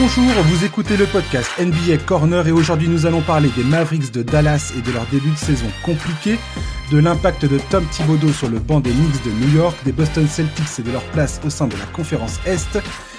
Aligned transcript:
Bonjour, 0.00 0.30
vous 0.44 0.64
écoutez 0.64 0.96
le 0.96 1.06
podcast 1.06 1.50
NBA 1.58 2.04
Corner 2.06 2.46
et 2.46 2.52
aujourd'hui 2.52 2.86
nous 2.86 3.04
allons 3.04 3.20
parler 3.20 3.48
des 3.56 3.64
Mavericks 3.64 4.12
de 4.12 4.22
Dallas 4.22 4.72
et 4.78 4.80
de 4.80 4.92
leur 4.92 5.04
début 5.06 5.30
de 5.30 5.36
saison 5.36 5.66
compliqué, 5.84 6.38
de 6.92 6.98
l'impact 6.98 7.46
de 7.46 7.58
Tom 7.68 7.84
Thibodeau 7.90 8.32
sur 8.32 8.48
le 8.48 8.60
banc 8.60 8.78
des 8.78 8.92
Knicks 8.92 9.24
de 9.24 9.30
New 9.32 9.56
York, 9.56 9.76
des 9.84 9.90
Boston 9.90 10.28
Celtics 10.28 10.78
et 10.78 10.82
de 10.82 10.92
leur 10.92 11.02
place 11.06 11.40
au 11.44 11.50
sein 11.50 11.66
de 11.66 11.76
la 11.76 11.84
conférence 11.86 12.38
Est, 12.46 12.78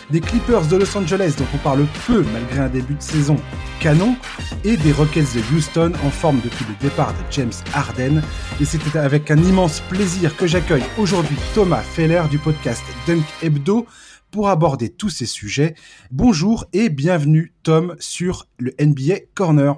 des 0.10 0.22
Clippers 0.22 0.68
de 0.68 0.78
Los 0.78 0.98
Angeles 0.98 1.34
dont 1.38 1.48
on 1.54 1.58
parle 1.58 1.86
peu 2.08 2.24
malgré 2.32 2.60
un 2.60 2.70
début 2.70 2.96
de 2.96 3.02
saison 3.02 3.36
canon, 3.82 4.16
et 4.64 4.78
des 4.78 4.94
Rockets 4.94 5.36
de 5.36 5.56
Houston 5.56 5.92
en 6.06 6.10
forme 6.10 6.40
depuis 6.42 6.66
le 6.66 6.76
départ 6.82 7.12
de 7.12 7.32
James 7.32 7.52
Harden. 7.74 8.22
Et 8.62 8.66
c'était 8.66 8.98
avec 8.98 9.30
un 9.32 9.38
immense 9.38 9.82
plaisir 9.90 10.34
que 10.38 10.48
j'accueille 10.48 10.86
aujourd'hui 10.98 11.36
Thomas 11.54 11.82
Feller 11.82 12.24
du 12.30 12.38
podcast 12.38 12.84
Dunk 13.06 13.26
Hebdo 13.44 13.86
pour 14.32 14.50
aborder 14.50 14.90
tous 14.90 15.10
ces 15.10 15.26
sujets. 15.26 15.76
Bonjour 16.12 16.66
et 16.74 16.90
bienvenue 16.90 17.54
Tom 17.64 17.96
sur 18.00 18.48
le 18.58 18.74
NBA 18.80 19.16
Corner. 19.34 19.76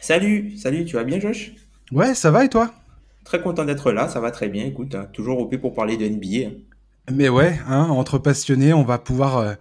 Salut, 0.00 0.56
salut, 0.56 0.84
tu 0.84 0.96
vas 0.96 1.04
bien 1.04 1.20
Josh? 1.20 1.52
Ouais, 1.92 2.14
ça 2.14 2.30
va 2.30 2.44
et 2.44 2.48
toi? 2.48 2.74
Très 3.24 3.40
content 3.40 3.64
d'être 3.64 3.92
là, 3.92 4.08
ça 4.08 4.20
va 4.20 4.30
très 4.30 4.48
bien. 4.48 4.64
Écoute, 4.64 4.94
hein, 4.94 5.08
toujours 5.12 5.38
au 5.38 5.46
pour 5.46 5.74
parler 5.74 5.96
de 5.96 6.08
NBA. 6.08 6.48
Hein. 6.48 6.52
Mais 7.12 7.28
ouais, 7.28 7.58
hein, 7.68 7.84
entre 7.84 8.18
passionnés, 8.18 8.72
on 8.72 8.84
va 8.84 8.98
pouvoir 8.98 9.38
euh, 9.38 9.54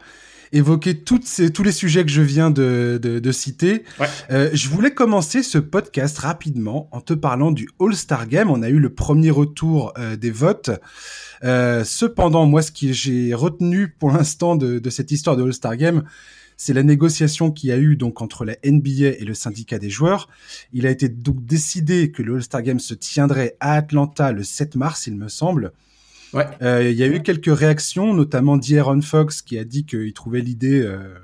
évoquer 0.52 0.98
toutes 0.98 1.26
ces, 1.26 1.52
tous 1.52 1.64
les 1.64 1.72
sujets 1.72 2.04
que 2.04 2.12
je 2.12 2.22
viens 2.22 2.52
de, 2.52 3.00
de, 3.02 3.32
citer. 3.32 3.84
Euh, 4.30 4.50
je 4.54 4.70
voulais 4.70 4.92
commencer 4.92 5.44
ce 5.44 5.58
podcast 5.58 6.18
rapidement 6.20 6.88
en 6.92 7.02
te 7.02 7.14
parlant 7.14 7.52
du 7.52 7.70
All-Star 7.80 8.28
Game. 8.28 8.50
On 8.50 8.62
a 8.62 8.70
eu 8.70 8.80
le 8.80 8.94
premier 8.94 9.32
retour 9.32 9.94
euh, 9.98 10.16
des 10.16 10.32
votes. 10.32 10.72
Euh, 11.44 11.84
cependant, 11.84 12.46
moi, 12.46 12.62
ce 12.62 12.72
que 12.72 12.92
j'ai 12.92 13.34
retenu 13.34 13.90
pour 13.90 14.12
l'instant 14.12 14.56
de, 14.56 14.90
cette 14.90 15.12
histoire 15.12 15.36
de 15.38 15.44
All-Star 15.44 15.76
Game, 15.78 16.04
c'est 16.58 16.74
la 16.74 16.84
négociation 16.84 17.52
qu'il 17.52 17.70
y 17.70 17.74
a 17.74 17.78
eu 17.78 17.96
donc 17.96 18.22
entre 18.22 18.46
la 18.46 18.56
NBA 18.64 19.18
et 19.20 19.26
le 19.26 19.34
syndicat 19.34 19.80
des 19.80 19.90
joueurs. 19.90 20.30
Il 20.74 20.86
a 20.86 20.92
été 20.92 21.10
donc 21.10 21.44
décidé 21.44 22.12
que 22.12 22.22
le 22.22 22.36
All-Star 22.36 22.62
Game 22.62 22.80
se 22.80 22.94
tiendrait 22.94 23.58
à 23.60 23.74
Atlanta 23.74 24.32
le 24.32 24.44
7 24.44 24.76
mars, 24.76 25.08
il 25.08 25.16
me 25.16 25.28
semble. 25.28 25.72
Ouais. 26.34 26.46
Euh, 26.62 26.90
il 26.90 26.98
y 26.98 27.04
a 27.04 27.08
eu 27.08 27.22
quelques 27.24 27.54
réactions, 27.54 28.14
notamment 28.14 28.58
d'Aaron 28.58 29.02
Fox 29.02 29.42
qui 29.42 29.58
a 29.58 29.64
dit 29.64 29.86
qu'il 29.86 30.14
trouvait 30.14 30.42
l'idée, 30.42 30.82
euh, 30.82 31.16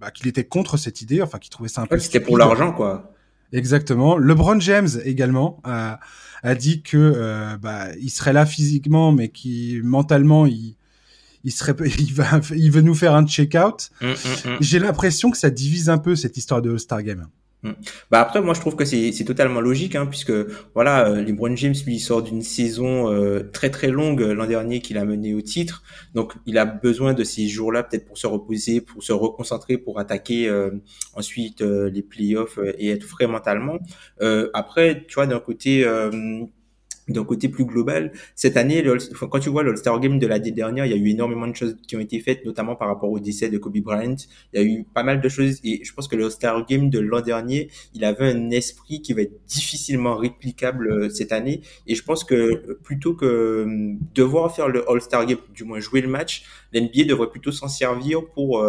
bah, 0.00 0.10
qu'il 0.10 0.26
était 0.26 0.44
contre 0.44 0.76
cette 0.76 1.00
idée, 1.00 1.22
enfin 1.22 1.38
qu'il 1.38 1.50
trouvait 1.50 1.68
ça 1.68 1.82
un 1.82 1.86
peu. 1.86 1.98
C'était 1.98 2.20
pour 2.20 2.36
l'argent, 2.36 2.72
quoi. 2.72 3.14
Exactement. 3.52 4.16
LeBron 4.16 4.60
James 4.60 4.88
également 5.04 5.60
a, 5.64 5.98
a 6.42 6.54
dit 6.54 6.82
que 6.82 6.96
euh, 6.96 7.56
bah, 7.58 7.88
il 8.00 8.10
serait 8.10 8.32
là 8.32 8.46
physiquement, 8.46 9.12
mais 9.12 9.28
qui 9.28 9.80
mentalement 9.82 10.46
il 10.46 10.76
il 11.44 11.52
serait 11.52 11.74
il 11.98 12.12
va 12.12 12.40
il 12.54 12.70
veut 12.70 12.82
nous 12.82 12.94
faire 12.94 13.14
un 13.14 13.26
check-out. 13.26 13.90
Mm, 14.00 14.06
mm, 14.06 14.10
mm. 14.12 14.56
J'ai 14.60 14.78
l'impression 14.78 15.30
que 15.30 15.38
ça 15.38 15.50
divise 15.50 15.88
un 15.88 15.98
peu 15.98 16.16
cette 16.16 16.36
histoire 16.36 16.62
de 16.62 16.70
All-Star 16.70 17.02
Game. 17.02 17.26
Mm. 17.62 17.72
Bah 18.10 18.20
après, 18.20 18.40
moi 18.40 18.54
je 18.54 18.60
trouve 18.60 18.74
que 18.74 18.84
c'est 18.84 19.24
totalement 19.24 19.60
logique, 19.60 19.94
hein, 19.94 20.06
puisque 20.06 20.32
voilà, 20.74 21.06
euh, 21.08 21.22
LeBron 21.22 21.54
James 21.56 21.74
lui 21.86 21.98
sort 21.98 22.22
d'une 22.22 22.42
saison 22.42 23.12
euh, 23.12 23.50
très 23.52 23.70
très 23.70 23.88
longue 23.88 24.22
euh, 24.22 24.34
l'an 24.34 24.46
dernier 24.46 24.80
qu'il 24.80 24.96
a 24.96 25.04
mené 25.04 25.34
au 25.34 25.42
titre, 25.42 25.82
donc 26.14 26.32
il 26.46 26.56
a 26.56 26.64
besoin 26.64 27.12
de 27.12 27.22
ces 27.22 27.48
jours-là 27.48 27.82
peut-être 27.82 28.06
pour 28.06 28.16
se 28.16 28.26
reposer, 28.26 28.80
pour 28.80 29.02
se 29.02 29.12
reconcentrer, 29.12 29.76
pour 29.76 29.98
attaquer 29.98 30.48
euh, 30.48 30.70
ensuite 31.14 31.60
les 31.60 32.02
playoffs 32.02 32.58
et 32.78 32.90
être 32.90 33.04
frais 33.04 33.26
mentalement. 33.26 33.78
après, 34.54 35.04
tu 35.06 35.14
vois, 35.14 35.26
d'un 35.26 35.40
côté 35.40 35.84
d'un 37.12 37.24
côté 37.24 37.48
plus 37.48 37.64
global, 37.64 38.12
cette 38.34 38.56
année, 38.56 38.84
quand 39.30 39.38
tu 39.38 39.50
vois 39.50 39.62
l'All-Star 39.62 40.00
Game 40.00 40.18
de 40.18 40.26
l'année 40.26 40.50
dernière, 40.50 40.86
il 40.86 40.92
y 40.92 40.94
a 40.94 40.96
eu 40.96 41.08
énormément 41.08 41.46
de 41.46 41.54
choses 41.54 41.76
qui 41.86 41.96
ont 41.96 42.00
été 42.00 42.20
faites, 42.20 42.44
notamment 42.44 42.76
par 42.76 42.88
rapport 42.88 43.10
au 43.10 43.18
décès 43.18 43.48
de 43.48 43.58
Kobe 43.58 43.78
Bryant. 43.78 44.16
Il 44.52 44.60
y 44.60 44.62
a 44.62 44.66
eu 44.66 44.84
pas 44.94 45.02
mal 45.02 45.20
de 45.20 45.28
choses 45.28 45.60
et 45.64 45.80
je 45.84 45.92
pense 45.92 46.08
que 46.08 46.16
l'All-Star 46.16 46.66
Game 46.66 46.90
de 46.90 46.98
l'an 46.98 47.20
dernier, 47.20 47.68
il 47.94 48.04
avait 48.04 48.30
un 48.30 48.50
esprit 48.50 49.02
qui 49.02 49.12
va 49.12 49.22
être 49.22 49.44
difficilement 49.46 50.16
réplicable 50.16 50.90
euh, 50.90 51.08
cette 51.10 51.32
année. 51.32 51.60
Et 51.86 51.94
je 51.94 52.02
pense 52.02 52.24
que 52.24 52.34
euh, 52.34 52.80
plutôt 52.82 53.14
que 53.14 53.26
euh, 53.26 53.94
devoir 54.14 54.54
faire 54.54 54.68
le 54.68 54.88
All-Star 54.90 55.26
Game, 55.26 55.38
du 55.54 55.64
moins 55.64 55.80
jouer 55.80 56.00
le 56.00 56.08
match, 56.08 56.44
l'NBA 56.72 57.04
devrait 57.04 57.30
plutôt 57.30 57.52
s'en 57.52 57.68
servir 57.68 58.24
pour 58.34 58.64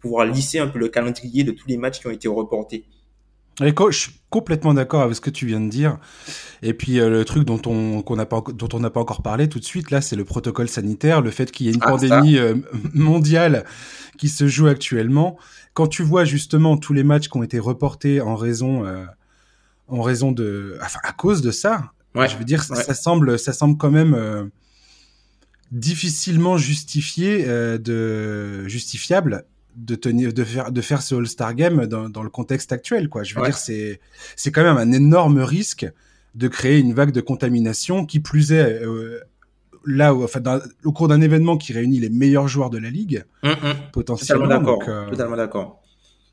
pouvoir 0.00 0.26
lisser 0.26 0.58
un 0.58 0.66
peu 0.66 0.78
le 0.78 0.88
calendrier 0.88 1.44
de 1.44 1.52
tous 1.52 1.68
les 1.68 1.76
matchs 1.76 2.00
qui 2.00 2.06
ont 2.06 2.10
été 2.10 2.28
reportés. 2.28 2.84
Je 3.60 3.90
suis 3.90 4.12
complètement 4.28 4.74
d'accord 4.74 5.02
avec 5.02 5.16
ce 5.16 5.20
que 5.20 5.30
tu 5.30 5.46
viens 5.46 5.60
de 5.60 5.68
dire. 5.68 5.98
Et 6.62 6.74
puis 6.74 7.00
euh, 7.00 7.08
le 7.08 7.24
truc 7.24 7.44
dont 7.44 7.60
on 7.66 8.02
qu'on 8.02 8.16
n'a 8.16 8.26
pas 8.26 8.42
dont 8.52 8.68
on 8.72 8.80
n'a 8.80 8.90
pas 8.90 9.00
encore 9.00 9.22
parlé 9.22 9.48
tout 9.48 9.58
de 9.58 9.64
suite 9.64 9.90
là, 9.90 10.00
c'est 10.00 10.16
le 10.16 10.24
protocole 10.24 10.68
sanitaire, 10.68 11.22
le 11.22 11.30
fait 11.30 11.50
qu'il 11.50 11.66
y 11.66 11.68
ait 11.70 11.72
une 11.72 11.82
ah, 11.82 11.90
pandémie 11.90 12.36
euh, 12.36 12.54
mondiale 12.94 13.64
qui 14.18 14.28
se 14.28 14.46
joue 14.46 14.66
actuellement. 14.66 15.38
Quand 15.74 15.86
tu 15.86 16.02
vois 16.02 16.24
justement 16.24 16.76
tous 16.76 16.92
les 16.92 17.02
matchs 17.02 17.28
qui 17.28 17.36
ont 17.36 17.42
été 17.42 17.58
reportés 17.58 18.20
en 18.20 18.36
raison 18.36 18.84
euh, 18.84 19.04
en 19.88 20.02
raison 20.02 20.32
de 20.32 20.78
enfin 20.82 20.98
à 21.02 21.12
cause 21.12 21.40
de 21.40 21.50
ça, 21.50 21.92
ouais, 22.14 22.28
je 22.28 22.36
veux 22.36 22.44
dire 22.44 22.62
ça, 22.62 22.94
semble 22.94 23.38
ça 23.38 23.52
semble 23.52 23.78
quand 23.78 23.90
même 23.90 24.50
difficilement 25.72 26.58
justifié 26.58 27.44
de 27.44 28.66
justifiable 28.68 29.44
de 29.76 29.94
tenir 29.94 30.32
de 30.32 30.42
faire 30.42 30.72
de 30.72 30.80
faire 30.80 31.02
ce 31.02 31.14
All-Star 31.14 31.54
Game 31.54 31.86
dans, 31.86 32.08
dans, 32.08 32.22
le 32.22 32.30
contexte 32.30 32.72
actuel 32.72 33.08
quoi. 33.08 33.22
Je 33.22 33.34
veux 33.34 33.42
dire 33.42 33.56
c'est 33.56 34.00
c'est 34.34 34.50
quand 34.50 34.62
même 34.62 34.78
un 34.78 34.92
énorme 34.92 35.38
risque 35.38 35.86
de 36.34 36.48
créer 36.48 36.78
une 36.78 36.94
vague 36.94 37.12
de 37.12 37.20
contamination 37.20 38.06
qui 38.06 38.20
plus 38.20 38.52
est 38.52 38.82
euh, 38.82 39.20
là 39.84 40.14
où, 40.14 40.24
enfin 40.24 40.40
au 40.84 40.92
cours 40.92 41.08
d'un 41.08 41.20
événement 41.20 41.56
qui 41.58 41.72
réunit 41.72 42.00
les 42.00 42.08
meilleurs 42.08 42.48
joueurs 42.48 42.70
de 42.70 42.78
la 42.78 42.90
ligue 42.90 43.24
hum, 43.42 43.50
hum. 43.62 43.74
potentiellement 43.92 44.44
totalement 44.44 44.72
d'accord 44.72 44.88
euh, 44.88 45.10
totalement 45.10 45.36
d'accord. 45.36 45.82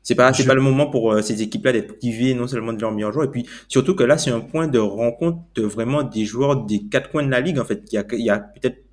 C'est 0.02 0.14
pas 0.14 0.32
c'est 0.34 0.44
pas 0.44 0.54
le 0.54 0.60
moment 0.60 0.88
pour 0.90 1.12
euh, 1.12 1.22
ces 1.22 1.42
équipes 1.42 1.64
là 1.66 1.72
d'être 1.72 1.98
privées 1.98 2.34
non 2.34 2.46
seulement 2.46 2.72
de 2.72 2.80
leurs 2.80 2.92
meilleurs 2.92 3.12
joueurs 3.12 3.26
et 3.26 3.30
puis 3.30 3.46
surtout 3.68 3.94
que 3.94 4.04
là 4.04 4.18
c'est 4.18 4.30
un 4.30 4.40
point 4.40 4.68
de 4.68 4.78
rencontre 4.78 5.38
de 5.54 5.62
vraiment 5.62 6.02
des 6.02 6.24
joueurs 6.24 6.64
des 6.64 6.84
quatre 6.84 7.10
coins 7.10 7.24
de 7.24 7.30
la 7.30 7.40
ligue 7.40 7.58
en 7.58 7.64
fait 7.64 7.82
il 7.90 7.94
y 7.94 7.98
a 7.98 8.04
il 8.12 8.24
y 8.24 8.30
a 8.30 8.38
peut-être 8.38 8.83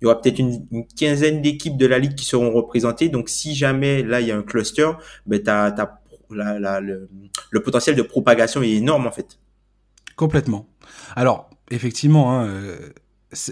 il 0.00 0.04
y 0.04 0.06
aura 0.06 0.20
peut-être 0.20 0.38
une, 0.38 0.86
quinzaine 0.96 1.42
d'équipes 1.42 1.76
de 1.76 1.86
la 1.86 1.98
ligue 1.98 2.14
qui 2.14 2.24
seront 2.24 2.52
représentées. 2.52 3.08
Donc, 3.08 3.28
si 3.28 3.54
jamais 3.54 4.02
là 4.02 4.20
il 4.20 4.28
y 4.28 4.32
a 4.32 4.36
un 4.36 4.42
cluster, 4.42 4.90
ben 5.26 5.42
la, 6.30 6.58
la, 6.58 6.80
le, 6.80 7.08
le, 7.50 7.62
potentiel 7.62 7.96
de 7.96 8.02
propagation 8.02 8.62
est 8.62 8.70
énorme 8.70 9.06
en 9.06 9.12
fait. 9.12 9.38
Complètement. 10.16 10.68
Alors, 11.16 11.48
effectivement, 11.70 12.32
hein, 12.32 12.46
euh, 12.46 12.90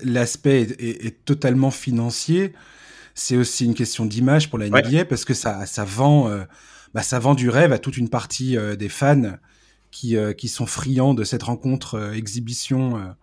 l'aspect 0.04 0.62
est, 0.62 1.06
est, 1.06 1.24
totalement 1.24 1.70
financier. 1.70 2.52
C'est 3.14 3.36
aussi 3.36 3.64
une 3.64 3.74
question 3.74 4.04
d'image 4.04 4.50
pour 4.50 4.58
la 4.58 4.68
NBA 4.68 5.06
parce 5.06 5.24
que 5.24 5.32
ça, 5.32 5.64
ça 5.64 5.84
vend, 5.84 6.28
euh, 6.28 6.44
bah, 6.92 7.02
ça 7.02 7.18
vend 7.18 7.34
du 7.34 7.48
rêve 7.48 7.72
à 7.72 7.78
toute 7.78 7.96
une 7.96 8.10
partie 8.10 8.58
euh, 8.58 8.76
des 8.76 8.90
fans 8.90 9.36
qui, 9.90 10.16
qui 10.36 10.48
sont 10.48 10.66
friands 10.66 11.14
de 11.14 11.24
cette 11.24 11.44
rencontre 11.44 12.12
exhibition 12.14 13.14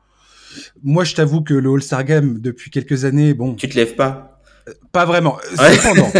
moi, 0.84 1.04
je 1.04 1.16
t'avoue 1.16 1.42
que 1.42 1.54
le 1.54 1.72
All-Star 1.72 2.04
Game, 2.04 2.40
depuis 2.40 2.72
quelques 2.72 3.06
années, 3.06 3.34
bon. 3.34 3.56
Tu 3.56 3.70
te 3.70 3.76
lèves 3.76 3.96
pas? 3.96 4.42
Euh, 4.68 4.74
Pas 4.92 5.06
vraiment. 5.06 5.38
Cependant, 5.56 6.12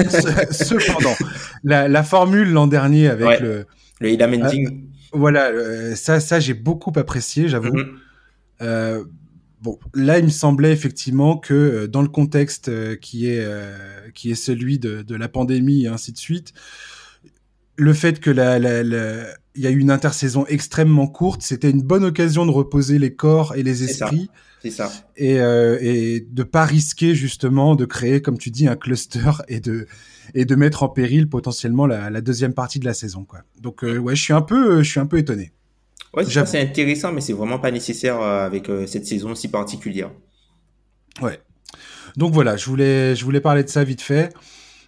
cependant 0.52 1.16
la, 1.64 1.88
la 1.88 2.04
formule 2.04 2.52
l'an 2.52 2.68
dernier 2.68 3.08
avec 3.08 3.40
le. 3.40 3.66
Le 4.00 4.10
Ida 4.10 4.28
euh, 4.28 4.70
voilà, 5.14 5.48
euh, 5.48 5.96
ça, 5.96 6.20
ça 6.20 6.40
j'ai 6.40 6.54
beaucoup 6.54 6.92
apprécié, 6.96 7.48
j'avoue. 7.48 7.70
Mm-hmm. 7.70 7.96
euh, 8.64 9.04
bon, 9.62 9.80
là, 9.94 10.20
il 10.20 10.26
me 10.26 10.30
semblait 10.30 10.74
effectivement 10.74 11.38
que 11.38 11.86
dans 11.86 12.02
le 12.02 12.10
contexte 12.10 12.70
qui 13.00 13.28
est 13.28 13.48
qui 14.14 14.32
est 14.32 14.36
celui 14.36 14.80
de, 14.80 15.04
de, 15.04 15.16
la 15.16 15.30
pandémie 15.30 15.84
et 15.84 15.88
ainsi 15.88 16.12
de 16.12 16.18
suite, 16.18 16.54
le 17.76 17.94
fait 17.94 18.20
que 18.20 18.30
la, 18.30 18.60
la, 18.60 18.84
la 18.84 19.26
il 19.56 19.62
y 19.62 19.68
a 19.68 19.70
eu 19.70 19.80
une 19.80 19.92
intersaison 19.92 20.46
extrêmement 20.48 21.08
courte. 21.08 21.42
C'était 21.42 21.70
une 21.70 21.84
bonne 21.84 22.04
occasion 22.04 22.46
de 22.46 22.52
reposer 22.52 22.98
les 22.98 23.14
corps 23.14 23.56
et 23.56 23.64
les 23.64 23.84
esprits. 23.84 24.30
C'est 24.62 24.72
ça. 24.72 24.92
Et, 25.18 25.42
euh, 25.42 25.78
et 25.82 26.26
de 26.30 26.44
pas 26.44 26.66
risquer 26.66 27.16
justement 27.16 27.76
de 27.76 27.86
créer, 27.86 28.22
comme 28.22 28.38
tu 28.38 28.50
dis, 28.50 28.68
un 28.68 28.76
cluster 28.76 29.32
et 29.48 29.60
de 29.60 29.88
et 30.34 30.46
de 30.46 30.56
mettre 30.56 30.84
en 30.84 30.90
péril 30.90 31.28
potentiellement 31.28 31.86
la, 31.86 32.10
la 32.10 32.22
deuxième 32.22 32.54
partie 32.54 32.80
de 32.80 32.86
la 32.86 32.94
saison. 32.94 33.26
Quoi. 33.26 33.40
Donc 33.60 33.84
euh, 33.84 33.98
ouais, 33.98 34.16
je 34.16 34.24
suis 34.24 34.34
un 34.34 34.42
peu, 34.42 34.82
je 34.82 34.90
suis 34.90 35.00
un 35.00 35.06
peu 35.06 35.18
étonné. 35.18 35.52
Ouais, 36.16 36.24
c'est 36.26 36.62
intéressant, 36.62 37.12
mais 37.12 37.22
c'est 37.22 37.34
vraiment 37.34 37.60
pas 37.60 37.72
nécessaire 37.72 38.22
euh, 38.22 38.46
avec 38.46 38.70
euh, 38.70 38.88
cette 38.88 39.06
saison 39.06 39.36
si 39.36 39.50
particulière. 39.50 40.12
Ouais. 41.22 41.40
Donc 42.16 42.34
voilà, 42.34 42.56
je 42.56 42.66
voulais, 42.68 43.16
je 43.16 43.26
voulais 43.26 43.42
parler 43.42 43.64
de 43.64 43.70
ça 43.70 43.84
vite 43.84 44.02
fait. 44.02 44.32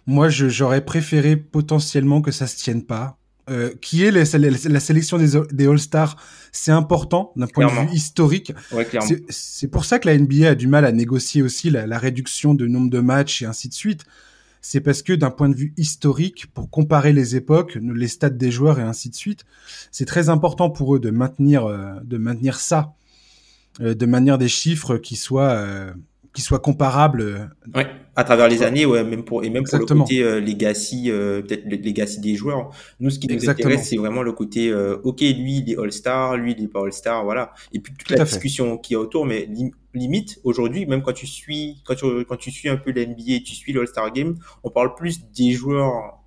Moi, 0.06 0.28
j'aurais 0.28 0.84
préféré 0.84 1.36
potentiellement 1.36 2.22
que 2.22 2.30
ça 2.30 2.46
se 2.46 2.56
tienne 2.56 2.84
pas. 2.84 3.18
Euh, 3.48 3.72
qui 3.80 4.02
est 4.02 4.10
la, 4.10 4.24
sélection 4.24 5.18
des, 5.18 5.40
des 5.52 5.68
All-Stars, 5.68 6.16
c'est 6.50 6.72
important 6.72 7.32
d'un 7.36 7.46
point 7.46 7.66
de 7.66 7.88
vue 7.88 7.94
historique. 7.94 8.52
Ouais, 8.72 8.88
c'est 9.28 9.68
pour 9.68 9.84
ça 9.84 10.00
que 10.00 10.08
la 10.08 10.18
NBA 10.18 10.48
a 10.48 10.54
du 10.56 10.66
mal 10.66 10.84
à 10.84 10.90
négocier 10.90 11.42
aussi 11.42 11.70
la, 11.70 11.86
la 11.86 11.96
réduction 11.96 12.54
de 12.54 12.66
nombre 12.66 12.90
de 12.90 12.98
matchs 12.98 13.42
et 13.42 13.46
ainsi 13.46 13.68
de 13.68 13.74
suite. 13.74 14.02
C'est 14.62 14.80
parce 14.80 15.02
que 15.02 15.12
d'un 15.12 15.30
point 15.30 15.48
de 15.48 15.54
vue 15.54 15.72
historique, 15.76 16.46
pour 16.52 16.68
comparer 16.70 17.12
les 17.12 17.36
époques, 17.36 17.78
les 17.80 18.08
stats 18.08 18.30
des 18.30 18.50
joueurs 18.50 18.80
et 18.80 18.82
ainsi 18.82 19.10
de 19.10 19.14
suite, 19.14 19.44
c'est 19.92 20.06
très 20.06 20.28
important 20.28 20.68
pour 20.68 20.96
eux 20.96 20.98
de 20.98 21.10
maintenir, 21.10 21.66
euh, 21.66 22.00
de 22.02 22.18
maintenir 22.18 22.58
ça, 22.58 22.94
euh, 23.80 23.94
de 23.94 24.06
maintenir 24.06 24.38
des 24.38 24.48
chiffres 24.48 24.96
qui 24.96 25.14
soient 25.14 25.94
qui 26.36 26.42
soit 26.42 26.58
comparable. 26.58 27.22
Euh, 27.22 27.46
ouais, 27.74 27.86
à 28.14 28.22
travers 28.22 28.46
les 28.46 28.62
années, 28.62 28.84
ouais, 28.84 29.02
même 29.02 29.24
pour 29.24 29.42
et 29.42 29.48
même 29.48 29.64
pour 29.64 29.78
le 29.78 29.86
côté 29.86 30.22
euh, 30.22 30.38
legacy, 30.38 31.10
euh, 31.10 31.40
peut-être 31.40 31.64
le 31.64 31.78
legacy 31.78 32.20
des 32.20 32.34
joueurs. 32.34 32.70
Nous, 33.00 33.08
ce 33.08 33.18
qui 33.18 33.26
nous 33.26 33.48
intéresse, 33.48 33.88
c'est 33.88 33.96
vraiment 33.96 34.22
le 34.22 34.32
côté, 34.32 34.68
euh, 34.68 34.98
ok, 35.02 35.20
lui 35.20 35.58
il 35.58 35.70
est 35.70 35.78
All 35.78 35.90
Star, 35.90 36.36
lui 36.36 36.54
il 36.56 36.64
est 36.64 36.68
pas 36.68 36.84
All 36.84 36.92
Star, 36.92 37.24
voilà. 37.24 37.54
Et 37.72 37.80
puis 37.80 37.94
toute 37.94 38.10
la 38.10 38.22
discussion 38.22 38.76
qui 38.76 38.92
est 38.92 38.96
autour, 38.96 39.24
mais 39.24 39.48
limite 39.94 40.38
aujourd'hui, 40.44 40.84
même 40.84 41.00
quand 41.00 41.14
tu 41.14 41.26
suis, 41.26 41.82
quand 41.86 41.94
tu 41.94 42.04
quand 42.26 42.36
tu 42.36 42.50
suis 42.50 42.68
un 42.68 42.76
peu 42.76 42.90
l'NBA, 42.90 43.40
tu 43.42 43.54
suis 43.54 43.72
l'All 43.72 43.88
Star 43.88 44.12
Game, 44.12 44.36
on 44.62 44.68
parle 44.68 44.94
plus 44.94 45.30
des 45.30 45.52
joueurs 45.52 46.18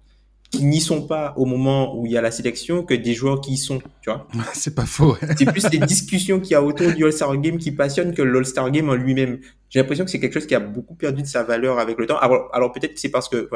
qui 0.52 0.66
n'y 0.66 0.82
sont 0.82 1.06
pas 1.06 1.34
au 1.38 1.46
moment 1.46 1.96
où 1.96 2.06
il 2.06 2.12
y 2.12 2.18
a 2.18 2.22
la 2.22 2.32
sélection 2.32 2.84
que 2.84 2.94
des 2.94 3.14
joueurs 3.14 3.40
qui 3.40 3.54
y 3.54 3.58
sont, 3.58 3.80
tu 4.02 4.10
vois. 4.10 4.28
C'est 4.54 4.74
pas 4.74 4.86
faux. 4.86 5.16
c'est 5.38 5.46
plus 5.46 5.70
les 5.72 5.80
discussions 5.80 6.40
qu'il 6.40 6.52
y 6.52 6.56
a 6.56 6.64
autour 6.64 6.92
du 6.92 7.06
All-Star 7.06 7.38
Game 7.38 7.58
qui 7.58 7.72
passionnent 7.72 8.14
que 8.14 8.22
l'All-Star 8.24 8.72
Game 8.72 8.90
en 8.90 8.96
lui-même. 8.96 9.40
J'ai 9.70 9.80
l'impression 9.80 10.06
que 10.06 10.12
c'est 10.12 10.20
quelque 10.20 10.34
chose 10.34 10.48
qui 10.48 10.56
a 10.56 10.60
beaucoup 10.60 10.96
perdu 10.96 11.22
de 11.22 11.28
sa 11.28 11.44
valeur 11.44 11.78
avec 11.78 12.00
le 12.00 12.08
temps. 12.08 12.18
Alors, 12.18 12.50
alors 12.52 12.72
peut-être 12.72 12.96
que 12.96 13.00
c'est 13.00 13.10
parce 13.10 13.30
que 13.30 13.48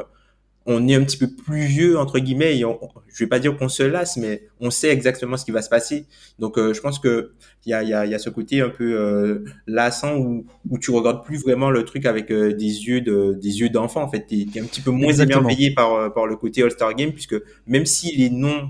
on 0.66 0.88
est 0.88 0.96
un 0.96 1.04
petit 1.04 1.18
peu 1.18 1.28
plus 1.28 1.66
vieux 1.66 1.98
entre 1.98 2.20
guillemets 2.20 2.58
et 2.58 2.66
on, 2.66 2.80
je 3.08 3.24
vais 3.24 3.30
pas 3.30 3.40
dire 3.40 3.58
qu'on 3.58 3.70
se 3.70 3.84
lasse 3.84 4.18
mais 4.18 4.48
on 4.60 4.70
sait 4.70 4.90
exactement 4.90 5.38
ce 5.38 5.46
qui 5.46 5.52
va 5.52 5.62
se 5.62 5.70
passer. 5.70 6.06
Donc 6.40 6.58
euh, 6.58 6.74
je 6.74 6.82
pense 6.82 7.00
que 7.00 7.34
il 7.66 7.70
y 7.70 7.74
a, 7.74 7.84
y, 7.84 7.94
a, 7.94 8.06
y 8.06 8.14
a 8.14 8.20
ce 8.20 8.30
côté 8.30 8.62
un 8.62 8.70
peu 8.70 8.96
euh, 9.00 9.46
lassant 9.68 10.18
où, 10.18 10.46
où 10.70 10.78
tu 10.78 10.92
regardes 10.92 11.24
plus 11.24 11.42
vraiment 11.42 11.70
le 11.70 11.86
truc 11.86 12.06
avec 12.06 12.32
euh, 12.32 12.54
des 12.54 12.88
yeux 12.88 13.02
de 13.02 13.38
des 13.42 13.62
yeux 13.62 13.70
d'enfant 13.70 14.04
en 14.04 14.10
fait. 14.10 14.26
Tu 14.28 14.48
es, 14.54 14.60
un 14.60 14.66
petit 14.66 14.82
peu 14.82 14.92
moins 14.92 15.14
émerveillé 15.14 15.74
par 15.74 15.94
euh, 15.94 16.10
par 16.10 16.26
le 16.26 16.36
côté 16.36 16.64
All 16.64 16.72
Star 16.72 16.94
Game 16.96 17.12
puisque 17.12 17.36
même 17.68 17.86
si 17.86 18.16
les 18.16 18.30
noms 18.30 18.70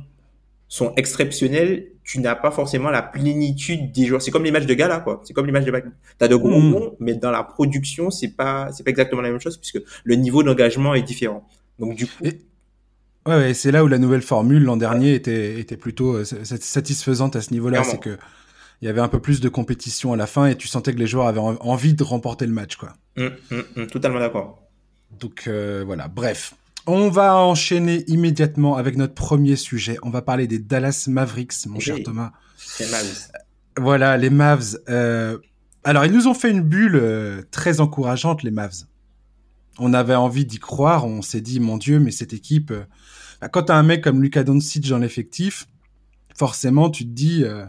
sont 0.67 0.93
exceptionnels 0.95 1.87
tu 2.03 2.19
n'as 2.19 2.35
pas 2.35 2.51
forcément 2.51 2.89
la 2.89 3.01
plénitude 3.01 3.93
des 3.93 4.05
joueurs. 4.05 4.21
C'est 4.21 4.31
comme 4.31 4.43
les 4.43 4.51
matchs 4.51 4.65
de 4.65 4.73
gala 4.73 4.99
quoi. 4.99 5.21
C'est 5.23 5.33
comme 5.33 5.45
les 5.45 5.53
matchs 5.53 5.65
de 5.65 5.71
tu 5.71 5.81
as 6.19 6.27
de 6.27 6.35
gros 6.35 6.59
mm. 6.59 6.69
noms 6.69 6.95
mais 6.99 7.13
dans 7.13 7.31
la 7.31 7.43
production 7.43 8.11
c'est 8.11 8.35
pas 8.35 8.69
c'est 8.73 8.83
pas 8.83 8.91
exactement 8.91 9.21
la 9.21 9.29
même 9.29 9.39
chose 9.39 9.57
puisque 9.57 9.81
le 10.03 10.15
niveau 10.15 10.43
d'engagement 10.43 10.93
est 10.93 11.03
différent 11.03 11.47
donc 11.79 11.95
du 11.95 12.07
coup. 12.07 12.23
Ouais, 13.25 13.53
c'est 13.53 13.71
là 13.71 13.83
où 13.83 13.87
la 13.87 13.99
nouvelle 13.99 14.21
formule 14.21 14.63
l'an 14.63 14.75
dernier 14.75 15.13
était, 15.13 15.59
était 15.59 15.77
plutôt 15.77 16.17
euh, 16.17 16.25
satisfaisante 16.25 17.35
à 17.35 17.41
ce 17.41 17.51
niveau-là. 17.53 17.83
C'est 17.83 17.99
que 17.99 18.17
il 18.81 18.85
y 18.85 18.89
avait 18.89 18.99
un 18.99 19.07
peu 19.07 19.19
plus 19.19 19.39
de 19.39 19.47
compétition 19.47 20.11
à 20.11 20.17
la 20.17 20.27
fin 20.27 20.47
et 20.47 20.57
tu 20.57 20.67
sentais 20.67 20.93
que 20.93 20.99
les 20.99 21.07
joueurs 21.07 21.27
avaient 21.27 21.39
envie 21.39 21.93
de 21.93 22.03
remporter 22.03 22.45
le 22.45 22.51
match, 22.51 22.75
quoi. 22.75 22.93
Mmh, 23.15 23.27
mmh, 23.49 23.55
mmh, 23.77 23.87
totalement 23.87 24.19
d'accord. 24.19 24.61
Donc 25.19 25.43
euh, 25.47 25.83
voilà, 25.85 26.09
bref. 26.09 26.55
On 26.85 27.09
va 27.09 27.37
enchaîner 27.37 28.03
immédiatement 28.07 28.75
avec 28.75 28.97
notre 28.97 29.13
premier 29.13 29.55
sujet. 29.55 29.97
On 30.03 30.09
va 30.09 30.21
parler 30.21 30.47
des 30.47 30.59
Dallas 30.59 31.05
Mavericks, 31.07 31.65
mon 31.67 31.79
cher 31.79 31.95
Thomas. 32.03 32.33
Les 32.77 32.87
Mavs. 32.87 33.31
Voilà, 33.77 34.17
les 34.17 34.29
Mavs. 34.29 34.77
Euh... 34.89 35.37
Alors, 35.85 36.03
ils 36.03 36.11
nous 36.11 36.27
ont 36.27 36.33
fait 36.33 36.51
une 36.51 36.61
bulle 36.61 36.97
euh, 36.97 37.41
très 37.51 37.79
encourageante, 37.79 38.43
les 38.43 38.51
Mavs 38.51 38.83
on 39.79 39.93
avait 39.93 40.15
envie 40.15 40.45
d'y 40.45 40.59
croire. 40.59 41.05
On 41.05 41.21
s'est 41.21 41.41
dit, 41.41 41.59
mon 41.59 41.77
Dieu, 41.77 41.99
mais 41.99 42.11
cette 42.11 42.33
équipe, 42.33 42.71
euh, 42.71 42.83
bah, 43.41 43.49
quand 43.49 43.63
t'as 43.63 43.77
un 43.77 43.83
mec 43.83 44.03
comme 44.03 44.21
Luka 44.21 44.43
Doncic 44.43 44.87
dans 44.87 44.97
l'effectif, 44.97 45.67
forcément, 46.37 46.89
tu 46.89 47.05
te 47.05 47.11
dis 47.11 47.43
euh, 47.43 47.65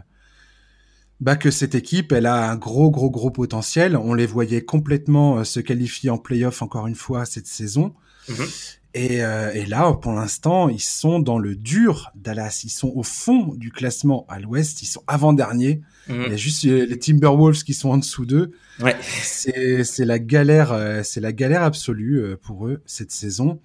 bah, 1.19 1.35
que 1.35 1.51
cette 1.51 1.75
équipe, 1.75 2.11
elle 2.11 2.25
a 2.25 2.49
un 2.49 2.55
gros, 2.55 2.91
gros, 2.91 3.09
gros 3.09 3.31
potentiel. 3.31 3.97
On 3.97 4.13
les 4.13 4.27
voyait 4.27 4.63
complètement 4.63 5.39
euh, 5.39 5.43
se 5.43 5.59
qualifier 5.59 6.09
en 6.09 6.17
playoff 6.17 6.61
encore 6.61 6.87
une 6.87 6.95
fois 6.95 7.25
cette 7.25 7.47
saison. 7.47 7.93
Mm-hmm. 8.29 8.77
Et, 8.95 9.17
et, 9.17 9.65
là, 9.65 9.91
pour 9.91 10.13
l'instant, 10.13 10.69
ils 10.69 10.81
sont 10.81 11.19
dans 11.19 11.37
le 11.37 11.55
dur, 11.55 12.11
Dallas. 12.15 12.61
Ils 12.63 12.69
sont 12.69 12.93
au 12.95 13.03
fond 13.03 13.53
du 13.55 13.71
classement 13.71 14.25
à 14.29 14.39
l'ouest. 14.39 14.81
Ils 14.81 14.87
sont 14.87 15.03
avant-dernier. 15.05 15.81
Mhm. 16.07 16.23
Il 16.25 16.31
y 16.31 16.33
a 16.33 16.37
juste 16.37 16.63
les 16.63 16.99
Timberwolves 16.99 17.63
qui 17.63 17.73
sont 17.73 17.89
en 17.89 17.97
dessous 17.97 18.25
d'eux. 18.25 18.51
Ouais. 18.79 18.95
C'est 19.01 20.05
la 20.05 20.19
galère, 20.19 20.71
euh, 20.71 21.01
c'est 21.03 21.21
la 21.21 21.31
galère 21.31 21.63
absolue 21.63 22.19
euh, 22.19 22.37
pour 22.41 22.67
eux 22.67 22.81
cette 22.85 23.11
saison. 23.11 23.59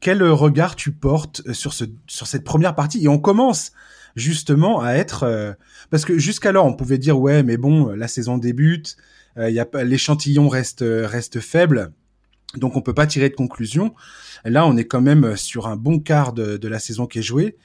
Quel 0.00 0.22
regard 0.22 0.76
tu 0.76 0.92
portes 0.92 1.42
euh, 1.46 1.52
sur 1.52 1.72
ce 1.72 1.84
sur 2.06 2.26
cette 2.26 2.44
première 2.44 2.74
partie? 2.74 3.04
Et 3.04 3.08
on 3.08 3.18
commence 3.18 3.72
justement 4.16 4.80
à 4.80 4.94
être 4.94 5.56
parce 5.88 6.04
que 6.04 6.18
jusqu'alors 6.18 6.66
on 6.66 6.74
pouvait 6.74 6.98
dire 6.98 7.20
ouais 7.20 7.44
mais 7.44 7.56
bon 7.56 7.90
la 7.90 8.08
saison 8.08 8.38
débute, 8.38 8.96
il 9.36 9.54
y 9.54 9.60
a 9.60 9.68
l'échantillon 9.84 10.48
reste 10.48 10.84
reste 10.84 11.38
faible. 11.38 11.92
Donc 12.56 12.76
on 12.76 12.82
peut 12.82 12.94
pas 12.94 13.06
tirer 13.06 13.28
de 13.28 13.34
conclusion. 13.34 13.94
Là, 14.44 14.66
on 14.66 14.76
est 14.76 14.84
quand 14.84 15.00
même 15.00 15.36
sur 15.36 15.66
un 15.66 15.76
bon 15.76 16.00
quart 16.00 16.32
de, 16.32 16.56
de 16.56 16.68
la 16.68 16.78
saison 16.78 17.06
qui 17.06 17.20
est 17.20 17.22
jouée 17.22 17.56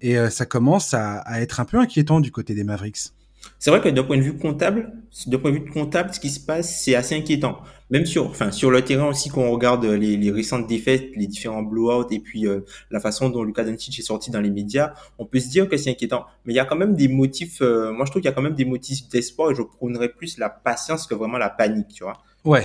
et 0.00 0.16
ça 0.30 0.46
commence 0.46 0.94
à, 0.94 1.18
à, 1.18 1.40
être 1.40 1.60
un 1.60 1.64
peu 1.64 1.78
inquiétant 1.78 2.18
du 2.18 2.32
côté 2.32 2.54
des 2.54 2.64
Mavericks. 2.64 3.12
C'est 3.58 3.70
vrai 3.70 3.80
que 3.80 3.88
d'un 3.88 4.02
point 4.02 4.16
de 4.16 4.22
vue 4.22 4.36
comptable, 4.36 4.92
d'un 5.26 5.38
point 5.38 5.50
de 5.50 5.58
vue 5.58 5.70
comptable, 5.70 6.12
ce 6.12 6.20
qui 6.20 6.30
se 6.30 6.40
passe, 6.40 6.82
c'est 6.82 6.94
assez 6.94 7.14
inquiétant. 7.16 7.60
Même 7.90 8.06
sur, 8.06 8.26
enfin, 8.26 8.50
sur 8.50 8.70
le 8.70 8.82
terrain 8.82 9.06
aussi, 9.06 9.28
quand 9.28 9.42
on 9.42 9.50
regarde 9.50 9.84
les, 9.84 10.16
les 10.16 10.30
récentes 10.30 10.66
défaites, 10.66 11.10
les 11.14 11.26
différents 11.26 11.62
blowouts 11.62 12.10
et 12.10 12.20
puis 12.20 12.46
euh, 12.46 12.60
la 12.90 13.00
façon 13.00 13.28
dont 13.28 13.42
Luka 13.42 13.64
Doncic 13.64 13.98
est 13.98 14.02
sorti 14.02 14.30
dans 14.30 14.40
les 14.40 14.50
médias, 14.50 14.94
on 15.18 15.26
peut 15.26 15.40
se 15.40 15.48
dire 15.48 15.68
que 15.68 15.76
c'est 15.76 15.90
inquiétant. 15.90 16.24
Mais 16.44 16.54
il 16.54 16.56
y 16.56 16.60
a 16.60 16.64
quand 16.64 16.76
même 16.76 16.96
des 16.96 17.08
motifs. 17.08 17.60
Euh, 17.60 17.92
moi, 17.92 18.06
je 18.06 18.10
trouve 18.10 18.22
qu'il 18.22 18.30
y 18.30 18.32
a 18.32 18.34
quand 18.34 18.42
même 18.42 18.54
des 18.54 18.64
motifs 18.64 19.08
d'espoir 19.08 19.50
et 19.50 19.54
je 19.54 19.62
prônerais 19.62 20.08
plus 20.08 20.38
la 20.38 20.48
patience 20.48 21.06
que 21.06 21.14
vraiment 21.14 21.38
la 21.38 21.50
panique, 21.50 21.88
tu 21.88 22.04
vois. 22.04 22.18
Ouais. 22.44 22.64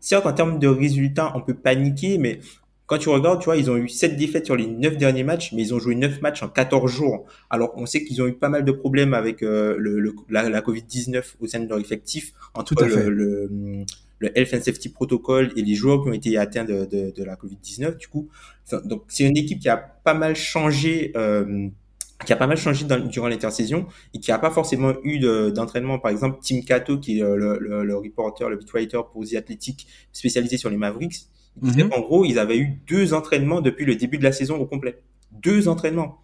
Certes, 0.00 0.26
en 0.26 0.32
termes 0.32 0.58
de 0.58 0.68
résultats, 0.68 1.32
on 1.34 1.40
peut 1.40 1.54
paniquer, 1.54 2.18
mais 2.18 2.40
quand 2.88 2.96
tu 2.96 3.10
regardes, 3.10 3.40
tu 3.40 3.44
vois, 3.44 3.58
ils 3.58 3.70
ont 3.70 3.76
eu 3.76 3.88
7 3.88 4.16
défaites 4.16 4.46
sur 4.46 4.56
les 4.56 4.66
9 4.66 4.96
derniers 4.96 5.22
matchs, 5.22 5.52
mais 5.52 5.60
ils 5.60 5.74
ont 5.74 5.78
joué 5.78 5.94
9 5.94 6.22
matchs 6.22 6.42
en 6.42 6.48
14 6.48 6.90
jours. 6.90 7.26
Alors, 7.50 7.74
on 7.76 7.84
sait 7.84 8.02
qu'ils 8.02 8.22
ont 8.22 8.26
eu 8.26 8.32
pas 8.32 8.48
mal 8.48 8.64
de 8.64 8.72
problèmes 8.72 9.12
avec 9.12 9.42
euh, 9.42 9.76
le, 9.78 10.14
la, 10.30 10.48
la 10.48 10.60
Covid-19 10.62 11.34
au 11.40 11.46
sein 11.46 11.60
de 11.60 11.68
leur 11.68 11.78
effectif, 11.78 12.32
entre 12.54 12.74
Tout 12.74 12.84
le, 12.86 13.10
le, 13.10 13.84
le, 14.20 14.38
Health 14.38 14.54
and 14.54 14.62
Safety 14.62 14.88
Protocol 14.88 15.52
et 15.54 15.60
les 15.60 15.74
joueurs 15.74 16.02
qui 16.02 16.08
ont 16.08 16.14
été 16.14 16.38
atteints 16.38 16.64
de, 16.64 16.86
de, 16.86 17.12
de 17.14 17.24
la 17.24 17.36
Covid-19. 17.36 17.98
Du 17.98 18.08
coup, 18.08 18.30
donc 18.84 19.02
c'est 19.08 19.24
une 19.24 19.36
équipe 19.36 19.60
qui 19.60 19.68
a 19.68 19.76
pas 19.76 20.14
mal 20.14 20.34
changé. 20.34 21.12
Euh, 21.14 21.68
qui 22.24 22.32
a 22.32 22.36
pas 22.36 22.46
mal 22.46 22.56
changé 22.56 22.84
dans, 22.84 22.98
durant 22.98 23.28
l'intersaison 23.28 23.86
et 24.12 24.18
qui 24.18 24.32
a 24.32 24.38
pas 24.38 24.50
forcément 24.50 24.94
eu 25.04 25.20
d'entraînement. 25.52 25.98
Par 25.98 26.10
exemple, 26.10 26.38
Tim 26.42 26.60
Cato, 26.62 26.98
qui 26.98 27.20
est 27.20 27.22
le, 27.22 27.58
le, 27.58 27.84
le 27.84 27.96
reporter, 27.96 28.48
le 28.48 28.56
beatwriter 28.56 29.00
pour 29.12 29.24
The 29.24 29.34
Athletic, 29.34 29.86
spécialisé 30.12 30.56
sur 30.56 30.68
les 30.68 30.76
Mavericks, 30.76 31.28
Mhm. 31.62 31.90
En 31.92 32.00
gros, 32.00 32.24
ils 32.24 32.38
avaient 32.38 32.58
eu 32.58 32.80
deux 32.88 33.14
entraînements 33.14 33.60
depuis 33.60 33.84
le 33.84 33.96
début 33.96 34.18
de 34.18 34.24
la 34.24 34.32
saison 34.32 34.56
au 34.56 34.66
complet. 34.66 34.98
Deux 35.32 35.68
entraînements. 35.68 36.18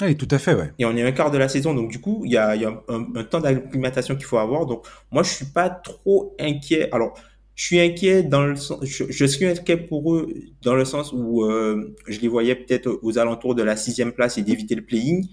Oui, 0.00 0.16
tout 0.16 0.28
à 0.30 0.38
fait, 0.38 0.54
ouais. 0.54 0.72
Et 0.78 0.84
on 0.84 0.94
est 0.96 1.02
un 1.02 1.12
quart 1.12 1.30
de 1.30 1.38
la 1.38 1.48
saison, 1.48 1.74
donc 1.74 1.90
du 1.90 2.00
coup, 2.00 2.22
il 2.24 2.32
y 2.32 2.36
a, 2.36 2.54
un, 2.88 3.24
temps 3.24 3.40
d'acclimatation 3.40 4.14
qu'il 4.14 4.26
faut 4.26 4.36
avoir. 4.36 4.66
Donc, 4.66 4.86
moi, 5.10 5.22
je 5.22 5.30
suis 5.30 5.46
pas 5.46 5.70
trop 5.70 6.34
inquiet. 6.38 6.90
Alors, 6.92 7.18
je 7.54 7.64
suis 7.64 7.80
inquiet 7.80 8.22
dans 8.22 8.44
le 8.44 8.56
sens, 8.56 8.84
je, 8.84 9.24
suis 9.24 9.46
inquiet 9.46 9.78
pour 9.78 10.14
eux 10.14 10.28
dans 10.60 10.74
le 10.74 10.84
sens 10.84 11.14
où 11.14 11.44
euh, 11.44 11.96
je 12.06 12.20
les 12.20 12.28
voyais 12.28 12.54
peut-être 12.54 12.98
aux 13.02 13.18
alentours 13.18 13.54
de 13.54 13.62
la 13.62 13.76
sixième 13.76 14.12
place 14.12 14.36
et 14.36 14.42
d'éviter 14.42 14.74
le 14.74 14.82
playing, 14.84 15.26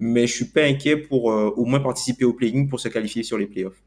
mais 0.00 0.26
je 0.26 0.34
suis 0.34 0.44
pas 0.46 0.64
inquiet 0.64 0.96
pour 0.96 1.30
euh, 1.30 1.52
au 1.56 1.64
moins 1.64 1.80
participer 1.80 2.24
au 2.24 2.32
playing 2.32 2.68
pour 2.68 2.80
se 2.80 2.88
qualifier 2.88 3.22
sur 3.22 3.38
les 3.38 3.46
playoffs. 3.46 3.82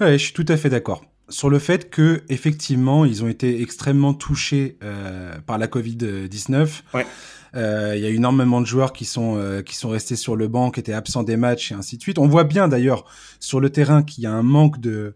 Ouais, 0.00 0.18
je 0.18 0.24
suis 0.24 0.32
tout 0.32 0.46
à 0.48 0.56
fait 0.56 0.70
d'accord 0.70 1.04
sur 1.28 1.50
le 1.50 1.58
fait 1.58 1.90
que 1.90 2.22
effectivement 2.28 3.04
ils 3.04 3.22
ont 3.22 3.28
été 3.28 3.60
extrêmement 3.60 4.14
touchés 4.14 4.78
euh, 4.82 5.38
par 5.46 5.58
la 5.58 5.66
Covid 5.66 5.96
19. 6.28 6.84
Ouais. 6.94 7.06
Euh, 7.54 7.94
il 7.96 8.02
y 8.02 8.06
a 8.06 8.10
énormément 8.10 8.60
de 8.60 8.66
joueurs 8.66 8.92
qui 8.92 9.04
sont 9.04 9.36
euh, 9.36 9.62
qui 9.62 9.76
sont 9.76 9.88
restés 9.88 10.16
sur 10.16 10.36
le 10.36 10.48
banc, 10.48 10.70
qui 10.70 10.80
étaient 10.80 10.92
absents 10.92 11.22
des 11.22 11.36
matchs 11.36 11.72
et 11.72 11.74
ainsi 11.74 11.96
de 11.96 12.02
suite. 12.02 12.18
On 12.18 12.28
voit 12.28 12.44
bien 12.44 12.68
d'ailleurs 12.68 13.04
sur 13.40 13.60
le 13.60 13.70
terrain 13.70 14.02
qu'il 14.02 14.24
y 14.24 14.26
a 14.26 14.32
un 14.32 14.42
manque 14.42 14.80
de 14.80 15.14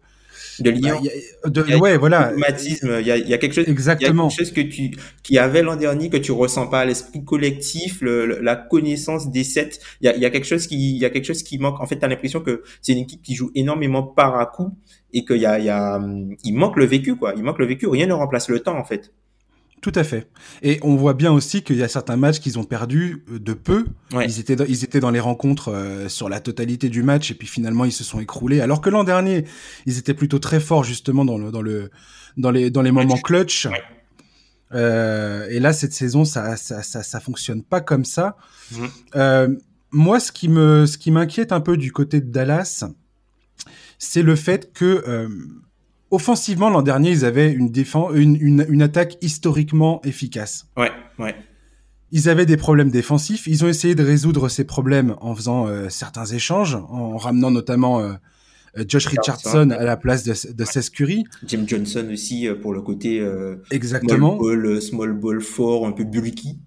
de 0.59 0.69
lien. 0.69 0.99
de, 1.45 1.75
ouais, 1.75 1.97
voilà. 1.97 2.33
Il 2.35 3.05
y 3.05 3.11
a, 3.11 3.17
il 3.17 3.27
y 3.27 3.33
a 3.33 3.37
quelque 3.37 3.53
chose. 3.53 3.67
Exactement. 3.67 4.29
Il 4.29 4.31
y 4.31 4.33
a 4.33 4.37
quelque 4.37 4.45
chose 4.45 4.51
que 4.53 4.61
tu, 4.61 4.91
qui 5.23 5.37
avait 5.37 5.61
l'an 5.61 5.75
dernier 5.75 6.09
que 6.09 6.17
tu 6.17 6.31
ressens 6.31 6.67
pas, 6.67 6.85
l'esprit 6.85 7.23
collectif, 7.23 8.01
le, 8.01 8.39
la 8.41 8.55
connaissance 8.55 9.31
des 9.31 9.43
sets. 9.43 9.79
Il 10.01 10.05
y 10.05 10.07
a, 10.09 10.15
il 10.15 10.21
y 10.21 10.25
a 10.25 10.29
quelque 10.29 10.47
chose 10.47 10.67
qui, 10.67 10.95
il 10.95 10.97
y 10.97 11.05
a 11.05 11.09
quelque 11.09 11.25
chose 11.25 11.43
qui 11.43 11.57
manque. 11.57 11.79
En 11.79 11.85
fait, 11.85 11.97
t'as 11.97 12.07
l'impression 12.07 12.41
que 12.41 12.63
c'est 12.81 12.93
une 12.93 12.99
équipe 12.99 13.21
qui 13.21 13.35
joue 13.35 13.51
énormément 13.55 14.03
par 14.03 14.39
à 14.39 14.45
coup 14.45 14.71
et 15.13 15.25
qu'il 15.25 15.37
y 15.37 15.45
a, 15.45 15.59
il 15.59 15.65
y 15.65 15.69
a, 15.69 16.01
il 16.43 16.53
manque 16.53 16.77
le 16.77 16.85
vécu, 16.85 17.15
quoi. 17.15 17.33
Il 17.35 17.43
manque 17.43 17.59
le 17.59 17.65
vécu. 17.65 17.87
Rien 17.87 18.07
ne 18.07 18.13
remplace 18.13 18.49
le 18.49 18.59
temps, 18.59 18.77
en 18.77 18.83
fait. 18.83 19.13
Tout 19.83 19.91
à 19.95 20.05
fait. 20.05 20.29
Et 20.61 20.79
on 20.81 20.95
voit 20.95 21.13
bien 21.13 21.29
aussi 21.33 21.61
qu'il 21.61 21.75
y 21.75 21.83
a 21.83 21.89
certains 21.89 22.15
matchs 22.15 22.39
qu'ils 22.39 22.57
ont 22.57 22.63
perdus 22.63 23.25
euh, 23.29 23.37
de 23.37 23.51
peu. 23.51 23.83
Ils 24.13 24.39
étaient 24.39 24.55
dans, 24.55 24.63
ils 24.63 24.85
étaient 24.85 25.01
dans 25.01 25.11
les 25.11 25.19
rencontres 25.19 25.73
euh, 25.73 26.07
sur 26.07 26.29
la 26.29 26.39
totalité 26.39 26.87
du 26.87 27.03
match 27.03 27.31
et 27.31 27.33
puis 27.33 27.49
finalement 27.49 27.83
ils 27.83 27.91
se 27.91 28.05
sont 28.05 28.21
écroulés. 28.21 28.61
Alors 28.61 28.79
que 28.79 28.89
l'an 28.89 29.03
dernier, 29.03 29.43
ils 29.85 29.97
étaient 29.97 30.13
plutôt 30.13 30.39
très 30.39 30.61
forts 30.61 30.85
justement 30.85 31.25
dans 31.25 31.37
le 31.37 31.51
dans 31.51 31.61
le 31.61 31.91
dans 32.37 32.49
les 32.49 32.71
dans 32.71 32.81
les 32.81 32.91
moments 32.91 33.17
clutch. 33.17 33.67
Euh, 34.73 35.49
et 35.49 35.59
là 35.59 35.73
cette 35.73 35.91
saison 35.91 36.23
ça 36.23 36.55
ça 36.55 36.81
ça, 36.81 37.03
ça 37.03 37.19
fonctionne 37.19 37.61
pas 37.61 37.81
comme 37.81 38.05
ça. 38.05 38.37
Euh, 39.17 39.53
moi 39.91 40.21
ce 40.21 40.31
qui 40.31 40.47
me 40.47 40.85
ce 40.85 40.97
qui 40.97 41.11
m'inquiète 41.11 41.51
un 41.51 41.59
peu 41.59 41.75
du 41.75 41.91
côté 41.91 42.21
de 42.21 42.31
Dallas, 42.31 42.85
c'est 43.99 44.23
le 44.23 44.37
fait 44.37 44.71
que 44.71 45.27
offensivement, 46.13 46.69
l'an 46.69 46.83
dernier, 46.83 47.09
ils 47.09 47.25
avaient 47.25 47.51
une, 47.51 47.69
défense, 47.69 48.11
une, 48.13 48.37
une, 48.39 48.65
une, 48.69 48.81
attaque 48.83 49.17
historiquement 49.21 49.99
efficace. 50.03 50.67
Ouais, 50.77 50.91
ouais. 51.17 51.35
Ils 52.11 52.29
avaient 52.29 52.45
des 52.45 52.57
problèmes 52.57 52.91
défensifs. 52.91 53.47
Ils 53.47 53.65
ont 53.65 53.67
essayé 53.67 53.95
de 53.95 54.03
résoudre 54.03 54.47
ces 54.47 54.63
problèmes 54.63 55.15
en 55.21 55.33
faisant 55.33 55.67
euh, 55.67 55.89
certains 55.89 56.25
échanges, 56.25 56.75
en 56.75 57.17
ramenant 57.17 57.49
notamment 57.49 57.99
euh, 57.99 58.13
Josh 58.87 59.07
Richardson 59.07 59.71
à 59.71 59.83
la 59.83 59.97
place 59.97 60.23
de, 60.23 60.53
de 60.53 60.65
Seth 60.65 60.91
Curry. 60.91 61.23
Jim 61.47 61.63
Johnson 61.65 62.07
aussi 62.11 62.47
pour 62.61 62.73
le 62.73 62.81
côté 62.81 63.27
exactement 63.71 64.37
small 64.37 64.61
ball, 64.61 64.81
small 64.81 65.13
ball 65.13 65.41
fort, 65.41 65.87
un 65.87 65.91
peu 65.91 66.03
bulky. 66.03 66.59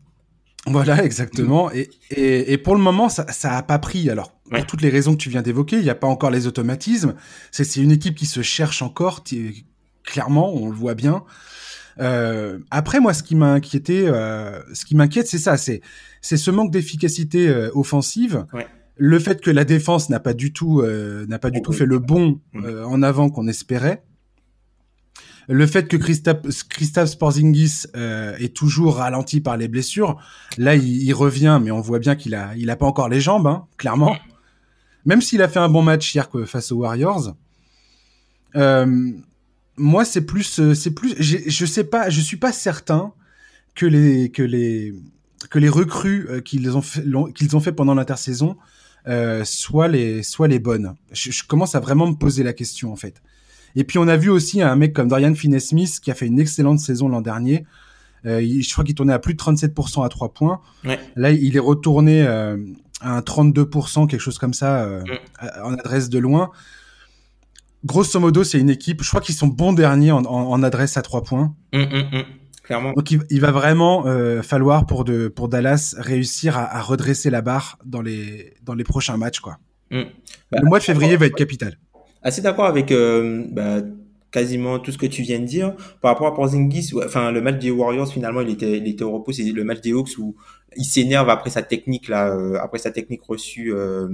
Voilà, 0.66 1.04
exactement. 1.04 1.70
Et, 1.70 1.88
et, 2.10 2.52
et, 2.52 2.58
pour 2.58 2.74
le 2.74 2.80
moment, 2.80 3.08
ça, 3.08 3.30
ça 3.30 3.56
a 3.56 3.62
pas 3.62 3.78
pris. 3.78 4.10
Alors, 4.10 4.35
pour 4.50 4.66
toutes 4.66 4.82
les 4.82 4.90
raisons 4.90 5.12
que 5.12 5.20
tu 5.20 5.30
viens 5.30 5.42
d'évoquer, 5.42 5.76
il 5.76 5.82
n'y 5.82 5.90
a 5.90 5.94
pas 5.94 6.06
encore 6.06 6.30
les 6.30 6.46
automatismes. 6.46 7.14
C'est 7.50 7.76
une 7.76 7.90
équipe 7.90 8.14
qui 8.14 8.26
se 8.26 8.42
cherche 8.42 8.82
encore, 8.82 9.22
clairement, 10.04 10.54
on 10.54 10.68
le 10.68 10.76
voit 10.76 10.94
bien. 10.94 11.24
Euh, 11.98 12.58
après, 12.70 13.00
moi, 13.00 13.14
ce 13.14 13.22
qui 13.22 13.34
m'a 13.34 13.52
inquiété, 13.52 14.06
euh, 14.06 14.60
ce 14.74 14.84
qui 14.84 14.94
m'inquiète, 14.94 15.26
c'est 15.28 15.38
ça, 15.38 15.56
c'est 15.56 15.80
c'est 16.20 16.36
ce 16.36 16.50
manque 16.50 16.70
d'efficacité 16.70 17.48
euh, 17.48 17.70
offensive. 17.74 18.46
Ouais. 18.52 18.66
Le 18.96 19.18
fait 19.18 19.40
que 19.40 19.50
la 19.50 19.64
défense 19.64 20.10
n'a 20.10 20.20
pas 20.20 20.34
du 20.34 20.52
tout 20.52 20.80
euh, 20.80 21.26
n'a 21.26 21.38
pas 21.38 21.50
du 21.50 21.60
oh, 21.60 21.66
tout 21.66 21.72
fait 21.72 21.86
le 21.86 21.98
bon 21.98 22.40
mmh. 22.52 22.64
euh, 22.64 22.86
en 22.86 23.02
avant 23.02 23.30
qu'on 23.30 23.46
espérait. 23.46 24.02
Le 25.48 25.66
fait 25.66 25.86
que 25.86 25.96
Christophe, 25.96 26.64
Christophe 26.68 27.10
Sporzingis 27.10 27.84
euh, 27.94 28.36
est 28.38 28.54
toujours 28.54 28.96
ralenti 28.96 29.40
par 29.40 29.56
les 29.56 29.68
blessures, 29.68 30.18
là 30.58 30.74
il, 30.74 31.02
il 31.02 31.12
revient, 31.14 31.60
mais 31.62 31.70
on 31.70 31.80
voit 31.80 32.00
bien 32.00 32.16
qu'il 32.16 32.34
a, 32.34 32.50
il 32.56 32.68
a 32.68 32.76
pas 32.76 32.86
encore 32.86 33.08
les 33.08 33.20
jambes, 33.20 33.46
hein, 33.46 33.66
clairement. 33.76 34.16
Même 35.06 35.22
s'il 35.22 35.40
a 35.40 35.48
fait 35.48 35.60
un 35.60 35.68
bon 35.68 35.82
match 35.82 36.14
hier 36.14 36.28
face 36.46 36.72
aux 36.72 36.78
Warriors. 36.78 37.34
Euh, 38.56 39.12
moi, 39.76 40.04
c'est 40.04 40.26
plus, 40.26 40.60
euh, 40.60 40.74
c'est 40.74 40.90
plus, 40.90 41.14
je 41.18 41.66
sais 41.66 41.84
pas, 41.84 42.10
je 42.10 42.20
suis 42.20 42.36
pas 42.36 42.52
certain 42.52 43.12
que 43.74 43.86
les, 43.86 44.30
que 44.30 44.42
les, 44.42 44.94
que 45.50 45.58
les 45.58 45.68
recrues 45.68 46.26
euh, 46.28 46.40
qu'ils 46.40 46.76
ont 46.76 46.82
fait, 46.82 47.04
qu'ils 47.34 47.56
ont 47.56 47.60
fait 47.60 47.72
pendant 47.72 47.94
l'intersaison 47.94 48.56
euh, 49.06 49.44
soient 49.44 49.88
les, 49.88 50.22
soient 50.22 50.48
les 50.48 50.58
bonnes. 50.58 50.94
Je, 51.12 51.30
je, 51.30 51.44
commence 51.44 51.74
à 51.74 51.80
vraiment 51.80 52.08
me 52.08 52.14
poser 52.14 52.42
la 52.42 52.52
question 52.52 52.92
en 52.92 52.96
fait. 52.96 53.22
Et 53.76 53.84
puis 53.84 53.98
on 53.98 54.08
a 54.08 54.16
vu 54.16 54.30
aussi 54.30 54.62
un 54.62 54.74
mec 54.74 54.92
comme 54.92 55.08
Dorian 55.08 55.34
Finney-Smith 55.34 56.00
qui 56.00 56.10
a 56.10 56.14
fait 56.14 56.26
une 56.26 56.40
excellente 56.40 56.80
saison 56.80 57.08
l'an 57.08 57.20
dernier. 57.20 57.66
Euh, 58.26 58.40
je 58.40 58.72
crois 58.72 58.84
qu'il 58.84 58.94
tournait 58.94 59.12
à 59.12 59.18
plus 59.18 59.34
de 59.34 59.38
37% 59.38 60.04
à 60.04 60.08
3 60.08 60.32
points. 60.32 60.60
Ouais. 60.84 60.98
Là, 61.14 61.30
il 61.30 61.56
est 61.56 61.60
retourné 61.60 62.26
euh, 62.26 62.56
à 63.00 63.16
un 63.16 63.20
32%, 63.20 64.06
quelque 64.06 64.20
chose 64.20 64.38
comme 64.38 64.54
ça, 64.54 64.84
euh, 64.84 65.02
mm. 65.02 65.64
en 65.64 65.74
adresse 65.74 66.08
de 66.08 66.18
loin. 66.18 66.50
Grosso 67.84 68.18
modo, 68.18 68.42
c'est 68.42 68.58
une 68.58 68.70
équipe, 68.70 69.02
je 69.02 69.08
crois 69.08 69.20
qu'ils 69.20 69.34
sont 69.34 69.46
bons 69.46 69.72
derniers 69.72 70.12
en, 70.12 70.24
en, 70.24 70.50
en, 70.50 70.62
adresse 70.62 70.96
à 70.96 71.02
3 71.02 71.22
points. 71.22 71.54
Mm, 71.72 71.82
mm, 71.82 72.24
Clairement. 72.62 72.92
Donc 72.94 73.12
il, 73.12 73.22
il 73.30 73.40
va 73.40 73.52
vraiment 73.52 74.06
euh, 74.06 74.42
falloir 74.42 74.86
pour, 74.86 75.04
de, 75.04 75.28
pour 75.28 75.48
Dallas 75.48 75.94
réussir 75.98 76.58
à, 76.58 76.64
à, 76.64 76.82
redresser 76.82 77.30
la 77.30 77.40
barre 77.40 77.78
dans 77.84 78.02
les, 78.02 78.54
dans 78.64 78.74
les 78.74 78.82
prochains 78.82 79.16
matchs. 79.16 79.38
Quoi. 79.38 79.58
Bah, 79.92 79.98
Le 80.50 80.66
mois 80.66 80.80
de 80.80 80.84
février 80.84 81.16
va 81.16 81.26
être 81.26 81.36
capital 81.36 81.78
assez 82.26 82.42
d'accord 82.42 82.64
avec 82.64 82.90
euh, 82.90 83.44
bah, 83.52 83.82
quasiment 84.32 84.80
tout 84.80 84.90
ce 84.90 84.98
que 84.98 85.06
tu 85.06 85.22
viens 85.22 85.38
de 85.38 85.44
dire 85.44 85.74
par 86.00 86.12
rapport 86.12 86.26
à 86.26 86.34
Porzingis. 86.34 86.90
Enfin, 87.04 87.30
le 87.30 87.40
match 87.40 87.58
des 87.58 87.70
Warriors 87.70 88.12
finalement, 88.12 88.40
il 88.40 88.50
était, 88.50 88.78
il 88.78 88.88
était 88.88 89.04
au 89.04 89.12
repos. 89.12 89.30
C'est 89.32 89.44
le 89.44 89.64
match 89.64 89.80
des 89.80 89.92
Hawks 89.92 90.18
où 90.18 90.34
il 90.76 90.84
s'énerve 90.84 91.28
après 91.30 91.50
sa 91.50 91.62
technique 91.62 92.08
là, 92.08 92.28
euh, 92.34 92.58
après 92.60 92.78
sa 92.78 92.90
technique 92.90 93.22
reçue 93.24 93.72
euh, 93.74 94.08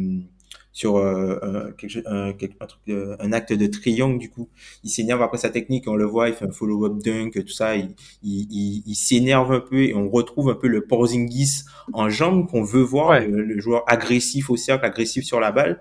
sur 0.73 0.97
euh, 0.97 1.71
quelque, 1.77 1.99
un, 2.07 2.29
un, 2.31 2.67
truc, 2.67 2.81
un 3.21 3.33
acte 3.33 3.53
de 3.53 3.67
triangle 3.67 4.19
du 4.19 4.31
coup. 4.31 4.49
Il 4.85 4.91
s'énerve 4.91 5.21
après 5.23 5.39
sa 5.39 5.51
technique. 5.51 5.87
On 5.87 5.97
le 5.97 6.05
voit, 6.07 6.29
il 6.29 6.35
fait 6.35 6.47
un 6.47 6.51
follow-up 6.51 6.95
dunk, 7.03 7.33
tout 7.45 7.53
ça. 7.53 7.77
Il, 7.77 7.91
il, 8.23 8.47
il, 8.51 8.83
il 8.87 8.95
s'énerve 8.95 9.53
un 9.53 9.61
peu 9.61 9.83
et 9.85 9.95
on 9.95 10.09
retrouve 10.09 10.49
un 10.51 10.55
peu 10.55 10.69
le 10.69 10.83
Porzingis 10.87 11.65
en 11.93 12.09
jambes 12.09 12.49
qu'on 12.49 12.63
veut 12.63 12.83
voir, 12.83 13.11
Ouais. 13.11 13.27
le, 13.27 13.43
le 13.45 13.61
joueur 13.61 13.85
agressif 13.87 14.49
au 14.51 14.57
cercle, 14.57 14.85
agressif 14.87 15.25
sur 15.25 15.41
la 15.41 15.53
balle. 15.53 15.81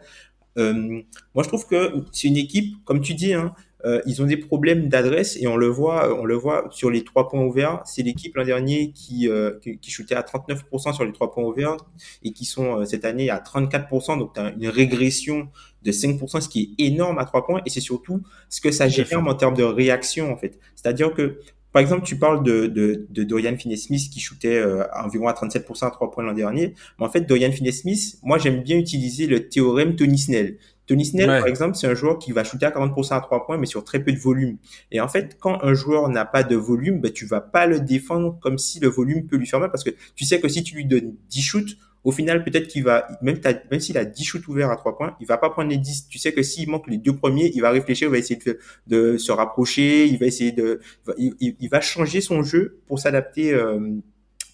Euh, 0.58 1.02
moi, 1.34 1.44
je 1.44 1.48
trouve 1.48 1.66
que 1.66 2.04
c'est 2.12 2.28
une 2.28 2.38
équipe, 2.38 2.76
comme 2.84 3.00
tu 3.02 3.14
dis, 3.14 3.34
hein, 3.34 3.54
euh, 3.86 4.02
ils 4.06 4.22
ont 4.22 4.26
des 4.26 4.38
problèmes 4.38 4.90
d'adresse 4.90 5.38
et 5.40 5.48
on 5.48 5.58
le 5.58 5.68
voit, 5.68 6.20
on 6.20 6.26
le 6.26 6.36
voit 6.36 6.68
sur 6.72 6.90
les 6.90 7.04
trois 7.04 7.28
points 7.30 7.44
ouverts. 7.44 7.82
C'est 7.86 8.04
l'équipe 8.04 8.36
l'an 8.36 8.46
dernier 8.46 8.92
qui, 8.92 9.28
euh, 9.28 9.60
qui, 9.62 9.78
qui 9.78 9.92
shootait 9.92 10.16
à 10.16 10.22
39% 10.22 10.94
sur 10.94 11.06
les 11.06 11.12
trois 11.12 11.32
points 11.32 11.44
ouverts 11.44 11.78
et 12.24 12.32
qui 12.32 12.46
sont 12.46 12.82
euh, 12.82 12.86
cette 12.86 13.06
année 13.06 13.30
à 13.30 13.40
34%. 13.40 14.20
Donc, 14.20 14.34
tu 14.34 14.40
as 14.40 14.52
une 14.52 14.68
régression 14.68 15.48
de 15.84 15.92
5%, 15.92 16.42
ce 16.42 16.50
qui 16.50 16.76
est 16.78 16.86
énorme 16.86 17.18
à 17.18 17.26
trois 17.26 17.46
points. 17.46 17.62
Et 17.66 17.70
c'est 17.70 17.82
surtout 17.82 18.22
ce 18.50 18.62
que 18.62 18.72
ça 18.72 18.88
génère 18.88 19.26
en 19.26 19.36
termes 19.36 19.56
de 19.56 19.64
réaction, 19.64 20.32
en 20.32 20.38
fait. 20.38 20.60
C'est-à-dire 20.76 21.14
que 21.14 21.40
par 21.72 21.82
exemple, 21.82 22.06
tu 22.06 22.18
parles 22.18 22.44
de, 22.44 22.68
de, 22.68 23.08
de 23.10 23.24
Dorian 23.24 23.56
Finney-Smith 23.56 24.10
qui 24.12 24.20
shootait 24.20 24.58
euh, 24.58 24.84
environ 24.94 25.28
à 25.28 25.34
37% 25.34 25.88
à 25.88 25.92
3 25.92 26.12
points 26.12 26.24
l'an 26.24 26.34
dernier. 26.34 26.74
Mais 27.00 27.06
en 27.06 27.10
fait, 27.10 27.22
Dorian 27.22 27.52
Finney-Smith, 27.52 28.20
moi, 28.24 28.38
j'aime 28.38 28.62
bien 28.62 28.78
utiliser 28.78 29.26
le 29.26 29.48
théorème 29.48 29.96
Tony 29.96 30.18
Snell. 30.18 30.58
Tony 30.92 31.06
Snell, 31.06 31.30
ouais. 31.30 31.40
par 31.40 31.48
exemple, 31.48 31.78
c'est 31.78 31.88
un 31.88 31.96
joueur 31.96 32.20
qui 32.20 32.34
va 32.34 32.44
shooter 32.44 32.66
à 32.66 32.72
40% 32.72 33.16
à 33.16 33.22
3 33.22 33.46
points, 33.46 33.58
mais 33.58 33.66
sur 33.66 33.86
très 33.86 34.04
peu 34.04 34.12
de 34.12 34.20
volume. 34.20 34.58
Et 34.92 35.00
en 35.00 35.08
fait, 35.08 35.38
quand 35.40 35.64
un 35.64 35.74
joueur 35.74 36.10
n'a 36.10 36.26
pas 36.26 36.44
de 36.44 36.58
volume, 36.58 37.00
ben, 37.00 37.14
tu 37.14 37.26
vas 37.26 37.40
pas 37.40 37.66
le 37.66 37.80
défendre 37.80 38.38
comme 38.42 38.58
si 38.58 38.82
le 38.82 38.90
volume 38.90 39.26
peut 39.26 39.38
lui 39.38 39.48
faire 39.48 39.62
mal, 39.62 39.72
parce 39.72 39.86
que 39.86 39.92
tu 40.16 40.26
sais 40.26 40.42
que 40.42 40.50
si 40.50 40.64
tu 40.64 40.76
lui 40.76 40.84
donnes 40.84 41.16
10 41.30 41.42
shoots, 41.42 41.78
au 42.04 42.12
final, 42.12 42.44
peut-être 42.44 42.68
qu'il 42.68 42.84
va, 42.84 43.08
même, 43.22 43.40
même 43.72 43.80
s'il 43.80 43.98
a 43.98 44.04
10 44.04 44.22
shoots 44.22 44.46
ouverts 44.50 44.70
à 44.70 44.76
3 44.76 44.98
points, 44.98 45.16
il 45.22 45.28
va 45.28 45.38
pas 45.38 45.50
prendre 45.50 45.70
les 45.70 45.78
10. 45.78 46.10
Tu 46.10 46.20
sais 46.20 46.34
que 46.34 46.44
s'il 46.44 46.70
manque 46.70 46.88
les 46.88 46.98
deux 46.98 47.16
premiers, 47.16 47.54
il 47.56 47.62
va 47.62 47.70
réfléchir, 47.72 48.10
il 48.10 48.12
va 48.12 48.18
essayer 48.18 48.38
de, 48.46 48.60
de 48.88 49.18
se 49.18 49.32
rapprocher, 49.32 50.08
il 50.08 50.20
va 50.20 50.26
essayer 50.26 50.52
de, 50.52 50.82
il, 51.18 51.56
il 51.58 51.70
va 51.70 51.80
changer 51.80 52.20
son 52.20 52.44
jeu 52.44 52.82
pour 52.88 53.00
s'adapter, 53.00 53.54
euh, 53.54 53.80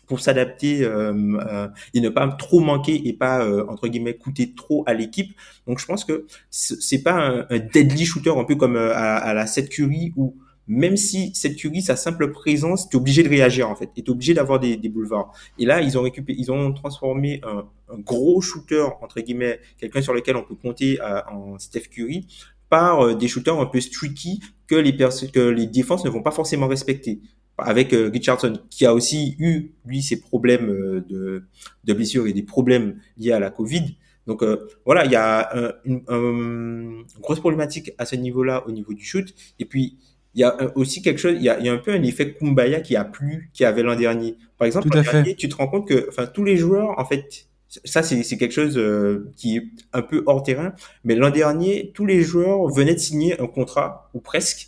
pour 0.08 0.22
s'adapter 0.22 0.84
euh, 0.84 1.14
euh, 1.14 1.68
et 1.94 2.00
ne 2.00 2.10
pas 2.10 2.28
trop 2.30 2.60
manquer 2.60 3.08
et 3.08 3.14
pas 3.14 3.44
euh, 3.44 3.66
entre 3.70 3.88
guillemets 3.88 4.16
coûter 4.16 4.54
trop 4.56 4.84
à 4.88 4.94
l'équipe. 4.94 5.34
Donc 5.68 5.80
je 5.80 5.86
pense 5.86 6.06
que 6.06 6.26
c'est 6.50 7.04
pas 7.04 7.46
un, 7.50 7.60
deadly 7.60 8.06
shooter 8.06 8.32
un 8.32 8.46
peu 8.46 8.56
comme 8.56 8.78
euh, 8.78 8.94
à, 8.96 9.34
la 9.34 9.46
7 9.46 9.70
Curry 9.70 10.14
où 10.16 10.36
même 10.70 10.98
si 10.98 11.34
cette 11.34 11.56
Curie, 11.56 11.82
sa 11.82 11.96
simple 11.96 12.30
présence, 12.32 12.90
tu 12.90 12.98
es 12.98 13.00
obligé 13.00 13.24
de 13.24 13.30
réagir 13.30 13.70
en 13.70 13.76
fait, 13.76 13.90
et 13.96 14.04
tu 14.04 14.08
es 14.08 14.10
obligé 14.10 14.34
d'avoir 14.34 14.60
des, 14.60 14.78
boulevards. 14.90 15.32
Et 15.58 15.66
là, 15.66 15.82
ils 15.82 15.98
ont 15.98 16.02
récupéré, 16.02 16.38
ils 16.38 16.52
ont 16.52 16.74
transformé 16.74 17.40
un, 17.46 17.64
gros 18.00 18.42
shooter 18.42 18.86
entre 19.02 19.22
guillemets, 19.22 19.62
quelqu'un 19.78 20.02
sur 20.02 20.14
lequel 20.14 20.36
on 20.36 20.44
peut 20.44 20.56
compter 20.56 21.00
en 21.32 21.58
Steph 21.58 21.88
Curry, 21.90 22.28
par 22.68 23.16
des 23.16 23.30
shooters 23.30 23.58
un 23.58 23.66
peu 23.66 23.80
streaky 23.80 24.42
que 24.68 24.76
les 24.76 24.94
que 25.32 25.40
les 25.40 25.68
défenses 25.68 26.04
ne 26.04 26.10
vont 26.10 26.22
pas 26.22 26.32
forcément 26.32 26.68
respecter. 26.68 27.22
Avec 27.58 27.94
euh, 27.94 28.10
Richardson, 28.14 28.60
qui 28.70 28.86
a 28.86 28.94
aussi 28.94 29.36
eu 29.40 29.72
lui 29.86 30.04
ses 30.04 30.20
problèmes 30.20 30.70
euh, 30.70 31.06
de, 31.10 31.44
de 31.86 31.94
blessures 31.94 32.28
et 32.28 32.34
des 32.34 32.44
problèmes 32.44 33.00
liés 33.18 33.32
à 33.32 33.40
la 33.40 33.50
Covid. 33.50 33.96
Donc 34.28 34.44
euh, 34.44 34.68
voilà, 34.86 35.06
il 35.06 35.12
y 35.12 35.16
a 35.16 35.50
un, 35.58 35.74
une, 35.86 36.04
une, 36.08 37.04
grosse 37.20 37.40
problématique 37.40 37.94
à 37.98 38.06
ce 38.06 38.16
niveau-là 38.16 38.68
au 38.68 38.72
niveau 38.72 38.94
du 38.94 39.04
shoot. 39.04 39.34
Et 39.58 39.66
puis 39.66 39.98
il 40.38 40.42
y 40.42 40.44
a 40.44 40.56
aussi 40.78 41.02
quelque 41.02 41.18
chose, 41.18 41.34
il 41.36 41.42
y 41.42 41.50
a, 41.50 41.58
il 41.60 41.66
y 41.66 41.70
a 41.70 41.74
un 41.74 41.80
peu 41.80 41.92
un 41.92 42.04
effet 42.04 42.34
Kumbaya 42.34 42.82
qui 42.82 42.96
a 42.96 43.04
plu, 43.04 43.50
qui 43.54 43.66
avait 43.66 43.82
l'an 43.82 43.96
dernier. 43.96 44.38
Par 44.60 44.68
exemple, 44.68 44.90
l'an 44.94 45.02
dernier, 45.02 45.36
tu 45.36 45.50
te 45.50 45.56
rends 45.56 45.68
compte 45.68 45.88
que, 45.88 46.08
enfin, 46.10 46.28
tous 46.28 46.44
les 46.44 46.58
joueurs, 46.58 47.00
en 47.00 47.06
fait, 47.06 47.48
ça 47.86 48.04
c'est 48.04 48.38
quelque 48.38 48.52
chose 48.52 48.78
euh, 48.78 49.32
qui 49.36 49.58
est 49.58 49.64
un 49.94 50.04
peu 50.04 50.22
hors 50.28 50.44
terrain, 50.44 50.74
mais 51.04 51.16
l'an 51.16 51.32
dernier, 51.32 51.92
tous 51.96 52.06
les 52.06 52.22
joueurs 52.22 52.68
venaient 52.68 52.94
de 52.94 53.00
signer 53.00 53.42
un 53.42 53.48
contrat, 53.48 54.12
ou 54.14 54.20
presque. 54.20 54.68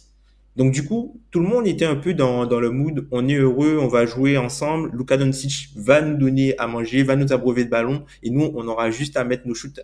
Donc 0.59 0.73
du 0.73 0.85
coup, 0.85 1.21
tout 1.31 1.39
le 1.39 1.47
monde 1.47 1.67
était 1.67 1.85
un 1.85 1.95
peu 1.95 2.13
dans, 2.13 2.43
le 2.43 2.69
mood, 2.69 3.07
on 3.11 3.29
est 3.29 3.35
heureux, 3.35 3.79
on 3.81 3.87
va 3.87 4.05
jouer 4.05 4.37
ensemble, 4.37 4.91
Luka 4.93 5.15
Doncic 5.15 5.69
va 5.77 6.01
nous 6.01 6.17
donner 6.17 6.53
à 6.57 6.67
manger, 6.67 7.01
va 7.03 7.15
nous 7.15 7.31
abreuver 7.31 7.63
de 7.63 7.69
ballon, 7.69 8.03
et 8.23 8.29
nous, 8.29 8.51
on 8.53 8.67
aura 8.67 8.91
juste 8.91 9.15
à 9.15 9.23
mettre 9.23 9.47
nos 9.47 9.53
chutes 9.53 9.79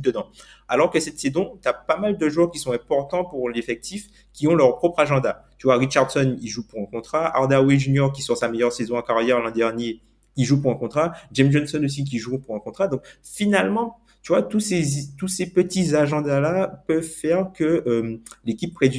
dedans. 0.00 0.26
Alors 0.66 0.90
que 0.90 0.98
cette 0.98 1.20
saison, 1.20 1.60
tu 1.62 1.68
as 1.68 1.72
pas 1.72 1.96
mal 1.96 2.18
de 2.18 2.28
joueurs 2.28 2.50
qui 2.50 2.58
sont 2.58 2.72
importants 2.72 3.24
pour 3.24 3.48
l'effectif, 3.48 4.08
qui 4.32 4.48
ont 4.48 4.56
leur 4.56 4.78
propre 4.78 4.98
agenda. 4.98 5.44
Tu 5.58 5.68
vois, 5.68 5.76
Richardson, 5.76 6.38
il 6.42 6.48
joue 6.48 6.66
pour 6.66 6.80
un 6.80 6.86
contrat. 6.86 7.28
Hardaway 7.32 7.78
Jr., 7.78 8.08
qui 8.12 8.22
sort 8.22 8.36
sa 8.36 8.48
meilleure 8.48 8.72
saison 8.72 8.98
en 8.98 9.02
carrière 9.02 9.38
l'an 9.38 9.52
dernier, 9.52 10.00
il 10.36 10.44
joue 10.44 10.60
pour 10.60 10.72
un 10.72 10.76
contrat. 10.76 11.12
James 11.30 11.52
Johnson 11.52 11.80
aussi, 11.84 12.02
qui 12.02 12.18
joue 12.18 12.40
pour 12.40 12.56
un 12.56 12.58
contrat. 12.60 12.88
Donc, 12.88 13.02
finalement, 13.22 14.00
tu 14.24 14.32
vois, 14.32 14.42
tous 14.42 14.58
ces, 14.58 15.52
petits 15.54 15.94
agendas-là 15.94 16.82
peuvent 16.88 17.02
faire 17.02 17.52
que 17.52 17.84
euh, 17.86 18.20
l'équipe 18.44 18.74
prenne 18.74 18.90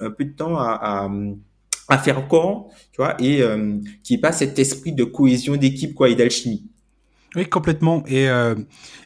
un 0.00 0.10
peu 0.10 0.24
de 0.24 0.32
temps 0.32 0.56
à, 0.58 0.78
à 0.82 1.10
à 1.90 1.98
faire 1.98 2.26
corps, 2.28 2.70
tu 2.92 2.98
vois, 2.98 3.20
et 3.20 3.42
euh, 3.42 3.76
qui 4.04 4.16
pas 4.16 4.32
cet 4.32 4.58
esprit 4.58 4.92
de 4.92 5.04
cohésion 5.04 5.56
d'équipe, 5.56 5.94
quoi, 5.94 6.08
et 6.08 6.14
d'alchimie. 6.14 6.64
Oui, 7.36 7.46
complètement. 7.46 8.02
Et 8.06 8.28
euh, 8.28 8.56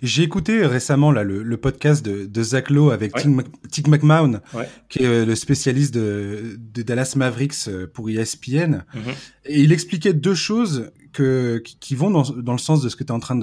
j'ai 0.03 0.23
écouté 0.23 0.65
récemment 0.65 1.13
là 1.13 1.25
le, 1.25 1.43
le 1.43 1.57
podcast 1.59 2.05
de, 2.05 2.25
de, 2.25 2.43
Zach 2.43 2.71
Lowe 2.71 2.91
avec 2.91 3.15
ouais. 3.17 3.45
Tick 3.71 3.89
McMahon, 3.89 4.41
ouais. 4.55 4.69
qui 4.89 5.03
est 5.03 5.07
euh, 5.07 5.27
le 5.27 5.35
spécialiste 5.35 5.93
de, 5.93 6.59
de, 6.59 6.83
Dallas 6.83 7.15
Mavericks 7.17 7.69
euh, 7.69 7.87
pour 7.87 8.09
ESPN. 8.09 8.85
Mm 8.95 9.01
-hmm. 9.01 9.15
Et 9.47 9.61
il 9.61 9.73
expliquait 9.73 10.15
deux 10.15 10.35
choses 10.35 10.91
que, 11.13 11.63
qui 11.81 11.95
vont 11.95 12.11
dans, 12.11 12.23
dans 12.31 12.53
le 12.53 12.59
sens 12.69 12.83
de 12.83 12.89
ce 12.89 12.97
que 12.97 13.05
tu 13.05 13.13
es 13.13 13.17
en 13.17 13.21
train 13.21 13.39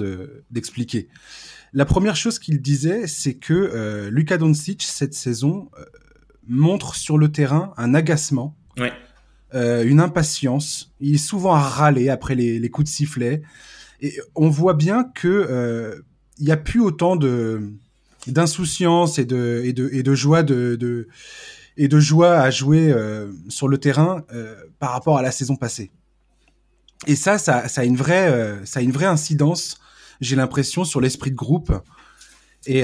d'expliquer. 0.50 1.02
De, 1.02 1.08
La 1.74 1.86
première 1.86 2.16
chose 2.16 2.38
qu'il 2.38 2.60
disait, 2.60 3.06
c'est 3.06 3.34
que 3.34 3.54
euh, 3.54 4.10
Luka 4.10 4.36
Doncic, 4.36 4.82
cette 4.82 5.14
saison, 5.14 5.70
euh, 5.78 5.84
montre 6.48 6.94
sur 6.94 7.18
le 7.18 7.30
terrain 7.30 7.72
un 7.76 7.94
agacement, 7.94 8.56
ouais. 8.78 8.92
euh, 9.54 9.84
une 9.84 10.00
impatience. 10.00 10.92
Il 11.00 11.14
est 11.14 11.18
souvent 11.18 11.54
à 11.54 11.60
râler 11.60 12.08
après 12.08 12.34
les, 12.34 12.58
les 12.58 12.70
coups 12.70 12.90
de 12.90 12.94
sifflet. 12.94 13.42
Et 14.00 14.18
on 14.34 14.48
voit 14.48 14.74
bien 14.74 15.04
que 15.04 15.28
il 15.28 15.52
euh, 15.52 16.00
n'y 16.40 16.50
a 16.50 16.56
plus 16.56 16.80
autant 16.80 17.16
de 17.16 17.72
d'insouciance 18.26 19.18
et 19.18 19.24
de, 19.24 19.62
et, 19.64 19.72
de, 19.72 19.88
et 19.92 20.02
de 20.02 20.14
joie 20.14 20.42
de, 20.44 20.76
de 20.76 21.08
et 21.76 21.88
de 21.88 21.98
joie 21.98 22.34
à 22.34 22.50
jouer 22.50 22.94
sur 23.48 23.66
le 23.66 23.78
terrain 23.78 24.24
par 24.78 24.92
rapport 24.92 25.18
à 25.18 25.22
la 25.22 25.32
saison 25.32 25.56
passée. 25.56 25.90
Et 27.08 27.16
ça, 27.16 27.38
ça, 27.38 27.66
ça 27.68 27.80
a 27.80 27.84
une 27.84 27.96
vraie, 27.96 28.60
ça 28.64 28.78
a 28.78 28.82
une 28.82 28.92
vraie 28.92 29.06
incidence, 29.06 29.80
j'ai 30.20 30.36
l'impression, 30.36 30.84
sur 30.84 31.00
l'esprit 31.00 31.30
de 31.30 31.36
groupe. 31.36 31.72
Et, 32.66 32.82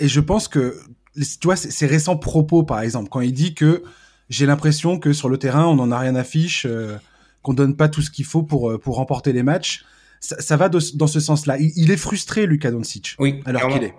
et 0.00 0.08
je 0.08 0.20
pense 0.20 0.48
que, 0.48 0.78
tu 1.14 1.46
vois, 1.46 1.56
ces 1.56 1.86
récents 1.86 2.16
propos, 2.16 2.62
par 2.62 2.80
exemple, 2.80 3.08
quand 3.08 3.20
il 3.20 3.32
dit 3.32 3.54
que 3.54 3.82
j'ai 4.30 4.46
l'impression 4.46 4.98
que 4.98 5.12
sur 5.12 5.28
le 5.28 5.38
terrain, 5.38 5.66
on 5.66 5.76
n'en 5.76 5.90
a 5.90 5.98
rien 5.98 6.14
à 6.14 6.24
fiche, 6.24 6.66
euh, 6.66 6.96
qu'on 7.42 7.54
donne 7.54 7.76
pas 7.76 7.88
tout 7.88 8.02
ce 8.02 8.10
qu'il 8.10 8.24
faut 8.24 8.42
pour, 8.42 8.70
euh, 8.70 8.78
pour 8.78 8.96
remporter 8.96 9.32
les 9.32 9.42
matchs. 9.42 9.84
Ça, 10.20 10.40
ça 10.40 10.56
va 10.56 10.68
dans 10.68 10.80
ce 10.80 11.20
sens-là. 11.20 11.58
Il, 11.58 11.90
est 11.90 11.96
frustré, 11.96 12.46
Lucas 12.46 12.70
Doncic. 12.70 13.16
Oui, 13.18 13.40
alors 13.44 13.68
qu'il 13.68 13.84
est. 13.84 13.94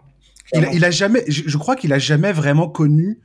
Il, 0.53 0.85
a 0.85 0.91
jamais, 0.91 1.23
je, 1.27 1.57
crois 1.57 1.75
qu'il 1.75 1.93
a 1.93 1.99
jamais 1.99 2.31
vraiment 2.31 2.67
connu, 2.67 3.19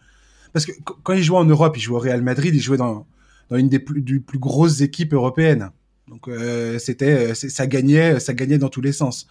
parce 0.53 0.67
que 0.67 0.73
quand 1.03 1.13
il 1.13 1.23
jouait 1.23 1.39
en 1.39 1.45
Europe, 1.45 1.77
il 1.77 1.81
jouait 1.81 1.97
au 1.97 2.01
Real 2.01 2.23
Madrid, 2.23 2.55
il 2.55 2.61
jouait 2.61 2.79
dans, 2.79 3.07
dans 3.51 3.57
une 3.57 3.69
des 3.69 3.79
plus, 3.79 4.01
du 4.01 4.21
plus 4.21 4.39
grosses 4.39 4.81
équipes 4.81 5.13
européennes. 5.13 5.71
Donc 6.09 6.29
euh, 6.29 6.79
c'était, 6.79 7.35
ça 7.35 7.67
gagnait, 7.67 8.21
ça 8.21 8.33
gagnait 8.35 8.59
dans 8.59 8.69
tous 8.69 8.81
les 8.81 8.93
sens. 8.93 9.27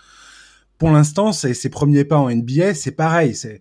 Pour 0.77 0.91
l'instant, 0.91 1.31
ses 1.33 1.69
premiers 1.69 2.05
pas 2.05 2.17
en 2.17 2.29
NBA, 2.29 2.73
c'est 2.73 2.91
pareil. 2.91 3.35
C'est, 3.35 3.59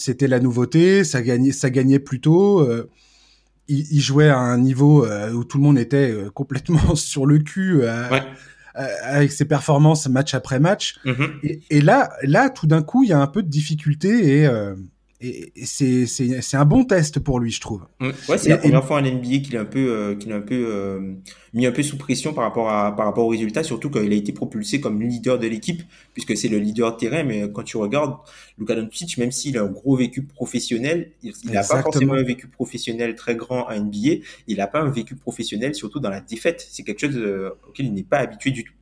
c'était 0.00 0.28
la 0.28 0.40
nouveauté, 0.40 1.04
ça 1.04 1.22
gagnait, 1.22 1.52
ça 1.52 1.70
gagnait 1.70 1.98
plutôt. 1.98 2.60
Euh, 2.60 2.88
il, 3.68 4.00
jouait 4.00 4.28
à 4.28 4.38
un 4.38 4.58
niveau 4.58 5.04
euh, 5.04 5.30
où 5.30 5.44
tout 5.44 5.58
le 5.58 5.62
monde 5.62 5.78
était 5.78 6.10
euh, 6.10 6.30
complètement 6.30 6.94
sur 6.96 7.26
le 7.26 7.38
cul 7.38 7.82
avec 8.74 9.30
ses 9.30 9.44
performances 9.44 10.08
match 10.08 10.34
après 10.34 10.58
match. 10.58 10.96
Mm-hmm. 11.04 11.60
Et, 11.70 11.80
là, 11.80 12.10
là, 12.22 12.50
tout 12.50 12.66
d'un 12.66 12.82
coup, 12.82 13.04
il 13.04 13.10
y 13.10 13.12
a 13.12 13.20
un 13.20 13.26
peu 13.26 13.42
de 13.42 13.48
difficulté 13.48 14.42
et 14.42 14.48
et, 15.20 15.52
c'est 15.64 16.56
un 16.56 16.64
bon 16.64 16.84
test 16.84 17.20
pour 17.20 17.40
lui, 17.40 17.50
je 17.50 17.60
trouve. 17.60 17.86
Ouais, 18.00 18.38
c'est 18.38 18.48
la 18.48 18.56
première 18.56 18.84
fois 18.84 18.98
en 18.98 19.02
NBA 19.02 19.38
qu'il 19.38 19.56
un 19.56 19.64
peu 19.64 19.90
euh, 19.90 20.14
qu'il 20.14 20.32
un 20.32 20.40
peu 20.40 20.54
euh, 20.54 21.14
mis 21.52 21.66
un 21.66 21.72
peu 21.72 21.82
sous 21.82 21.98
pression 21.98 22.32
par 22.32 22.44
rapport 22.44 22.70
à 22.70 22.96
par 22.96 23.06
rapport 23.06 23.26
aux 23.26 23.30
résultats, 23.30 23.62
surtout 23.62 23.90
quand 23.90 24.00
il 24.00 24.12
a 24.12 24.16
été 24.16 24.32
propulsé 24.32 24.80
comme 24.80 25.02
leader 25.02 25.38
de 25.38 25.46
l'équipe, 25.46 25.82
puisque 26.14 26.36
c'est 26.36 26.48
le 26.48 26.58
leader 26.58 26.92
de 26.92 26.96
terrain. 26.98 27.22
Mais 27.22 27.50
quand 27.52 27.62
tu 27.62 27.76
regardes 27.76 28.16
Luka 28.58 28.74
Doncic, 28.74 29.18
même 29.18 29.30
s'il 29.30 29.58
a 29.58 29.62
un 29.62 29.66
gros 29.66 29.96
vécu 29.96 30.22
professionnel, 30.22 31.12
il 31.22 31.32
n'a 31.50 31.64
pas 31.64 31.82
forcément 31.82 32.14
un 32.14 32.22
vécu 32.22 32.48
professionnel 32.48 33.14
très 33.14 33.36
grand 33.36 33.66
à 33.66 33.78
NBA. 33.78 34.22
Il 34.46 34.56
n'a 34.56 34.66
pas 34.66 34.80
un 34.80 34.90
vécu 34.90 35.16
professionnel, 35.16 35.74
surtout 35.74 36.00
dans 36.00 36.10
la 36.10 36.20
défaite. 36.20 36.66
C'est 36.70 36.82
quelque 36.82 37.00
chose 37.00 37.16
euh, 37.16 37.50
auquel 37.68 37.86
il 37.86 37.92
n'est 37.92 38.02
pas 38.02 38.18
habitué 38.18 38.52
du 38.52 38.64
tout. 38.64 38.72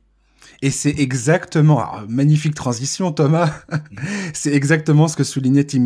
Et 0.61 0.71
c'est 0.71 0.99
exactement, 0.99 1.85
magnifique 2.07 2.55
transition 2.55 3.11
Thomas, 3.11 3.63
c'est 4.33 4.53
exactement 4.53 5.07
ce 5.07 5.15
que 5.15 5.23
soulignait 5.23 5.63
Tim, 5.63 5.85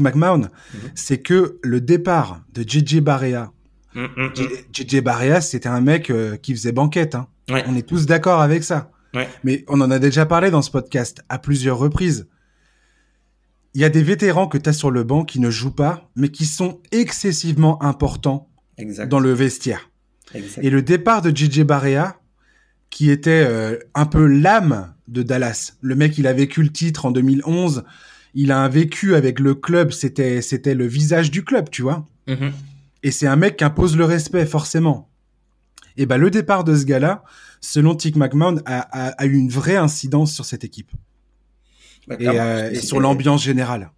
McMahon, 0.00 0.38
mhm. 0.38 0.48
c'est 0.94 1.18
que 1.18 1.58
le 1.62 1.80
départ 1.80 2.42
de 2.52 2.62
JJ 2.62 3.00
Barea, 3.00 3.52
JJ 3.94 4.00
mm, 4.00 4.06
mm, 4.16 4.96
mm. 4.96 5.00
Barea 5.00 5.40
c'était 5.40 5.68
un 5.68 5.80
mec 5.80 6.10
euh, 6.10 6.36
qui 6.36 6.54
faisait 6.54 6.72
banquette, 6.72 7.14
hein. 7.14 7.28
on 7.48 7.76
est 7.76 7.86
tous 7.86 8.06
d'accord 8.06 8.40
avec 8.40 8.64
ça. 8.64 8.90
Mais 9.44 9.64
on 9.68 9.80
en 9.80 9.90
a 9.90 9.98
déjà 9.98 10.26
parlé 10.26 10.50
dans 10.50 10.62
ce 10.62 10.70
podcast 10.70 11.22
à 11.28 11.38
plusieurs 11.38 11.78
reprises. 11.78 12.28
Il 13.74 13.80
y 13.80 13.84
a 13.84 13.88
des 13.88 14.02
vétérans 14.02 14.48
que 14.48 14.58
tu 14.58 14.68
as 14.68 14.72
sur 14.72 14.90
le 14.90 15.02
banc 15.04 15.24
qui 15.24 15.40
ne 15.40 15.50
jouent 15.50 15.74
pas, 15.74 16.10
mais 16.16 16.28
qui 16.28 16.44
sont 16.44 16.80
excessivement 16.92 17.82
importants 17.82 18.48
dans 19.06 19.20
le 19.20 19.32
vestiaire. 19.32 19.90
Et 20.62 20.70
le 20.70 20.82
départ 20.82 21.22
de 21.22 21.34
JJ 21.34 21.62
Barea, 21.62 22.16
qui 22.92 23.10
était 23.10 23.42
euh, 23.48 23.78
un 23.94 24.04
peu 24.04 24.26
l'âme 24.26 24.92
de 25.08 25.22
Dallas. 25.22 25.72
Le 25.80 25.96
mec, 25.96 26.18
il 26.18 26.26
a 26.26 26.34
vécu 26.34 26.62
le 26.62 26.68
titre 26.68 27.06
en 27.06 27.10
2011. 27.10 27.84
Il 28.34 28.52
a 28.52 28.62
un 28.62 28.68
vécu 28.68 29.14
avec 29.14 29.40
le 29.40 29.54
club. 29.54 29.92
C'était, 29.92 30.42
c'était 30.42 30.74
le 30.74 30.86
visage 30.86 31.30
du 31.30 31.42
club, 31.42 31.70
tu 31.70 31.80
vois. 31.80 32.06
Mm-hmm. 32.28 32.52
Et 33.02 33.10
c'est 33.10 33.26
un 33.26 33.36
mec 33.36 33.56
qui 33.56 33.64
impose 33.64 33.96
le 33.96 34.04
respect, 34.04 34.44
forcément. 34.44 35.08
Et 35.96 36.04
ben, 36.04 36.18
le 36.18 36.30
départ 36.30 36.64
de 36.64 36.76
ce 36.76 36.84
gars-là, 36.84 37.24
selon 37.62 37.94
Tick 37.94 38.14
McMahon, 38.14 38.58
a, 38.66 39.24
eu 39.24 39.36
une 39.36 39.48
vraie 39.48 39.76
incidence 39.76 40.34
sur 40.34 40.44
cette 40.44 40.62
équipe. 40.62 40.90
Bah, 42.06 42.16
et, 42.20 42.28
euh, 42.28 42.74
sur 42.74 43.00
l'ambiance 43.00 43.42
générale. 43.42 43.90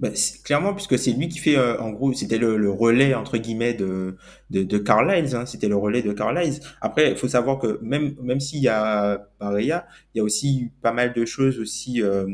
Bah, 0.00 0.08
clairement, 0.44 0.72
puisque 0.72 0.98
c'est 0.98 1.12
lui 1.12 1.28
qui 1.28 1.38
fait, 1.38 1.58
euh, 1.58 1.78
en 1.78 1.90
gros, 1.90 2.14
c'était 2.14 2.38
le, 2.38 2.70
relais 2.70 3.14
entre 3.14 3.36
guillemets 3.36 3.74
de 3.74 4.16
de, 4.48 4.62
de 4.62 4.78
Carlisle. 4.78 5.36
Hein, 5.36 5.44
c'était 5.44 5.68
le 5.68 5.76
relais 5.76 6.00
de 6.00 6.12
Carlisle. 6.12 6.60
Après, 6.80 7.10
il 7.10 7.16
faut 7.18 7.28
savoir 7.28 7.58
que 7.58 7.78
même 7.82 8.14
même 8.22 8.40
s'il 8.40 8.60
y 8.60 8.68
a 8.68 9.18
Pareya, 9.38 9.86
il 10.14 10.18
y 10.18 10.20
a 10.22 10.24
aussi 10.24 10.70
pas 10.80 10.92
mal 10.92 11.12
de 11.12 11.24
choses 11.26 11.60
aussi 11.60 12.02
euh, 12.02 12.26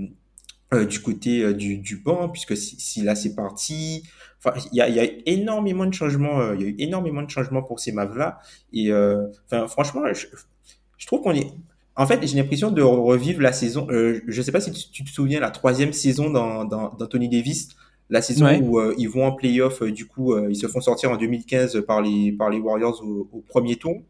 euh 0.74 0.84
du 0.84 1.00
côté 1.00 1.52
du, 1.54 1.78
du 1.78 1.96
banc, 1.96 2.28
puisque 2.28 2.56
si, 2.56 2.78
si 2.78 3.02
là 3.02 3.16
c'est 3.16 3.34
parti, 3.34 4.04
enfin 4.38 4.56
il 4.72 4.76
y 4.78 4.80
a, 4.80 4.88
y 4.88 5.00
a 5.00 5.08
énormément 5.26 5.86
de 5.86 5.94
changements. 5.94 6.52
il 6.52 6.62
y 6.62 6.64
a 6.64 6.68
eu 6.68 6.76
énormément 6.78 7.22
de 7.22 7.30
changements 7.30 7.62
pour 7.62 7.80
ces 7.80 7.90
Mavs 7.92 8.16
là. 8.16 8.38
Et 8.72 8.92
enfin 8.92 9.66
franchement, 9.66 10.02
je, 10.12 10.26
je 10.98 11.06
trouve 11.06 11.22
qu'on 11.22 11.34
est 11.34 11.50
en 11.96 12.06
fait, 12.06 12.26
j'ai 12.26 12.36
l'impression 12.36 12.70
de 12.70 12.82
revivre 12.82 13.40
la 13.40 13.52
saison. 13.52 13.86
Euh, 13.90 14.20
je 14.28 14.38
ne 14.38 14.42
sais 14.44 14.52
pas 14.52 14.60
si 14.60 14.70
tu, 14.90 15.02
te 15.02 15.10
souviens 15.10 15.40
la 15.40 15.50
troisième 15.50 15.94
saison 15.94 16.28
dans, 16.28 16.64
dans, 16.64 16.90
d'Anthony 16.90 17.28
Davis, 17.28 17.70
la 18.10 18.20
saison 18.20 18.54
où 18.60 18.78
euh, 18.78 18.94
ils 18.98 19.08
vont 19.08 19.24
en 19.24 19.32
playoff. 19.32 19.80
Euh, 19.82 19.90
du 19.90 20.06
coup, 20.06 20.36
ils 20.48 20.56
se 20.56 20.66
font 20.66 20.82
sortir 20.82 21.10
en 21.10 21.16
2015 21.16 21.82
par 21.86 22.02
les 22.02 22.32
par 22.32 22.50
les 22.50 22.58
Warriors 22.58 23.02
au, 23.02 23.42
premier 23.48 23.76
tour. 23.76 24.02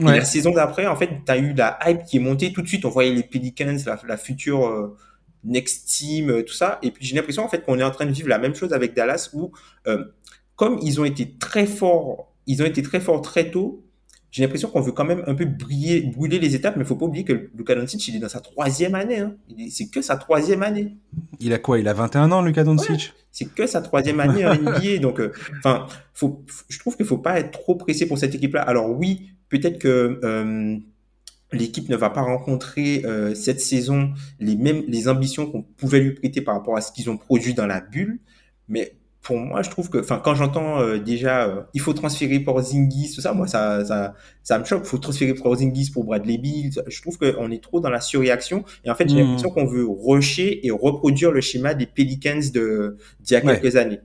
Et 0.00 0.04
la 0.04 0.24
saison 0.24 0.52
d'après, 0.52 0.86
en 0.86 0.96
fait, 0.96 1.10
tu 1.24 1.30
as 1.30 1.38
eu 1.38 1.52
la 1.52 1.78
hype 1.86 2.04
qui 2.04 2.16
est 2.16 2.20
montée 2.20 2.52
tout 2.52 2.62
de 2.62 2.66
suite. 2.66 2.84
On 2.84 2.88
voyait 2.88 3.12
les 3.12 3.22
Pelicans, 3.22 3.76
la, 3.86 4.00
la 4.08 4.16
future 4.16 4.92
next 5.44 5.86
team, 5.86 6.42
tout 6.44 6.54
ça. 6.54 6.78
Et 6.82 6.90
puis 6.90 7.04
j'ai 7.04 7.14
l'impression 7.14 7.44
en 7.44 7.48
fait 7.48 7.64
qu'on 7.64 7.78
est 7.78 7.84
en 7.84 7.90
train 7.90 8.06
de 8.06 8.10
vivre 8.10 8.28
la 8.28 8.38
même 8.38 8.54
chose 8.54 8.72
avec 8.72 8.94
Dallas, 8.94 9.28
où 9.34 9.52
comme 10.56 10.78
ils 10.82 10.98
ont 10.98 11.04
été 11.04 11.36
très 11.38 11.66
forts, 11.66 12.32
ils 12.46 12.62
ont 12.62 12.66
été 12.66 12.82
très 12.82 13.00
forts 13.00 13.20
très 13.20 13.50
tôt 13.50 13.83
j'ai 14.34 14.42
l'impression 14.42 14.68
qu'on 14.68 14.80
veut 14.80 14.90
quand 14.90 15.04
même 15.04 15.22
un 15.28 15.34
peu 15.36 15.44
briller, 15.44 16.00
brûler 16.00 16.40
les 16.40 16.56
étapes, 16.56 16.74
mais 16.74 16.82
il 16.82 16.86
faut 16.88 16.96
pas 16.96 17.04
oublier 17.04 17.24
que 17.24 17.50
Luka 17.56 17.76
Doncic, 17.76 18.08
il 18.08 18.16
est 18.16 18.18
dans 18.18 18.28
sa 18.28 18.40
troisième 18.40 18.96
année. 18.96 19.20
Hein. 19.20 19.36
C'est 19.70 19.86
que 19.86 20.02
sa 20.02 20.16
troisième 20.16 20.64
année. 20.64 20.96
Il 21.38 21.52
a 21.52 21.58
quoi? 21.58 21.78
Il 21.78 21.86
a 21.86 21.92
21 21.92 22.32
ans, 22.32 22.42
Luka 22.42 22.64
Doncic? 22.64 23.12
C'est 23.30 23.54
que 23.54 23.68
sa 23.68 23.80
troisième 23.80 24.18
année 24.18 24.44
en 24.44 24.56
NBA. 24.56 24.98
Donc, 25.00 25.20
euh, 25.20 25.30
enfin, 25.58 25.86
je 26.68 26.78
trouve 26.80 26.96
qu'il 26.96 27.06
faut 27.06 27.18
pas 27.18 27.38
être 27.38 27.52
trop 27.52 27.76
pressé 27.76 28.06
pour 28.06 28.18
cette 28.18 28.34
équipe-là. 28.34 28.62
Alors 28.62 28.90
oui, 28.90 29.30
peut-être 29.50 29.78
que 29.78 30.18
euh, 30.24 30.78
l'équipe 31.52 31.88
ne 31.88 31.94
va 31.94 32.10
pas 32.10 32.22
rencontrer 32.22 33.02
euh, 33.04 33.36
cette 33.36 33.60
saison 33.60 34.14
les 34.40 34.56
mêmes 34.56 34.82
les 34.88 35.06
ambitions 35.06 35.48
qu'on 35.48 35.62
pouvait 35.62 36.00
lui 36.00 36.10
prêter 36.10 36.40
par 36.40 36.56
rapport 36.56 36.76
à 36.76 36.80
ce 36.80 36.90
qu'ils 36.90 37.08
ont 37.08 37.16
produit 37.16 37.54
dans 37.54 37.68
la 37.68 37.80
bulle, 37.80 38.18
mais 38.66 38.96
pour 39.24 39.38
moi, 39.38 39.62
je 39.62 39.70
trouve 39.70 39.88
que, 39.88 39.98
enfin, 39.98 40.20
quand 40.22 40.34
j'entends 40.34 40.80
euh, 40.80 40.98
déjà, 40.98 41.46
euh, 41.46 41.62
il 41.72 41.80
faut 41.80 41.94
transférer 41.94 42.40
pour 42.40 42.60
Zingis, 42.60 43.12
tout 43.14 43.22
ça, 43.22 43.32
moi, 43.32 43.46
ça, 43.46 43.82
ça, 43.82 44.14
ça 44.42 44.58
me 44.58 44.64
choque. 44.66 44.82
Il 44.84 44.88
faut 44.88 44.98
transférer 44.98 45.32
pour 45.32 45.56
Zingis 45.56 45.90
pour 45.90 46.04
Bradley 46.04 46.36
Bill. 46.36 46.70
Je 46.86 47.00
trouve 47.00 47.16
qu'on 47.16 47.50
est 47.50 47.62
trop 47.62 47.80
dans 47.80 47.88
la 47.88 48.02
surréaction. 48.02 48.64
Et 48.84 48.90
en 48.90 48.94
fait, 48.94 49.08
j'ai 49.08 49.16
mmh. 49.16 49.26
l'impression 49.26 49.50
qu'on 49.50 49.64
veut 49.64 49.86
rusher 49.88 50.64
et 50.66 50.70
reproduire 50.70 51.32
le 51.32 51.40
schéma 51.40 51.72
des 51.72 51.86
Pelicans 51.86 52.38
de 52.52 52.98
d'il 53.20 53.32
y 53.32 53.36
a 53.36 53.40
quelques 53.40 53.76
années. 53.76 54.00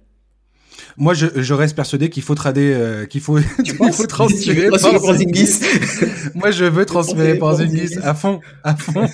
Moi, 1.01 1.13
je, 1.13 1.27
je 1.33 1.53
reste 1.53 1.77
persuadé 1.77 2.09
qu'il 2.09 2.23
faut 2.23 2.35
trader, 2.35 2.73
euh, 2.75 3.05
qu'il 3.05 3.21
faut, 3.21 3.39
il 3.63 3.93
faut 3.93 4.05
transférer 4.05 4.67
Porzingis. 4.67 5.61
moi, 6.35 6.51
je 6.51 6.65
veux 6.65 6.85
transférer 6.85 7.37
Porzingis 7.37 7.97
à 8.03 8.13
fond, 8.13 8.41
à 8.65 8.75
fond. 8.75 9.07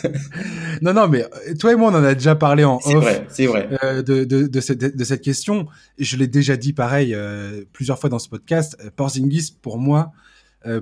non, 0.81 0.93
non, 0.93 1.07
mais 1.07 1.23
euh, 1.23 1.53
toi 1.59 1.73
et 1.73 1.75
moi, 1.75 1.91
on 1.91 1.95
en 1.95 2.03
a 2.03 2.15
déjà 2.15 2.33
parlé 2.33 2.63
en 2.63 2.79
off. 2.83 3.21
C'est 3.29 3.45
vrai, 3.45 3.69
euh, 3.83 4.01
de, 4.01 4.23
de, 4.23 4.47
de, 4.47 4.59
cette, 4.61 4.97
de 4.97 5.03
cette 5.03 5.21
question. 5.21 5.67
Je 5.99 6.17
l'ai 6.17 6.25
déjà 6.25 6.57
dit 6.57 6.73
pareil 6.73 7.13
euh, 7.13 7.63
plusieurs 7.71 7.99
fois 7.99 8.09
dans 8.09 8.17
ce 8.19 8.29
podcast. 8.29 8.75
Euh, 8.83 8.89
Porzingis, 8.95 9.55
pour 9.61 9.77
moi, 9.77 10.11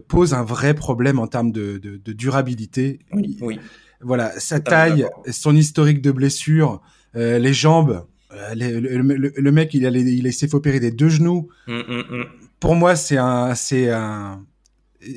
pose 0.07 0.33
un 0.33 0.43
vrai 0.45 0.73
problème 0.73 1.19
en 1.19 1.27
termes 1.27 1.51
de, 1.51 1.77
de, 1.77 1.97
de 1.97 2.13
durabilité. 2.13 2.99
Oui, 3.11 3.37
oui. 3.41 3.59
Voilà, 3.99 4.31
sa 4.39 4.61
taille, 4.61 5.05
son 5.29 5.53
historique 5.53 6.01
de 6.01 6.11
blessures, 6.11 6.81
les 7.13 7.53
jambes 7.53 8.05
euh, 8.33 8.55
le, 8.55 9.51
mec, 9.51 9.73
il, 9.73 9.83
il, 9.83 10.33
s'est 10.33 10.47
fait 10.47 10.55
opérer 10.55 10.79
des 10.79 10.91
deux 10.91 11.09
genoux. 11.09 11.49
Mm, 11.67 11.73
mm, 11.73 12.03
mm. 12.09 12.25
Pour 12.59 12.75
moi, 12.75 12.95
c'est 12.95 13.17
un, 13.17 13.55
c'est 13.55 13.89
un, 13.89 14.43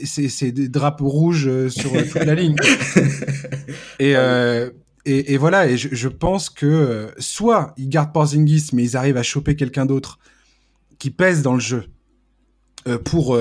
c'est 0.05 0.53
des 0.53 0.69
drapeaux 0.69 1.09
rouges 1.09 1.49
euh, 1.49 1.69
sur 1.69 1.93
toute 1.93 2.15
la 2.15 2.35
ligne. 2.35 2.57
Et, 3.99 4.15
euh, 4.15 4.71
et, 5.07 5.33
et, 5.33 5.37
voilà. 5.39 5.69
Et 5.69 5.77
je, 5.77 5.89
je, 5.93 6.09
pense 6.09 6.51
que 6.51 7.11
soit 7.19 7.73
ils 7.79 7.89
gardent 7.89 8.13
Porzingis, 8.13 8.69
mais 8.73 8.83
ils 8.83 8.97
arrivent 8.97 9.17
à 9.17 9.23
choper 9.23 9.57
quelqu'un 9.57 9.87
d'autre 9.87 10.19
qui 10.99 11.11
pèse 11.11 11.43
dans 11.43 11.55
le 11.55 11.61
jeu 11.61 11.85
pour 13.05 13.39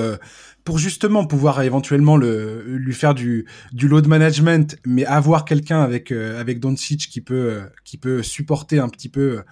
pour 0.66 0.78
justement 0.78 1.24
pouvoir 1.24 1.62
éventuellement 1.62 2.18
le, 2.18 2.62
lui 2.76 2.92
faire 2.92 3.14
du, 3.14 3.46
du 3.72 3.88
load 3.88 4.06
management, 4.06 4.76
mais 4.84 5.06
avoir 5.06 5.44
quelqu'un 5.44 5.80
avec 5.80 6.12
euh, 6.12 6.38
avec 6.38 6.60
Doncic 6.60 7.08
qui 7.08 7.20
peut 7.20 7.34
euh, 7.34 7.64
qui 7.84 7.96
peut 7.96 8.22
supporter 8.22 8.78
un 8.78 8.88
petit 8.88 9.08
peu, 9.08 9.42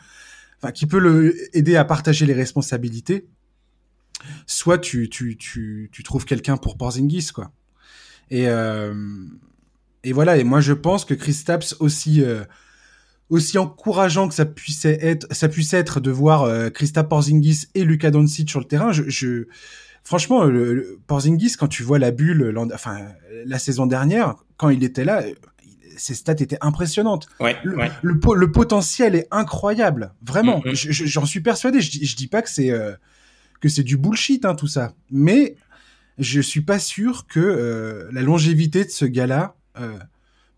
enfin 0.60 0.72
qui 0.72 0.86
peut 0.86 0.98
le 0.98 1.34
aider 1.56 1.76
à 1.76 1.84
partager 1.84 2.26
les 2.26 2.34
responsabilités. 2.34 3.28
Soit 4.46 4.78
tu 4.78 5.08
tu 5.08 5.36
tu, 5.38 5.88
tu 5.92 6.02
trouves 6.02 6.24
quelqu'un 6.24 6.56
pour 6.56 6.76
Porzingis 6.76 7.30
quoi. 7.32 7.52
Et 8.30 8.48
euh, 8.48 8.94
et 10.02 10.12
voilà. 10.12 10.36
Et 10.36 10.44
moi 10.44 10.60
je 10.60 10.72
pense 10.72 11.04
que 11.04 11.14
Chris 11.14 11.42
Tapps 11.46 11.76
aussi 11.78 12.22
aussi 13.30 13.58
encourageant 13.58 14.28
que 14.28 14.34
ça 14.34 14.44
puisse 14.44 14.84
être, 14.84 15.26
ça 15.32 15.48
puisse 15.48 15.72
être 15.72 16.00
de 16.00 16.10
voir 16.10 16.42
euh, 16.42 16.70
Krista 16.70 17.04
Porzingis 17.04 17.66
et 17.74 17.84
Luka 17.84 18.10
Doncic 18.10 18.50
sur 18.50 18.60
le 18.60 18.66
terrain, 18.66 18.92
je, 18.92 19.04
je 19.08 19.46
franchement, 20.04 20.44
le, 20.44 21.00
Porzingis, 21.06 21.56
quand 21.58 21.68
tu 21.68 21.82
vois 21.82 21.98
la 21.98 22.10
bulle, 22.10 22.54
enfin 22.72 23.08
la 23.46 23.58
saison 23.58 23.86
dernière, 23.86 24.36
quand 24.56 24.68
il 24.68 24.84
était 24.84 25.04
là, 25.04 25.22
ses 25.96 26.14
stats 26.14 26.32
étaient 26.32 26.58
impressionnantes. 26.60 27.26
Ouais, 27.40 27.56
le, 27.64 27.76
ouais. 27.76 27.90
le, 28.02 28.52
potentiel 28.52 29.14
est 29.14 29.28
incroyable, 29.30 30.12
vraiment. 30.22 30.62
Mm, 30.64 30.70
mm. 30.70 30.74
J'en 30.74 31.26
suis 31.26 31.40
persuadé. 31.40 31.80
Je, 31.80 32.04
je 32.04 32.16
dis 32.16 32.26
pas 32.26 32.42
que 32.42 32.50
c'est 32.50 32.70
euh, 32.70 32.92
que 33.60 33.68
c'est 33.68 33.82
du 33.82 33.96
bullshit 33.96 34.44
hein, 34.44 34.54
tout 34.54 34.66
ça, 34.66 34.92
mais 35.10 35.56
je 36.18 36.40
suis 36.40 36.60
pas 36.60 36.78
sûr 36.78 37.26
que 37.26 37.40
euh, 37.40 38.08
la 38.12 38.22
longévité 38.22 38.84
de 38.84 38.90
ce 38.90 39.04
gars-là. 39.04 39.56
Euh, 39.80 39.98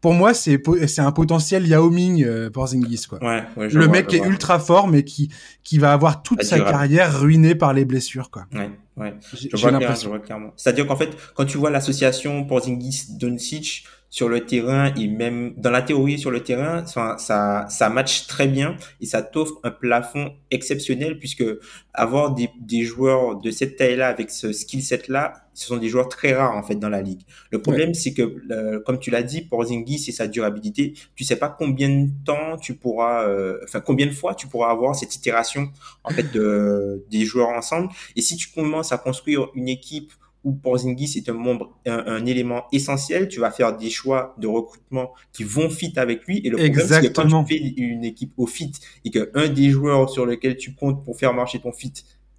pour 0.07 0.15
moi, 0.15 0.35
c'est 0.35 0.63
c'est 0.87 1.01
un 1.01 1.11
potentiel 1.11 1.67
Yao 1.67 1.91
Ming 1.91 2.23
euh, 2.25 2.49
Porzingis 2.49 3.07
quoi. 3.09 3.19
Ouais, 3.25 3.43
ouais, 3.57 3.69
le 3.69 3.89
mec 3.89 4.15
est 4.15 4.25
ultra 4.25 4.61
fort, 4.61 4.87
mais 4.87 5.03
qui 5.03 5.33
qui 5.65 5.79
va 5.79 5.93
avoir 5.93 6.23
toute 6.23 6.45
sa 6.45 6.61
carrière 6.61 7.19
ruinée 7.19 7.57
par 7.57 7.73
les 7.73 7.85
blessures 7.85 8.31
quoi. 8.31 8.47
Ouais, 8.55 8.71
ouais. 8.99 9.15
Je 9.33 10.07
vois, 10.07 10.21
clairement. 10.21 10.53
C'est-à-dire 10.55 10.87
qu'en 10.87 10.95
fait, 10.95 11.11
quand 11.35 11.45
tu 11.45 11.59
vois 11.59 11.71
l'association 11.71 12.45
Porzingis 12.45 13.17
Doncic, 13.19 13.85
sur 14.11 14.29
le 14.29 14.47
terrain 14.47 14.95
et 14.95 15.09
même 15.09 15.55
dans 15.57 15.71
la 15.71 15.83
théorie 15.83 16.19
sur 16.19 16.31
le 16.31 16.43
terrain, 16.43 16.87
ça, 16.87 17.17
ça, 17.19 17.67
ça 17.69 17.91
match 17.91 18.27
très 18.27 18.49
bien 18.49 18.77
et 19.01 19.07
ça 19.07 19.23
t'offre 19.23 19.61
un 19.63 19.71
plafond 19.71 20.33
exceptionnel 20.51 21.19
puisque 21.19 21.45
avoir 21.93 22.35
des, 22.35 22.49
des 22.61 22.83
joueurs 22.83 23.37
de 23.41 23.51
cette 23.51 23.77
taille-là 23.77 24.09
avec 24.09 24.31
ce 24.31 24.53
skill 24.53 24.83
set-là, 24.83 25.47
ce 25.55 25.67
sont 25.67 25.79
des 25.79 25.89
joueurs 25.89 26.09
très 26.09 26.35
rares 26.35 26.55
en 26.55 26.63
fait 26.63 26.77
dans 26.77 26.89
la 26.89 27.03
ligue. 27.03 27.23
Le 27.51 27.61
problème, 27.63 27.95
c'est 27.95 28.13
que 28.13 28.37
euh, 28.51 28.81
comme 28.85 28.99
tu 28.99 29.11
l'as 29.11 29.23
dit, 29.23 29.41
pour 29.41 29.65
Zingis 29.65 30.05
et 30.09 30.13
sa 30.13 30.29
durabilité, 30.29 30.95
tu 31.15 31.25
sais 31.25 31.37
pas 31.37 31.49
combien 31.49 31.89
de 31.89 32.11
temps 32.25 32.59
tu 32.59 32.75
pourras, 32.75 33.27
euh, 33.27 33.59
enfin 33.65 33.81
combien 33.81 34.07
de 34.07 34.13
fois 34.13 34.35
tu 34.35 34.47
pourras 34.47 34.71
avoir 34.71 34.95
cette 34.95 35.15
itération 35.15 35.71
en 36.05 36.11
fait 36.11 36.31
de 36.33 37.05
des 37.11 37.25
joueurs 37.25 37.49
ensemble. 37.49 37.89
Et 38.17 38.21
si 38.21 38.37
tu 38.37 38.49
commences 38.51 38.93
à 38.93 38.99
construire 38.99 39.49
une 39.55 39.69
équipe 39.69 40.13
où 40.47 40.53
Porzingis 40.53 41.15
est 41.17 41.29
un 41.29 41.33
membre, 41.33 41.77
un, 41.87 42.25
élément 42.25 42.67
essentiel, 42.71 43.27
tu 43.27 43.41
vas 43.41 43.51
faire 43.51 43.77
des 43.77 43.91
choix 43.91 44.37
de 44.39 44.47
recrutement 44.47 45.13
qui 45.33 45.43
vont 45.43 45.69
fit 45.69 45.93
avec 45.97 46.25
lui. 46.27 46.41
Et 46.45 46.51
le 46.51 46.57
problème, 46.57 46.87
c'est 46.87 47.09
que 47.09 47.13
quand 47.13 47.45
tu 47.45 47.49
fais 47.49 47.61
une 47.77 48.05
équipe 48.05 48.33
au 48.37 48.47
fit 48.47 48.71
et 49.05 49.11
qu'un 49.11 49.49
des 49.49 49.71
joueurs 49.71 50.09
sur 50.09 50.25
lequel 50.25 50.57
tu 50.57 50.77
comptes 50.77 51.05
pour 51.05 51.19
faire 51.19 51.35
marcher 51.35 51.59
ton 51.59 51.73
fit 51.73 51.93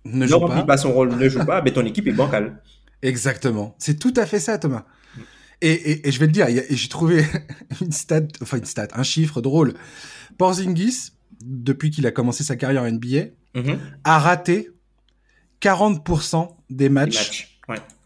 ne, 0.05 0.25
ne 0.25 0.33
remplit 0.33 0.65
pas. 0.65 0.77
son 0.77 0.93
rôle, 0.93 1.17
ne 1.17 1.27
joue 1.27 1.45
pas, 1.45 1.59
ben 1.63 1.73
ton 1.73 1.85
équipe 1.85 2.07
est 2.07 2.13
bancale. 2.13 2.63
Exactement. 3.01 3.75
C'est 3.77 3.99
tout 3.99 4.13
à 4.15 4.25
fait 4.25 4.39
ça, 4.39 4.57
Thomas. 4.57 4.85
Et, 5.61 6.07
et, 6.07 6.11
je 6.11 6.19
vais 6.19 6.27
te 6.27 6.31
dire, 6.31 6.47
j'ai 6.69 6.87
trouvé 6.87 7.25
une 7.81 7.91
stat, 7.91 8.21
enfin 8.41 8.57
une 8.57 8.65
stat, 8.65 8.87
un 8.93 9.03
chiffre 9.03 9.41
drôle. 9.41 9.73
Porzingis, 10.37 11.11
depuis 11.41 11.89
qu'il 11.89 12.07
a 12.07 12.11
commencé 12.11 12.45
sa 12.45 12.55
carrière 12.55 12.83
en 12.83 12.89
NBA, 12.89 13.31
mm-hmm. 13.55 13.77
a 14.05 14.19
raté 14.19 14.69
40% 15.61 16.55
des 16.69 16.89
matchs, 16.89 17.56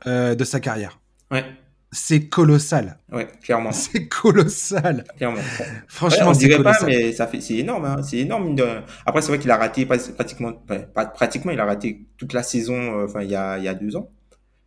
euh, 0.08 0.36
de 0.36 0.44
sa 0.44 0.60
carrière. 0.60 1.00
Ouais. 1.30 1.46
C'est 1.92 2.30
colossal. 2.30 2.98
Ouais, 3.12 3.28
clairement. 3.44 3.72
C'est 3.74 4.08
colossal. 4.08 5.04
Clairement. 5.18 5.42
Franchement, 5.88 6.30
on 6.30 6.34
c'est 6.34 6.48
dirait 6.48 6.64
pas, 6.64 6.78
mais 6.86 7.12
ça 7.12 7.28
fait, 7.28 7.42
c'est 7.42 7.56
énorme. 7.56 7.84
Hein. 7.84 8.02
C'est 8.02 8.20
énorme. 8.20 8.56
De... 8.56 8.66
Après, 9.06 9.22
c'est 9.22 9.28
vrai 9.28 9.40
qu'il 9.40 9.52
a 9.52 9.58
raté 9.58 9.86
pratiquement, 9.86 10.54
pas 10.54 11.06
pratiquement, 11.06 11.52
il 11.52 11.60
a 11.60 11.66
raté 11.66 12.06
toute 12.18 12.32
la 12.32 12.44
saison. 12.44 13.00
Euh, 13.00 13.06
enfin, 13.06 13.24
il 13.24 13.30
y 13.30 13.36
a, 13.36 13.58
il 13.58 13.66
y 13.66 13.68
a 13.68 13.74
deux 13.74 13.98
ans. 13.98 14.10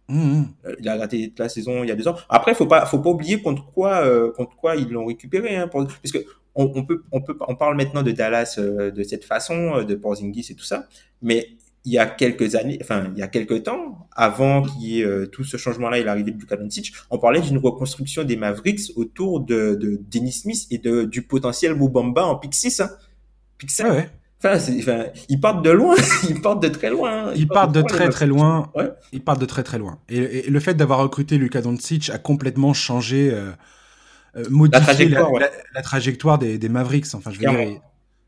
Mmh. 0.09 0.43
Euh, 0.67 0.77
il 0.79 0.87
a 0.87 0.99
raté 0.99 1.31
toute 1.31 1.39
la 1.39 1.49
saison 1.49 1.83
il 1.83 1.89
y 1.89 1.93
a 1.93 1.97
deux 1.97 2.09
ans. 2.09 2.17
Après, 2.29 2.55
faut 2.55 2.67
pas, 2.67 2.85
faut 2.85 2.99
pas 2.99 3.09
oublier 3.09 3.41
contre 3.41 3.73
quoi, 3.73 4.05
contre 4.37 4.55
quoi 4.57 4.77
ils 4.77 4.91
l'ont 4.91 5.07
récupéré, 5.07 5.57
hein, 5.57 5.67
pour... 5.67 5.87
puisque 5.87 6.23
on, 6.55 6.71
on, 6.75 6.85
peut, 6.85 7.05
on 7.11 7.23
peut, 7.23 7.39
on 7.49 7.57
parle 7.57 7.75
maintenant 7.75 8.03
de 8.03 8.13
Dallas 8.13 8.59
de 8.59 9.03
cette 9.03 9.25
façon, 9.25 9.83
de 9.83 9.95
Porzingis 9.95 10.49
et 10.51 10.55
tout 10.55 10.65
ça, 10.65 10.89
mais 11.23 11.57
il 11.85 11.93
y 11.93 11.99
a 11.99 12.07
quelques 12.07 12.55
années, 12.55 12.79
enfin 12.81 13.11
il 13.15 13.19
y 13.19 13.23
a 13.23 13.29
quelques 13.29 13.65
temps, 13.65 14.09
avant 14.13 14.63
qu'il 14.63 14.83
y 14.83 15.01
ait 15.01 15.05
euh, 15.05 15.27
tout 15.27 15.45
ce 15.45 15.57
changement-là 15.57 15.99
et 15.99 16.05
l'arrivée 16.05 16.31
de 16.31 16.39
Luka 16.39 16.57
Doncic, 16.57 16.93
on 17.11 17.19
parlait 17.19 17.41
d'une 17.41 17.59
reconstruction 17.59 18.25
des 18.25 18.37
Mavericks 18.37 18.93
autour 18.97 19.41
de, 19.41 19.75
de 19.75 20.01
Dennis 20.11 20.33
Smith 20.33 20.67
et 20.71 20.79
de, 20.79 21.05
du 21.05 21.23
potentiel 21.23 21.75
Mubamba 21.75 22.25
en 22.25 22.37
pick 22.37 22.55
6. 22.55 22.81
Hein. 22.81 22.91
Pick 23.59 23.71
7. 23.71 23.87
ouais. 23.87 24.11
Enfin, 24.43 24.59
enfin, 24.79 25.05
ils 25.31 25.41
partent 25.41 25.65
de 25.65 25.71
loin, 25.71 25.95
ils 26.29 26.41
partent 26.41 26.63
de 26.63 26.69
très 26.69 26.91
loin. 26.91 27.29
Hein. 27.29 27.33
Ils, 27.35 27.49
partent, 27.49 27.73
de 27.73 27.81
très 27.81 28.11
très 28.11 28.27
loin. 28.27 28.71
Ouais. 28.75 28.91
Ils 29.13 29.23
partent 29.23 29.41
de 29.41 29.47
très 29.47 29.63
très 29.63 29.79
loin. 29.79 29.99
Et, 30.11 30.51
le 30.51 30.61
fait 30.61 30.75
d'avoir 30.75 30.99
recruté 30.99 31.39
Luka 31.39 31.63
Doncic 31.63 32.11
a 32.11 32.19
complètement 32.19 32.75
changé, 32.75 33.31
euh, 33.33 33.53
euh 34.37 34.45
modifié 34.51 34.81
la 34.81 34.85
trajectoire, 34.85 35.29
la, 35.29 35.33
ouais. 35.33 35.41
la, 35.41 35.51
la 35.75 35.83
trajectoire 35.83 36.39
des, 36.39 36.59
des, 36.59 36.69
Mavericks. 36.69 37.15
Enfin, 37.15 37.31
je 37.31 37.39
veux 37.39 37.47
dire, 37.47 37.81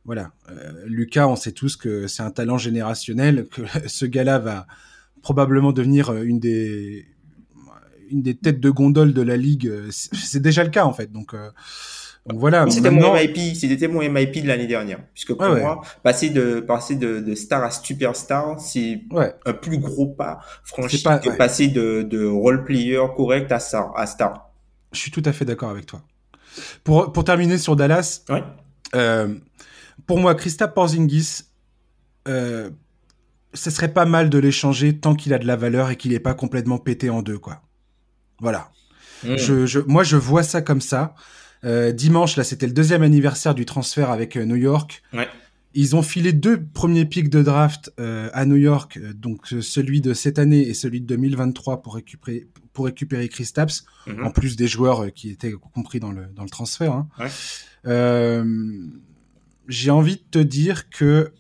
voilà. 0.07 0.31
Euh, 0.49 0.85
Lucas, 0.87 1.27
on 1.27 1.37
sait 1.37 1.53
tous 1.53 1.77
que 1.77 2.07
c'est 2.07 2.23
un 2.23 2.31
talent 2.31 2.59
générationnel, 2.59 3.47
que 3.49 3.62
ce 3.88 4.07
gars-là 4.07 4.38
va 4.38 4.66
probablement 5.21 5.73
devenir 5.73 6.11
euh, 6.11 6.23
une 6.23 6.38
des 6.38 7.07
une 8.09 8.23
des 8.23 8.37
têtes 8.37 8.61
de 8.61 8.71
gondole 8.71 9.12
de 9.12 9.23
la 9.23 9.37
ligue. 9.37 9.69
C'est 9.90 10.40
déjà 10.40 10.62
le 10.62 10.71
cas 10.71 10.85
en 10.85 10.92
fait. 10.92 11.11
Donc, 11.11 11.35
euh, 11.35 11.51
donc 12.25 12.38
voilà. 12.38 12.64
C'était 12.71 12.92
mon 12.92 13.14
MIP, 13.14 13.57
c'était 13.57 13.88
mon 13.88 14.01
MIP 14.01 14.42
de 14.42 14.47
l'année 14.47 14.69
dernière, 14.69 15.01
puisque 15.12 15.35
pour 15.35 15.49
moi, 15.49 15.81
passer 16.05 16.31
de 16.31 16.61
passer 16.61 16.95
de, 16.95 17.19
de, 17.19 17.35
star 17.35 17.64
à 17.64 17.73
superstar, 17.73 18.61
c'est 18.61 19.03
ouais. 19.11 19.35
un 19.45 19.53
plus 19.53 19.79
gros 19.79 20.07
pas 20.07 20.38
franchi 20.62 21.03
pas, 21.03 21.19
que 21.19 21.31
passer 21.31 21.66
de, 21.66 22.03
de 22.03 22.25
role 22.25 22.62
player 22.62 23.03
correct 23.16 23.51
à 23.51 23.59
star, 23.59 23.92
à 23.99 24.07
star. 24.07 24.53
Je 24.92 25.01
suis 25.01 25.11
tout 25.11 25.23
à 25.25 25.33
fait 25.33 25.45
d'accord 25.45 25.71
avec 25.71 25.87
toi. 25.87 26.01
Pour 26.85 27.12
pour 27.12 27.25
terminer 27.25 27.59
sur 27.59 27.75
Dallas. 27.75 28.23
Euh, 28.95 29.35
pour 30.06 30.18
moi, 30.18 30.35
Christa 30.35 30.68
Porzingis, 30.68 31.44
euh, 32.28 32.70
ce 33.54 33.70
serait 33.70 33.92
pas 33.92 34.04
mal 34.04 34.30
de 34.30 34.38
l'échanger 34.38 34.98
tant 34.98 35.14
qu'il 35.14 35.32
a 35.32 35.38
de 35.38 35.46
la 35.46 35.56
valeur 35.56 35.90
et 35.90 35.96
qu'il 35.96 36.12
n'est 36.12 36.20
pas 36.20 36.35
complètement 36.35 36.78
pété 36.78 37.11
en 37.11 37.22
deux, 37.22 37.38
quoi. 37.38 37.62
Voilà. 38.40 38.70
Mmh. 39.24 39.37
Je, 39.37 39.66
je, 39.66 39.80
moi, 39.80 40.02
je 40.02 40.16
vois 40.16 40.42
ça 40.42 40.62
comme 40.62 40.80
ça. 40.80 41.14
Euh, 41.64 41.92
dimanche, 41.92 42.37
là, 42.37 42.44
c'était 42.44 42.66
le 42.66 42.72
deuxième 42.72 43.02
anniversaire 43.02 43.54
du 43.54 43.64
transfert 43.64 44.11
avec 44.11 44.37
euh, 44.37 44.44
New 44.44 44.56
York. 44.56 45.02
Ouais. 45.12 45.28
Ils 45.74 45.94
ont 45.96 46.02
filé 46.02 46.32
deux 46.32 46.62
premiers 46.62 47.04
pics 47.04 47.28
de 47.28 47.42
draft 47.42 47.92
euh, 48.00 48.30
à 48.32 48.46
New 48.46 48.56
York, 48.56 48.98
donc 49.14 49.48
celui 49.61 50.00
de 50.00 50.14
cette 50.14 50.38
année 50.38 50.62
et 50.62 50.72
celui 50.72 51.02
de 51.02 51.06
2023 51.06 51.82
pour 51.82 51.96
récupérer 51.96 52.46
pour 52.72 52.87
récupérer 52.87 53.28
Chris 53.28 53.50
Tapps, 53.54 53.85
mmh. 54.06 54.24
en 54.24 54.30
plus 54.30 54.56
des 54.56 54.68
joueurs 54.68 55.12
qui 55.12 55.30
étaient 55.30 55.52
compris 55.52 56.00
dans 56.00 56.12
le 56.12 56.26
dans 56.35 56.44
le 56.44 56.48
transfert. 56.48 56.92
Hein. 56.92 57.09
Ouais. 57.18 58.42
Euh, 59.66 59.68
j'ai 59.68 59.90
envie 59.90 60.16
de 60.16 60.24
te 60.31 60.38
dire 60.38 60.88
que 60.90 61.33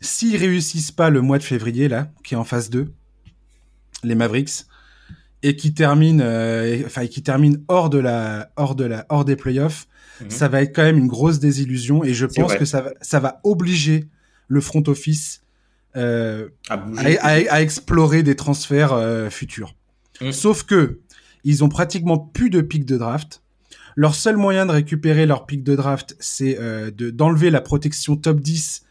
s'ils 0.00 0.36
réussissent 0.36 0.92
pas 0.92 1.10
le 1.10 1.20
mois 1.20 1.38
de 1.38 1.42
février, 1.42 1.88
là, 1.88 2.10
qui 2.24 2.34
est 2.34 2.36
en 2.36 2.44
phase 2.44 2.70
2, 2.70 2.92
les 4.04 4.14
Mavericks, 4.14 4.64
et 5.42 5.56
qui 5.56 5.72
terminent, 5.72 6.22
euh, 6.24 6.82
enfin, 6.86 7.06
qui 7.06 7.22
terminent 7.22 7.58
hors 7.68 7.90
de 7.90 7.98
la, 7.98 8.50
hors 8.56 8.74
de 8.74 8.84
la, 8.84 9.06
hors 9.08 9.24
des 9.24 9.36
playoffs, 9.36 9.88
mmh. 10.20 10.30
ça 10.30 10.48
va 10.48 10.62
être 10.62 10.74
quand 10.74 10.82
même 10.82 10.98
une 10.98 11.08
grosse 11.08 11.38
désillusion, 11.38 12.04
et 12.04 12.14
je 12.14 12.26
pense 12.26 12.54
que 12.54 12.64
ça 12.64 12.82
va, 12.82 12.92
ça 13.00 13.20
va 13.20 13.40
obliger 13.44 14.08
le 14.48 14.60
front 14.60 14.82
office 14.86 15.42
euh, 15.96 16.48
à, 16.68 16.74
à, 16.74 17.54
à, 17.54 17.62
explorer 17.62 18.22
des 18.22 18.36
transferts 18.36 18.92
euh, 18.92 19.30
futurs. 19.30 19.74
Mmh. 20.20 20.32
Sauf 20.32 20.64
que 20.64 21.00
ils 21.42 21.64
ont 21.64 21.68
pratiquement 21.68 22.18
plus 22.18 22.50
de 22.50 22.60
pics 22.60 22.84
de 22.84 22.98
draft. 22.98 23.42
Leur 24.00 24.14
seul 24.14 24.38
moyen 24.38 24.64
de 24.64 24.72
récupérer 24.72 25.26
leur 25.26 25.44
pic 25.44 25.62
de 25.62 25.76
draft, 25.76 26.16
c'est 26.20 26.56
euh, 26.58 26.90
d'enlever 26.90 27.50
la 27.50 27.60
protection 27.60 28.16
top 28.16 28.40
10 28.40 28.86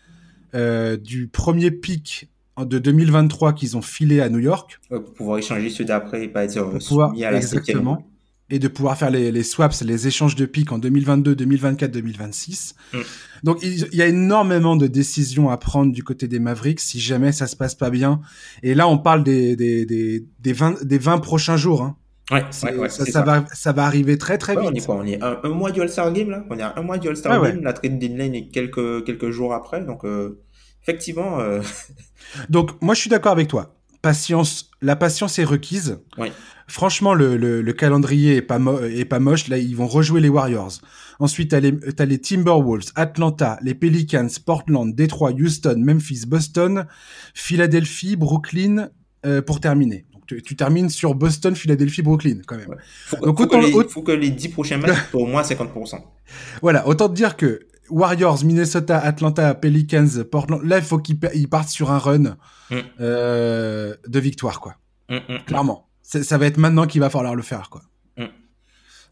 euh, 0.53 0.97
du 0.97 1.27
premier 1.27 1.71
pic 1.71 2.29
de 2.59 2.77
2023 2.77 3.53
qu'ils 3.53 3.75
ont 3.75 3.81
filé 3.81 4.21
à 4.21 4.29
New 4.29 4.37
York. 4.37 4.79
Ouais, 4.91 4.99
pour 4.99 5.11
pouvoir 5.15 5.39
échanger 5.39 5.71
ceux 5.71 5.83
d'après 5.83 6.25
et 6.25 6.27
pas 6.27 6.43
être 6.43 6.61
pour 6.61 6.77
pouvoir, 6.77 7.11
à 7.11 7.31
la 7.31 7.37
Exactement. 7.37 8.07
Et 8.51 8.59
de 8.59 8.67
pouvoir 8.67 8.99
faire 8.99 9.09
les, 9.09 9.31
les, 9.31 9.41
swaps, 9.41 9.81
les 9.81 10.05
échanges 10.05 10.35
de 10.35 10.45
pics 10.45 10.71
en 10.71 10.77
2022, 10.77 11.35
2024, 11.35 11.89
2026. 11.89 12.75
Mm. 12.93 12.97
Donc 13.41 13.63
il, 13.63 13.87
y 13.91 14.03
a 14.03 14.05
énormément 14.05 14.75
de 14.75 14.85
décisions 14.85 15.49
à 15.49 15.57
prendre 15.57 15.91
du 15.91 16.03
côté 16.03 16.27
des 16.27 16.37
Mavericks 16.37 16.81
si 16.81 16.99
jamais 16.99 17.31
ça 17.31 17.47
se 17.47 17.55
passe 17.55 17.73
pas 17.73 17.89
bien. 17.89 18.21
Et 18.61 18.75
là, 18.75 18.87
on 18.87 18.99
parle 18.99 19.23
des, 19.23 19.55
des, 19.55 19.87
des, 19.87 20.23
des, 20.39 20.53
20, 20.53 20.85
des 20.85 20.99
20 20.99 21.17
prochains 21.17 21.57
jours. 21.57 21.81
Hein. 21.81 21.97
Ouais, 22.31 22.43
ouais, 22.63 22.75
ouais 22.75 22.89
ça, 22.89 23.05
ça, 23.05 23.21
va, 23.23 23.45
ça 23.53 23.71
va 23.71 23.85
arriver 23.85 24.17
très 24.17 24.37
très 24.37 24.55
vite. 24.55 24.69
On 24.69 24.73
est 24.73 24.85
quoi 24.85 24.95
On 24.95 25.05
est 25.05 25.21
un, 25.21 25.39
un 25.43 25.49
mois 25.49 25.71
du 25.71 25.81
All-Star 25.81 26.11
Game 26.13 26.29
là 26.29 26.43
On 26.49 26.57
est 26.57 26.61
à 26.61 26.73
un 26.75 26.81
mois 26.81 26.97
du 26.97 27.07
All-Star 27.07 27.41
Game, 27.41 27.63
la 27.63 27.73
trade 27.73 27.97
deadline 27.97 28.35
est 28.35 28.47
quelques, 28.49 29.03
quelques 29.05 29.31
jours 29.31 29.53
après, 29.53 29.83
donc 29.83 30.05
euh, 30.05 30.39
effectivement. 30.83 31.39
Euh... 31.39 31.61
donc 32.49 32.81
moi 32.81 32.93
je 32.93 33.01
suis 33.01 33.09
d'accord 33.09 33.31
avec 33.31 33.47
toi. 33.47 33.75
Patience, 34.01 34.71
la 34.81 34.95
patience 34.95 35.39
est 35.39 35.43
requise. 35.43 35.99
Ouais. 36.17 36.31
Franchement, 36.67 37.13
le, 37.13 37.35
le, 37.35 37.61
le 37.61 37.73
calendrier 37.73 38.37
est 38.37 38.41
pas, 38.41 38.59
mo 38.59 38.79
est 38.79 39.03
pas 39.03 39.19
moche. 39.19 39.49
Là, 39.49 39.57
ils 39.57 39.75
vont 39.75 39.87
rejouer 39.87 40.21
les 40.21 40.29
Warriors. 40.29 40.79
Ensuite, 41.19 41.51
t'as 41.51 41.59
les, 41.59 41.73
as 41.97 42.05
les 42.05 42.21
Timberwolves, 42.21 42.91
Atlanta, 42.95 43.57
les 43.61 43.73
Pelicans, 43.73 44.29
Portland, 44.45 44.95
Detroit, 44.95 45.33
Houston, 45.33 45.75
Memphis, 45.79 46.25
Boston, 46.27 46.85
Philadelphie, 47.33 48.15
Brooklyn, 48.15 48.89
euh, 49.25 49.41
pour 49.41 49.59
terminer 49.59 50.05
tu, 50.29 50.41
tu, 50.43 50.55
termines 50.55 50.89
sur 50.89 51.15
Boston, 51.15 51.55
Philadelphie, 51.55 52.01
Brooklyn, 52.01 52.39
quand 52.45 52.57
même. 52.57 52.75
Faut, 53.05 53.17
Donc, 53.17 53.37
faut, 53.37 53.43
autant, 53.43 53.59
que 53.59 53.65
les, 53.65 53.89
faut 53.89 54.01
que 54.03 54.11
les 54.11 54.29
10 54.29 54.49
prochains 54.49 54.77
matchs 54.77 55.09
soient 55.09 55.21
au 55.21 55.25
moins 55.25 55.41
50%. 55.41 55.99
Voilà, 56.61 56.87
autant 56.87 57.09
te 57.09 57.15
dire 57.15 57.35
que 57.35 57.61
Warriors, 57.89 58.45
Minnesota, 58.45 58.99
Atlanta, 58.99 59.55
Pelicans, 59.55 60.23
Portland. 60.29 60.61
Là, 60.63 60.77
il 60.77 60.83
faut 60.83 60.99
qu'ils 60.99 61.49
partent 61.49 61.69
sur 61.69 61.89
un 61.89 61.97
run 61.97 62.37
mm. 62.69 62.77
euh, 62.99 63.95
de 64.07 64.19
victoire, 64.19 64.59
quoi. 64.59 64.75
Mm, 65.09 65.15
mm, 65.15 65.45
Clairement. 65.47 65.89
Ça 66.03 66.37
va 66.37 66.45
être 66.45 66.57
maintenant 66.57 66.85
qu'il 66.85 67.01
va 67.01 67.09
falloir 67.09 67.35
le 67.35 67.41
faire, 67.41 67.69
quoi. 67.69 67.81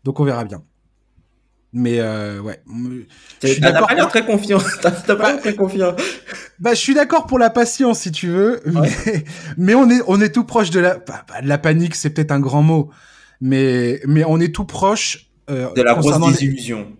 Donc 0.03 0.21
on 0.21 0.23
verra 0.23 0.45
bien. 0.45 0.63
Mais 1.73 1.99
euh, 1.99 2.39
ouais. 2.39 2.61
T'as 3.39 3.85
pas 3.85 3.93
l'air 3.93 4.07
très 4.07 4.25
confiant. 4.25 4.59
T'as 4.81 4.91
pas 4.91 5.33
l'air 5.33 5.41
très 5.41 5.55
confiant. 5.55 5.95
Bah, 6.59 6.73
je 6.73 6.79
suis 6.79 6.93
d'accord 6.93 7.27
pour 7.27 7.39
la 7.39 7.49
patience, 7.49 7.99
si 8.01 8.11
tu 8.11 8.27
veux. 8.27 8.61
Mais, 9.57 9.75
on 9.75 9.89
est, 9.89 10.01
on 10.07 10.19
est 10.21 10.33
tout 10.33 10.43
proche 10.43 10.69
de 10.69 10.79
la, 10.79 10.95
bah, 10.95 11.25
bah, 11.27 11.41
de 11.41 11.47
la 11.47 11.57
panique, 11.57 11.95
c'est 11.95 12.09
peut-être 12.09 12.31
un 12.31 12.39
grand 12.39 12.63
mot. 12.63 12.89
Mais, 13.41 13.99
mais 14.07 14.23
on 14.25 14.39
est 14.39 14.53
tout 14.53 14.65
proche. 14.65 15.29
Euh, 15.49 15.71
de 15.73 15.81
la 15.81 15.95
grosse 15.95 16.19
désillusion. 16.19 16.91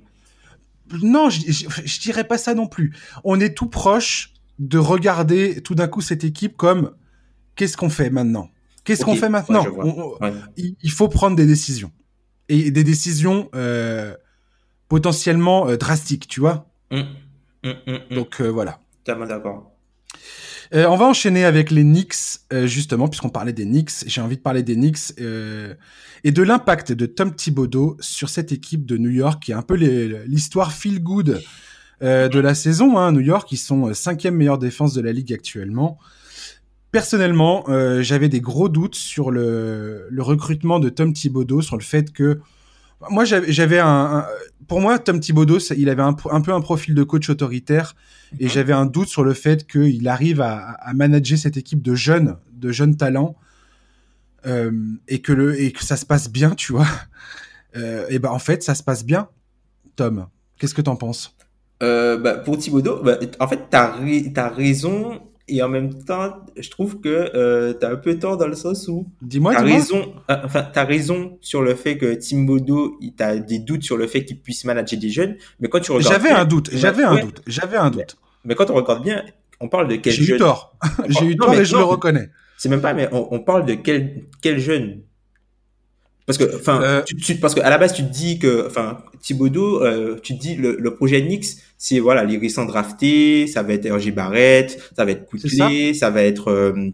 Non, 1.01 1.29
je, 1.29 1.39
je, 1.49 1.99
dirais 1.99 2.23
pas 2.23 2.37
ça 2.37 2.53
non 2.53 2.67
plus. 2.67 2.95
On 3.25 3.39
est 3.41 3.53
tout 3.53 3.67
proche 3.67 4.33
de 4.59 4.77
regarder 4.77 5.61
tout 5.61 5.75
d'un 5.75 5.87
coup 5.87 5.99
cette 5.99 6.23
équipe 6.23 6.55
comme 6.55 6.91
qu'est-ce 7.55 7.75
qu'on 7.75 7.89
fait 7.89 8.09
maintenant? 8.09 8.49
Qu'est-ce 8.85 9.03
qu'on 9.03 9.15
fait 9.15 9.27
maintenant? 9.27 9.65
il, 10.55 10.91
faut 10.91 11.09
prendre 11.09 11.35
des 11.35 11.45
décisions 11.45 11.91
et 12.47 12.71
des 12.71 12.85
décisions 12.85 13.49
euh, 13.53 14.15
potentiellement 14.87 15.67
euh, 15.67 15.77
drastiques, 15.77 16.27
tu 16.27 16.39
vois. 16.39 16.69
Mmh. 16.91 17.01
Mmh, 17.63 17.69
mmh, 17.87 18.15
Donc 18.15 18.41
euh, 18.41 18.47
voilà. 18.47 18.79
d'accord. 19.05 19.71
Euh, 20.73 20.85
on 20.89 20.97
va 20.97 21.05
enchaîner 21.05 21.45
avec 21.45 21.71
les 21.71 21.83
Knicks, 21.83 22.41
justement, 22.65 23.07
puisqu'on 23.07 23.29
parlait 23.29 23.53
des 23.53 23.63
Knicks. 23.63 24.03
J'ai 24.05 24.19
envie 24.19 24.35
de 24.35 24.41
parler 24.41 24.63
des 24.63 24.75
Knicks 24.75 25.13
et 25.17 26.31
de 26.31 26.43
l'impact 26.43 26.91
de 26.91 27.05
Tom 27.05 27.33
Thibodeau 27.33 27.95
sur 28.01 28.27
cette 28.27 28.51
équipe 28.51 28.85
de 28.85 28.97
New 28.97 29.09
York, 29.09 29.41
qui 29.41 29.51
est 29.51 29.55
un 29.55 29.61
peu 29.61 29.75
l'histoire 29.75 30.73
feel 30.73 31.01
good 31.01 31.41
de 32.01 32.39
la 32.39 32.53
saison. 32.53 32.97
Hein. 32.97 33.13
New 33.13 33.21
York, 33.21 33.49
ils 33.53 33.57
sont 33.57 33.93
cinquième 33.93 34.35
meilleure 34.35 34.57
défense 34.57 34.93
de 34.93 34.99
la 34.99 35.13
ligue 35.13 35.31
actuellement. 35.31 35.99
Personnellement, 36.91 37.63
j'avais 38.01 38.27
des 38.27 38.41
gros 38.41 38.67
doutes 38.67 38.95
sur 38.95 39.31
le, 39.31 40.07
le, 40.09 40.21
recrutement 40.21 40.81
de 40.81 40.89
Tom 40.89 41.13
Thibodeau, 41.13 41.61
sur 41.61 41.77
le 41.77 41.83
fait 41.83 42.11
que 42.11 42.41
moi, 43.09 43.25
j'avais 43.25 43.79
un, 43.79 44.25
pour 44.67 44.81
moi, 44.81 44.99
Tom 44.99 45.19
Thibodeau, 45.19 45.59
il 45.77 45.89
avait 45.89 46.01
un, 46.01 46.13
peu 46.13 46.53
un 46.53 46.61
profil 46.61 46.95
de 46.95 47.03
coach 47.03 47.29
autoritaire, 47.29 47.95
et 48.39 48.45
mhm. 48.45 48.49
j'avais 48.49 48.73
un 48.73 48.85
doute 48.85 49.07
sur 49.07 49.23
le 49.23 49.33
fait 49.33 49.67
qu'il 49.67 50.07
arrive 50.07 50.41
à, 50.41 50.77
manager 50.93 51.37
cette 51.37 51.57
équipe 51.57 51.81
de 51.81 51.95
jeunes, 51.95 52.37
de 52.53 52.71
jeunes 52.71 52.97
talents, 52.97 53.35
euh, 54.45 54.71
et 55.07 55.19
que 55.19 55.33
le 55.33 55.59
et 55.59 55.71
que 55.71 55.83
ça 55.83 55.97
se 55.97 56.05
passe 56.05 56.29
bien, 56.29 56.51
tu 56.51 56.71
vois. 56.71 56.87
Euh, 57.75 58.05
et 58.09 58.17
ben 58.17 58.29
en 58.29 58.39
fait, 58.39 58.63
ça 58.63 58.73
se 58.75 58.81
passe 58.81 59.05
bien. 59.05 59.27
Tom, 59.95 60.27
qu'est-ce 60.57 60.73
que 60.73 60.81
t'en 60.81 60.95
penses? 60.95 61.35
Euh, 61.83 62.17
bah, 62.17 62.35
Pour 62.35 62.57
Thibodeau, 62.57 63.03
bah, 63.03 63.19
en 63.39 63.47
fait, 63.47 63.67
t'as 63.69 63.93
as 64.35 64.49
raison 64.49 65.21
et 65.47 65.61
en 65.61 65.69
même 65.69 66.03
temps, 66.03 66.45
je 66.57 66.69
trouve 66.69 66.99
que 66.99 67.31
euh, 67.33 67.73
tu 67.79 67.85
as 67.85 67.89
un 67.89 67.95
peu 67.95 68.19
tort 68.19 68.37
dans 68.37 68.47
le 68.47 68.55
sens 68.55 68.87
où 68.87 69.07
dis-moi, 69.21 69.53
t'as 69.53 69.61
raison, 69.61 70.13
euh, 70.29 70.35
enfin 70.43 70.67
t'as 70.73 70.83
raison 70.83 71.37
sur 71.41 71.61
le 71.61 71.73
fait 71.75 71.97
que 71.97 72.15
Timbodo, 72.15 72.97
il 72.99 73.13
t'a 73.13 73.37
des 73.37 73.59
doutes 73.59 73.83
sur 73.83 73.97
le 73.97 74.07
fait 74.07 74.25
qu'il 74.25 74.39
puisse 74.39 74.65
manager 74.65 74.99
des 74.99 75.09
jeunes, 75.09 75.37
mais 75.59 75.69
quand 75.69 75.79
tu 75.79 75.91
regardes, 75.91 76.11
j'avais 76.11 76.31
un 76.31 76.45
doute, 76.45 76.69
j'avais 76.73 77.03
un 77.03 77.17
doute, 77.17 77.41
j'avais 77.47 77.77
un 77.77 77.89
doute. 77.89 78.17
Mais, 78.43 78.55
quand 78.55 78.69
on 78.69 78.75
regarde 78.75 79.03
bien, 79.03 79.23
on 79.59 79.67
parle 79.67 79.87
de 79.87 79.95
quel 79.95 80.13
jeune 80.13 80.25
J'ai 80.25 80.35
eu 80.35 80.37
tort, 80.37 80.77
j'ai 81.07 81.25
eu 81.25 81.37
tort 81.37 81.53
et 81.53 81.65
je 81.65 81.75
le 81.75 81.83
reconnais. 81.83 82.29
C'est 82.57 82.69
même 82.69 82.81
pas, 82.81 82.93
mais 82.93 83.07
on, 83.11 83.33
on, 83.33 83.39
parle 83.39 83.65
de 83.65 83.75
quel 83.75 84.25
quel 84.41 84.59
jeune 84.59 85.01
parce 86.27 86.37
que, 86.37 86.55
enfin, 86.57 86.81
euh... 86.83 87.01
parce 87.41 87.55
que 87.55 87.61
à 87.61 87.69
la 87.69 87.77
base, 87.77 87.93
tu 87.93 88.03
te 88.03 88.11
dis 88.11 88.37
que, 88.37 88.67
enfin, 88.67 88.97
Thibodeau, 89.21 89.81
euh, 89.81 90.19
tu 90.21 90.35
te 90.35 90.41
dis 90.41 90.55
le, 90.55 90.75
le 90.77 90.93
projet 90.93 91.21
Nix, 91.21 91.57
c'est 91.77 91.99
voilà, 91.99 92.25
les 92.25 92.37
récents 92.37 92.65
draftés, 92.65 93.47
ça 93.47 93.63
va 93.63 93.73
être 93.73 93.89
RG 93.89 94.11
Barrett, 94.11 94.77
ça 94.95 95.05
va 95.05 95.11
être 95.11 95.25
Coutley, 95.25 95.93
ça. 95.93 96.09
va 96.09 96.23
être, 96.23 96.49
euh, 96.49 96.89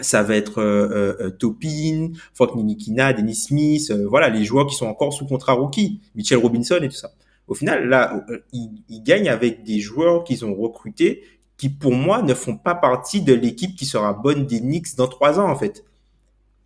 ça 0.00 0.22
va 0.22 0.36
être 0.36 0.62
euh, 0.62 1.14
euh 1.20 1.30
Topin, 1.30 2.12
Frank 2.32 2.56
Ninikina, 2.56 3.12
Dennis 3.12 3.46
Smith, 3.46 3.90
euh, 3.90 4.06
voilà, 4.08 4.30
les 4.30 4.44
joueurs 4.44 4.66
qui 4.66 4.74
sont 4.74 4.86
encore 4.86 5.12
sous 5.12 5.26
contrat 5.26 5.52
rookie, 5.52 6.00
Mitchell 6.14 6.38
Robinson 6.38 6.78
et 6.80 6.88
tout 6.88 6.96
ça. 6.96 7.12
Au 7.48 7.54
final, 7.54 7.88
là, 7.88 8.24
ils, 8.54 8.70
ils 8.88 9.02
gagnent 9.02 9.28
avec 9.28 9.64
des 9.64 9.80
joueurs 9.80 10.24
qu'ils 10.24 10.46
ont 10.46 10.54
recrutés 10.54 11.22
qui, 11.58 11.68
pour 11.68 11.92
moi, 11.92 12.22
ne 12.22 12.32
font 12.32 12.56
pas 12.56 12.74
partie 12.74 13.20
de 13.20 13.34
l'équipe 13.34 13.76
qui 13.76 13.84
sera 13.84 14.14
bonne 14.14 14.46
des 14.46 14.60
Knicks 14.60 14.96
dans 14.96 15.08
trois 15.08 15.38
ans, 15.38 15.50
en 15.50 15.56
fait. 15.56 15.84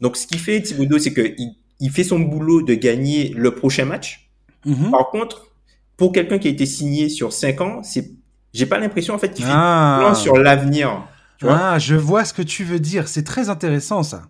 Donc, 0.00 0.16
ce 0.16 0.26
qui 0.26 0.38
fait 0.38 0.60
Thibodeau, 0.62 0.98
c'est 0.98 1.12
que 1.12 1.34
il, 1.38 1.56
il 1.80 1.90
fait 1.90 2.04
son 2.04 2.18
boulot 2.18 2.62
de 2.62 2.74
gagner 2.74 3.32
le 3.36 3.54
prochain 3.54 3.84
match. 3.84 4.30
Mhm. 4.64 4.90
Par 4.90 5.10
contre, 5.10 5.52
pour 5.96 6.12
quelqu'un 6.12 6.38
qui 6.38 6.48
a 6.48 6.50
été 6.50 6.66
signé 6.66 7.08
sur 7.08 7.32
5 7.32 7.60
ans, 7.60 7.82
c'est, 7.82 8.10
j'ai 8.52 8.66
pas 8.66 8.78
l'impression 8.78 9.14
en 9.14 9.18
fait 9.18 9.32
qu'il 9.32 9.44
fait 9.44 9.52
ah. 9.54 9.96
plan 10.00 10.14
sur 10.14 10.36
l'avenir. 10.36 11.06
Ah, 11.42 11.78
je 11.78 11.94
vois 11.94 12.24
ce 12.24 12.32
que 12.32 12.42
tu 12.42 12.64
veux 12.64 12.80
dire. 12.80 13.08
C'est 13.08 13.24
très 13.24 13.50
intéressant 13.50 14.02
ça. 14.02 14.22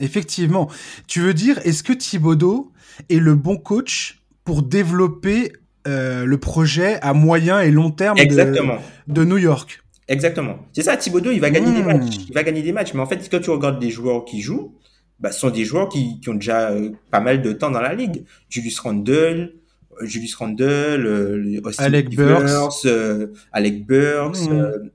Effectivement. 0.00 0.68
Tu 1.06 1.20
veux 1.20 1.34
dire, 1.34 1.58
est-ce 1.64 1.82
que 1.82 1.92
Thibodeau 1.92 2.72
est 3.08 3.18
le 3.18 3.34
bon 3.34 3.56
coach 3.56 4.20
pour 4.44 4.62
développer 4.62 5.52
euh, 5.86 6.24
le 6.24 6.38
projet 6.38 6.98
à 7.02 7.12
moyen 7.12 7.60
et 7.60 7.70
long 7.70 7.90
terme 7.90 8.16
De, 8.16 9.12
de 9.12 9.24
New 9.24 9.38
York? 9.38 9.82
Exactement. 10.08 10.58
C'est 10.72 10.82
ça, 10.82 10.96
Thibodeau, 10.96 11.30
il 11.30 11.40
va 11.40 11.50
gagner 11.50 11.72
des 11.72 11.82
hmm. 11.82 11.86
matchs. 11.86 12.16
Il 12.28 12.34
va 12.34 12.42
gagner 12.42 12.62
des 12.62 12.72
matchs. 12.72 12.94
Mais 12.94 13.00
en 13.00 13.06
fait, 13.06 13.28
quand 13.30 13.40
tu 13.40 13.50
regardes 13.50 13.78
des 13.78 13.90
joueurs 13.90 14.24
qui 14.24 14.40
jouent, 14.40 14.74
bah, 15.20 15.32
ce 15.32 15.40
sont 15.40 15.50
des 15.50 15.64
joueurs 15.64 15.88
qui, 15.88 16.18
qui 16.20 16.28
ont 16.30 16.34
déjà 16.34 16.70
euh, 16.70 16.90
pas 17.10 17.20
mal 17.20 17.42
de 17.42 17.52
temps 17.52 17.70
dans 17.70 17.80
la 17.80 17.94
ligue. 17.94 18.24
Julius 18.48 18.78
Randle, 18.80 19.52
euh, 20.00 20.06
Julius 20.06 20.34
Randle, 20.34 21.06
euh, 21.06 21.60
Alec 21.78 22.14
Burks, 22.14 22.86
euh, 22.86 23.28
Alec 23.52 23.86
Burks, 23.86 24.48
mm. 24.48 24.90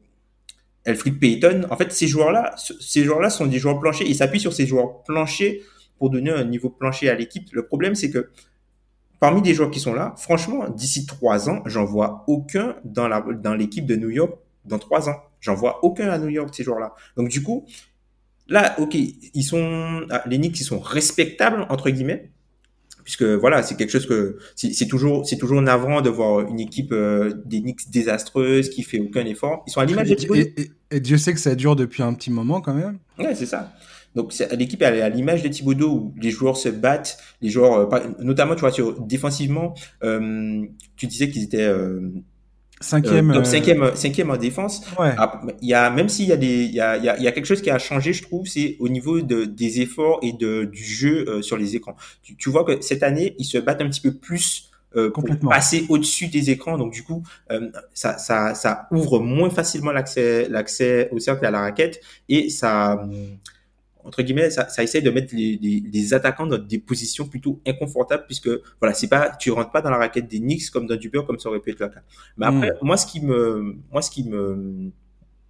Elfrid 0.86 1.20
Payton. 1.20 1.68
En 1.70 1.78
fait, 1.78 1.92
ces 1.92 2.08
joueurs-là, 2.08 2.56
ces 2.80 3.04
joueurs-là 3.04 3.30
sont 3.30 3.46
des 3.46 3.60
joueurs 3.60 3.80
planchers. 3.80 4.08
Ils 4.08 4.16
s'appuient 4.16 4.40
sur 4.40 4.54
ces 4.54 4.68
joueurs 4.68 5.04
planchers 5.04 5.58
pour 5.98 6.10
donner 6.10 6.32
un 6.32 6.44
niveau 6.44 6.70
plancher 6.70 7.10
à 7.10 7.16
l'équipe. 7.16 7.48
Le 7.54 7.66
problème, 7.66 7.96
c'est 7.96 8.12
que 8.12 8.30
parmi 9.20 9.42
des 9.42 9.54
joueurs 9.54 9.72
qui 9.72 9.80
sont 9.80 9.94
là, 9.94 10.14
franchement, 10.18 10.70
d'ici 10.70 11.06
trois 11.06 11.50
ans, 11.50 11.62
j'en 11.66 11.86
vois 11.86 12.24
aucun 12.28 12.76
dans 12.84 13.08
la 13.08 13.22
dans 13.22 13.56
l'équipe 13.56 13.86
de 13.86 13.96
New 13.96 14.10
York 14.10 14.34
dans 14.66 14.80
trois 14.80 15.10
ans. 15.10 15.16
J'en 15.40 15.56
vois 15.56 15.84
aucun 15.84 16.10
à 16.10 16.18
New 16.18 16.30
York 16.30 16.50
ces 16.54 16.64
joueurs-là. 16.64 16.94
Donc 17.16 17.30
du 17.30 17.42
coup, 17.42 17.66
Là, 18.48 18.76
ok, 18.80 18.96
ils 18.96 19.44
sont 19.44 20.06
ah, 20.10 20.24
les 20.28 20.38
Knicks, 20.38 20.60
ils 20.60 20.66
sont 20.66 20.80
respectables 20.80 21.66
entre 21.70 21.90
guillemets, 21.90 22.30
puisque 23.04 23.24
voilà, 23.24 23.64
c'est 23.64 23.76
quelque 23.76 23.92
chose 23.92 24.06
que 24.06 24.38
c'est 24.56 24.88
toujours 24.88 25.28
c'est 25.28 25.38
toujours 25.38 25.62
navrant 25.62 26.02
de 26.02 26.10
voir 26.10 26.48
une 26.48 26.60
équipe 26.60 26.92
euh, 26.92 27.34
des 27.46 27.62
Knicks 27.62 27.90
désastreuse 27.90 28.70
qui 28.70 28.84
fait 28.84 29.00
aucun 29.00 29.26
effort. 29.26 29.64
Ils 29.68 29.72
sont 29.72 29.80
à 29.80 29.86
l'image 29.86 30.10
de 30.10 30.36
et, 30.36 30.72
et, 30.92 31.00
Dieu 31.00 31.18
sait 31.18 31.34
que 31.34 31.40
ça 31.40 31.56
dure 31.56 31.76
depuis 31.76 32.04
un 32.04 32.14
petit 32.14 32.32
moment 32.32 32.62
quand 32.62 32.74
même. 32.74 33.00
Ouais, 33.18 33.34
c'est 33.34 33.48
ça. 33.48 33.74
Donc 34.16 34.34
l'équipe 34.58 34.82
est 34.82 35.02
à 35.02 35.10
l'image 35.10 35.44
de 35.44 35.50
Thibodeau 35.50 35.92
où 35.92 36.16
les 36.20 36.32
joueurs 36.32 36.56
se 36.56 36.70
battent, 36.70 37.18
les 37.42 37.50
joueurs, 37.50 37.94
euh, 37.94 38.00
notamment 38.20 38.56
tu 38.56 38.62
vois 38.62 38.72
sur 38.72 39.00
défensivement, 39.02 39.76
euh, 40.04 40.66
tu 40.96 41.08
disais 41.08 41.30
qu'ils 41.30 41.44
étaient 41.44 41.64
euh, 41.64 42.00
cinquième, 42.82 43.32
euh, 43.32 43.96
cinquième 43.96 44.30
en 44.32 44.38
défense. 44.38 44.82
Ouais. 45.00 45.14
Ah, 45.18 45.42
il 45.62 45.70
y 45.70 45.74
a 45.74 45.90
même 45.90 46.10
s'il 46.10 46.28
y 46.28 46.32
a 46.32 46.38
des, 46.38 46.64
il 46.64 46.74
y 46.74 46.82
a, 46.82 46.98
il 46.98 47.04
y 47.04 47.28
a, 47.28 47.32
quelque 47.32 47.46
chose 47.46 47.62
qui 47.62 47.70
a 47.70 47.80
changé, 47.80 48.14
je 48.14 48.24
trouve, 48.24 48.48
c'est 48.48 48.76
au 48.80 48.90
niveau 48.90 49.22
de, 49.22 49.46
des 49.46 49.82
efforts 49.82 50.20
et 50.22 50.34
de, 50.34 50.66
du 50.66 50.84
jeu 50.84 51.26
euh, 51.28 51.42
sur 51.42 51.58
les 51.58 51.76
écrans. 51.76 51.96
Tu, 52.22 52.36
tu, 52.36 52.50
vois 52.50 52.64
que 52.64 52.82
cette 52.82 53.04
année, 53.04 53.36
ils 53.40 53.46
se 53.46 53.58
battent 53.58 53.82
un 53.82 53.90
petit 53.90 54.02
peu 54.02 54.14
plus 54.14 54.72
euh, 54.96 55.10
pour 55.12 55.24
passer 55.50 55.86
au-dessus 55.90 56.28
des 56.28 56.50
écrans. 56.50 56.78
Donc 56.78 56.94
du 56.94 57.04
coup, 57.04 57.24
ça, 57.94 58.18
ça, 58.18 58.54
ça 58.56 58.88
ouvre 58.92 59.20
moins 59.20 59.50
facilement 59.50 59.92
l'accès, 59.92 60.48
l'accès 60.50 61.10
au 61.12 61.20
cercle 61.20 61.46
et 61.46 61.48
à 61.48 61.52
la 61.52 61.62
raquette 61.62 62.02
et 62.30 62.50
ça 62.50 63.06
entre 64.06 64.22
guillemets, 64.22 64.52
ça, 64.52 64.70
ça 64.70 64.84
essaye 64.84 65.02
de 65.02 65.10
mettre 65.10 65.34
les, 65.36 65.58
les, 65.62 65.84
les, 65.92 66.14
attaquants 66.14 66.46
dans 66.46 66.60
des 66.60 66.78
positions 66.78 67.28
plutôt 67.28 67.60
inconfortables 67.66 68.26
puisque 68.28 68.50
voilà, 68.80 68.94
c'est 68.94 69.08
pas, 69.08 69.32
tu 69.40 69.52
rentres 69.52 69.72
pas 69.72 69.82
dans 69.82 69.90
la 69.90 69.98
raquette 69.98 70.28
des 70.28 70.40
Knicks 70.40 70.70
comme 70.70 70.86
dans 70.86 70.96
du 70.96 71.10
beurre 71.10 71.26
comme 71.26 71.40
ça 71.40 71.50
aurait 71.50 71.60
pu 71.60 71.72
être 71.72 71.80
le 71.80 71.90
cas. 71.90 72.02
Mais 72.38 72.46
après, 72.46 72.72
hmm. 72.72 72.78
moi, 72.84 72.98
ce 72.98 73.08
qui 73.08 73.20
me, 73.20 73.78
moi, 73.92 74.02
ce 74.02 74.12
qui 74.12 74.24
me, 74.24 74.92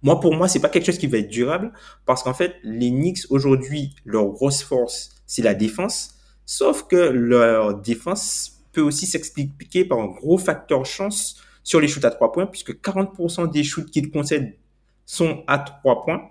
moi, 0.02 0.20
pour 0.20 0.34
moi, 0.34 0.48
c'est 0.48 0.60
pas 0.60 0.70
quelque 0.70 0.86
chose 0.86 0.98
qui 0.98 1.06
va 1.06 1.18
être 1.18 1.28
durable 1.28 1.72
parce 2.06 2.22
qu'en 2.22 2.34
fait, 2.34 2.56
les 2.62 2.90
Knicks 2.90 3.26
aujourd'hui, 3.28 3.94
leur 4.04 4.26
grosse 4.26 4.62
force, 4.62 5.10
c'est 5.26 5.42
la 5.42 5.54
défense. 5.54 6.14
Sauf 6.46 6.84
que 6.84 6.96
leur 6.96 7.80
défense 7.80 8.62
peut 8.72 8.80
aussi 8.80 9.06
s'expliquer 9.06 9.84
par 9.84 9.98
un 9.98 10.06
gros 10.06 10.38
facteur 10.38 10.86
chance 10.86 11.42
sur 11.62 11.80
les 11.80 11.88
shoots 11.88 12.04
à 12.04 12.10
trois 12.10 12.32
points 12.32 12.46
puisque 12.46 12.72
40% 12.80 13.50
des 13.50 13.64
shoots 13.64 13.90
qu'ils 13.90 14.10
concèdent 14.10 14.56
sont 15.04 15.44
à 15.46 15.58
trois 15.58 16.04
points 16.04 16.30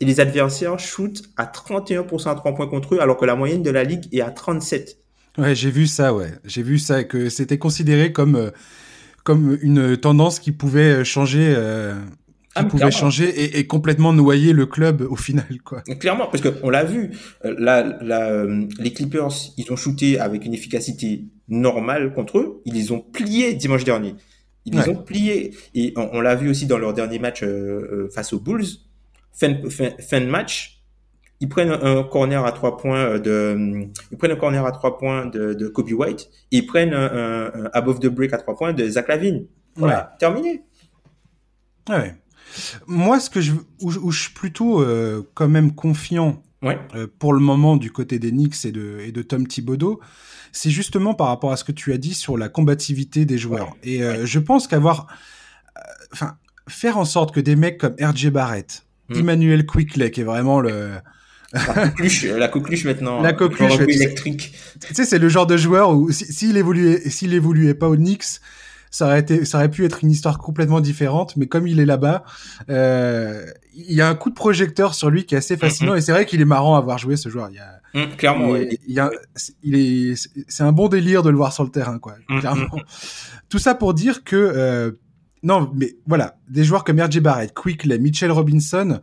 et 0.00 0.04
les 0.04 0.20
adversaires 0.20 0.78
shootent 0.78 1.22
à 1.36 1.46
31% 1.46 2.28
à 2.28 2.34
3 2.34 2.54
points 2.54 2.66
contre 2.66 2.96
eux, 2.96 3.00
alors 3.00 3.16
que 3.16 3.24
la 3.24 3.36
moyenne 3.36 3.62
de 3.62 3.70
la 3.70 3.84
ligue 3.84 4.06
est 4.12 4.20
à 4.20 4.30
37. 4.30 4.98
Ouais, 5.38 5.54
j'ai 5.54 5.70
vu 5.70 5.86
ça, 5.86 6.14
ouais. 6.14 6.32
J'ai 6.44 6.62
vu 6.62 6.78
ça, 6.78 7.04
que 7.04 7.28
c'était 7.28 7.58
considéré 7.58 8.12
comme, 8.12 8.36
euh, 8.36 8.50
comme 9.24 9.58
une 9.62 9.96
tendance 9.96 10.38
qui 10.38 10.52
pouvait 10.52 11.04
changer, 11.04 11.54
euh, 11.56 11.94
qui 11.94 12.60
ah, 12.60 12.64
pouvait 12.64 12.90
changer 12.92 13.28
et, 13.28 13.58
et, 13.58 13.66
complètement 13.66 14.12
noyer 14.12 14.52
le 14.52 14.66
club 14.66 15.00
au 15.02 15.16
final, 15.16 15.58
quoi. 15.64 15.82
Clairement, 15.98 16.28
parce 16.28 16.42
qu'on 16.42 16.70
l'a 16.70 16.84
vu, 16.84 17.10
euh, 17.44 17.54
la, 17.58 18.46
les 18.78 18.92
Clippers, 18.92 19.32
ils 19.56 19.72
ont 19.72 19.76
shooté 19.76 20.20
avec 20.20 20.44
une 20.44 20.54
efficacité 20.54 21.24
normale 21.48 22.14
contre 22.14 22.38
eux, 22.38 22.62
ils 22.64 22.74
les 22.74 22.92
ont 22.92 23.00
pliés 23.00 23.54
dimanche 23.54 23.84
dernier. 23.84 24.14
Ils 24.66 24.78
les 24.78 24.88
ont 24.88 24.96
pliés. 24.96 25.54
Et 25.74 25.92
on, 25.96 26.20
l'a 26.20 26.34
vu 26.34 26.48
aussi 26.48 26.66
dans 26.66 26.78
leur 26.78 26.94
dernier 26.94 27.18
match 27.18 27.42
euh, 27.42 28.08
face 28.14 28.32
aux 28.32 28.40
Bulls. 28.40 28.64
Fin, 29.34 29.56
fin, 29.68 30.20
de 30.20 30.26
match, 30.26 30.80
ils 31.40 31.48
prennent 31.48 31.72
un 31.72 32.04
corner 32.04 32.44
à 32.46 32.52
trois 32.52 32.76
points 32.76 33.18
de, 33.18 33.88
ils 34.12 34.16
prennent 34.16 34.30
un 34.30 34.36
corner 34.36 34.64
à 34.64 34.72
trois 34.72 34.96
points 34.96 35.26
de, 35.26 35.54
de 35.54 35.68
Kobe 35.68 35.90
White. 35.90 36.30
Et 36.52 36.58
ils 36.58 36.66
prennent 36.66 36.94
un, 36.94 37.68
above 37.72 37.98
the 37.98 38.06
break 38.06 38.32
à 38.32 38.38
trois 38.38 38.56
points 38.56 38.72
de 38.72 38.88
Zach 38.88 39.08
Lavine. 39.08 39.46
Voilà, 39.76 40.14
terminé. 40.18 40.62
Ouais. 41.88 42.14
Moi, 42.86 43.20
ce 43.20 43.30
que 43.30 43.40
je, 43.40 43.52
où, 43.80 44.10
je 44.10 44.20
suis 44.20 44.32
plutôt 44.32 44.80
euh, 44.80 45.28
quand 45.34 45.48
même 45.48 45.74
confiant 45.74 46.42
euh, 46.64 47.06
pour 47.18 47.32
le 47.32 47.40
moment 47.40 47.76
du 47.76 47.90
côté 47.90 48.18
des 48.18 48.30
Knicks 48.30 48.64
et 48.64 48.72
de, 48.72 49.00
et 49.00 49.12
de 49.12 49.22
Tom 49.22 49.46
Thibodeau, 49.46 50.00
c'est 50.52 50.70
justement 50.70 51.14
par 51.14 51.26
rapport 51.26 51.52
à 51.52 51.56
ce 51.56 51.64
que 51.64 51.72
tu 51.72 51.92
as 51.92 51.98
dit 51.98 52.14
sur 52.14 52.38
la 52.38 52.48
combativité 52.48 53.24
des 53.24 53.38
joueurs. 53.38 53.76
Et 53.82 54.02
euh, 54.02 54.24
je 54.24 54.38
pense 54.38 54.68
qu'avoir, 54.68 55.08
enfin, 56.12 56.36
faire 56.68 56.96
en 56.96 57.04
sorte 57.04 57.34
que 57.34 57.40
des 57.40 57.56
mecs 57.56 57.78
comme 57.78 57.96
RJ 58.00 58.28
Barrett, 58.30 58.83
mm. 59.08 59.18
Emmanuel 59.18 59.66
Quickley, 59.66 60.10
qui 60.10 60.20
est 60.20 60.24
vraiment 60.24 60.60
le 60.60 60.90
la 61.54 61.60
coqueluche, 61.88 62.24
la 62.24 62.48
coqueluche 62.48 62.84
maintenant. 62.84 63.22
La 63.22 63.32
coqueluche 63.32 63.80
électrique. 63.80 64.54
Tu 64.86 64.94
sais, 64.94 65.04
c'est 65.04 65.18
le 65.18 65.28
genre 65.28 65.46
de 65.46 65.56
joueur 65.56 65.90
où 65.90 66.10
s'il 66.10 66.56
évoluait, 66.56 67.08
s'il 67.08 67.32
évoluait 67.32 67.74
pas 67.74 67.88
au 67.88 67.96
Knicks, 67.96 68.40
ça 68.90 69.06
aurait 69.06 69.20
été, 69.20 69.44
ça 69.44 69.58
aurait 69.58 69.70
pu 69.70 69.84
être 69.84 70.02
une 70.02 70.10
histoire 70.10 70.38
complètement 70.38 70.80
différente. 70.80 71.36
Mais 71.36 71.46
comme 71.46 71.66
il 71.66 71.80
est 71.80 71.84
là-bas, 71.84 72.24
euh, 72.70 73.46
il 73.74 73.92
y 73.92 74.00
a 74.00 74.08
un 74.08 74.14
coup 74.14 74.30
de 74.30 74.34
projecteur 74.34 74.94
sur 74.94 75.10
lui 75.10 75.26
qui 75.26 75.34
est 75.34 75.38
assez 75.38 75.56
fascinant. 75.56 75.94
Mm-hmm. 75.94 75.98
Et 75.98 76.00
c'est 76.00 76.12
vrai 76.12 76.26
qu'il 76.26 76.40
est 76.40 76.46
marrant 76.46 76.76
à 76.76 76.80
voir 76.80 76.98
jouer 76.98 77.16
ce 77.16 77.28
joueur. 77.28 77.48
Il 77.50 77.56
y 77.56 77.58
a, 77.58 78.06
mm, 78.06 78.16
clairement, 78.16 78.56
il, 78.56 78.78
y 78.88 79.00
a, 79.00 79.10
il 79.62 79.74
est, 79.76 80.14
c'est 80.48 80.62
un 80.62 80.72
bon 80.72 80.88
délire 80.88 81.22
de 81.22 81.30
le 81.30 81.36
voir 81.36 81.52
sur 81.52 81.64
le 81.64 81.70
terrain, 81.70 81.98
quoi. 81.98 82.14
Mm-hmm. 82.28 82.40
Clairement. 82.40 82.80
Tout 83.48 83.58
ça 83.58 83.74
pour 83.74 83.94
dire 83.94 84.24
que 84.24 84.36
euh, 84.36 84.92
non, 85.44 85.70
mais 85.74 85.96
voilà, 86.06 86.38
des 86.48 86.64
joueurs 86.64 86.84
comme 86.84 86.98
R.J. 86.98 87.20
Barrett, 87.20 87.52
Quickley, 87.54 87.98
Mitchell 87.98 88.32
Robinson, 88.32 89.00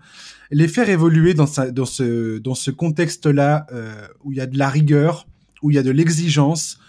les 0.50 0.68
faire 0.68 0.90
évoluer 0.90 1.36
dans, 1.36 1.46
sa, 1.46 1.70
dans 1.70 1.86
ce, 1.86 2.40
dans 2.40 2.56
ce 2.56 2.72
contexte-là 2.72 3.68
euh, 3.72 4.08
où 4.24 4.32
il 4.32 4.40
y 4.40 4.42
a 4.42 4.48
de 4.48 4.58
la 4.58 4.68
rigueur, 4.68 5.28
où 5.62 5.70
il 5.70 5.76
y 5.76 5.78
a 5.78 5.84
de 5.84 5.92
l'exigence, 5.92 6.80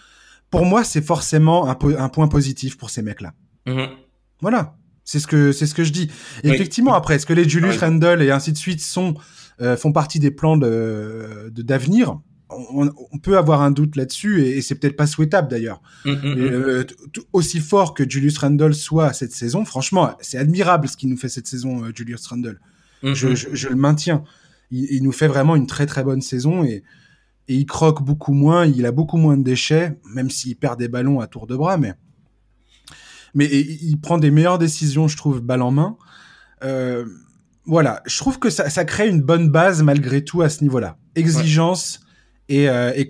pour 0.50 0.64
moi, 0.64 0.84
c'est 0.84 1.02
forcément 1.02 1.68
un, 1.68 1.76
un, 1.98 2.08
point 2.08 2.28
positif 2.28 2.78
pour 2.78 2.88
ces 2.88 3.02
mecs-là. 3.02 3.34
Mm-hmm. 3.66 3.90
Voilà. 4.40 4.74
C'est 5.04 5.20
ce 5.20 5.26
que 5.26 5.52
c'est 5.52 5.66
ce 5.66 5.74
que 5.74 5.84
je 5.84 5.92
dis. 5.92 6.10
effectivement, 6.44 6.94
après, 6.94 7.16
est-ce 7.16 7.26
que 7.26 7.32
les 7.32 7.48
Julius 7.48 7.76
ah 7.82 7.86
Randle 7.86 8.22
et 8.22 8.30
ainsi 8.30 8.52
de 8.52 8.56
suite 8.56 8.80
sont 8.80 9.14
euh, 9.60 9.76
font 9.76 9.92
partie 9.92 10.20
des 10.20 10.30
plans 10.30 10.56
de 10.56 11.52
d'avenir? 11.56 12.20
On, 12.72 12.90
on, 13.10 13.18
peut 13.18 13.36
avoir 13.36 13.62
un 13.62 13.70
doute 13.70 13.96
là-dessus 13.96 14.42
et, 14.42 14.62
c'est 14.62 14.74
peut-être 14.74 14.96
pas 14.96 15.06
souhaitable 15.06 15.48
d'ailleurs. 15.48 15.82
Mm-hmm. 16.04 16.38
Euh, 16.38 16.84
aussi 17.32 17.60
fort 17.60 17.94
que 17.94 18.08
Julius 18.08 18.38
Randle 18.38 18.74
soit 18.74 19.12
cette 19.12 19.32
saison, 19.32 19.64
franchement, 19.64 20.16
c'est 20.20 20.38
admirable 20.38 20.88
ce 20.88 20.96
qu'il 20.96 21.08
nous 21.08 21.16
fait 21.16 21.28
cette 21.28 21.46
saison, 21.46 21.84
euh, 21.84 21.92
Julius 21.94 22.26
Randle. 22.26 22.60
Je, 23.02 23.34
je, 23.34 23.48
je, 23.52 23.68
le 23.68 23.74
maintiens. 23.74 24.22
Il, 24.70 24.86
il, 24.90 25.02
nous 25.02 25.10
fait 25.10 25.26
vraiment 25.26 25.56
une 25.56 25.66
très 25.66 25.86
très 25.86 26.04
bonne 26.04 26.20
saison 26.20 26.62
et 26.62 26.84
et 27.48 27.56
il 27.56 27.66
croque 27.66 28.02
beaucoup 28.02 28.32
moins, 28.32 28.66
il 28.66 28.86
a 28.86 28.92
beaucoup 28.92 29.16
moins 29.16 29.36
de 29.36 29.42
déchets, 29.42 29.98
même 30.14 30.30
s'il 30.30 30.56
perd 30.56 30.78
des 30.78 30.88
ballons 30.88 31.20
à 31.20 31.26
tour 31.26 31.46
de 31.46 31.56
bras, 31.56 31.76
mais 31.76 31.94
mais 33.34 33.46
il 33.46 33.98
prend 33.98 34.18
des 34.18 34.30
meilleures 34.30 34.58
décisions, 34.58 35.08
je 35.08 35.16
trouve, 35.16 35.40
balle 35.40 35.62
en 35.62 35.70
main. 35.70 35.96
Euh, 36.62 37.06
voilà, 37.64 38.02
je 38.04 38.18
trouve 38.18 38.38
que 38.38 38.50
ça, 38.50 38.68
ça, 38.68 38.84
crée 38.84 39.08
une 39.08 39.22
bonne 39.22 39.48
base 39.48 39.82
malgré 39.82 40.22
tout 40.22 40.42
à 40.42 40.50
ce 40.50 40.62
niveau-là. 40.62 40.98
Exigence 41.14 42.00
et, 42.52 42.68
euh, 42.68 42.92
et, 42.94 43.06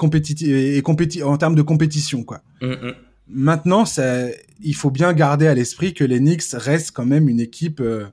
et 0.79 1.23
en 1.23 1.37
termes 1.37 1.55
de 1.55 1.63
compétition, 1.63 2.23
quoi. 2.23 2.43
Mm, 2.61 2.67
mm. 2.67 2.95
Maintenant, 3.29 3.85
ça, 3.85 4.27
il 4.63 4.75
faut 4.75 4.91
bien 4.91 5.13
garder 5.13 5.47
à 5.47 5.55
l'esprit 5.55 5.95
que 5.95 6.05
les 6.05 6.19
Knicks 6.19 6.53
restent 6.53 6.93
quand 6.93 7.07
même 7.07 7.29
une 7.29 7.41
équipe 7.41 7.81
euh, 7.81 8.07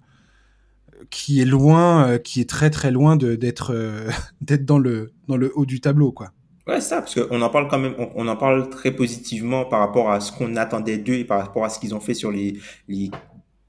qui 1.09 1.41
est 1.41 1.45
loin, 1.45 2.07
euh, 2.07 2.17
qui 2.17 2.41
est 2.41 2.49
très 2.49 2.69
très 2.69 2.91
loin 2.91 3.15
d'être 3.15 3.73
euh, 3.73 4.09
d'être 4.41 4.65
dans 4.65 4.79
le 4.79 5.11
dans 5.27 5.37
le 5.37 5.51
haut 5.55 5.65
du 5.65 5.81
tableau, 5.81 6.11
quoi. 6.11 6.31
Ouais, 6.67 6.81
ça, 6.81 7.01
parce 7.01 7.15
qu'on 7.15 7.41
en 7.41 7.49
parle 7.49 7.67
quand 7.67 7.79
même, 7.79 7.95
on, 8.15 8.27
en 8.27 8.35
parle 8.35 8.69
très 8.69 8.91
positivement 8.91 9.65
par 9.65 9.79
rapport 9.79 10.11
à 10.11 10.19
ce 10.19 10.31
qu'on 10.31 10.55
attendait 10.55 10.99
d'eux 10.99 11.15
et 11.15 11.25
par 11.25 11.39
rapport 11.39 11.65
à 11.65 11.69
ce 11.69 11.79
qu'ils 11.79 11.95
ont 11.95 11.99
fait 11.99 12.13
sur 12.13 12.31
les, 12.31 12.59
les 12.87 13.09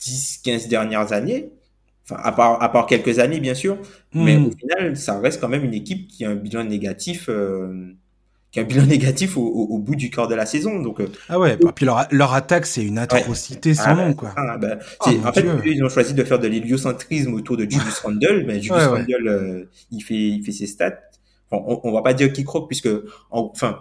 10, 0.01 0.41
15 0.45 0.69
dernières 0.69 1.15
années. 1.15 1.51
Enfin, 2.11 2.23
à 2.23 2.33
part, 2.33 2.63
à 2.63 2.73
part 2.73 2.87
quelques 2.87 3.19
années, 3.19 3.41
bien 3.41 3.55
sûr. 3.55 3.79
Mais 4.15 4.37
hmm. 4.37 4.47
au 4.47 4.51
final, 4.51 4.97
ça 4.97 5.19
reste 5.19 5.41
quand 5.41 5.49
même 5.49 5.65
une 5.65 5.75
équipe 5.75 6.09
qui 6.09 6.25
a 6.25 6.31
un 6.31 6.35
bilan 6.35 6.65
négatif 6.65 7.29
euh, 7.29 7.93
qui 8.51 8.59
a 8.59 8.63
un 8.63 8.67
bilan 8.67 8.87
négatif 8.87 9.37
au, 9.37 9.43
au, 9.43 9.79
bout 9.79 9.95
du 9.95 10.11
quart 10.11 10.29
de 10.29 10.35
la 10.35 10.47
saison. 10.47 10.81
Donc, 10.81 11.01
euh, 11.01 11.09
ah 11.29 11.39
ouais, 11.39 11.55
et 11.55 11.73
puis 11.75 11.87
leur, 11.87 12.07
leur 12.11 12.35
attaque, 12.35 12.67
c'est 12.67 12.85
une 12.85 12.99
atrocité 12.99 13.75
sans 13.75 13.85
ah 13.85 13.95
nom, 13.95 14.15
quoi. 14.15 14.33
Ah, 14.37 14.59
bah, 14.59 14.79
oh, 15.07 15.11
en 15.25 15.33
fait, 15.33 15.47
ils 15.67 15.85
ont 15.85 15.89
choisi 15.89 16.15
de 16.15 16.25
faire 16.25 16.39
de 16.39 16.49
l'héliocentrisme 16.49 17.35
autour 17.35 17.57
de 17.57 17.63
Julius 17.71 18.01
Randle, 18.01 18.45
mais 18.47 18.61
Julius 18.61 18.87
Randle, 18.87 19.29
euh, 19.29 19.65
il, 19.91 20.01
fait, 20.01 20.15
il 20.15 20.43
fait 20.43 20.53
ses 20.53 20.67
stats. 20.67 20.99
on, 21.53 21.81
on 21.85 21.93
va 21.93 22.03
pas 22.03 22.15
dire 22.15 22.33
qu'il 22.33 22.45
croque, 22.45 22.69
puisque, 22.69 22.91
enfin, 23.31 23.81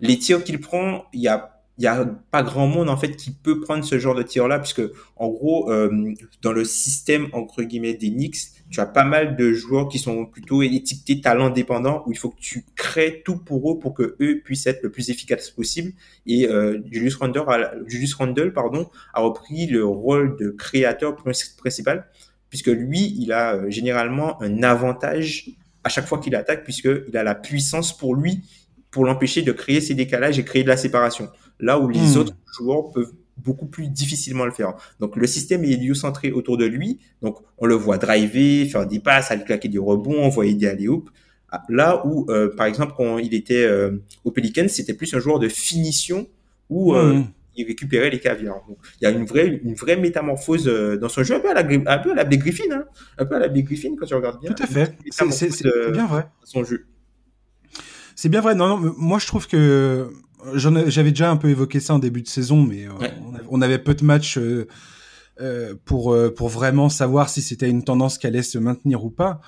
les 0.00 0.18
tirs 0.18 0.44
qu'il 0.44 0.60
prend, 0.60 1.04
il 1.12 1.22
y 1.22 1.28
a 1.28 1.51
il 1.78 1.84
y 1.84 1.86
a 1.86 2.04
pas 2.30 2.42
grand 2.42 2.66
monde 2.66 2.90
en 2.90 2.96
fait 2.96 3.16
qui 3.16 3.30
peut 3.30 3.60
prendre 3.60 3.84
ce 3.84 3.98
genre 3.98 4.14
de 4.14 4.22
tir 4.22 4.46
là 4.46 4.58
puisque 4.58 4.82
en 5.16 5.28
gros 5.28 5.70
euh, 5.70 6.12
dans 6.42 6.52
le 6.52 6.64
système 6.64 7.28
entre 7.32 7.62
guillemets 7.62 7.94
des 7.94 8.10
Knicks 8.10 8.52
tu 8.70 8.80
as 8.80 8.86
pas 8.86 9.04
mal 9.04 9.36
de 9.36 9.52
joueurs 9.52 9.88
qui 9.88 9.98
sont 9.98 10.26
plutôt 10.26 10.62
étiquetés 10.62 11.20
talents 11.20 11.50
dépendants 11.50 12.02
où 12.06 12.12
il 12.12 12.18
faut 12.18 12.30
que 12.30 12.40
tu 12.40 12.64
crées 12.74 13.22
tout 13.24 13.36
pour 13.36 13.72
eux 13.72 13.78
pour 13.78 13.94
que 13.94 14.16
eux 14.20 14.40
puissent 14.44 14.66
être 14.66 14.82
le 14.82 14.90
plus 14.90 15.10
efficace 15.10 15.50
possible. 15.50 15.92
Et 16.26 16.48
euh, 16.48 16.80
Julius 16.90 17.16
Randle 17.16 17.44
a, 17.46 17.72
Julius 17.86 18.14
Randle 18.14 18.52
pardon 18.52 18.88
a 19.12 19.20
repris 19.20 19.66
le 19.66 19.84
rôle 19.84 20.36
de 20.38 20.50
créateur 20.50 21.16
principal 21.16 22.06
puisque 22.48 22.68
lui 22.68 23.14
il 23.18 23.32
a 23.32 23.54
euh, 23.54 23.70
généralement 23.70 24.42
un 24.42 24.62
avantage 24.62 25.50
à 25.84 25.88
chaque 25.88 26.06
fois 26.06 26.18
qu'il 26.18 26.34
attaque 26.34 26.64
puisque 26.64 26.88
il 27.08 27.16
a 27.16 27.22
la 27.22 27.34
puissance 27.34 27.96
pour 27.96 28.14
lui 28.14 28.42
pour 28.92 29.04
l'empêcher 29.04 29.42
de 29.42 29.50
créer 29.50 29.80
ces 29.80 29.94
décalages 29.94 30.38
et 30.38 30.44
créer 30.44 30.62
de 30.62 30.68
la 30.68 30.76
séparation 30.76 31.28
là 31.58 31.78
où 31.78 31.88
les 31.88 31.98
hmm. 31.98 32.18
autres 32.18 32.36
joueurs 32.58 32.92
peuvent 32.92 33.12
beaucoup 33.38 33.66
plus 33.66 33.88
difficilement 33.88 34.44
le 34.44 34.50
faire. 34.50 34.74
Donc 35.00 35.16
le 35.16 35.26
système 35.26 35.64
est 35.64 35.70
héliocentré 35.70 36.32
autour 36.32 36.58
de 36.58 36.66
lui, 36.66 37.00
donc 37.22 37.38
on 37.56 37.66
le 37.66 37.74
voit 37.74 37.96
driver, 37.96 38.68
faire 38.68 38.86
des 38.86 39.00
passes, 39.00 39.30
aller 39.30 39.44
claquer 39.44 39.68
des 39.68 39.78
rebonds, 39.78 40.22
envoyer 40.22 40.54
des 40.54 40.66
alley 40.66 40.86
ah, 41.50 41.62
Là 41.68 42.06
où, 42.06 42.26
euh, 42.30 42.54
par 42.54 42.66
exemple, 42.66 42.92
quand 42.96 43.18
il 43.18 43.34
était 43.34 43.64
euh, 43.64 44.02
au 44.24 44.30
Pelicans, 44.30 44.68
c'était 44.68 44.94
plus 44.94 45.12
un 45.14 45.18
joueur 45.18 45.38
de 45.38 45.48
finition 45.48 46.26
où 46.68 46.94
euh, 46.94 47.14
hmm. 47.14 47.26
il 47.56 47.66
récupérait 47.66 48.10
les 48.10 48.20
caviars. 48.20 48.62
Donc, 48.68 48.78
il 49.00 49.04
y 49.04 49.06
a 49.06 49.10
une 49.10 49.24
vraie, 49.24 49.60
une 49.64 49.74
vraie 49.74 49.96
métamorphose 49.96 50.66
dans 51.00 51.08
son 51.08 51.22
jeu, 51.22 51.36
un 51.36 51.40
peu 51.40 51.50
à 51.50 51.54
la, 51.54 51.60
un 51.60 51.98
peu 51.98 52.12
à 52.12 52.14
la 52.14 52.24
Griffin, 52.24 52.70
hein. 52.70 52.84
un 53.18 53.24
peu 53.24 53.36
à 53.36 53.38
la 53.38 53.48
Griffin 53.48 53.94
quand 53.98 54.06
tu 54.06 54.14
regardes 54.14 54.40
bien. 54.40 54.52
Tout 54.52 54.62
à 54.62 54.66
fait. 54.66 54.96
C'est 55.10 55.92
bien 55.92 56.06
vrai. 56.06 56.26
Son 56.44 56.64
jeu. 56.64 56.86
C'est 58.22 58.28
bien 58.28 58.40
vrai. 58.40 58.54
Non, 58.54 58.78
non, 58.78 58.94
moi 58.98 59.18
je 59.18 59.26
trouve 59.26 59.48
que 59.48 60.08
j'avais 60.54 61.10
déjà 61.10 61.28
un 61.28 61.36
peu 61.36 61.48
évoqué 61.48 61.80
ça 61.80 61.94
en 61.94 61.98
début 61.98 62.22
de 62.22 62.28
saison, 62.28 62.62
mais 62.62 62.86
euh, 62.86 63.08
on, 63.50 63.60
avait 63.60 63.80
peu 63.80 63.94
de 63.94 64.04
matchs 64.04 64.38
euh, 64.38 64.68
euh, 65.40 65.74
pour 65.84 66.16
pour 66.36 66.48
vraiment 66.48 66.88
savoir 66.88 67.28
si 67.28 67.42
c'était 67.42 67.68
une 67.68 67.82
tendance 67.82 68.18
qui 68.18 68.28
allait 68.28 68.44
se 68.44 68.58
maintenir 68.58 69.04
ou 69.04 69.10
pas. 69.10 69.40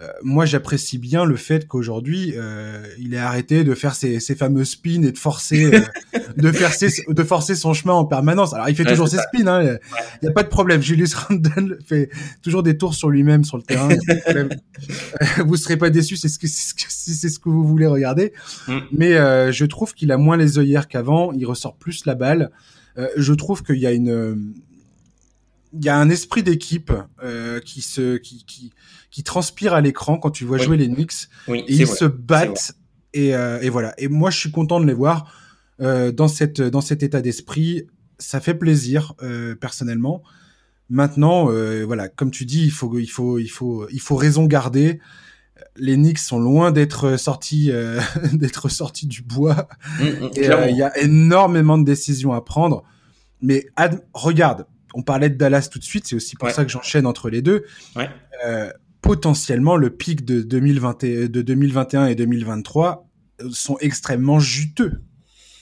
Euh, 0.00 0.08
moi, 0.24 0.44
j'apprécie 0.44 0.98
bien 0.98 1.24
le 1.24 1.36
fait 1.36 1.68
qu'aujourd'hui, 1.68 2.34
euh, 2.36 2.84
il 2.98 3.14
ait 3.14 3.18
arrêté 3.18 3.62
de 3.62 3.74
faire 3.74 3.94
ses, 3.94 4.18
ses 4.18 4.34
fameux 4.34 4.64
spins 4.64 5.02
et 5.04 5.12
de 5.12 5.18
forcer, 5.18 5.72
euh, 5.72 6.18
de, 6.36 6.50
faire 6.50 6.72
de 7.08 7.22
forcer 7.22 7.54
son 7.54 7.74
chemin 7.74 7.94
en 7.94 8.04
permanence. 8.04 8.54
Alors, 8.54 8.68
il 8.68 8.74
fait 8.74 8.84
toujours 8.84 9.06
ses 9.08 9.18
spins, 9.18 9.46
hein, 9.46 9.78
il 10.20 10.24
n'y 10.24 10.28
a 10.28 10.32
pas 10.32 10.42
de 10.42 10.48
problème. 10.48 10.82
Julius 10.82 11.14
Randle 11.14 11.78
fait 11.86 12.10
toujours 12.42 12.64
des 12.64 12.76
tours 12.76 12.94
sur 12.94 13.08
lui-même 13.08 13.44
sur 13.44 13.56
le 13.56 13.62
terrain. 13.62 13.88
vous 15.46 15.56
serez 15.56 15.76
pas 15.76 15.90
déçus, 15.90 16.16
c'est 16.16 16.28
ce 16.28 16.40
que 16.40 16.48
c'est 16.48 17.28
ce 17.28 17.38
que 17.38 17.48
vous 17.48 17.64
voulez 17.64 17.86
regarder. 17.86 18.32
Mm. 18.66 18.78
Mais 18.90 19.52
je 19.52 19.64
trouve 19.64 19.94
qu'il 19.94 20.10
a 20.10 20.16
moins 20.16 20.36
les 20.36 20.58
œillères 20.58 20.88
qu'avant. 20.88 21.32
Il 21.32 21.46
ressort 21.46 21.76
plus 21.76 22.04
la 22.04 22.16
balle. 22.16 22.50
je 23.16 23.32
trouve 23.32 23.62
qu'il 23.62 23.78
y 23.78 23.86
a 23.86 23.92
une 23.92 24.54
il 25.76 25.84
y 25.84 25.88
a 25.88 25.96
un 25.96 26.08
esprit 26.08 26.42
d'équipe 26.42 26.92
euh, 27.22 27.60
qui 27.60 27.82
se 27.82 28.16
qui, 28.16 28.44
qui, 28.44 28.72
qui 29.14 29.22
transpire 29.22 29.74
à 29.74 29.80
l'écran 29.80 30.18
quand 30.18 30.32
tu 30.32 30.44
vois 30.44 30.58
jouer 30.58 30.76
les 30.76 30.88
Knicks. 30.88 31.28
Et 31.46 31.62
ils 31.68 31.86
se 31.86 32.04
battent 32.04 32.74
et, 33.12 33.32
euh, 33.36 33.60
et, 33.60 33.68
voilà. 33.68 33.94
Et 33.96 34.08
moi 34.08 34.28
je 34.30 34.38
suis 34.40 34.50
content 34.50 34.80
de 34.80 34.86
les 34.86 34.92
voir 34.92 35.32
euh, 35.80 36.10
dans 36.10 36.26
cette 36.26 36.60
dans 36.60 36.80
cet 36.80 37.04
état 37.04 37.22
d'esprit. 37.22 37.86
Ça 38.18 38.40
fait 38.40 38.54
plaisir 38.54 39.14
euh, 39.22 39.54
personnellement. 39.54 40.24
Maintenant 40.90 41.48
euh, 41.48 41.84
voilà 41.86 42.08
comme 42.08 42.32
tu 42.32 42.44
dis 42.44 42.64
il 42.64 42.72
faut 42.72 42.98
il 42.98 43.06
faut 43.06 43.38
il 43.38 43.46
faut 43.46 43.86
il 43.88 44.00
faut 44.00 44.16
raison 44.16 44.46
garder. 44.46 44.98
Les 45.76 45.94
Knicks 45.94 46.18
sont 46.18 46.40
loin 46.40 46.72
d'être 46.72 47.16
sortis 47.16 47.70
euh, 47.70 48.00
d'être 48.32 48.68
sortis 48.68 49.06
du 49.06 49.22
bois. 49.22 49.68
Mm, 50.00 50.04
mm, 50.06 50.30
et 50.34 50.70
il 50.70 50.76
y 50.76 50.82
a 50.82 50.98
énormément 50.98 51.78
de 51.78 51.84
décisions 51.84 52.32
à 52.32 52.40
prendre. 52.40 52.82
Mais 53.40 53.68
regarde 54.12 54.66
on 54.94 55.02
parlait 55.02 55.28
de 55.28 55.34
Dallas 55.34 55.68
tout 55.70 55.78
de 55.78 55.84
suite, 55.84 56.06
c'est 56.06 56.16
aussi 56.16 56.36
pour 56.36 56.50
ça 56.50 56.64
que 56.64 56.70
j'enchaîne 56.70 57.06
entre 57.06 57.28
les 57.28 57.42
deux. 57.42 57.64
Euh, 58.44 58.72
potentiellement, 59.04 59.76
le 59.76 59.90
pic 59.90 60.24
de, 60.24 60.40
2020 60.40 61.04
de 61.04 61.42
2021 61.42 62.06
et 62.06 62.14
2023 62.14 63.06
sont 63.50 63.76
extrêmement 63.80 64.40
juteux, 64.40 65.02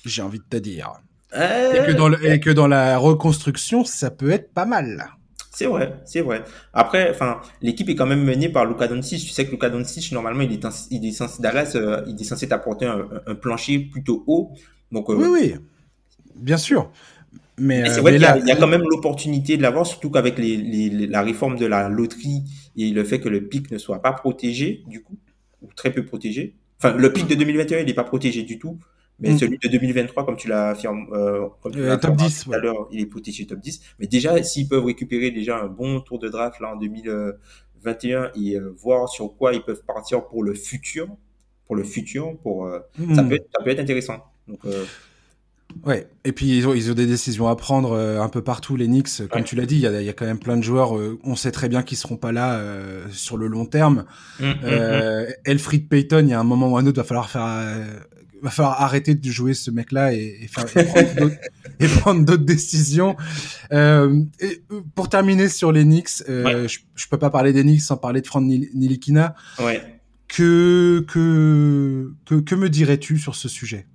j'ai 0.06 0.22
envie 0.22 0.38
de 0.38 0.44
te 0.48 0.56
dire. 0.56 0.92
Et, 1.34 1.38
que 1.86 1.92
dans 1.92 2.12
et 2.12 2.38
que 2.38 2.50
dans 2.50 2.68
la 2.68 2.98
reconstruction, 2.98 3.84
ça 3.84 4.10
peut 4.12 4.30
être 4.30 4.52
pas 4.52 4.64
mal. 4.64 5.10
C'est 5.50 5.66
vrai, 5.66 5.94
c'est 6.04 6.20
vrai. 6.20 6.44
Après, 6.72 7.10
enfin, 7.10 7.40
l'équipe 7.62 7.88
est 7.88 7.96
quand 7.96 8.06
même 8.06 8.22
menée 8.22 8.48
par 8.48 8.64
Luka 8.64 8.86
Doncic. 8.86 9.20
Tu 9.20 9.30
sais 9.30 9.44
que 9.44 9.50
Luka 9.50 9.70
Doncic, 9.70 10.12
normalement, 10.12 10.42
il 10.42 10.52
est, 10.52 10.64
il 10.90 11.04
est 11.04 11.12
censé, 11.12 11.42
Dallas, 11.42 11.72
euh, 11.74 12.04
il 12.06 12.20
est 12.20 12.24
censé 12.24 12.48
t'apporter 12.48 12.86
un, 12.86 13.08
un, 13.26 13.34
plancher 13.34 13.80
plutôt 13.80 14.22
haut. 14.26 14.52
Donc, 14.92 15.10
euh, 15.10 15.14
oui, 15.14 15.26
oui, 15.30 15.54
bien 16.36 16.56
sûr. 16.56 16.90
Mais, 17.58 17.84
c'est 17.90 17.98
euh, 17.98 18.00
vrai 18.00 18.12
qu'il 18.12 18.22
y, 18.44 18.48
y, 18.48 18.52
a 18.52 18.56
quand 18.56 18.66
même 18.66 18.84
l'opportunité 18.88 19.56
de 19.56 19.62
l'avoir, 19.62 19.86
surtout 19.86 20.10
qu'avec 20.10 20.38
les, 20.38 20.56
les, 20.56 21.06
la 21.06 21.22
réforme 21.22 21.56
de 21.56 21.66
la 21.66 21.88
loterie 21.88 22.44
et 22.76 22.90
le 22.90 23.04
fait 23.04 23.20
que 23.20 23.28
le 23.28 23.46
pic 23.46 23.70
ne 23.70 23.78
soit 23.78 24.00
pas 24.00 24.12
protégé, 24.12 24.82
du 24.86 25.02
coup, 25.02 25.18
ou 25.60 25.68
très 25.74 25.92
peu 25.92 26.04
protégé. 26.04 26.54
Enfin, 26.78 26.96
le 26.96 27.12
pic 27.12 27.26
de 27.26 27.34
2021, 27.34 27.80
il 27.80 27.86
n'est 27.86 27.94
pas 27.94 28.04
protégé 28.04 28.42
du 28.42 28.58
tout. 28.58 28.78
Mais 29.20 29.30
mm. 29.30 29.38
celui 29.38 29.58
de 29.58 29.68
2023, 29.68 30.26
comme 30.26 30.36
tu 30.36 30.48
l'as 30.48 30.70
affirmé, 30.70 31.06
euh, 31.12 31.48
euh 31.76 31.96
top 31.96 32.16
10, 32.16 32.44
tout 32.44 32.52
à 32.52 32.58
l'heure, 32.58 32.88
il 32.90 33.00
est 33.00 33.06
protégé 33.06 33.46
top 33.46 33.60
10. 33.60 33.80
Mais 33.98 34.06
déjà, 34.06 34.42
s'ils 34.42 34.68
peuvent 34.68 34.84
récupérer 34.84 35.30
déjà 35.30 35.58
un 35.58 35.66
bon 35.66 36.00
tour 36.00 36.18
de 36.18 36.28
draft 36.28 36.58
là 36.60 36.72
en 36.72 36.76
2021 36.76 38.32
et 38.34 38.56
euh, 38.56 38.74
voir 38.76 39.08
sur 39.08 39.36
quoi 39.36 39.54
ils 39.54 39.62
peuvent 39.62 39.84
partir 39.86 40.26
pour 40.26 40.42
le 40.42 40.54
futur, 40.54 41.08
pour 41.66 41.76
le 41.76 41.84
futur, 41.84 42.36
pour 42.42 42.66
euh, 42.66 42.80
ça, 43.14 43.22
mm. 43.22 43.28
peut 43.28 43.34
être, 43.36 43.46
ça 43.54 43.62
peut 43.62 43.70
être 43.70 43.80
intéressant. 43.80 44.24
Donc, 44.48 44.60
Ouais, 45.84 46.06
et 46.24 46.32
puis 46.32 46.56
ils 46.56 46.66
ont, 46.66 46.74
ils 46.74 46.90
ont 46.90 46.94
des 46.94 47.06
décisions 47.06 47.48
à 47.48 47.56
prendre 47.56 47.96
un 47.96 48.28
peu 48.28 48.42
partout, 48.42 48.76
les 48.76 48.86
Knicks. 48.86 49.28
Comme 49.30 49.44
tu 49.44 49.56
l'as 49.56 49.66
dit, 49.66 49.76
il 49.76 49.80
y 49.82 49.86
a, 49.86 50.02
y 50.02 50.08
a, 50.08 50.12
quand 50.12 50.26
même 50.26 50.38
plein 50.38 50.56
de 50.56 50.62
joueurs, 50.62 50.94
on 51.24 51.36
sait 51.36 51.52
très 51.52 51.68
bien 51.68 51.82
qu'ils 51.82 51.98
seront 51.98 52.16
pas 52.16 52.32
là 52.32 52.54
euh, 52.54 53.06
sur 53.10 53.36
le 53.36 53.46
long 53.46 53.66
terme. 53.66 54.04
Mm, 54.40 54.52
euh, 54.64 55.26
Elfried 55.44 55.88
Payton, 55.88 56.20
il 56.20 56.28
y 56.28 56.32
a 56.32 56.40
un 56.40 56.44
moment 56.44 56.68
ou 56.70 56.76
un 56.76 56.86
autre, 56.86 56.96
va 56.96 57.04
falloir 57.04 57.30
faire 57.30 57.46
va 58.42 58.50
falloir 58.50 58.82
arrêter 58.82 59.14
de 59.14 59.30
jouer 59.30 59.54
ce 59.54 59.70
mec-là 59.70 60.14
et, 60.14 60.40
et, 60.42 60.48
faire, 60.48 60.66
et 61.78 61.86
prendre 61.86 62.24
d'autres 62.24 62.44
décisions. 62.44 63.16
Euh, 63.72 64.24
et 64.40 64.62
pour 64.96 65.08
terminer 65.08 65.48
sur 65.48 65.70
les 65.70 65.84
Knicks, 65.84 66.24
euh, 66.28 66.66
je, 66.66 66.80
je 66.96 67.06
peux 67.06 67.18
pas 67.18 67.30
parler 67.30 67.52
des 67.52 67.62
Knicks 67.62 67.82
sans 67.82 67.96
parler 67.96 68.20
de 68.20 68.26
Frank 68.26 68.44
Nilikina. 68.44 69.36
Ouais. 69.60 69.80
Que, 70.26 71.04
que, 71.06 72.12
que, 72.26 72.40
que 72.40 72.54
me 72.56 72.68
dirais-tu 72.68 73.18
sur 73.18 73.36
ce 73.36 73.48
sujet? 73.48 73.86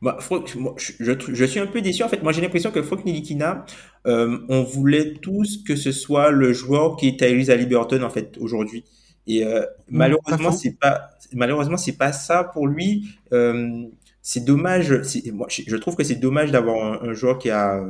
Bah, 0.00 0.18
je, 0.20 1.12
je, 1.32 1.44
suis 1.44 1.58
un 1.58 1.66
peu 1.66 1.80
déçu 1.80 2.04
en 2.04 2.08
fait. 2.08 2.22
Moi, 2.22 2.32
j'ai 2.32 2.40
l'impression 2.40 2.70
que 2.70 2.82
Frank 2.82 3.04
Nilikina, 3.04 3.66
euh, 4.06 4.38
on 4.48 4.62
voulait 4.62 5.14
tous 5.14 5.64
que 5.64 5.74
ce 5.74 5.90
soit 5.90 6.30
le 6.30 6.52
joueur 6.52 6.96
qui 6.96 7.08
est 7.08 7.18
Tyrese 7.18 7.50
Liberton 7.50 8.02
en 8.02 8.10
fait 8.10 8.36
aujourd'hui. 8.38 8.84
Et 9.26 9.44
euh, 9.44 9.64
malheureusement, 9.88 10.52
c'est 10.52 10.78
pas 10.78 11.10
malheureusement 11.34 11.76
c'est 11.76 11.98
pas 11.98 12.12
ça 12.12 12.44
pour 12.44 12.68
lui. 12.68 13.08
Euh, 13.32 13.82
c'est 14.22 14.44
dommage. 14.44 14.92
Moi, 15.32 15.48
je 15.48 15.76
trouve 15.76 15.96
que 15.96 16.04
c'est 16.04 16.16
dommage 16.16 16.52
d'avoir 16.52 17.02
un, 17.02 17.12
joueur 17.12 17.38
qui 17.38 17.50
a 17.50 17.84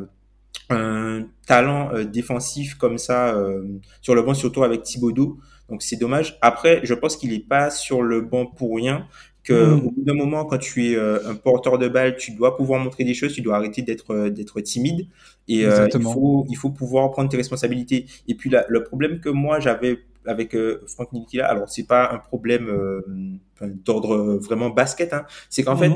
un 0.70 1.26
talent 1.46 1.90
euh, 1.92 2.04
défensif 2.04 2.74
comme 2.74 2.96
ça 2.96 3.36
sur 4.00 4.14
le 4.14 4.22
banc, 4.22 4.34
surtout 4.34 4.64
avec 4.64 4.82
Thibodeau. 4.82 5.38
Donc 5.68 5.82
c'est 5.82 5.96
dommage. 5.96 6.38
Après, 6.40 6.80
je 6.84 6.94
pense 6.94 7.16
qu'il 7.16 7.32
est 7.32 7.46
pas 7.46 7.70
sur 7.70 8.02
le 8.02 8.22
banc 8.22 8.46
pour 8.46 8.76
rien. 8.76 9.06
Que 9.48 9.54
hmm. 9.54 9.86
au 9.86 9.90
bout 9.90 10.02
d'un 10.02 10.14
moment, 10.14 10.44
quand 10.44 10.58
tu 10.58 10.90
es 10.90 10.96
euh, 10.96 11.18
un 11.26 11.34
porteur 11.34 11.78
de 11.78 11.88
balle, 11.88 12.16
tu 12.16 12.32
dois 12.32 12.56
pouvoir 12.56 12.80
montrer 12.80 13.04
des 13.04 13.14
choses. 13.14 13.32
Tu 13.32 13.40
dois 13.40 13.56
arrêter 13.56 13.82
d'être 13.82 14.28
d'être 14.28 14.60
timide. 14.60 15.06
Et 15.48 15.62
il 15.62 16.02
faut 16.02 16.44
il 16.48 16.56
faut 16.56 16.70
pouvoir 16.70 17.10
prendre 17.10 17.30
tes 17.30 17.36
responsabilités. 17.36 18.06
Et 18.26 18.34
puis 18.34 18.50
là, 18.50 18.66
le 18.68 18.84
problème 18.84 19.20
que 19.20 19.30
moi 19.30 19.60
j'avais 19.60 19.98
avec 20.28 20.54
euh, 20.54 20.82
Franck 20.86 21.12
Nilikina, 21.12 21.46
alors 21.46 21.68
c'est 21.68 21.86
pas 21.86 22.12
un 22.12 22.18
problème 22.18 22.68
euh, 22.68 23.00
d'ordre 23.60 24.38
vraiment 24.38 24.70
basket, 24.70 25.12
hein. 25.12 25.24
c'est 25.50 25.62
qu'en 25.64 25.76
fait, 25.76 25.92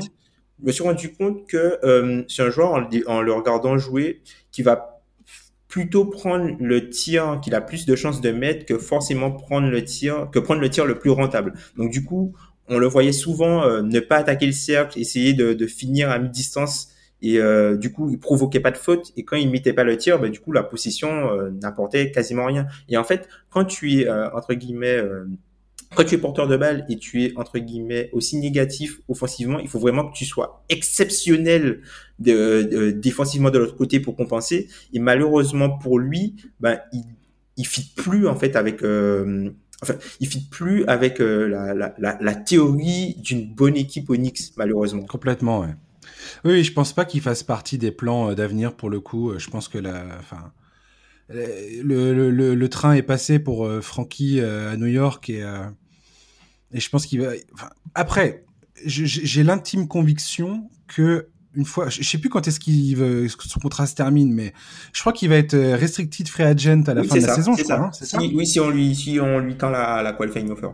je 0.59 0.65
me 0.65 0.71
suis 0.71 0.83
rendu 0.83 1.13
compte 1.13 1.47
que 1.47 1.79
euh, 1.83 2.23
c'est 2.27 2.41
un 2.41 2.49
joueur 2.49 2.73
en, 2.73 2.87
en, 3.07 3.21
le 3.21 3.33
regardant 3.33 3.77
jouer 3.77 4.21
qui 4.51 4.63
va 4.63 5.01
plutôt 5.67 6.05
prendre 6.05 6.55
le 6.59 6.89
tir 6.89 7.39
qu'il 7.41 7.55
a 7.55 7.61
plus 7.61 7.85
de 7.85 7.95
chances 7.95 8.21
de 8.21 8.31
mettre 8.31 8.65
que 8.65 8.77
forcément 8.77 9.31
prendre 9.31 9.67
le 9.67 9.83
tir 9.83 10.29
que 10.31 10.39
prendre 10.39 10.61
le 10.61 10.69
tir 10.69 10.85
le 10.85 10.99
plus 10.99 11.09
rentable. 11.09 11.53
Donc 11.77 11.91
du 11.91 12.03
coup, 12.03 12.33
on 12.69 12.77
le 12.77 12.87
voyait 12.87 13.11
souvent 13.11 13.81
ne 13.81 13.99
pas 13.99 14.17
attaquer 14.17 14.45
le 14.45 14.51
cercle, 14.51 14.99
essayer 14.99 15.33
de, 15.33 15.67
finir 15.67 16.09
à 16.09 16.19
mi-distance 16.19 16.93
et 17.23 17.39
euh, 17.39 17.77
du 17.77 17.91
coup, 17.91 18.09
il 18.09 18.19
provoquait 18.19 18.59
pas 18.59 18.69
de 18.69 18.77
faute. 18.77 19.13
Et 19.15 19.23
quand 19.23 19.37
il 19.37 19.49
mettait 19.49 19.71
pas 19.71 19.85
le 19.85 19.97
tir, 19.97 20.19
bah, 20.19 20.27
du 20.27 20.41
coup, 20.41 20.51
la 20.51 20.61
position 20.61 21.31
euh, 21.31 21.51
n'apportait 21.61 22.11
quasiment 22.11 22.45
rien. 22.45 22.67
Et 22.89 22.97
en 22.97 23.05
fait, 23.05 23.29
quand 23.49 23.63
tu 23.63 23.93
es 23.93 24.07
euh, 24.07 24.29
entre 24.35 24.53
guillemets, 24.53 25.01
quand 25.95 26.03
tu 26.03 26.15
es 26.15 26.17
porteur 26.17 26.47
de 26.47 26.57
balle 26.57 26.85
et 26.89 26.97
tu 26.97 27.23
es 27.23 27.33
entre 27.37 27.59
guillemets 27.59 28.09
aussi 28.11 28.37
négatif 28.37 28.99
offensivement, 29.07 29.59
il 29.59 29.69
faut 29.69 29.79
vraiment 29.79 30.09
que 30.09 30.13
tu 30.13 30.25
sois 30.25 30.65
exceptionnel 30.67 31.81
de, 32.19 32.91
défensivement 32.91 33.51
de 33.51 33.59
l'autre 33.59 33.77
côté 33.77 34.01
pour 34.01 34.17
compenser. 34.17 34.67
Et 34.91 34.99
malheureusement 34.99 35.69
pour 35.77 35.99
lui, 35.99 36.35
bah, 36.59 36.81
il 36.91 37.03
il 37.55 37.67
fit 37.67 37.93
plus 37.95 38.27
en 38.27 38.35
fait 38.35 38.55
avec 38.55 38.81
Enfin, 39.83 39.95
il 40.19 40.27
fit 40.27 40.47
plus 40.49 40.85
avec 40.85 41.19
la, 41.19 41.73
la, 41.75 42.35
théorie 42.35 43.15
d'une 43.19 43.53
bonne 43.53 43.75
équipe 43.75 44.09
Onyx, 44.09 44.53
malheureusement. 44.57 45.05
Complètement, 45.05 45.59
ouais. 45.59 45.75
Oui, 46.43 46.63
je 46.63 46.73
pense 46.73 46.93
pas 46.93 47.05
qu'il 47.05 47.21
fasse 47.21 47.43
partie 47.43 47.77
des 47.77 47.91
plans 47.91 48.31
euh, 48.31 48.35
d'avenir 48.35 48.75
pour 48.75 48.89
le 48.89 48.99
coup. 48.99 49.31
Euh, 49.31 49.39
je 49.39 49.49
pense 49.49 49.67
que 49.67 49.77
le, 51.29 52.67
train 52.67 52.93
est 52.93 53.01
passé 53.01 53.39
pour 53.39 53.65
euh, 53.65 53.81
Frankie 53.81 54.39
à 54.41 54.77
New 54.77 54.87
York 54.87 55.29
et, 55.29 55.43
je 56.73 56.89
pense 56.89 57.05
qu'il 57.05 57.21
va. 57.21 57.33
Après, 57.93 58.45
j'ai 58.85 59.43
l'intime 59.43 59.87
conviction 59.87 60.69
que 60.87 61.29
une 61.55 61.65
fois, 61.65 61.89
je 61.89 62.03
sais 62.03 62.17
plus 62.17 62.29
quand 62.29 62.47
est-ce 62.47 62.59
qu'il 62.59 62.97
son 63.29 63.59
contrat 63.59 63.85
se 63.85 63.95
termine, 63.95 64.33
mais 64.33 64.53
je 64.91 65.01
crois 65.01 65.13
qu'il 65.13 65.29
va 65.29 65.35
être 65.35 65.55
restricted 65.55 66.27
free 66.27 66.43
agent 66.43 66.83
à 66.87 66.93
la 66.93 67.03
fin 67.03 67.17
de 67.17 67.25
la 67.25 67.35
saison, 67.35 67.55
je 67.55 67.63
crois. 67.63 67.75
Hein, 67.75 67.91
ça. 67.91 68.17
oui, 68.19 68.45
si 68.45 68.59
on 68.59 68.69
lui, 68.69 68.95
si 68.95 69.19
on 69.19 69.39
lui 69.39 69.55
tend 69.55 69.69
la, 69.69 70.01
la 70.01 70.13
qualifying 70.13 70.49
offer. 70.49 70.69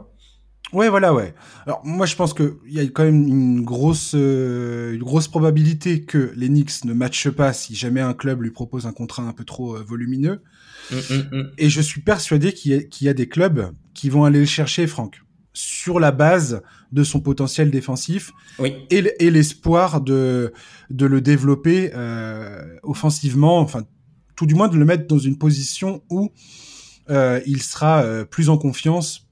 Ouais, 0.72 0.90
voilà, 0.90 1.14
ouais. 1.14 1.34
Alors 1.66 1.82
moi, 1.84 2.06
je 2.06 2.16
pense 2.16 2.34
que 2.34 2.60
il 2.68 2.74
y 2.74 2.80
a 2.80 2.84
quand 2.84 3.04
même 3.04 3.28
une 3.28 3.62
grosse, 3.64 4.14
euh, 4.16 4.94
une 4.94 5.04
grosse 5.04 5.28
probabilité 5.28 6.04
que 6.04 6.32
les 6.36 6.48
Knicks 6.48 6.86
ne 6.86 6.94
matchent 6.94 7.32
pas 7.32 7.54
si 7.54 7.76
jamais 7.76 8.02
un 8.02 8.14
club 8.14 8.44
lui 8.44 8.52
propose 8.52 8.86
un 8.86 8.92
contrat 8.92 9.24
un 9.24 9.34
peu 9.34 9.46
trop 9.46 9.76
euh, 9.76 9.84
volumineux. 9.84 10.44
Mm, 10.92 10.96
mm, 10.96 11.38
mm. 11.38 11.52
Et 11.58 11.70
je 11.70 11.82
suis 11.82 12.02
persuadé 12.02 12.54
qu'il 12.54 12.74
y, 12.74 13.06
y, 13.06 13.10
a 13.10 13.14
des 13.14 13.28
clubs 13.28 13.72
qui 13.96 14.10
vont 14.10 14.26
aller 14.26 14.40
le 14.40 14.46
chercher, 14.46 14.86
Franck, 14.86 15.22
sur 15.60 16.00
la 16.00 16.12
base 16.12 16.62
de 16.94 17.04
son 17.04 17.20
potentiel 17.20 17.70
défensif 17.70 18.32
oui. 18.60 18.76
et, 18.90 19.30
l'espoir 19.30 20.00
de 20.00 20.54
de 20.90 21.06
le 21.06 21.20
développer 21.20 21.92
euh, 21.94 22.78
offensivement, 22.82 23.60
enfin 23.60 23.84
tout 24.38 24.46
du 24.46 24.56
moins 24.56 24.70
de 24.70 24.78
le 24.78 24.86
mettre 24.86 25.06
dans 25.06 25.20
une 25.20 25.38
position 25.38 26.02
où 26.10 26.32
euh, 27.10 27.42
il 27.46 27.62
sera 27.62 28.04
euh, 28.04 28.24
plus 28.24 28.50
en 28.50 28.58
confiance 28.58 29.26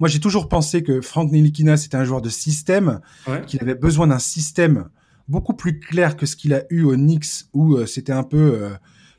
moi, 0.00 0.08
j'ai 0.08 0.18
toujours 0.18 0.48
pensé 0.48 0.82
que 0.82 1.02
Frank 1.02 1.30
Nilikina, 1.30 1.76
c'était 1.76 1.98
un 1.98 2.04
joueur 2.04 2.22
de 2.22 2.30
système, 2.30 3.00
qu'il 3.46 3.60
avait 3.60 3.74
besoin 3.74 4.06
d'un 4.06 4.18
système 4.18 4.88
beaucoup 5.28 5.52
plus 5.52 5.78
clair 5.78 6.16
que 6.16 6.24
ce 6.24 6.36
qu'il 6.36 6.54
a 6.54 6.62
eu 6.70 6.84
au 6.84 6.94
Knicks, 6.94 7.44
où 7.52 7.84
c'était 7.84 8.14
un 8.14 8.22
peu 8.22 8.70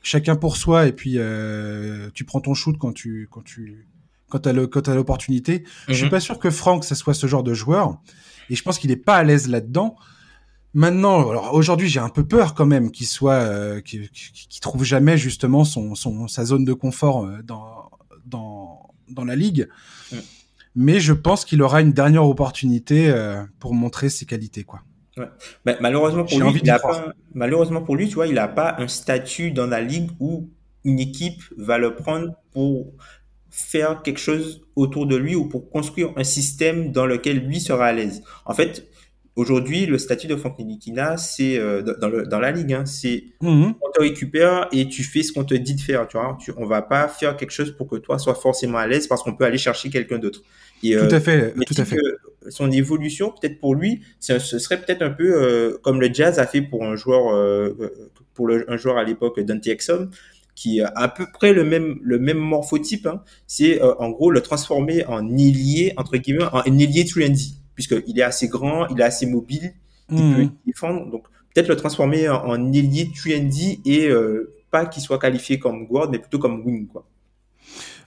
chacun 0.02 0.34
pour 0.34 0.56
soi, 0.56 0.88
et 0.88 0.92
puis 0.92 1.18
tu 2.14 2.24
prends 2.24 2.40
ton 2.40 2.54
shoot 2.54 2.76
quand 2.78 2.92
tu 2.92 3.28
quand 3.30 3.44
tu 3.44 3.86
quand 4.32 4.40
t'as 4.40 4.52
le 4.52 4.66
quand 4.66 4.88
l'opportunité. 4.88 5.64
Je 5.88 5.94
suis 5.94 6.04
mhm. 6.04 6.10
pas 6.10 6.20
sûr 6.20 6.38
que 6.38 6.50
Frank, 6.50 6.84
ça 6.84 6.94
soit 6.94 7.14
ce 7.14 7.26
genre 7.26 7.42
de 7.42 7.54
joueur, 7.54 7.98
et 8.50 8.56
je 8.56 8.62
pense 8.62 8.78
qu'il 8.78 8.90
est 8.90 8.96
pas 8.96 9.16
à 9.16 9.22
l'aise 9.22 9.48
là-dedans. 9.48 9.96
Maintenant, 10.74 11.28
alors 11.28 11.52
aujourd'hui, 11.52 11.88
j'ai 11.88 12.00
un 12.00 12.08
peu 12.08 12.26
peur 12.26 12.54
quand 12.54 12.64
même 12.66 12.90
qu'il 12.90 13.06
soit, 13.06 13.82
qu'il 13.82 14.08
trouve 14.62 14.84
jamais 14.84 15.18
justement 15.18 15.64
son, 15.64 15.94
son 15.94 16.28
sa 16.28 16.44
zone 16.44 16.64
de 16.64 16.72
confort 16.72 17.28
dans 17.44 17.90
dans 18.24 18.94
dans 19.08 19.24
la 19.24 19.36
ligue. 19.36 19.68
Mm 20.10 20.16
mais 20.74 21.00
je 21.00 21.12
pense 21.12 21.44
qu'il 21.44 21.62
aura 21.62 21.80
une 21.80 21.92
dernière 21.92 22.26
opportunité 22.26 23.10
euh, 23.10 23.42
pour 23.58 23.74
montrer 23.74 24.08
ses 24.08 24.26
qualités, 24.26 24.64
quoi. 24.64 24.80
Ouais. 25.16 25.28
Ben, 25.66 25.76
malheureusement 25.80 26.24
pour 26.24 26.40
lui, 26.40 26.60
il 26.62 26.70
a 26.70 26.78
pas, 26.78 27.12
malheureusement 27.34 27.82
pour 27.82 27.96
lui, 27.96 28.08
tu 28.08 28.14
vois, 28.14 28.26
il 28.26 28.34
n'a 28.34 28.48
pas 28.48 28.76
un 28.78 28.88
statut 28.88 29.50
dans 29.50 29.66
la 29.66 29.82
ligue 29.82 30.10
où 30.20 30.48
une 30.84 30.98
équipe 30.98 31.42
va 31.58 31.76
le 31.76 31.94
prendre 31.94 32.32
pour 32.52 32.94
faire 33.52 34.02
quelque 34.02 34.18
chose 34.18 34.66
autour 34.74 35.06
de 35.06 35.14
lui 35.14 35.36
ou 35.36 35.44
pour 35.46 35.70
construire 35.70 36.12
un 36.16 36.24
système 36.24 36.90
dans 36.90 37.06
lequel 37.06 37.38
lui 37.38 37.60
sera 37.60 37.86
à 37.86 37.92
l'aise. 37.92 38.22
En 38.46 38.54
fait, 38.54 38.88
Aujourd'hui, 39.34 39.86
le 39.86 39.96
statut 39.96 40.26
de 40.26 40.36
Frank 40.36 40.58
Nilikina, 40.58 41.16
c'est 41.16 41.56
euh, 41.56 41.80
dans, 41.80 42.10
le, 42.10 42.26
dans 42.26 42.38
la 42.38 42.50
ligue, 42.50 42.74
hein, 42.74 42.84
c'est 42.84 43.24
mhm. 43.40 43.72
on 43.80 43.90
te 43.90 44.00
récupère 44.00 44.68
et 44.72 44.88
tu 44.88 45.02
fais 45.02 45.22
ce 45.22 45.32
qu'on 45.32 45.44
te 45.44 45.54
dit 45.54 45.74
de 45.74 45.80
faire. 45.80 46.06
Tu 46.06 46.18
vois, 46.18 46.36
tu, 46.38 46.52
on 46.58 46.66
va 46.66 46.82
pas 46.82 47.08
faire 47.08 47.38
quelque 47.38 47.50
chose 47.50 47.74
pour 47.74 47.88
que 47.88 47.96
toi 47.96 48.18
sois 48.18 48.34
forcément 48.34 48.76
à 48.76 48.86
l'aise 48.86 49.06
parce 49.06 49.22
qu'on 49.22 49.34
peut 49.34 49.46
aller 49.46 49.56
chercher 49.56 49.88
quelqu'un 49.88 50.18
d'autre. 50.18 50.42
Et, 50.82 50.94
tout 50.96 51.04
à 51.10 51.14
euh, 51.14 51.20
fait, 51.20 51.54
tout 51.66 51.74
à 51.78 51.84
fait. 51.86 51.96
son 52.50 52.70
évolution, 52.70 53.30
peut-être 53.30 53.58
pour 53.58 53.74
lui, 53.74 54.02
ce 54.20 54.38
serait 54.38 54.78
peut-être 54.78 55.00
un 55.00 55.10
peu 55.10 55.32
euh, 55.34 55.78
comme 55.82 55.98
le 55.98 56.12
Jazz 56.12 56.38
a 56.38 56.46
fait 56.46 56.60
pour 56.60 56.84
un 56.84 56.96
joueur, 56.96 57.74
pour 58.34 58.46
le, 58.46 58.70
un 58.70 58.76
joueur 58.76 58.98
à 58.98 59.04
l'époque 59.04 59.40
Dante 59.40 59.66
Exum, 59.66 60.10
qui 60.54 60.80
a 60.80 60.92
à 60.94 61.08
peu 61.08 61.26
près 61.32 61.52
le 61.52 61.64
même 61.64 61.98
le 62.02 62.18
même 62.18 62.38
morphotype. 62.38 63.06
Hein. 63.06 63.22
C'est 63.46 63.80
en 63.82 64.10
gros 64.10 64.30
le 64.30 64.40
transformer 64.40 65.04
en 65.06 65.36
ailier 65.36 65.92
entre 65.96 66.16
guillemets 66.16 66.44
en 66.52 66.78
ailier 66.78 67.04
trendy 67.04 67.62
puisqu'il 67.74 68.18
est 68.18 68.22
assez 68.22 68.48
grand, 68.48 68.86
il 68.88 69.00
est 69.00 69.04
assez 69.04 69.26
mobile, 69.26 69.72
il 70.10 70.16
peut 70.16 70.42
mhm. 70.42 70.50
défendre. 70.66 71.10
Donc, 71.10 71.24
peut-être 71.54 71.68
le 71.68 71.76
transformer 71.76 72.28
en, 72.28 72.44
en 72.46 72.72
ailier 72.72 73.10
Trendy 73.14 73.80
et 73.84 74.08
euh, 74.08 74.54
pas 74.70 74.86
qu'il 74.86 75.02
soit 75.02 75.18
qualifié 75.18 75.58
comme 75.58 75.86
guard, 75.86 76.10
mais 76.10 76.18
plutôt 76.18 76.38
comme 76.38 76.62
wing, 76.64 76.86
quoi. 76.86 77.06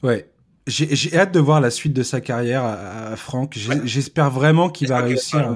Ouais. 0.04 0.30
J'ai 0.68 1.16
hâte 1.16 1.32
de 1.32 1.40
voir 1.40 1.62
la 1.62 1.70
suite 1.70 1.94
de 1.94 2.02
sa 2.02 2.22
carrière 2.22 2.64
à, 2.64 3.16
Franck. 3.16 3.56
J'espère 3.84 4.32
vraiment 4.32 4.70
qu'il 4.70 4.88
va 4.88 5.00
réussir. 5.00 5.56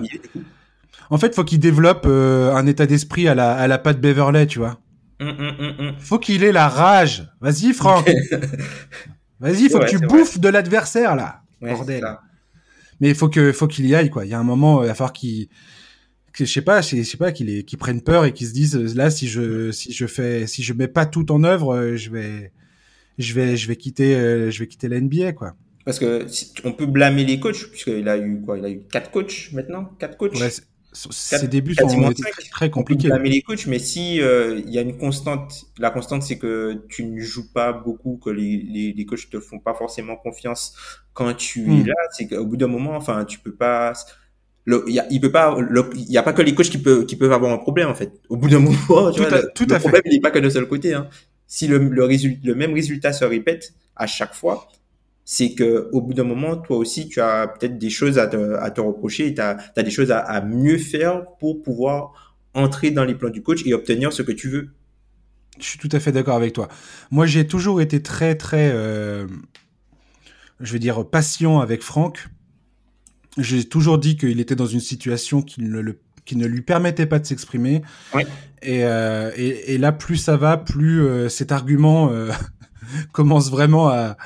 En 1.10 1.18
fait, 1.18 1.34
faut 1.34 1.44
qu'il 1.44 1.60
développe 1.60 2.04
euh, 2.06 2.54
un 2.54 2.68
état 2.68 2.86
d'esprit 2.86 3.28
à 3.28 3.34
la, 3.34 3.54
à 3.54 3.68
la 3.68 3.80
patte 3.80 4.00
Beverley, 4.00 4.46
tu 4.46 4.60
vois. 4.60 4.78
Hum, 5.20 5.36
hum, 5.38 5.76
hum, 5.80 5.96
faut 6.00 6.20
qu'il 6.20 6.44
ait 6.44 6.52
la 6.52 6.70
rage. 6.70 7.28
Vas-y, 7.42 7.74
Franck. 7.74 8.10
Vas-y, 9.40 9.70
faut 9.70 9.80
que 9.80 9.90
tu 9.90 10.00
bouffes 10.00 10.40
de 10.40 10.50
l'adversaire, 10.50 11.16
là. 11.16 11.42
Bordel. 11.62 12.06
Mais 13.02 13.14
faut 13.14 13.30
que, 13.30 13.52
faut 13.52 13.68
qu'il 13.68 13.86
y 13.86 13.96
aille, 13.96 14.10
quoi. 14.10 14.26
Il 14.26 14.30
y 14.30 14.34
a 14.34 14.40
un 14.40 14.44
moment, 14.44 14.84
il 14.84 14.88
va 14.88 14.94
falloir 14.94 15.14
qu'il, 15.14 15.48
que 16.34 16.46
je 16.46 16.52
sais 16.52 16.62
pas, 16.62 16.82
je 16.82 17.04
sais 17.04 17.18
pas 17.18 17.32
qu'ils 17.32 17.66
qu 17.66 17.78
prennent 17.78 18.02
peur 18.02 18.26
et 18.26 18.34
qu'ils 18.34 18.48
se 18.48 18.54
disent 18.54 18.96
là 18.96 19.10
si 19.10 19.28
je 19.28 19.72
si 19.72 19.92
je 19.92 20.08
fais 20.08 20.48
si 20.48 20.64
je 20.64 20.74
mets 20.74 20.88
pas 20.88 21.06
tout 21.06 21.32
en 21.32 21.44
œuvre, 21.44 21.76
euh, 21.76 21.96
je 21.98 22.10
vais 22.10 22.52
je 23.18 23.34
vais 23.34 23.58
je 23.58 23.68
vais 23.68 23.76
quitter 23.76 24.16
euh, 24.16 24.50
je 24.50 24.60
vais 24.60 24.68
quitter 24.68 24.88
l'NBA 24.88 25.34
quoi. 25.34 25.56
Parce 25.86 26.00
que 26.00 26.26
on 26.64 26.74
peut 26.74 26.86
blâmer 26.86 27.26
les 27.26 27.40
coachs 27.40 27.70
puisqu'il 27.70 28.08
a 28.08 28.18
eu 28.18 28.42
quoi, 28.42 28.58
il 28.58 28.66
a 28.66 28.70
eu 28.70 28.82
quatre 28.92 29.12
coachs 29.12 29.52
maintenant, 29.54 29.86
quatre 30.00 30.18
coachs? 30.18 30.40
Ouais, 30.40 30.50
ses 30.92 31.48
débuts 31.48 31.76
sont 31.76 32.14
très 32.52 32.70
compliqués. 32.70 33.10
Peut 33.10 33.16
blâmer 33.16 33.30
les 33.30 33.42
coachs, 33.42 33.68
mais 33.68 33.80
si 33.80 34.22
euh, 34.22 34.62
il 34.66 34.74
y 34.74 34.80
a 34.80 34.82
une 34.82 34.98
constante, 34.98 35.66
la 35.78 35.92
constante 35.92 36.24
c'est 36.24 36.38
que 36.38 36.84
tu 36.90 37.06
ne 37.06 37.20
joues 37.20 37.52
pas 37.54 37.74
beaucoup, 37.74 38.18
que 38.18 38.30
les, 38.30 38.58
les, 38.58 38.94
les 38.94 39.06
coachs 39.06 39.30
te 39.30 39.40
font 39.40 39.60
pas 39.60 39.74
forcément 39.74 40.16
confiance 40.16 40.76
quand 41.14 41.34
tu 41.34 41.66
es 41.66 41.84
hmm. 41.84 41.88
là, 41.88 41.96
c'est 42.12 42.28
qu'au 42.28 42.46
bout 42.46 42.58
d'un 42.58 42.68
moment, 42.68 42.96
enfin, 42.96 43.26
tu 43.26 43.40
peux 43.40 43.54
pas 43.54 43.94
y 44.88 45.00
a, 45.00 45.08
il 45.10 45.22
peut 45.22 45.32
pas, 45.32 45.58
il 45.96 46.12
y 46.12 46.18
a 46.18 46.24
pas 46.24 46.34
que 46.34 46.42
les 46.42 46.54
coachs 46.54 46.70
qui 46.70 46.78
peuvent, 46.78 47.06
qui 47.06 47.16
peuvent 47.16 47.32
avoir 47.32 47.52
un 47.52 47.58
problème 47.58 47.90
en 47.90 47.96
fait. 47.96 48.12
Au 48.30 48.38
bout 48.38 48.50
d'un 48.50 48.60
moment, 48.60 49.12
tu 49.12 49.22
tout 49.22 49.30
vois, 49.30 49.38
à, 49.38 49.44
tout 49.44 49.66
le 49.70 49.80
problème 49.80 50.02
il 50.06 50.14
n'est 50.14 50.22
pas 50.22 50.32
que 50.32 50.40
d'un 50.40 50.50
seul 50.50 50.68
côté. 50.68 50.94
Hein. 50.94 51.08
Si 51.48 51.68
le, 51.68 51.78
le, 51.78 52.04
résultat, 52.04 52.40
le 52.44 52.56
même 52.56 52.74
résultat 52.74 53.12
se 53.14 53.26
répète 53.26 53.74
à 53.96 54.08
chaque 54.08 54.34
fois, 54.34 54.68
c'est 55.32 55.54
que 55.54 55.90
au 55.92 56.02
bout 56.02 56.16
d'un 56.16 56.24
moment, 56.24 56.58
toi 56.58 56.78
aussi, 56.78 57.08
tu 57.08 57.22
as 57.22 57.48
peut-être 57.48 57.78
des 57.78 57.92
choses 57.92 58.18
à 58.18 58.26
te, 58.26 58.56
à 58.56 58.72
te 58.72 58.82
reprocher, 58.82 59.32
tu 59.36 59.40
as, 59.40 59.58
as, 59.76 59.84
des 59.84 59.92
choses 59.92 60.10
à, 60.10 60.18
à, 60.18 60.42
mieux 60.42 60.80
faire 60.80 61.24
pour 61.40 61.62
pouvoir 61.62 62.36
entrer 62.56 62.90
dans 62.90 63.06
les 63.06 63.14
plans 63.14 63.30
du 63.30 63.44
coach 63.44 63.62
et 63.64 63.76
obtenir 63.76 64.12
ce 64.12 64.24
que 64.24 64.32
tu 64.32 64.50
veux. 64.50 64.70
Je 65.60 65.66
suis 65.66 65.78
tout 65.78 65.90
à 65.92 66.00
fait 66.00 66.12
d'accord 66.12 66.36
avec 66.36 66.54
toi. 66.54 66.68
Moi, 67.12 67.28
j'ai 67.28 67.46
toujours 67.46 67.80
été 67.80 68.02
très, 68.02 68.34
très, 68.34 68.72
euh, 68.74 69.28
je 70.60 70.74
veux 70.74 70.80
dire, 70.80 71.08
patient 71.08 71.60
avec 71.60 71.84
Franck 71.84 72.28
j'ai 73.38 73.64
toujours 73.64 74.00
dit 74.00 74.18
qu'il 74.18 74.40
était 74.40 74.56
dans 74.56 74.66
une 74.66 74.80
situation 74.80 75.44
qui 75.44 75.62
ne, 75.62 75.80
le, 75.80 76.00
qui 76.26 76.36
ne 76.38 76.48
lui 76.48 76.64
permettait 76.64 77.06
pas 77.06 77.20
de 77.20 77.26
s'exprimer. 77.28 77.84
Et, 78.64 78.84
euh, 78.84 79.32
et, 79.36 79.76
et, 79.76 79.78
là, 79.78 79.92
plus 79.92 80.18
ça 80.18 80.36
va, 80.38 80.58
plus 80.58 81.04
euh, 81.04 81.30
cet 81.30 81.52
argument 81.52 82.12
commence 83.14 83.52
vraiment 83.52 83.90
à, 83.90 84.18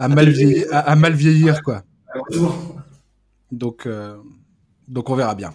à, 0.00 0.08
mal, 0.08 0.30
vieillir, 0.30 0.66
à, 0.72 0.96
mal 0.96 1.12
vieillir, 1.12 1.62
quoi. 1.62 1.84
Donc, 3.52 3.86
euh, 3.86 4.16
donc 4.88 5.10
on 5.10 5.14
verra 5.14 5.34
bien. 5.34 5.52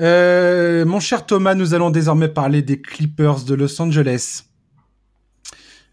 Euh, 0.00 0.84
mon 0.84 0.98
cher 0.98 1.26
Thomas, 1.26 1.54
nous 1.54 1.74
allons 1.74 1.90
désormais 1.90 2.28
parler 2.28 2.62
des 2.62 2.80
Clippers 2.80 3.44
de 3.44 3.54
Los 3.54 3.80
Angeles, 3.80 4.44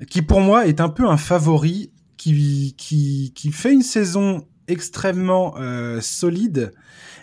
qui 0.10 0.22
pour 0.22 0.40
moi 0.40 0.66
est 0.68 0.80
un 0.80 0.90
peu 0.90 1.08
un 1.08 1.18
favori 1.18 1.92
qui, 2.18 2.74
qui, 2.78 3.34
qui 3.36 3.52
fait 3.52 3.74
une 3.74 3.82
saison 3.82 4.48
extrêmement 4.68 5.56
euh, 5.58 6.00
solide, 6.00 6.74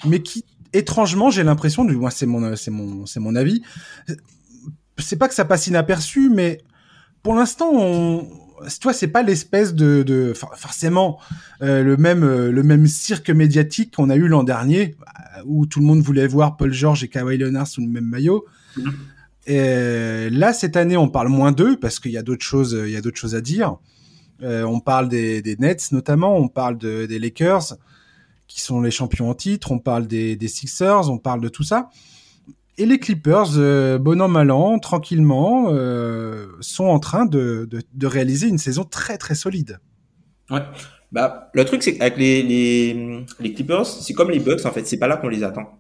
mais 0.04 0.22
qui 0.22 0.44
étrangement, 0.72 1.30
j'ai 1.30 1.42
l'impression, 1.42 1.84
du 1.84 1.96
moins 1.96 2.10
c'est 2.10 2.26
mon 2.26 2.54
c'est 2.54 2.70
mon 2.70 3.06
c'est 3.06 3.20
mon 3.20 3.34
avis, 3.34 3.62
c'est 4.98 5.16
pas 5.16 5.28
que 5.28 5.34
ça 5.34 5.44
passe 5.46 5.66
inaperçu, 5.66 6.30
mais 6.30 6.58
pour 7.22 7.34
l'instant, 7.34 7.70
on, 7.72 8.26
toi, 8.80 8.92
c'est 8.92 9.08
pas 9.08 9.22
l'espèce 9.22 9.74
de, 9.74 10.02
de 10.02 10.32
forcément 10.34 11.18
euh, 11.62 11.82
le 11.82 11.96
même 11.96 12.22
euh, 12.22 12.50
le 12.50 12.62
même 12.62 12.86
cirque 12.86 13.30
médiatique 13.30 13.94
qu'on 13.96 14.11
a 14.11 14.16
eu 14.16 14.28
l'an 14.28 14.42
dernier, 14.42 14.96
où 15.46 15.66
tout 15.66 15.80
le 15.80 15.86
monde 15.86 16.00
voulait 16.00 16.26
voir 16.26 16.56
Paul 16.56 16.72
George 16.72 17.04
et 17.04 17.08
Kawhi 17.08 17.38
Leonard 17.38 17.66
sous 17.66 17.80
le 17.80 17.88
même 17.88 18.06
maillot. 18.06 18.44
Mm-hmm. 18.76 18.92
Et 19.46 20.30
là, 20.30 20.52
cette 20.52 20.76
année, 20.76 20.96
on 20.96 21.08
parle 21.08 21.28
moins 21.28 21.52
d'eux 21.52 21.76
parce 21.76 21.98
qu'il 21.98 22.12
y 22.12 22.18
a 22.18 22.22
d'autres 22.22 22.44
choses, 22.44 22.78
il 22.86 22.92
y 22.92 22.96
a 22.96 23.00
d'autres 23.00 23.18
choses 23.18 23.34
à 23.34 23.40
dire. 23.40 23.76
Euh, 24.42 24.64
on 24.64 24.80
parle 24.80 25.08
des, 25.08 25.42
Nets 25.58 25.92
notamment, 25.92 26.36
on 26.36 26.48
parle 26.48 26.78
des 26.78 27.18
Lakers 27.18 27.76
qui 28.50 28.61
sont 28.61 28.80
les 28.80 28.90
champions 28.90 29.30
en 29.30 29.34
titre, 29.34 29.70
on 29.70 29.78
parle 29.78 30.06
des, 30.06 30.36
Sixers, 30.48 31.08
on 31.08 31.18
parle 31.18 31.40
de 31.40 31.48
tout 31.48 31.62
ça. 31.62 31.90
Et 32.80 32.86
les 32.86 32.98
Clippers, 32.98 33.58
euh, 33.58 33.98
bon 33.98 34.22
an 34.22 34.28
mal 34.28 34.50
an, 34.50 34.78
tranquillement, 34.78 35.66
euh, 35.68 36.46
sont 36.60 36.86
en 36.86 36.98
train 36.98 37.26
de, 37.26 37.68
réaliser 38.02 38.48
une 38.48 38.56
saison 38.56 38.84
très 38.84 39.18
très 39.18 39.34
solide. 39.34 39.80
Ouais. 40.48 40.62
Bah, 41.12 41.50
le 41.52 41.66
truc, 41.66 41.82
c'est 41.82 41.98
qu'avec 41.98 42.16
les, 42.16 42.42
les, 42.42 43.52
Clippers, 43.52 43.84
c'est 43.84 44.14
comme 44.14 44.30
les 44.30 44.38
Bucks, 44.38 44.64
en 44.64 44.70
fait, 44.70 44.86
c'est 44.86 44.96
pas 44.96 45.08
là 45.08 45.18
qu'on 45.18 45.28
les 45.28 45.44
attend. 45.44 45.78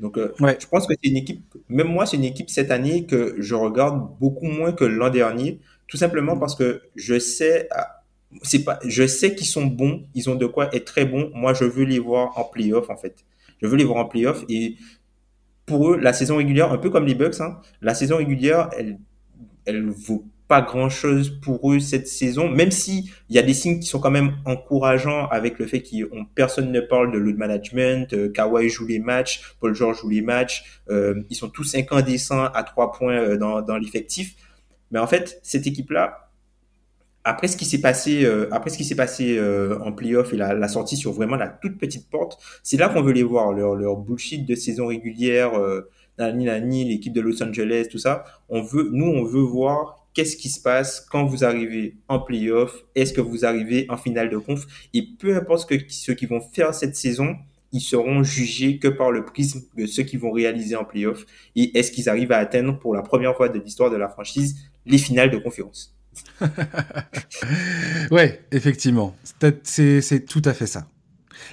Donc, 0.00 0.18
je 0.18 0.66
pense 0.68 0.86
que 0.86 0.94
c'est 0.94 1.10
une 1.10 1.18
équipe, 1.18 1.54
même 1.68 1.88
moi, 1.88 2.06
c'est 2.06 2.16
une 2.16 2.24
équipe 2.24 2.48
cette 2.48 2.70
année 2.70 3.04
que 3.04 3.34
je 3.38 3.54
regarde 3.54 4.18
beaucoup 4.18 4.46
moins 4.46 4.72
que 4.72 4.86
l'an 4.86 5.10
dernier, 5.10 5.60
tout 5.86 5.98
simplement 5.98 6.38
parce 6.38 6.54
que 6.54 6.80
je 6.96 7.18
sais, 7.18 7.68
c'est 8.42 8.64
pas, 8.64 8.78
je 8.86 9.06
sais 9.06 9.34
qu'ils 9.34 9.48
sont 9.48 9.66
bons, 9.66 10.06
ils 10.14 10.30
ont 10.30 10.34
de 10.34 10.46
quoi 10.46 10.74
être 10.74 10.86
très 10.86 11.04
bons. 11.04 11.30
Moi, 11.34 11.52
je 11.52 11.64
veux 11.64 11.84
les 11.84 11.98
voir 11.98 12.38
en 12.38 12.44
playoff, 12.44 12.88
en 12.88 12.96
fait. 12.96 13.26
Je 13.60 13.66
veux 13.66 13.76
les 13.76 13.84
voir 13.84 13.98
en 13.98 14.04
playoff 14.06 14.44
et 14.48 14.76
pour 15.68 15.90
eux, 15.92 15.98
la 15.98 16.12
saison 16.12 16.36
régulière, 16.36 16.72
un 16.72 16.78
peu 16.78 16.90
comme 16.90 17.06
les 17.06 17.14
Bucks, 17.14 17.40
hein, 17.40 17.60
la 17.82 17.94
saison 17.94 18.16
régulière, 18.16 18.70
elle, 18.76 18.98
elle 19.66 19.88
vaut 19.90 20.24
pas 20.48 20.62
grand 20.62 20.88
chose 20.88 21.38
pour 21.42 21.72
eux 21.72 21.78
cette 21.78 22.08
saison, 22.08 22.48
même 22.48 22.70
si 22.70 23.10
il 23.28 23.36
y 23.36 23.38
a 23.38 23.42
des 23.42 23.52
signes 23.52 23.80
qui 23.80 23.86
sont 23.86 24.00
quand 24.00 24.10
même 24.10 24.36
encourageants 24.46 25.28
avec 25.28 25.58
le 25.58 25.66
fait 25.66 25.82
qu'on 25.82 26.24
personne 26.24 26.72
ne 26.72 26.80
parle 26.80 27.12
de 27.12 27.18
load 27.18 27.36
management, 27.36 28.14
euh, 28.14 28.30
Kawhi 28.30 28.70
joue 28.70 28.86
les 28.86 28.98
matchs, 28.98 29.42
Paul 29.60 29.74
George 29.74 30.00
joue 30.00 30.08
les 30.08 30.22
matchs, 30.22 30.80
euh, 30.88 31.22
ils 31.28 31.36
sont 31.36 31.50
tous 31.50 31.74
incandescents 31.74 32.46
à 32.46 32.62
trois 32.62 32.92
points 32.92 33.18
euh, 33.18 33.36
dans, 33.36 33.60
dans 33.60 33.76
l'effectif. 33.76 34.36
Mais 34.90 34.98
en 34.98 35.06
fait, 35.06 35.38
cette 35.42 35.66
équipe-là, 35.66 36.27
après 37.28 37.46
ce 37.46 37.58
qui 37.58 37.66
s'est 37.66 37.82
passé, 37.82 38.24
euh, 38.24 38.48
après 38.52 38.70
ce 38.70 38.78
qui 38.78 38.84
s'est 38.84 38.94
passé 38.94 39.36
euh, 39.36 39.78
en 39.80 39.92
playoff 39.92 40.32
et 40.32 40.36
la, 40.36 40.68
sortie 40.68 40.96
sur 40.96 41.12
vraiment 41.12 41.36
la 41.36 41.48
toute 41.48 41.76
petite 41.76 42.08
porte, 42.08 42.40
c'est 42.62 42.78
là 42.78 42.88
qu'on 42.88 43.02
veut 43.02 43.12
les 43.12 43.22
voir 43.22 43.52
leur, 43.52 43.96
bullshit 43.96 44.46
de 44.46 44.54
saison 44.54 44.86
régulière, 44.86 45.54
euh, 45.54 45.90
l'équipe 46.18 47.12
de 47.12 47.20
Los 47.20 47.42
Angeles, 47.42 47.88
tout 47.90 47.98
ça. 47.98 48.24
On 48.48 48.62
veut, 48.62 48.88
nous, 48.92 49.04
on 49.04 49.24
veut 49.24 49.42
voir 49.42 50.06
qu'est-ce 50.14 50.38
qui 50.38 50.48
se 50.48 50.60
passe 50.60 51.06
quand 51.10 51.26
vous 51.26 51.44
arrivez 51.44 51.96
en 52.08 52.18
playoff, 52.18 52.84
est-ce 52.94 53.12
que 53.12 53.20
vous 53.20 53.44
arrivez 53.44 53.86
en 53.90 53.98
finale 53.98 54.30
de 54.30 54.38
conf, 54.38 54.66
et 54.94 55.04
peu 55.18 55.36
importe 55.36 55.68
ce 55.70 55.76
que 55.76 55.84
ceux 55.88 56.14
qui 56.14 56.24
vont 56.24 56.40
faire 56.40 56.74
cette 56.74 56.96
saison, 56.96 57.36
ils 57.72 57.82
seront 57.82 58.22
jugés 58.22 58.78
que 58.78 58.88
par 58.88 59.10
le 59.10 59.26
prisme 59.26 59.60
de 59.76 59.84
ceux 59.84 60.02
qui 60.02 60.16
vont 60.16 60.30
réaliser 60.30 60.76
en 60.76 60.84
playoff, 60.84 61.26
et 61.54 61.76
est-ce 61.78 61.92
qu'ils 61.92 62.08
arrivent 62.08 62.32
à 62.32 62.38
atteindre 62.38 62.78
pour 62.78 62.94
la 62.94 63.02
première 63.02 63.36
fois 63.36 63.50
de 63.50 63.58
l'histoire 63.58 63.90
de 63.90 63.96
la 63.96 64.08
franchise 64.08 64.56
les 64.86 64.98
finales 64.98 65.30
de 65.30 65.36
conférence. 65.36 65.97
ouais, 68.10 68.44
effectivement. 68.52 69.16
C'est 69.62 70.26
tout 70.26 70.42
à 70.44 70.52
fait 70.52 70.66
ça. 70.66 70.86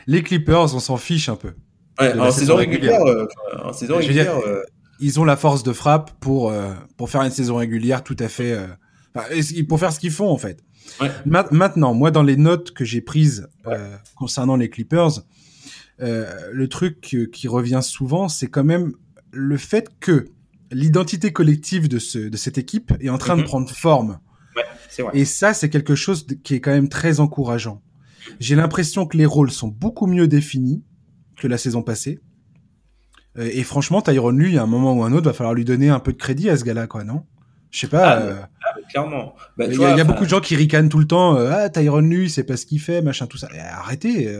Les 0.07 0.23
Clippers, 0.23 0.75
on 0.75 0.79
s'en 0.79 0.97
fiche 0.97 1.29
un 1.29 1.35
peu. 1.35 1.53
en, 1.99 2.31
saison 2.31 2.55
régulière, 2.55 3.01
euh, 3.05 3.27
en 3.63 3.73
saison 3.73 3.97
régulière, 3.97 4.37
euh, 4.37 4.61
ils 4.99 5.19
ont 5.19 5.25
la 5.25 5.37
force 5.37 5.63
de 5.63 5.73
frappe 5.73 6.11
pour 6.19 6.51
euh, 6.51 6.73
pour 6.97 7.09
faire 7.09 7.21
une 7.21 7.31
saison 7.31 7.55
régulière 7.55 8.03
tout 8.03 8.17
à 8.19 8.27
fait 8.27 8.57
pour 9.67 9.79
faire 9.79 9.93
ce 9.93 9.99
qu'ils 9.99 10.11
font 10.11 10.29
en 10.29 10.37
fait. 10.37 10.63
maintenant, 11.25 11.93
moi 11.93 12.11
dans 12.11 12.23
les 12.23 12.37
notes 12.37 12.71
que 12.71 12.85
j'ai 12.85 13.01
prises 13.01 13.47
concernant 14.15 14.55
les 14.55 14.69
Clippers, 14.69 15.21
le 15.99 16.65
truc 16.67 16.99
qui 17.01 17.47
revient 17.47 17.81
souvent, 17.81 18.27
c'est 18.27 18.47
quand 18.47 18.63
même 18.63 18.93
le 19.31 19.57
fait 19.57 19.89
que 19.99 20.25
l'identité 20.71 21.31
collective 21.31 21.87
de, 21.87 21.99
ce, 21.99 22.19
de 22.19 22.37
cette 22.37 22.57
équipe 22.57 22.93
est 22.99 23.09
en 23.09 23.17
train 23.17 23.35
de 23.35 23.41
mhm. 23.41 23.47
prendre 23.47 23.69
forme. 23.69 24.19
Et 25.13 25.25
ça, 25.25 25.53
c'est 25.53 25.69
quelque 25.69 25.95
chose 25.95 26.25
qui 26.43 26.55
est 26.55 26.59
quand 26.59 26.71
même 26.71 26.89
très 26.89 27.19
encourageant. 27.19 27.81
J'ai 28.39 28.55
l'impression 28.55 29.05
que 29.05 29.17
les 29.17 29.25
rôles 29.25 29.51
sont 29.51 29.67
beaucoup 29.67 30.07
mieux 30.07 30.27
définis 30.27 30.83
que 31.37 31.47
la 31.47 31.57
saison 31.57 31.81
passée. 31.81 32.19
Euh, 33.37 33.49
et 33.51 33.63
franchement, 33.63 34.01
Tyrone 34.01 34.37
lui, 34.37 34.57
à 34.57 34.63
un 34.63 34.67
moment 34.67 34.93
ou 34.93 35.03
un 35.03 35.11
autre, 35.13 35.25
va 35.25 35.33
falloir 35.33 35.53
lui 35.53 35.65
donner 35.65 35.89
un 35.89 35.99
peu 35.99 36.13
de 36.13 36.17
crédit 36.17 36.49
à 36.49 36.57
ce 36.57 36.63
gars-là, 36.63 36.87
quoi, 36.87 37.03
non? 37.03 37.23
Je 37.71 37.79
sais 37.81 37.87
pas. 37.87 38.09
Ah, 38.09 38.21
euh, 38.21 38.41
ah, 38.63 38.79
clairement. 38.89 39.35
Bah, 39.57 39.65
il 39.67 39.77
y, 39.77 39.83
a 39.83 40.03
beaucoup 40.05 40.23
de 40.23 40.29
gens 40.29 40.39
qui 40.39 40.55
ricanent 40.55 40.89
tout 40.89 40.99
le 40.99 41.07
temps. 41.07 41.35
Euh, 41.35 41.51
ah, 41.51 41.69
Tyrone 41.69 42.09
lui, 42.09 42.29
c'est 42.29 42.43
pas 42.43 42.55
ce 42.55 42.65
qu'il 42.65 42.79
fait, 42.79 43.01
machin, 43.01 43.27
tout 43.27 43.37
ça. 43.37 43.49
arrêtez. 43.71 44.33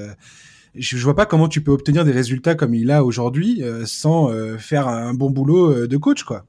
je, 0.73 0.97
je 0.97 1.03
vois 1.03 1.15
pas 1.15 1.25
comment 1.25 1.49
tu 1.49 1.61
peux 1.61 1.71
obtenir 1.71 2.05
des 2.05 2.13
résultats 2.13 2.55
comme 2.55 2.73
il 2.73 2.91
a 2.91 3.03
aujourd'hui 3.03 3.61
sans 3.85 4.31
faire 4.57 4.87
un 4.87 5.13
bon 5.13 5.29
boulot 5.29 5.85
de 5.85 5.97
coach, 5.97 6.23
quoi. 6.23 6.45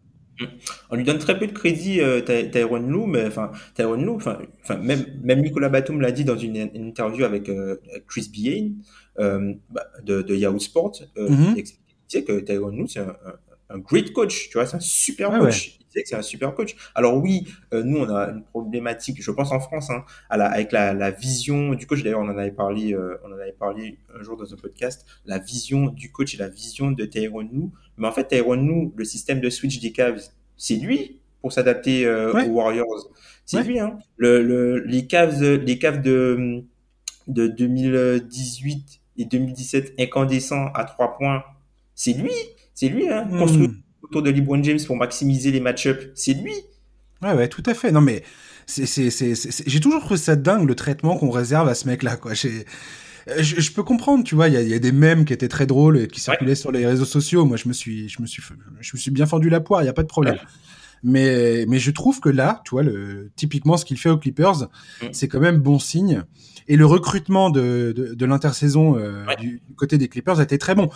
On 0.90 0.96
lui 0.96 1.04
donne 1.04 1.18
très 1.18 1.38
peu 1.38 1.46
de 1.46 1.52
crédit, 1.52 2.00
euh, 2.00 2.20
Tyrone 2.20 2.88
Lou, 2.88 3.06
mais 3.06 3.26
enfin, 3.26 3.52
Tyrone 3.74 4.04
Lou, 4.04 4.16
enfin, 4.16 4.38
même, 4.80 5.04
même 5.22 5.42
Nicolas 5.42 5.68
Batum 5.68 6.00
l'a 6.00 6.12
dit 6.12 6.24
dans 6.24 6.36
une, 6.36 6.56
interview 6.56 7.24
avec 7.24 7.48
euh, 7.48 7.76
Chris 8.06 8.28
Bien 8.32 8.70
euh, 9.18 9.54
bah, 9.70 9.86
de, 10.02 10.34
Yahoo 10.34 10.58
Sport. 10.58 10.92
Euh, 11.16 11.28
mm-hmm. 11.28 11.78
disait 12.08 12.24
que 12.24 12.40
Tyron 12.40 12.68
Lue, 12.68 12.88
c'est 12.88 13.00
un, 13.00 13.16
un, 13.70 13.78
great 13.78 14.12
coach, 14.12 14.48
tu 14.48 14.58
vois, 14.58 14.66
c'est 14.66 14.76
un 14.76 14.80
super 14.80 15.30
coach. 15.38 15.78
Il 15.80 15.86
disait 15.86 16.02
que 16.02 16.08
c'est 16.08 16.16
un 16.16 16.22
super 16.22 16.54
coach. 16.54 16.76
Alors 16.94 17.16
oui, 17.16 17.46
euh, 17.72 17.82
nous, 17.82 17.98
on 17.98 18.08
a 18.14 18.30
une 18.30 18.44
problématique, 18.44 19.22
je 19.22 19.30
pense 19.30 19.52
en 19.52 19.60
France, 19.60 19.90
hein, 19.90 20.04
à 20.28 20.36
la, 20.36 20.46
avec 20.46 20.72
la, 20.72 20.92
la, 20.92 21.10
vision 21.10 21.74
du 21.74 21.86
coach. 21.86 22.02
D'ailleurs, 22.02 22.20
on 22.20 22.28
en 22.28 22.36
avait 22.38 22.52
parlé, 22.52 22.92
euh, 22.92 23.18
on 23.24 23.32
en 23.32 23.38
avait 23.38 23.52
parlé 23.52 23.98
un 24.18 24.22
jour 24.22 24.36
dans 24.36 24.52
un 24.52 24.56
podcast, 24.56 25.06
la 25.24 25.38
vision 25.38 25.86
du 25.86 26.12
coach 26.12 26.34
et 26.34 26.38
la 26.38 26.48
vision 26.48 26.90
de 26.90 27.04
Tyron 27.04 27.40
Lue. 27.40 27.70
Mais 27.98 28.06
en 28.06 28.12
fait, 28.12 28.28
Tyron 28.28 28.54
Lue, 28.54 28.90
le 28.94 29.04
système 29.04 29.40
de 29.40 29.50
switch 29.50 29.80
des 29.80 29.92
Cavs, 29.92 30.22
c'est 30.56 30.76
lui 30.76 31.20
pour 31.40 31.52
s'adapter 31.52 32.06
euh, 32.06 32.32
aux 32.32 32.50
Warriors. 32.50 33.10
C'est 33.44 33.62
lui, 33.62 33.78
hein. 33.78 33.98
Le, 34.16 34.42
le, 34.42 34.80
les 34.80 35.06
Cavs, 35.06 35.42
les 35.42 35.78
Cavs 35.78 36.02
de, 36.02 36.64
de 37.28 37.46
2018 37.46 39.00
et 39.18 39.24
2017 39.24 39.94
incandescents 39.98 40.66
à 40.74 40.84
trois 40.84 41.16
points, 41.16 41.44
c'est 41.94 42.12
lui. 42.12 42.32
C'est 42.74 42.88
lui, 42.88 43.08
hein. 43.08 43.26
Hmm. 43.30 43.38
Construit 43.38 43.70
autour 44.02 44.22
de 44.22 44.30
LeBron 44.30 44.62
James 44.62 44.78
pour 44.86 44.96
maximiser 44.96 45.50
les 45.50 45.60
match-ups, 45.60 46.08
c'est 46.14 46.34
lui. 46.34 46.52
Ouais, 47.22 47.32
ouais, 47.32 47.48
tout 47.48 47.62
à 47.66 47.74
fait. 47.74 47.92
Non, 47.92 48.00
mais 48.00 48.22
j'ai 48.68 49.80
toujours 49.80 50.00
trouvé 50.00 50.18
ça 50.18 50.36
dingue 50.36 50.66
le 50.66 50.74
traitement 50.74 51.16
qu'on 51.16 51.30
réserve 51.30 51.68
à 51.68 51.74
ce 51.74 51.86
mec-là, 51.86 52.16
quoi. 52.16 52.32
Je, 53.38 53.60
je, 53.60 53.72
peux 53.72 53.82
comprendre, 53.82 54.22
tu 54.22 54.34
vois, 54.34 54.48
il 54.48 54.68
y 54.68 54.74
a, 54.74 54.78
des 54.78 54.92
mèmes 54.92 55.24
qui 55.24 55.32
étaient 55.32 55.48
très 55.48 55.66
drôles 55.66 55.98
et 55.98 56.08
qui 56.08 56.20
circulaient 56.20 56.54
sur 56.54 56.70
les 56.70 56.86
réseaux 56.86 57.04
sociaux. 57.04 57.44
Moi, 57.44 57.56
je 57.56 57.68
me 57.68 57.72
suis, 57.72 58.08
je 58.08 58.22
me 58.22 58.26
suis, 58.26 58.42
je 58.80 58.90
me 58.94 58.98
suis 58.98 59.10
bien 59.10 59.26
fendu 59.26 59.48
la 59.48 59.60
poire, 59.60 59.82
il 59.82 59.86
y 59.86 59.88
a 59.88 59.92
pas 59.92 60.02
de 60.02 60.08
problème. 60.08 60.38
Mais, 61.02 61.66
mais 61.68 61.78
je 61.78 61.90
trouve 61.90 62.20
que 62.20 62.28
là, 62.28 62.62
tu 62.64 62.70
vois, 62.70 62.82
le, 62.82 63.30
typiquement 63.36 63.76
ce 63.76 63.84
qu'il 63.84 63.98
fait 63.98 64.10
aux 64.10 64.18
Clippers, 64.18 64.68
mm. 65.02 65.06
c'est 65.12 65.28
quand 65.28 65.40
même 65.40 65.58
bon 65.58 65.78
signe. 65.78 66.22
Et 66.68 66.76
le 66.76 66.86
recrutement 66.86 67.50
de, 67.50 67.92
de, 67.94 68.14
de 68.14 68.26
l'intersaison 68.26 68.96
euh, 68.98 69.24
du, 69.38 69.62
côté 69.76 69.98
des 69.98 70.08
Clippers 70.08 70.40
a 70.40 70.42
été 70.42 70.58
très 70.58 70.74
bon. 70.74 70.90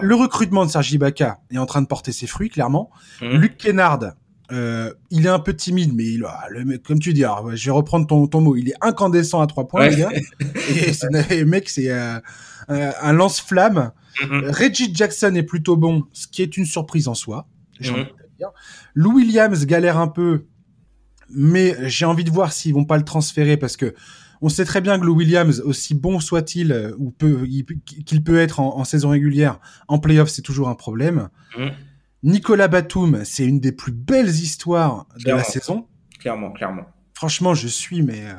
Le 0.00 0.14
recrutement 0.14 0.64
de 0.64 0.70
Sergi 0.70 0.94
Ibaka 0.94 1.40
est 1.50 1.58
en 1.58 1.66
train 1.66 1.82
de 1.82 1.86
porter 1.86 2.12
ses 2.12 2.26
fruits, 2.26 2.48
clairement. 2.48 2.90
Mm. 3.20 3.36
Luc 3.36 3.56
Kennard, 3.56 4.14
euh, 4.52 4.92
il 5.10 5.26
est 5.26 5.30
un 5.30 5.38
peu 5.38 5.54
timide, 5.54 5.92
mais 5.94 6.04
il, 6.04 6.24
a 6.24 6.46
le, 6.50 6.78
comme 6.78 6.98
tu 6.98 7.12
dis, 7.12 7.24
alors, 7.24 7.54
je 7.56 7.64
vais 7.64 7.70
reprendre 7.70 8.06
ton, 8.06 8.26
ton 8.26 8.40
mot, 8.40 8.56
il 8.56 8.68
est 8.68 8.74
incandescent 8.80 9.40
à 9.40 9.46
trois 9.46 9.66
points, 9.66 9.88
les 9.88 9.96
gars. 9.96 10.10
Et 11.30 11.44
mec, 11.44 11.68
c'est 11.68 11.90
euh, 11.90 12.20
un 12.68 13.12
lance-flamme. 13.12 13.92
Mm-hmm. 14.20 14.50
Reggie 14.50 14.94
Jackson 14.94 15.34
est 15.34 15.42
plutôt 15.42 15.76
bon, 15.76 16.04
ce 16.12 16.26
qui 16.26 16.42
est 16.42 16.56
une 16.56 16.66
surprise 16.66 17.08
en 17.08 17.14
soi. 17.14 17.48
Mm-hmm. 17.80 18.06
Lou 18.94 19.14
Williams 19.14 19.64
galère 19.66 19.98
un 19.98 20.08
peu, 20.08 20.44
mais 21.30 21.76
j'ai 21.88 22.04
envie 22.04 22.24
de 22.24 22.30
voir 22.30 22.52
s'ils 22.52 22.74
vont 22.74 22.84
pas 22.84 22.98
le 22.98 23.04
transférer 23.04 23.56
parce 23.56 23.76
que 23.76 23.94
on 24.44 24.48
sait 24.48 24.64
très 24.64 24.80
bien 24.80 24.98
que 24.98 25.04
Lou 25.04 25.14
Williams, 25.14 25.60
aussi 25.60 25.94
bon 25.94 26.18
soit-il 26.18 26.72
euh, 26.72 26.92
ou 26.98 27.12
peut 27.12 27.46
qu'il 28.04 28.24
peut 28.24 28.38
être 28.38 28.58
en, 28.58 28.84
saison 28.84 29.10
régulière, 29.10 29.60
en 29.86 29.98
playoff 29.98 30.28
c'est 30.28 30.42
toujours 30.42 30.68
un 30.68 30.74
problème. 30.74 31.28
Mmh. 31.56 31.68
Nicolas 32.22 32.68
Batum, 32.68 33.22
c'est 33.24 33.44
une 33.44 33.60
des 33.60 33.72
plus 33.72 33.92
belles 33.92 34.28
histoires 34.28 35.06
de 35.24 35.30
la 35.30 35.42
saison. 35.42 35.86
Clairement, 36.20 36.52
clairement. 36.52 36.86
Franchement, 37.14 37.54
je 37.54 37.68
suis 37.68 38.02
mais 38.02 38.24
euh, 38.26 38.34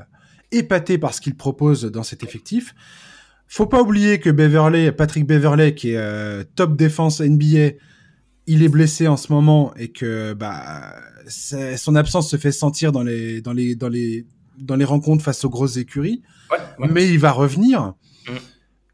épaté 0.51 0.97
par 0.97 1.13
ce 1.13 1.21
qu'il 1.21 1.35
propose 1.35 1.83
dans 1.83 2.03
cet 2.03 2.23
effectif. 2.23 2.73
Faut 3.47 3.67
pas 3.67 3.81
oublier 3.81 4.19
que 4.19 4.29
Beverley, 4.29 4.91
Patrick 4.91 5.27
Beverley, 5.27 5.75
qui 5.75 5.91
est 5.91 5.97
euh, 5.97 6.43
top 6.55 6.77
défense 6.77 7.19
NBA, 7.21 7.77
il 8.47 8.63
est 8.63 8.69
blessé 8.69 9.07
en 9.07 9.17
ce 9.17 9.31
moment 9.31 9.73
et 9.75 9.89
que 9.89 10.33
bah 10.33 10.95
son 11.27 11.95
absence 11.95 12.29
se 12.29 12.35
fait 12.35 12.51
sentir 12.51 12.91
dans 12.91 13.03
les 13.03 13.41
dans 13.41 13.53
les 13.53 13.75
dans 13.75 13.87
les 13.87 14.25
dans 14.57 14.75
les 14.75 14.85
rencontres 14.85 15.23
face 15.23 15.45
aux 15.45 15.49
grosses 15.49 15.77
écuries, 15.77 16.21
mais 16.77 17.07
il 17.07 17.19
va 17.19 17.31
revenir. 17.31 17.93
Mm. 18.27 18.31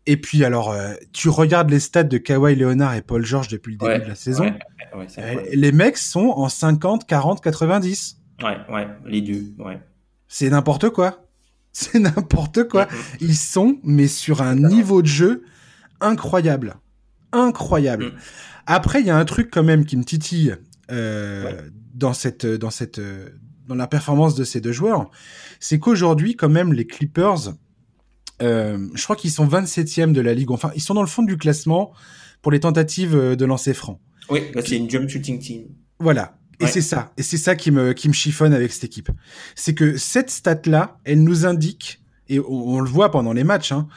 Et 0.10 0.18
puis 0.18 0.43
alors, 0.43 0.72
euh, 0.72 0.95
tu 1.14 1.30
regardes 1.30 1.70
les 1.70 1.80
stats 1.80 2.01
de 2.01 2.18
Kawhi 2.18 2.55
Leonard 2.55 2.95
et 2.95 3.03
Paul 3.03 3.24
George 3.24 3.47
depuis 3.47 3.74
le 3.74 3.78
début 3.78 4.05
de 4.05 4.10
la 4.10 4.16
saison. 4.16 4.51
Euh, 4.95 5.36
les 5.53 5.72
mecs 5.72 5.97
sont 5.97 6.34
en 6.36 6.49
50, 6.49 7.05
40, 7.05 7.43
90. 7.43 8.18
Ouais, 8.41 8.57
ouais, 8.72 8.88
les 9.05 9.22
deux, 9.22 9.53
ouais. 9.60 9.80
C'est 10.28 10.49
n'importe 10.49 10.89
quoi. 10.89 11.28
C'est 11.74 11.99
n'importe 11.99 12.68
quoi. 12.68 12.86
Mm, 12.86 12.88
mm. 12.88 13.18
Ils 13.22 13.36
sont, 13.36 13.78
mais 13.84 14.07
sur 14.07 14.41
un 14.41 14.55
niveau 14.55 15.03
de 15.03 15.07
jeu 15.07 15.43
incroyable. 16.01 16.78
Incroyable. 17.32 18.14
Après, 18.66 19.01
il 19.01 19.05
y 19.05 19.12
a 19.12 19.16
un 19.16 19.26
truc 19.26 19.51
quand 19.51 19.64
même 19.64 19.86
qui 19.86 19.95
me 19.95 20.03
titille 20.03 20.55
euh, 20.89 21.70
dans 21.93 22.14
cette, 22.14 22.47
dans 22.47 22.72
cette, 22.72 22.99
dans 23.68 23.76
la 23.76 23.86
performance 23.86 24.34
de 24.34 24.43
ces 24.43 24.60
deux 24.60 24.72
joueurs, 24.72 25.12
c'est 25.60 25.78
qu'aujourd'hui, 25.78 26.36
quand 26.36 26.49
même, 26.49 26.74
les 26.74 26.88
Clippers, 26.88 27.53
je 28.40 29.04
crois 29.04 29.16
qu'ils 29.16 29.32
sont 29.32 29.48
27e 29.48 30.12
de 30.12 30.22
la 30.22 30.34
ligue. 30.34 30.52
Enfin, 30.52 30.72
ils 30.76 30.82
sont 30.82 30.94
dans 30.94 31.02
le 31.02 31.08
fond 31.08 31.24
du 31.24 31.38
classement 31.38 31.94
pour 32.42 32.52
les 32.52 32.60
tentatives 32.60 33.16
euh, 33.16 33.36
de 33.36 33.46
lancer 33.46 33.74
franc. 33.74 34.00
Oui, 34.30 34.42
bah, 34.54 34.62
c'est 34.66 34.78
une 34.78 34.90
jump 34.90 35.10
shooting 35.10 35.40
team. 35.40 35.64
Voilà. 36.00 36.36
Et 36.62 36.68
c'est 36.68 36.82
ça. 36.82 37.14
Et 37.18 37.24
c'est 37.24 37.38
ça 37.38 37.56
qui 37.56 37.72
me, 37.72 37.94
qui 37.94 38.10
me 38.10 38.14
chiffonne 38.14 38.54
avec 38.54 38.74
cette 38.74 38.84
équipe. 38.84 39.10
C'est 39.56 39.74
que 39.74 39.96
cette 39.96 40.30
stat-là, 40.30 41.00
elle 41.06 41.24
nous 41.24 41.46
indique, 41.46 42.02
et 42.28 42.40
on, 42.42 42.82
le 42.82 42.90
voit 42.90 43.12
pendant 43.12 43.32
les 43.32 43.46
matchs, 43.46 43.72
hein, 43.72 43.88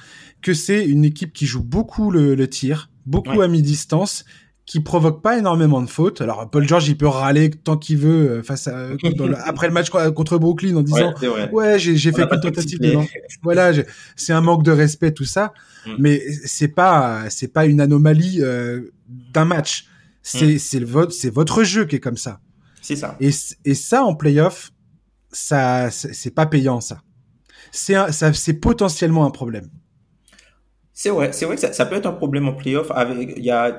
que 0.43 0.55
c'est 0.55 0.85
une 0.85 1.05
équipe 1.05 1.33
qui 1.33 1.45
joue 1.45 1.63
beaucoup 1.63 2.13
le, 2.13 2.49
tir, 2.49 2.89
beaucoup 3.05 3.41
à 3.41 3.49
mi-distance 3.49 4.25
qui 4.67 4.81
provoque 4.81 5.23
pas 5.23 5.39
énormément 5.39 5.83
de 5.83 5.89
fautes. 5.89 6.21
Alors 6.21 6.49
Paul 6.49 6.67
George, 6.67 6.89
il 6.89 6.97
peut 6.97 7.07
râler 7.07 7.51
tant 7.51 7.77
qu'il 7.77 7.99
veut 7.99 8.31
euh, 8.31 8.43
face 8.43 8.69
à 8.69 8.91
après 9.45 9.67
le 9.67 9.73
match 9.73 9.91
contre 9.91 10.39
Brooklyn 10.39 10.77
en 10.77 10.83
disant 10.83 11.15
ouais, 11.53 11.79
j'ai 11.79 12.13
fait 12.13 12.29
qu'une 12.29 12.41
tentative 12.41 12.81
de 12.81 12.99
voilà, 13.43 13.73
c'est 14.17 14.33
un 14.33 14.41
manque 14.41 14.63
de 14.63 14.71
respect 14.71 15.13
tout 15.13 15.25
ça, 15.25 15.53
mm. 15.87 15.91
mais 15.99 16.23
c'est 16.45 16.69
pas 16.69 17.29
c'est 17.29 17.53
pas 17.53 17.67
une 17.67 17.81
anomalie 17.81 18.39
euh, 18.41 18.93
d'un 19.09 19.45
match. 19.45 19.87
C'est 20.23 20.55
mm. 20.55 20.59
c'est 20.59 20.85
votre 20.85 21.13
c'est 21.13 21.31
votre 21.31 21.65
jeu 21.65 21.85
qui 21.85 21.97
est 21.97 22.01
comme 22.01 22.17
ça. 22.17 22.41
C'est 22.81 22.97
ça. 22.97 23.17
Et 23.21 23.31
et 23.65 23.75
ça 23.75 24.05
en 24.05 24.15
playoff, 24.15 24.73
ça 25.33 25.91
c'est 25.91 26.35
pas 26.35 26.47
payant 26.47 26.81
ça. 26.81 27.03
C'est 27.73 27.95
ça 28.13 28.33
c'est 28.33 28.55
potentiellement 28.55 29.27
un 29.27 29.31
problème. 29.31 29.69
C'est 30.95 31.09
vrai, 31.09 31.33
c'est 31.33 31.47
vrai 31.47 31.55
que 31.55 31.61
ça, 31.63 31.73
ça, 31.73 31.87
peut 31.87 31.97
être 31.97 32.05
un 32.07 32.13
problème 32.13 32.49
en 32.49 32.53
playoff. 32.53 32.91
Avec, 32.91 33.33
il 33.39 33.45
y 33.45 33.51
a, 33.51 33.73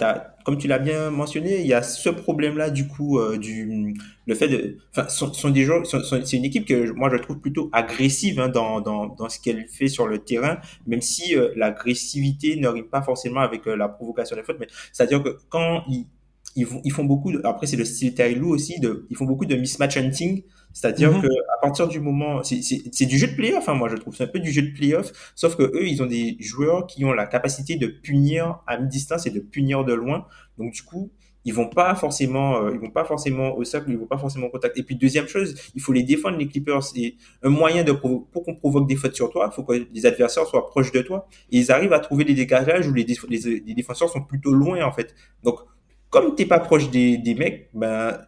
comme 0.43 0.57
tu 0.57 0.67
l'as 0.67 0.79
bien 0.79 1.11
mentionné, 1.11 1.61
il 1.61 1.67
y 1.67 1.73
a 1.73 1.83
ce 1.83 2.09
problème-là 2.09 2.71
du 2.71 2.87
coup 2.87 3.19
euh, 3.19 3.37
du 3.37 3.93
le 4.25 4.35
fait 4.35 4.47
de, 4.47 4.77
enfin, 4.91 5.07
sont, 5.09 5.31
sont 5.31 5.49
des 5.51 5.63
joueurs, 5.63 5.85
c'est 5.85 6.37
une 6.37 6.45
équipe 6.45 6.65
que 6.65 6.91
moi 6.91 7.09
je 7.11 7.17
trouve 7.17 7.39
plutôt 7.39 7.69
agressive 7.71 8.39
hein, 8.39 8.49
dans, 8.49 8.81
dans, 8.81 9.07
dans 9.07 9.29
ce 9.29 9.39
qu'elle 9.39 9.67
fait 9.67 9.87
sur 9.89 10.07
le 10.07 10.19
terrain, 10.19 10.57
même 10.87 11.01
si 11.01 11.35
euh, 11.37 11.51
l'agressivité 11.55 12.55
ne 12.55 12.67
rime 12.67 12.85
pas 12.89 13.03
forcément 13.03 13.41
avec 13.41 13.67
euh, 13.67 13.75
la 13.75 13.89
provocation 13.89 14.35
des 14.35 14.43
fautes, 14.43 14.57
mais 14.59 14.67
c'est-à-dire 14.91 15.21
que 15.21 15.37
quand 15.49 15.83
ils 15.89 16.07
ils, 16.55 16.67
ils 16.83 16.91
font 16.91 17.03
beaucoup 17.03 17.31
de, 17.31 17.41
après 17.43 17.67
c'est 17.67 17.77
le 17.77 17.85
style 17.85 18.13
Taylor 18.13 18.49
aussi 18.49 18.79
de 18.79 19.07
ils 19.09 19.17
font 19.17 19.25
beaucoup 19.25 19.45
de 19.45 19.55
mismatch 19.55 19.97
hunting. 19.97 20.43
C'est-à-dire 20.71 21.11
mhm. 21.11 21.21
que 21.21 21.27
à 21.27 21.61
partir 21.61 21.87
du 21.87 21.99
moment 21.99 22.41
c'est 22.43 23.05
du 23.05 23.17
jeu 23.17 23.27
de 23.27 23.35
playoff 23.35 23.69
hein, 23.69 23.75
moi 23.75 23.89
je 23.89 23.95
trouve. 23.95 24.15
C'est 24.15 24.23
un 24.23 24.27
peu 24.27 24.39
du 24.39 24.51
jeu 24.51 24.61
de 24.61 24.73
playoff. 24.73 25.11
Sauf 25.35 25.55
que 25.55 25.63
eux 25.63 25.87
ils 25.87 26.01
ont 26.01 26.05
des 26.05 26.37
joueurs 26.39 26.87
qui 26.87 27.05
ont 27.05 27.13
la 27.13 27.25
capacité 27.25 27.75
de 27.75 27.87
punir 27.87 28.59
à 28.67 28.77
mi-distance 28.77 29.25
et 29.25 29.31
de 29.31 29.39
punir 29.39 29.83
de 29.85 29.93
loin. 29.93 30.25
Donc 30.57 30.73
du 30.73 30.83
coup 30.83 31.11
ils 31.45 31.53
vont 31.53 31.67
pas 31.67 31.93
forcément 31.95 32.63
euh, 32.63 32.71
ils 32.73 32.79
vont 32.79 32.89
pas 32.89 33.03
forcément 33.03 33.57
au 33.57 33.65
cercle 33.65 33.91
ils 33.91 33.97
vont 33.97 34.07
pas 34.07 34.17
forcément 34.17 34.47
au 34.47 34.49
contact. 34.49 34.77
Et 34.77 34.83
puis 34.83 34.95
deuxième 34.95 35.27
chose 35.27 35.55
il 35.75 35.81
faut 35.81 35.93
les 35.93 36.03
défendre 36.03 36.37
les 36.37 36.47
Clippers. 36.47 36.81
Et 36.95 37.17
un 37.41 37.49
moyen 37.49 37.83
de 37.83 37.91
pour 37.91 38.43
qu'on 38.43 38.55
provoque 38.55 38.87
des 38.87 38.95
fautes 38.95 39.15
sur 39.15 39.29
toi 39.29 39.49
il 39.51 39.55
faut 39.55 39.63
que 39.63 39.87
les 39.91 40.05
adversaires 40.05 40.45
soient 40.45 40.67
proches 40.69 40.91
de 40.91 41.01
toi. 41.01 41.27
Et 41.51 41.59
ils 41.59 41.71
arrivent 41.71 41.93
à 41.93 41.99
trouver 41.99 42.25
des 42.25 42.33
dégageages 42.33 42.87
où 42.87 42.93
les, 42.93 43.05
les, 43.29 43.39
les 43.59 43.73
défenseurs 43.73 44.09
sont 44.09 44.23
plutôt 44.23 44.53
loin 44.53 44.83
en 44.83 44.91
fait. 44.91 45.13
Donc 45.43 45.59
comme 46.13 46.35
t'es 46.35 46.45
pas 46.45 46.59
proche 46.59 46.91
des, 46.91 47.17
des 47.17 47.33
mecs, 47.33 47.69
ben, 47.73 48.19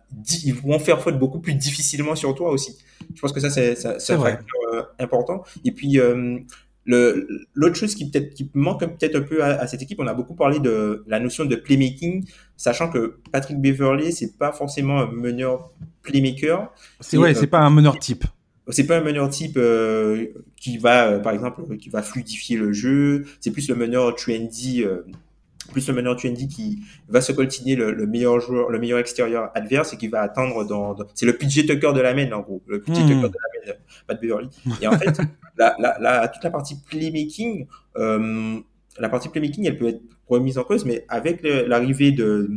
ils 0.44 0.56
vont 0.56 0.80
faire 0.80 1.00
faute 1.00 1.20
beaucoup 1.20 1.40
plus 1.40 1.54
difficilement 1.54 2.16
sur 2.16 2.34
toi 2.34 2.50
aussi. 2.50 2.76
Je 3.14 3.22
pense 3.22 3.32
que 3.32 3.40
ça, 3.40 3.52
c'est, 3.52 3.86
un 3.86 4.00
facteur 4.00 4.60
euh, 4.74 4.82
important. 4.98 5.44
Et 5.64 5.72
puis, 5.72 6.00
euh, 6.00 6.40
l'autre 6.88 7.76
chose 7.76 7.94
qui 7.94 8.10
peut-être, 8.10 8.34
qui 8.34 8.50
manque 8.56 8.80
peut-être 8.80 9.18
un 9.18 9.22
peu 9.22 9.44
à, 9.44 9.68
cette 9.68 9.84
équipe, 9.84 10.00
on 10.00 10.08
a 10.08 10.16
beaucoup 10.16 10.34
parlé 10.34 10.60
de 10.60 11.04
la 11.06 11.20
notion 11.20 11.46
de 11.46 11.56
playmaking, 11.56 12.26
sachant 12.58 12.90
que 12.90 13.20
Patrick 13.32 13.62
Beverley, 13.62 14.10
c'est 14.10 14.36
pas 14.36 14.52
forcément 14.52 15.02
un 15.02 15.12
meneur 15.12 15.72
playmaker. 16.02 16.74
C'est 17.02 17.20
ouais, 17.20 17.36
c'est 17.36 17.46
pas 17.46 17.60
un 17.60 17.70
meneur 17.70 18.00
type. 18.00 18.26
C'est 18.70 18.88
pas 18.88 18.98
un 18.98 19.02
meneur 19.02 19.30
type 19.30 19.58
euh, 19.58 20.26
qui 20.56 20.80
va, 20.80 21.20
par 21.20 21.34
exemple, 21.34 21.78
qui 21.78 21.90
va 21.90 22.02
fluidifier 22.02 22.58
le 22.58 22.74
jeu. 22.74 23.26
C'est 23.40 23.52
plus 23.52 23.70
le 23.70 23.76
meneur 23.76 24.16
trendy 24.16 24.84
plus 25.72 25.88
le 25.88 25.94
meneur 25.94 26.16
Tuendi 26.16 26.48
qui 26.48 26.80
va 27.08 27.22
se 27.22 27.32
coltiner 27.32 27.76
le, 27.76 28.06
meilleur 28.08 28.40
joueur, 28.40 28.70
le 28.70 28.80
meilleur 28.80 29.00
extérieur 29.00 29.52
adverse 29.56 29.94
et 29.94 29.98
qui 29.98 30.08
va 30.08 30.22
attendre 30.22 30.66
dans, 30.66 30.96
c'est 31.14 31.26
le 31.26 31.34
PJ 31.34 31.66
Tucker 31.68 31.94
de 31.94 32.02
la 32.02 32.14
main 32.14 32.32
en 32.32 32.42
gros, 32.42 32.62
le 32.68 32.82
PJ 32.82 32.92
hmm. 32.92 33.08
Tucker 33.08 33.30
de 33.30 33.38
la 33.68 33.74
main, 33.74 33.80
pas 34.08 34.14
de 34.14 34.20
Beverly. 34.20 34.50
Et 34.82 34.88
en 34.88 34.92
fait, 35.00 35.20
la, 35.58 35.76
la, 35.80 35.98
la, 36.00 36.28
toute 36.28 36.44
la 36.44 36.52
partie 36.52 36.78
playmaking, 36.90 37.68
euh, 37.98 38.60
la 39.00 39.10
partie 39.10 39.30
playmaking, 39.30 39.66
elle 39.66 39.78
peut 39.78 39.88
être 39.88 40.02
remise 40.28 40.58
en 40.58 40.64
cause, 40.64 40.86
mais 40.86 41.06
avec 41.10 41.42
l'arrivée 41.44 42.12
de, 42.12 42.50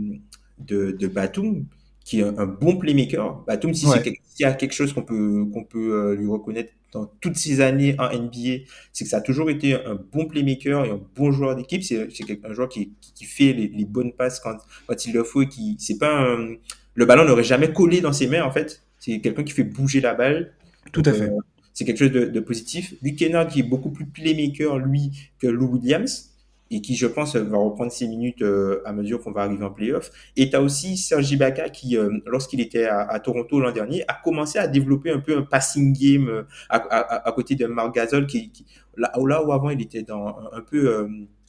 de, 0.59 0.93
de 0.93 1.07
Batum, 1.07 1.65
qui 2.05 2.21
est 2.21 2.25
un, 2.25 2.47
bon 2.47 2.77
playmaker. 2.77 3.45
Batum, 3.47 3.75
si 3.75 3.87
c'est 3.87 4.03
s'il 4.03 4.15
y 4.41 4.45
a 4.45 4.53
quelque 4.53 4.73
chose 4.73 4.93
qu'on 4.93 5.03
peut 5.03 5.45
qu'on 5.53 5.65
peut 5.65 5.93
euh, 5.93 6.15
lui 6.15 6.27
reconnaître 6.27 6.73
dans 6.93 7.07
toutes 7.21 7.37
ces 7.37 7.61
années 7.61 7.95
en 7.99 8.09
NBA, 8.09 8.65
c'est 8.93 9.05
que 9.05 9.11
ça 9.11 9.19
a 9.19 9.21
toujours 9.21 9.51
été 9.51 9.75
un 9.75 9.99
bon 10.13 10.27
playmaker 10.27 10.87
et 10.87 10.91
un 10.91 11.01
bon 11.17 11.33
joueur 11.33 11.55
d'équipe. 11.55 11.83
C'est 11.83 12.09
un 12.45 12.53
joueur 12.55 12.69
qui, 12.69 12.93
qui, 13.15 13.25
fait 13.25 13.53
les, 13.53 13.69
les, 13.69 13.85
bonnes 13.85 14.13
passes 14.13 14.41
quand, 14.41 14.57
quand 14.87 15.07
il 15.07 15.13
le 15.13 15.23
faut 15.23 15.43
et 15.43 15.49
qui 15.49 15.77
c'est 15.79 15.99
pas 15.99 16.13
un, 16.13 16.55
le 16.95 17.05
ballon 17.05 17.25
n'aurait 17.25 17.45
jamais 17.45 17.73
collé 17.73 18.01
dans 18.01 18.13
ses 18.13 18.27
mains 18.27 18.43
en 18.43 18.51
fait. 18.51 18.83
C'est 18.99 19.21
quelqu'un 19.21 19.45
qui 19.45 19.53
fait 19.53 19.65
bouger 19.65 20.01
la 20.01 20.15
balle. 20.15 20.55
Tout 20.93 21.03
à 21.05 21.13
fait. 21.13 21.31
Euh, 21.31 21.39
c'est 21.75 21.85
quelque 21.85 21.99
chose 21.99 22.11
de, 22.13 22.25
de 22.25 22.41
positif. 22.41 22.95
Luke 23.03 23.17
Kennard 23.17 23.49
qui 23.49 23.61
est 23.61 23.65
beaucoup 23.65 23.91
plus 23.91 24.07
playmaker 24.07 24.79
lui 24.79 25.13
que 25.39 25.47
Lou 25.47 25.67
Williams 25.67 26.31
et 26.71 26.81
qui 26.81 26.97
je 26.97 27.07
pense 27.07 27.37
va 27.37 27.59
reprendre 27.59 27.93
ses 27.93 28.09
minutes 28.09 28.43
euh, 28.43 28.83
à 28.85 28.93
mesure 28.93 29.23
qu'on 29.23 29.33
va 29.33 29.43
arriver 29.43 29.65
en 29.65 29.71
playoff. 29.71 30.11
Et 30.37 30.51
tu 30.51 30.57
as 30.57 30.63
aussi 30.63 30.97
Sergi 30.97 31.35
Ibaka 31.35 31.69
qui, 31.71 31.97
euh, 31.97 32.11
lorsqu'il 32.27 32.61
était 32.61 32.85
à, 32.85 33.01
à 33.01 33.21
Toronto 33.21 33.61
l'an 33.61 33.73
dernier, 33.73 34.05
a 34.09 34.15
commencé 34.15 34.59
à 34.59 34.67
développer 34.67 35.11
un 35.11 35.21
peu 35.21 35.37
un 35.37 35.43
passing 35.43 35.93
game 35.93 36.45
à, 36.69 36.77
à, 36.77 37.29
à 37.29 37.33
côté 37.33 37.55
de 37.55 37.67
Marc 37.67 37.95
Gasol 37.95 38.27
qui, 38.27 38.51
qui 38.51 38.67
là, 38.97 39.13
là, 39.27 39.45
où 39.45 39.53
avant 39.53 39.71
il 39.71 39.81
était 39.81 40.03
dans 40.03 40.37
un, 40.53 40.61
peu 40.61 41.09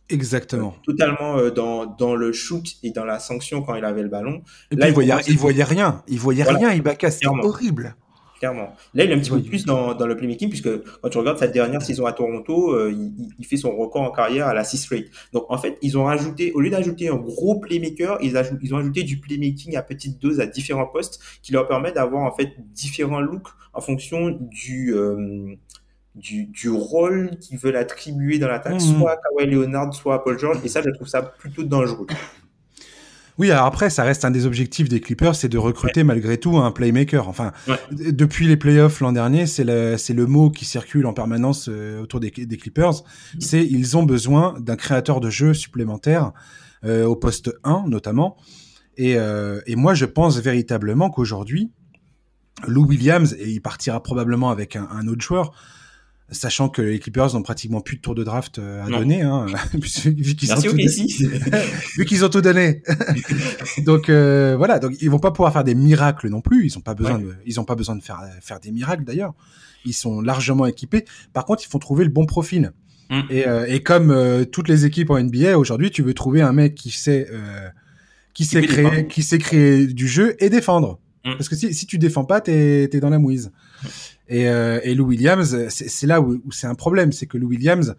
Exactement. 0.10 0.76
totalement 0.84 1.38
euh, 1.38 1.52
dans, 1.52 1.86
dans 1.86 2.16
le 2.16 2.32
shoot 2.32 2.66
et 2.82 2.92
dans 2.92 3.06
la 3.06 3.20
sanction 3.20 3.62
quand 3.62 3.76
il 3.76 3.86
avait 3.86 4.02
le 4.02 4.10
ballon. 4.10 4.42
Et 4.72 4.76
Là, 4.76 4.88
il, 4.88 4.94
voyait, 4.94 5.14
il 5.28 5.38
voyait 5.38 5.64
rien. 5.64 6.04
Il 6.08 6.20
voyait 6.20 6.44
rien, 6.44 6.74
Ibaka. 6.74 7.12
C'était 7.12 7.28
horrible. 7.28 7.96
Clairement. 8.40 8.74
Là, 8.94 9.04
il 9.04 9.12
est 9.12 9.14
un 9.14 9.20
petit 9.20 9.30
peu 9.30 9.42
plus 9.42 9.66
dans, 9.66 9.94
dans 9.94 10.08
le 10.08 10.16
playmaking, 10.16 10.48
puisque 10.48 10.70
quand 11.02 11.10
tu 11.10 11.18
regardes 11.18 11.38
sa 11.38 11.48
dernière 11.48 11.82
saison 11.82 12.06
à 12.06 12.14
Toronto, 12.14 12.74
euh, 12.74 12.90
il, 12.90 13.34
il, 13.38 13.46
fait 13.46 13.58
son 13.58 13.76
record 13.76 14.02
en 14.02 14.12
carrière 14.12 14.48
à 14.48 14.54
la 14.54 14.64
6 14.64 14.88
rate. 14.88 15.06
Donc, 15.34 15.46
en 15.50 15.58
fait, 15.58 15.78
ils 15.82 15.98
ont 15.98 16.06
rajouté, 16.06 16.54
au 16.54 16.62
lieu 16.62 16.70
d'ajouter 16.70 17.10
un 17.10 17.18
gros 17.18 17.60
playmaker, 17.60 18.18
ils, 18.22 18.38
ajoutent, 18.38 18.60
ils 18.62 18.74
ont 18.74 18.78
ajouté 18.78 19.04
du 19.04 19.20
playmaking 19.20 19.76
à 19.76 19.82
petite 19.82 20.22
dose 20.22 20.40
à 20.40 20.46
différents 20.46 20.86
postes 20.86 21.20
qui 21.42 21.52
leur 21.52 21.68
permet 21.68 21.92
d'avoir, 21.92 22.24
en 22.24 22.34
fait, 22.34 22.54
différents 22.74 23.20
looks 23.20 23.50
en 23.74 23.82
fonction 23.82 24.30
du, 24.30 24.94
euh, 24.96 25.56
du, 26.16 26.46
du 26.46 26.70
rôle 26.70 27.32
qu'ils 27.42 27.58
veulent 27.58 27.76
attribuer 27.76 28.40
dans 28.40 28.48
l'attaque, 28.48 28.76
mmh. 28.76 29.00
soit 29.00 29.12
à 29.12 29.18
Kawhi 29.18 29.48
Leonard, 29.48 29.94
soit 29.94 30.16
à 30.16 30.20
Paul 30.20 30.40
George. 30.40 30.60
Et 30.64 30.70
ça, 30.70 30.82
je 30.82 30.92
trouve 30.92 31.10
ça 31.10 31.22
plutôt 31.22 31.64
dangereux. 31.64 32.08
Oui, 33.40 33.50
alors 33.52 33.66
après, 33.66 33.90
ça 33.90 34.04
reste 34.04 34.26
un 34.26 34.32
des 34.32 34.46
objectifs 34.46 34.90
des 34.90 35.00
Clippers, 35.00 35.34
c'est 35.34 35.48
de 35.48 35.58
recruter 35.58 36.02
ouais. 36.02 36.04
malgré 36.04 36.38
tout 36.38 36.58
un 36.58 36.72
playmaker. 36.72 37.30
Enfin, 37.30 37.54
ouais. 37.70 37.78
depuis 38.12 38.48
les 38.48 38.58
playoffs 38.58 39.00
l'an 39.00 39.14
dernier, 39.14 39.48
c'est 39.48 39.64
le, 39.64 40.26
mot 40.26 40.50
qui 40.50 40.66
circule 40.66 41.06
en 41.06 41.14
permanence 41.14 41.70
euh, 41.70 42.02
autour 42.02 42.20
des, 42.20 42.32
des 42.32 42.58
Clippers. 42.58 42.92
Mmh. 42.92 43.40
C'est 43.40 43.66
ils 43.66 43.96
ont 43.96 44.04
besoin 44.04 44.60
d'un 44.60 44.76
créateur 44.76 45.22
de 45.22 45.30
jeu 45.30 45.54
supplémentaire 45.54 46.34
euh, 46.84 47.06
au 47.06 47.16
poste 47.16 47.52
1 47.64 47.86
notamment. 47.88 48.36
Et, 48.98 49.16
euh, 49.16 49.62
et 49.66 49.78
moi, 49.78 49.94
je 49.94 50.06
pense 50.06 50.38
véritablement 50.40 51.10
qu'aujourd'hui, 51.10 51.72
Lou 52.68 52.86
Williams, 52.86 53.38
et 53.40 53.50
il 53.50 53.62
partira 53.62 54.04
probablement 54.04 54.50
avec 54.50 54.76
un, 54.76 54.90
un 54.92 55.08
autre 55.08 55.22
joueur, 55.22 55.54
sachant 56.32 56.70
que 56.70 56.82
les 56.82 57.00
Clippers 57.00 57.34
n'ont 57.34 57.42
pratiquement 57.42 57.82
plus 57.82 57.98
de 57.98 58.02
tour 58.02 58.16
de 58.16 58.24
draft 58.24 58.60
euh, 58.60 58.84
à 58.84 58.90
non. 58.90 59.00
donner, 59.00 59.22
hein, 59.22 59.46
vu 59.74 60.36
qu'ils 60.36 60.52
ont, 60.54 60.62
tout 60.62 60.76
vu 61.98 62.06
qu'ils 62.06 62.26
ont 62.26 62.30
tout 62.30 62.42
donné. 62.42 62.84
donc 63.80 64.10
euh, 64.10 64.56
voilà, 64.58 64.80
donc 64.80 64.94
ils 65.02 65.10
vont 65.10 65.20
pas 65.20 65.32
pouvoir 65.32 65.54
faire 65.54 65.64
des 65.64 65.76
miracles 65.76 66.30
non 66.30 66.42
plus. 66.42 66.66
Ils 66.66 66.78
ont 66.78 66.82
pas 66.82 66.94
besoin 66.94 67.18
ouais. 67.18 67.24
de, 67.24 67.36
ils 67.46 67.60
ont 67.60 67.66
pas 67.66 67.76
besoin 67.76 67.96
de 67.96 68.04
faire 68.04 68.22
faire 68.42 68.60
des 68.60 68.72
miracles 68.72 69.04
d'ailleurs. 69.04 69.34
Ils 69.86 69.94
sont 69.94 70.22
largement 70.22 70.66
équipés. 70.66 71.06
Par 71.34 71.46
contre, 71.46 71.64
il 71.66 71.70
faut 71.70 71.80
trouver 71.80 72.04
le 72.04 72.12
bon 72.12 72.26
profil. 72.26 72.74
Mm. 73.10 73.22
Et, 73.30 73.48
euh, 73.48 73.66
et, 73.68 73.82
comme 73.82 74.12
euh, 74.12 74.46
toutes 74.46 74.68
les 74.68 74.86
équipes 74.86 75.10
en 75.10 75.22
NBA 75.22 75.58
aujourd'hui, 75.58 75.92
tu 75.92 76.04
veux 76.04 76.14
trouver 76.14 76.42
un 76.42 76.54
mec 76.54 76.76
qui 76.76 76.92
sait 76.92 77.28
euh, 77.32 77.68
qui 78.34 78.46
sait 78.46 78.62
créer, 78.62 79.08
qui 79.08 79.24
sait 79.24 79.40
créer 79.40 79.88
du 79.88 80.08
jeu 80.08 80.36
et 80.40 80.50
défendre. 80.50 81.00
Mm. 81.26 81.34
Parce 81.34 81.50
que 81.50 81.56
si, 81.56 81.74
si 81.74 81.86
tu 81.86 81.98
défends 81.98 82.26
pas, 82.26 82.42
t'es 82.42 82.90
es 82.92 83.00
dans 83.00 83.10
la 83.10 83.20
mouise. 83.20 83.52
Et, 84.28 84.48
euh, 84.48 84.80
et 84.84 84.94
Lou 84.94 85.06
Williams, 85.08 85.68
c'est 85.70 86.08
là 86.08 86.22
où, 86.22 86.42
où 86.46 86.52
c'est 86.52 86.68
un 86.68 86.76
problème, 86.76 87.12
c'est 87.12 87.26
que 87.26 87.38
Lou 87.38 87.48
Williams, 87.48 87.96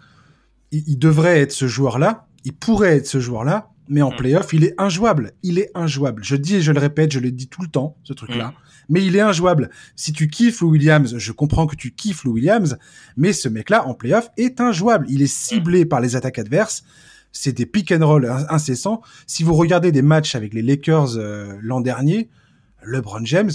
il, 0.70 0.84
il, 0.86 0.98
devrait 0.98 1.40
être 1.40 1.52
ce 1.52 1.66
joueur-là, 1.66 2.28
il 2.44 2.52
pourrait 2.52 2.96
être 2.96 3.06
ce 3.06 3.20
joueur-là, 3.20 3.70
mais 3.90 4.02
en 4.02 4.12
mm. 4.12 4.16
playoff, 4.16 4.52
il 4.52 4.64
est 4.64 4.74
injouable. 4.78 5.32
Il 5.42 5.58
est 5.58 5.70
injouable. 5.74 6.22
Je 6.24 6.36
dis 6.36 6.56
et 6.56 6.62
je 6.62 6.72
le 6.72 6.78
répète, 6.78 7.12
je 7.12 7.18
le 7.18 7.30
dis 7.30 7.48
tout 7.48 7.60
le 7.60 7.68
temps, 7.68 7.96
ce 8.04 8.14
truc-là. 8.14 8.48
Mm. 8.48 8.54
Mais 8.88 9.04
il 9.04 9.16
est 9.16 9.20
injouable. 9.20 9.70
Si 9.96 10.12
tu 10.12 10.28
kiffes 10.28 10.60
Lou 10.60 10.70
Williams, 10.70 11.18
je 11.18 11.32
comprends 11.32 11.66
que 11.66 11.76
tu 11.76 11.92
kiffes 11.92 12.24
Lou 12.24 12.32
Williams, 12.32 12.78
mais 13.16 13.32
ce 13.32 13.48
mec-là, 13.48 13.86
en 13.86 13.94
playoff, 13.94 14.30
est 14.36 14.60
injouable. 14.60 15.06
Il 15.08 15.22
est 15.22 15.32
ciblé 15.32 15.84
par 15.84 16.00
les 16.00 16.16
attaques 16.16 16.38
adverses. 16.38 16.84
C'est 17.32 17.52
des 17.52 17.66
pick 17.66 17.92
and 17.92 18.04
roll 18.04 18.26
incessants. 18.48 19.02
Si 19.26 19.44
vous 19.44 19.54
regardez 19.54 19.92
des 19.92 20.02
matchs 20.02 20.34
avec 20.34 20.54
les 20.54 20.62
Lakers 20.62 21.16
euh, 21.16 21.56
l'an 21.62 21.80
dernier, 21.80 22.28
LeBron 22.84 23.24
James 23.24 23.50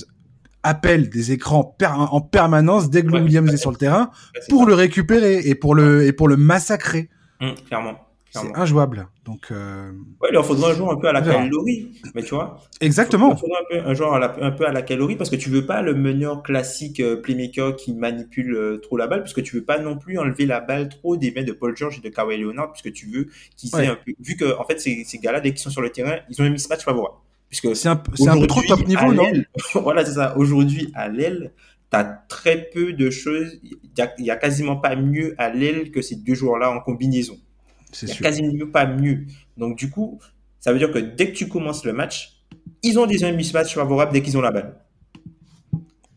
appelle 0.66 1.09
des 1.09 1.32
écrans 1.32 1.63
per 1.63 1.91
en 1.95 2.20
permanence 2.22 2.89
dès 2.89 3.03
que 3.03 3.11
ouais, 3.11 3.22
Williams 3.22 3.53
est 3.53 3.57
sur 3.57 3.72
le 3.72 3.78
terrain 3.78 4.09
pour 4.49 4.66
le 4.66 4.74
récupérer 4.74 5.39
et 5.45 5.55
pour 5.55 5.76
le 5.76 6.05
et 6.05 6.11
pour 6.11 6.28
le 6.28 6.38
massacrer. 6.38 7.09
Mmh, 7.39 7.51
clairement. 7.68 7.93
C'est 8.32 8.53
injouable. 8.57 9.07
Donc 9.24 9.47
euh... 9.51 9.91
ouais, 10.22 10.30
il 10.30 10.34
leur 10.34 10.45
faudrait 10.45 10.72
un 10.72 10.76
joueur 10.76 10.91
un 10.91 10.97
peu 10.97 11.07
à 11.07 11.13
la 11.13 11.22
calorie, 11.22 11.93
mais 12.13 12.22
tu 12.22 12.36
vois. 12.36 12.59
Exactement. 12.82 13.32
Il 13.32 13.39
faudrait 13.39 13.61
un, 13.61 13.82
peu, 13.84 13.89
un 13.89 13.93
joueur 13.93 14.13
à 14.13 14.20
la, 14.20 14.36
un 14.41 14.51
peu 14.51 14.68
à 14.68 14.74
la 14.74 14.82
calorie 14.82 15.16
parce 15.16 15.30
que 15.30 15.38
tu 15.38 15.49
veux 15.49 15.66
pas 15.66 15.82
le 15.82 15.93
meneur 15.93 16.43
classique 16.43 16.99
euh, 16.99 17.16
playmaker 17.16 17.78
qui 17.78 17.93
manipule 17.93 18.53
euh, 18.55 18.78
trop 18.78 18.97
la 18.97 19.07
balle 19.07 19.22
puisque 19.22 19.41
tu 19.41 19.55
veux 19.55 19.63
pas 19.63 19.80
non 19.80 19.97
plus 19.97 20.20
enlever 20.20 20.45
la 20.45 20.59
balle 20.59 20.89
trop 20.89 21.16
des 21.16 21.32
mains 21.32 21.43
de 21.43 21.53
Paul 21.53 21.78
George 21.78 21.99
et 21.99 22.01
de 22.01 22.13
Kawhi 22.13 22.38
Leonard 22.38 22.74
puisque 22.74 22.91
tu 22.91 23.07
veux 23.07 23.30
qu'ils 23.55 23.74
ouais. 23.74 23.88
un 23.88 23.95
peu 23.95 24.11
vu 24.20 24.36
que 24.36 24.57
en 24.59 24.66
fait 24.66 24.82
ces, 24.82 25.05
ces 25.05 25.18
gars-là 25.18 25.39
dès 25.39 25.51
qu'ils 25.51 25.59
sont 25.59 25.70
sur 25.70 25.82
le 25.82 25.91
terrain, 25.91 26.18
ils 26.30 26.41
ont 26.41 26.45
un 26.45 26.49
mismatch 26.49 26.84
favorable. 26.84 27.16
Puisque 27.61 27.75
c'est 27.75 27.89
un, 27.89 27.93
un 27.93 28.39
peu 28.39 28.47
trop 28.47 28.61
top 28.67 28.85
niveau, 28.87 29.13
non 29.13 29.31
Voilà, 29.75 30.03
c'est 30.05 30.13
ça. 30.13 30.37
Aujourd'hui, 30.37 30.91
à 30.93 31.07
l'aile, 31.07 31.53
tu 31.91 31.97
as 31.97 32.03
très 32.27 32.69
peu 32.73 32.93
de 32.93 33.09
choses. 33.09 33.59
Il 33.63 33.77
n'y 34.19 34.29
a, 34.29 34.33
a, 34.33 34.37
quasiment 34.37 34.75
pas 34.75 34.95
mieux 34.95 35.35
à 35.37 35.49
l'aile 35.49 35.91
que 35.91 36.01
ces 36.01 36.15
deux 36.15 36.35
joueurs-là 36.35 36.71
en 36.71 36.79
combinaison. 36.81 37.37
C'est 37.91 38.07
sûr. 38.07 38.23
quasiment 38.23 38.67
pas 38.67 38.85
mieux. 38.85 39.25
Donc, 39.57 39.77
du 39.77 39.89
coup, 39.89 40.19
ça 40.59 40.73
veut 40.73 40.79
dire 40.79 40.91
que 40.91 40.99
dès 40.99 41.31
que 41.31 41.37
tu 41.37 41.47
commences 41.47 41.85
le 41.85 41.93
match, 41.93 42.41
ils 42.83 42.99
ont 42.99 43.05
déjà 43.05 43.27
un 43.27 43.31
mismatch 43.31 43.73
favorable 43.73 44.11
dès 44.11 44.21
qu'ils 44.21 44.37
ont 44.37 44.41
la 44.41 44.51
balle. 44.51 44.75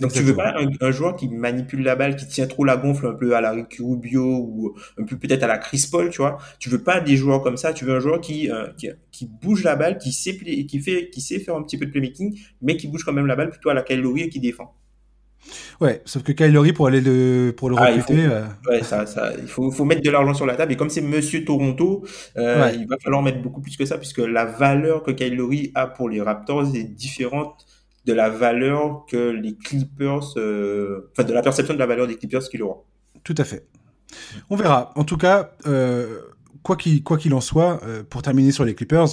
Donc 0.00 0.12
tu 0.12 0.22
veux 0.22 0.34
pas 0.34 0.54
un, 0.56 0.68
un, 0.80 0.90
joueur 0.92 1.16
qui 1.16 1.28
manipule 1.28 1.82
la 1.82 1.96
balle, 1.96 2.14
qui 2.14 2.26
tient 2.28 2.46
trop 2.46 2.64
la 2.64 2.76
gonfle 2.76 3.06
un 3.06 3.14
peu 3.14 3.34
à 3.34 3.40
la 3.40 3.50
Ricky 3.50 3.82
Rubio 3.82 4.24
ou 4.24 4.74
un 4.96 5.04
peu 5.04 5.16
peut-être 5.16 5.42
à 5.42 5.48
la 5.48 5.58
Chris 5.58 5.88
Paul, 5.90 6.10
tu 6.10 6.18
vois? 6.18 6.38
Tu 6.60 6.68
veux 6.68 6.82
pas 6.82 7.00
des 7.00 7.16
joueurs 7.16 7.42
comme 7.42 7.56
ça. 7.56 7.72
Tu 7.72 7.84
veux 7.84 7.96
un 7.96 8.00
joueur 8.00 8.20
qui 8.20 8.50
euh, 8.50 8.68
qui, 8.76 8.88
qui, 9.10 9.26
bouge 9.26 9.64
la 9.64 9.74
balle, 9.74 9.98
qui 9.98 10.12
sait 10.12 10.36
qui 10.36 10.80
fait 10.80 11.10
qui 11.10 11.20
sait 11.20 11.40
faire 11.40 11.56
un 11.56 11.62
petit 11.62 11.76
peu 11.76 11.86
de 11.86 11.90
playmaking, 11.90 12.38
mais 12.62 12.76
qui 12.76 12.86
bouge 12.86 13.04
quand 13.04 13.12
même 13.12 13.26
la 13.26 13.34
balle 13.34 13.50
plutôt 13.50 13.70
à 13.70 13.74
la 13.74 13.82
Kyle 13.82 14.00
Lowry 14.00 14.22
et 14.22 14.28
qui 14.28 14.38
défend. 14.38 14.74
Ouais, 15.80 16.02
sauf 16.04 16.22
que 16.22 16.32
Kyle 16.32 16.52
Lowry 16.52 16.72
pour 16.72 16.86
aller 16.86 17.00
le 17.00 17.52
pour 17.56 17.70
le 17.70 17.76
ah, 17.78 17.86
recruter. 17.86 18.14
Il 18.14 18.28
faut, 18.28 18.34
euh... 18.34 18.46
ouais, 18.68 18.82
ça, 18.82 19.06
ça, 19.06 19.32
il 19.40 19.48
faut, 19.48 19.70
faut 19.70 19.84
mettre 19.84 20.02
de 20.02 20.10
l'argent 20.10 20.34
sur 20.34 20.46
la 20.46 20.56
table 20.56 20.72
et 20.72 20.76
comme 20.76 20.90
c'est 20.90 21.00
Monsieur 21.00 21.44
Toronto, 21.44 22.04
euh, 22.36 22.64
ouais. 22.64 22.76
il 22.76 22.86
va 22.86 22.96
falloir 23.02 23.22
mettre 23.22 23.40
beaucoup 23.40 23.60
plus 23.60 23.76
que 23.76 23.84
ça 23.84 23.98
puisque 23.98 24.18
la 24.18 24.44
valeur 24.44 25.02
que 25.02 25.10
Kyle 25.10 25.34
Lowry 25.34 25.72
a 25.74 25.86
pour 25.86 26.08
les 26.08 26.20
Raptors 26.20 26.74
est 26.74 26.84
différente 26.84 27.67
de 28.08 28.14
la 28.14 28.30
valeur 28.30 29.04
que 29.06 29.30
les 29.30 29.54
Clippers, 29.54 30.36
euh, 30.38 31.10
enfin 31.12 31.28
de 31.28 31.34
la 31.34 31.42
perception 31.42 31.74
de 31.74 31.78
la 31.78 31.86
valeur 31.86 32.06
des 32.06 32.16
Clippers 32.16 32.48
qu'ils 32.48 32.62
auront. 32.62 32.82
Tout 33.22 33.34
à 33.36 33.44
fait. 33.44 33.68
On 34.48 34.56
verra. 34.56 34.92
En 34.96 35.04
tout 35.04 35.18
cas, 35.18 35.52
euh, 35.66 36.20
quoi 36.62 36.76
qu'il 36.76 37.02
quoi 37.02 37.18
qu'il 37.18 37.34
en 37.34 37.42
soit, 37.42 37.84
euh, 37.84 38.02
pour 38.02 38.22
terminer 38.22 38.50
sur 38.50 38.64
les 38.64 38.74
Clippers, 38.74 39.08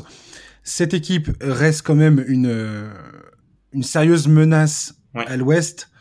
cette 0.63 0.93
équipe 0.93 1.29
reste 1.41 1.81
quand 1.85 1.95
même 1.95 2.23
une 2.25 2.89
une 3.73 3.83
sérieuse 3.83 4.29
menace 4.29 4.95
ouais. 5.13 5.27
à 5.27 5.35
l'Ouest. 5.35 5.91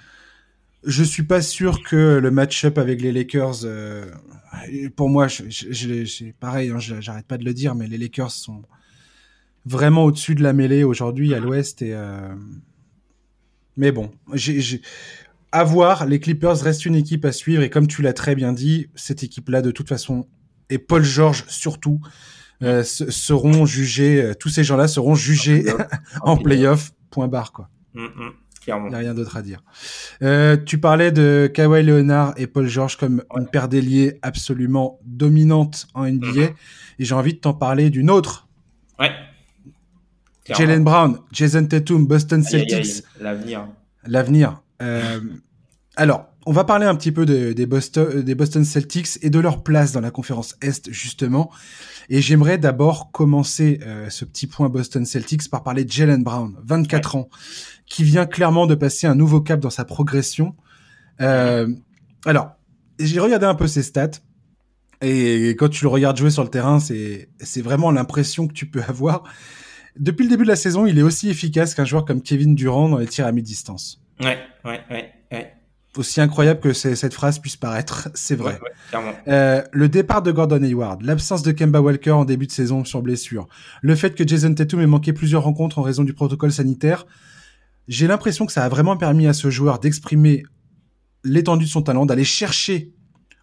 Je 0.85 1.03
suis 1.03 1.25
pas 1.25 1.43
sûr 1.43 1.83
que 1.83 2.21
le 2.23 2.31
match-up 2.31 2.79
avec 2.79 3.01
les 3.01 3.11
Lakers, 3.11 3.67
pour 4.95 5.09
moi, 5.09 5.27
je, 5.27 5.45
je, 5.49 6.05
je, 6.05 6.31
pareil, 6.39 6.71
hein, 6.71 6.79
j'arrête 6.79 7.27
pas 7.27 7.39
de 7.39 7.45
le 7.45 7.55
dire, 7.55 7.75
mais 7.75 7.89
les 7.89 7.99
Lakers 7.99 8.31
sont 8.31 8.63
vraiment 9.65 10.05
au-dessus 10.05 10.35
de 10.35 10.43
la 10.43 10.53
mêlée 10.53 10.85
aujourd'hui 10.85 11.35
à 11.35 11.41
l'Ouest 11.41 11.81
et 11.81 11.95
mais 13.77 13.93
bon, 13.93 14.11
j'ai, 14.35 14.81
à 15.53 15.65
voir, 15.65 16.07
les 16.07 16.21
Clippers 16.21 16.59
restent 16.61 16.87
une 16.87 16.97
équipe 16.97 17.25
à 17.25 17.33
suivre 17.33 17.63
et 17.63 17.71
comme 17.71 17.87
tu 17.87 18.03
l'as 18.03 18.13
très 18.13 18.35
bien 18.35 18.53
dit, 18.53 18.89
cette 18.95 19.23
équipe-là, 19.23 19.63
de 19.63 19.71
toute 19.71 19.89
façon, 19.89 20.27
et 20.71 20.79
Paul 20.79 21.03
George 21.03 21.45
surtout, 21.49 22.01
euh, 22.63 22.83
seront 22.83 23.67
jugés, 23.67 24.23
euh, 24.23 24.35
tous 24.35 24.49
ces 24.49 24.65
gens-là 24.65 24.89
seront 24.89 25.15
jugés 25.15 25.65
en 26.23 26.37
playoff, 26.37 26.93
point 27.11 27.29
barre, 27.29 27.53
quoi. 27.53 27.69
Mm 27.95 28.07
-hmm. 28.07 28.33
Il 28.67 28.89
n'y 28.89 28.95
a 28.95 28.99
rien 28.99 29.15
d'autre 29.15 29.37
à 29.37 29.43
dire. 29.43 29.63
Euh, 30.23 30.57
tu 30.57 30.79
parlais 30.79 31.13
de 31.13 31.51
Kawhi 31.53 31.83
Leonard 31.83 32.33
et 32.39 32.47
Paul 32.47 32.67
George 32.67 32.97
comme 32.97 33.17
ouais. 33.17 33.41
une 33.43 33.49
paire 33.49 33.69
d'ailiers 33.69 34.19
absolument 34.23 34.99
dominante 35.05 35.87
en 35.95 36.07
NBA. 36.07 36.27
Mm 36.27 36.33
-hmm. 36.33 36.55
Et 36.99 37.05
j'ai 37.05 37.15
envie 37.15 37.35
de 37.35 37.41
t'en 37.41 37.55
parler 37.55 37.91
d'une 37.91 38.11
autre. 38.11 38.49
Ouais. 38.99 39.13
Jalen 40.47 40.85
Brown, 40.85 41.19
Jason 41.33 41.67
Tatum, 41.67 42.07
Boston 42.07 42.43
Celtics. 42.43 43.03
L'avenir. 43.21 43.67
L'avenir. 44.07 44.63
Euh, 44.83 45.21
alors, 45.97 46.27
on 46.47 46.53
va 46.53 46.65
parler 46.65 46.87
un 46.87 46.95
petit 46.95 47.13
peu 47.13 47.25
des, 47.25 47.67
Boston, 47.67 48.23
des 48.23 48.35
Boston 48.35 48.65
Celtics 48.65 49.19
et 49.23 49.31
de 49.31 49.39
leur 49.39 49.63
place 49.63 49.93
dans 49.93 50.01
la 50.01 50.11
conférence 50.11 50.57
Est, 50.61 50.91
justement. 50.91 51.51
Et 52.11 52.21
j'aimerais 52.21 52.59
d'abord 52.59 53.11
commencer 53.13 53.81
euh, 53.83 54.11
ce 54.11 54.27
petit 54.27 54.47
point 54.47 54.69
Boston 54.69 55.07
Celtics 55.07 55.49
par 55.49 55.63
parler 55.63 55.85
de 55.85 55.91
Jalen 55.91 56.23
Brown, 56.23 56.55
24 56.65 57.17
ans, 57.17 57.29
qui 57.87 58.05
vient 58.05 58.27
clairement 58.27 58.67
de 58.67 58.75
passer 58.75 59.07
un 59.07 59.15
nouveau 59.15 59.41
cap 59.41 59.61
dans 59.61 59.71
sa 59.71 59.87
progression. 59.87 60.55
Euh, 61.23 61.69
alors, 62.27 62.51
j'ai 62.99 63.21
regardé 63.21 63.47
un 63.47 63.55
peu 63.55 63.67
ses 63.67 63.83
stats. 63.83 64.21
Et 65.01 65.51
quand 65.51 65.69
tu 65.69 65.85
le 65.85 65.89
regardes 65.89 66.17
jouer 66.17 66.31
sur 66.31 66.43
le 66.43 66.51
terrain, 66.51 66.79
c'est 66.81 67.63
vraiment 67.63 67.91
l'impression 67.91 68.47
que 68.47 68.53
tu 68.53 68.67
peux 68.67 68.83
avoir. 68.87 69.25
Depuis 69.99 70.25
le 70.25 70.31
début 70.31 70.45
de 70.45 70.49
la 70.49 70.57
saison, 70.57 70.87
il 70.87 70.99
est 70.99 71.03
aussi 71.03 71.29
efficace 71.29 71.75
qu'un 71.75 71.85
joueur 71.85 72.05
comme 72.05 72.21
Kevin 72.21 72.55
Durant 72.55 72.89
dans 72.89 72.99
les 72.99 73.07
tirs 73.07 73.27
à 73.27 73.33
mi-distance. 73.33 74.03
Ouais, 74.21 74.39
ouais, 74.65 74.81
ouais, 74.91 75.13
ouais 75.31 75.55
aussi 75.99 76.21
incroyable 76.21 76.61
que 76.61 76.73
cette 76.73 77.15
phrase 77.15 77.39
puisse 77.39 77.57
paraître, 77.57 78.09
c'est 78.15 78.35
vrai. 78.35 78.59
euh, 79.29 79.63
le 79.73 79.89
départ 79.89 80.23
de 80.23 80.33
Gordon 80.33 80.63
Hayward, 80.63 81.03
l'absence 81.03 81.43
de 81.43 81.53
Kemba 81.53 81.81
Walker 81.81 82.11
en 82.11 82.25
début 82.25 82.47
de 82.47 82.53
saison 82.53 82.85
sur 82.85 83.03
blessure, 83.03 83.49
le 83.83 83.95
fait 83.95 84.15
que 84.15 84.27
Jason 84.27 84.55
Tatum 84.55 84.81
ait 84.81 84.87
manqué 84.87 85.13
plusieurs 85.13 85.43
rencontres 85.43 85.79
en 85.79 85.83
raison 85.83 86.03
du 86.03 86.13
protocole 86.13 86.53
sanitaire, 86.53 87.07
j'ai 87.89 88.07
l'impression 88.07 88.47
que 88.47 88.53
ça 88.53 88.65
a 88.65 88.69
vraiment 88.69 88.97
permis 88.97 89.27
à 89.27 89.33
ce 89.33 89.51
joueur 89.51 89.79
d'exprimer 89.79 90.43
l'étendue 91.23 91.65
de 91.65 91.71
son 91.71 91.83
talent, 91.83 92.07
d'aller 92.07 92.25
chercher 92.25 92.93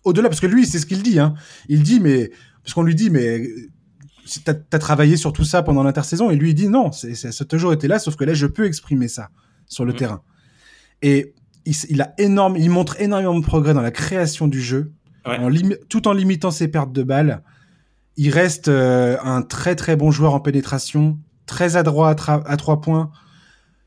au-delà, 0.04 0.30
parce 0.30 0.41
que 0.41 0.47
lui, 0.47 0.66
c'est 0.66 0.80
ce 0.80 0.86
qu'il 0.86 1.04
dit. 1.04 1.20
Hein. 1.20 1.36
Il 1.68 1.84
dit, 1.84 1.99
mais 1.99 2.32
parce 2.64 2.74
qu'on 2.74 2.84
lui 2.84 2.95
dit, 2.95 3.10
mais 3.12 3.47
t'as 4.39 4.53
as 4.71 4.79
travaillé 4.79 5.17
sur 5.17 5.34
tout 5.34 5.43
ça 5.43 5.63
pendant 5.63 5.84
l'intersaison, 5.84 6.32
et 6.32 6.36
lui 6.36 6.51
il 6.51 6.55
dit 6.55 6.69
non, 6.69 6.91
c'est 6.91 7.15
ça 7.15 7.29
a 7.29 7.45
toujours 7.45 7.73
été 7.73 7.88
là, 7.88 7.99
sauf 7.99 8.15
que 8.15 8.23
là 8.23 8.34
je 8.34 8.47
peux 8.47 8.65
exprimer 8.65 9.07
ça 9.07 9.29
sur 9.67 9.86
le 9.86 9.93
mmh. 9.93 9.97
terrain. 9.97 10.21
Et 11.01 11.34
il, 11.65 12.01
a 12.01 12.13
énorme, 12.17 12.57
il 12.57 12.69
montre 12.69 12.99
énormément 12.99 13.39
de 13.39 13.45
progrès 13.45 13.73
dans 13.73 13.82
la 13.82 13.91
création 13.91 14.47
du 14.47 14.61
jeu, 14.61 14.93
tout 15.89 16.07
en 16.07 16.13
limitant 16.13 16.51
ses 16.51 16.67
pertes 16.67 16.91
de 16.91 17.03
balles. 17.03 17.43
Il 18.17 18.29
reste 18.29 18.67
euh, 18.67 19.17
un 19.23 19.41
très 19.41 19.75
très 19.75 19.95
bon 19.95 20.11
joueur 20.11 20.34
en 20.34 20.39
pénétration, 20.39 21.19
très 21.45 21.75
adroit 21.75 22.09
à, 22.09 22.57
trois 22.57 22.82
points. 22.82 23.11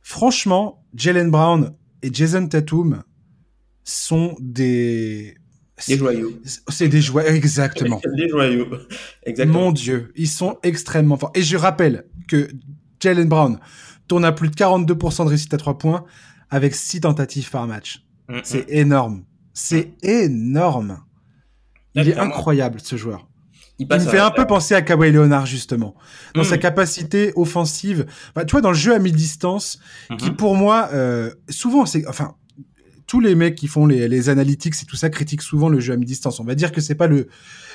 Franchement, 0.03 0.83
Jalen 0.95 1.31
Brown 1.31 1.73
et 2.03 2.11
Jason 2.13 2.47
Tatum 2.47 3.03
sont 3.85 4.37
des 4.41 5.37
des 5.89 5.99
joyaux. 5.99 6.33
C'est 6.69 6.89
des 6.89 7.01
joyaux, 7.01 7.29
exactement. 7.29 8.01
des 8.17 8.29
joyaux. 8.29 8.69
Exactement. 9.25 9.61
Mon 9.61 9.73
Dieu, 9.73 10.13
ils 10.17 10.29
sont 10.29 10.59
extrêmement 10.63 11.17
forts. 11.17 11.33
Et 11.35 11.43
je 11.43 11.57
rappelle 11.57 12.07
que 12.29 12.49
Jalen 13.01 13.29
Brown 13.29 13.59
tourne 14.09 14.25
à 14.25 14.33
plus 14.33 14.49
de 14.49 14.55
42% 14.55 15.25
de 15.25 15.29
réussite 15.29 15.55
à 15.55 15.57
trois 15.57 15.79
points 15.79 16.05
avec 16.51 16.75
six 16.75 17.01
tentatives 17.01 17.51
par 17.51 17.67
match. 17.67 18.05
Mm, 18.29 18.39
c'est 18.45 18.69
mm. 18.69 18.75
énorme. 18.75 19.25
C'est 19.53 19.95
mm. 20.03 20.09
énorme. 20.09 21.01
Il 21.95 22.09
est 22.09 22.17
incroyable, 22.17 22.81
ce 22.81 22.97
joueur. 22.97 23.29
Il, 23.79 23.89
me 23.89 23.99
fait 23.99 24.21
un 24.21 24.31
peu 24.31 24.47
penser 24.47 24.75
à 24.75 24.83
Kawhi 24.83 25.11
Leonard, 25.11 25.47
justement. 25.47 25.97
Dans 26.35 26.45
sa 26.45 26.59
capacité 26.59 27.33
offensive. 27.35 28.07
Bah, 28.35 28.45
tu 28.45 28.53
vois, 28.53 28.61
dans 28.61 28.71
le 28.71 28.77
jeu 28.77 28.95
à 28.95 29.01
mi-distance, 29.01 29.81
qui 30.19 30.31
mm-hmm. 30.31 30.37
pour 30.37 30.55
moi, 30.55 30.91
euh, 30.93 31.33
souvent, 31.49 31.85
c'est, 31.85 32.07
enfin, 32.07 32.37
tous 33.07 33.21
les 33.21 33.35
mecs 33.35 33.55
qui 33.55 33.67
font 33.67 33.87
les, 33.87 34.09
les 34.09 34.29
analytics 34.29 34.75
et 34.83 34.87
tout 34.87 34.97
ça 34.97 35.11
critiquent 35.11 35.43
souvent 35.43 35.69
le 35.69 35.81
jeu 35.81 35.93
à 35.93 35.97
mi-distance. 35.97 36.41
On 36.41 36.45
va 36.45 36.55
dire 36.55 36.73
que 36.73 36.81
c'est 36.81 36.95
pas 36.95 37.07
le, 37.07 37.29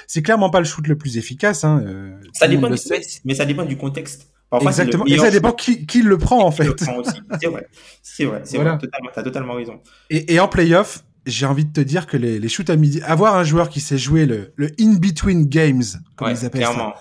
c'est 0.08 0.22
clairement 0.22 0.50
pas 0.50 0.60
le 0.60 0.66
shoot 0.66 0.88
le 0.88 0.98
plus 0.98 1.18
efficace, 1.18 1.64
hein, 1.64 1.82
euh, 1.86 2.16
ça 2.34 2.48
dépend 2.48 2.70
du 2.70 2.78
mais 3.26 3.36
ça 3.36 3.46
dépend 3.46 3.66
du 3.66 3.78
contexte. 3.78 4.28
Exactement. 4.52 5.06
Et 5.06 5.18
ça 5.20 5.30
dépend 5.30 5.52
qui, 5.52 5.86
qui 5.86 6.02
le 6.02 6.18
prend, 6.18 6.44
en 6.44 6.50
fait. 6.50 6.80
C'est 6.80 7.48
vrai. 7.48 7.68
C'est 8.02 8.26
vrai. 8.26 8.42
C'est 8.46 8.58
vrai. 8.58 8.78
Totalement, 8.80 9.10
t'as 9.14 9.22
totalement 9.22 9.54
raison. 9.54 9.80
Et, 10.10 10.34
et 10.34 10.40
en 10.40 10.48
playoff, 10.48 11.04
j'ai 11.28 11.46
envie 11.46 11.66
de 11.66 11.72
te 11.72 11.82
dire 11.82 12.08
que 12.08 12.18
les, 12.18 12.40
les 12.40 12.50
shoots 12.50 12.72
à 12.72 12.76
midi, 12.76 13.00
avoir 13.04 13.36
un 13.36 13.44
joueur 13.44 13.70
qui 13.70 13.80
sait 13.80 14.00
jouer 14.00 14.26
le, 14.26 14.52
le 14.56 14.72
in-between 14.80 15.46
games, 15.46 15.84
comme 16.16 16.32
ils 16.32 16.46
appellent 16.46 16.64
ça. 16.64 16.96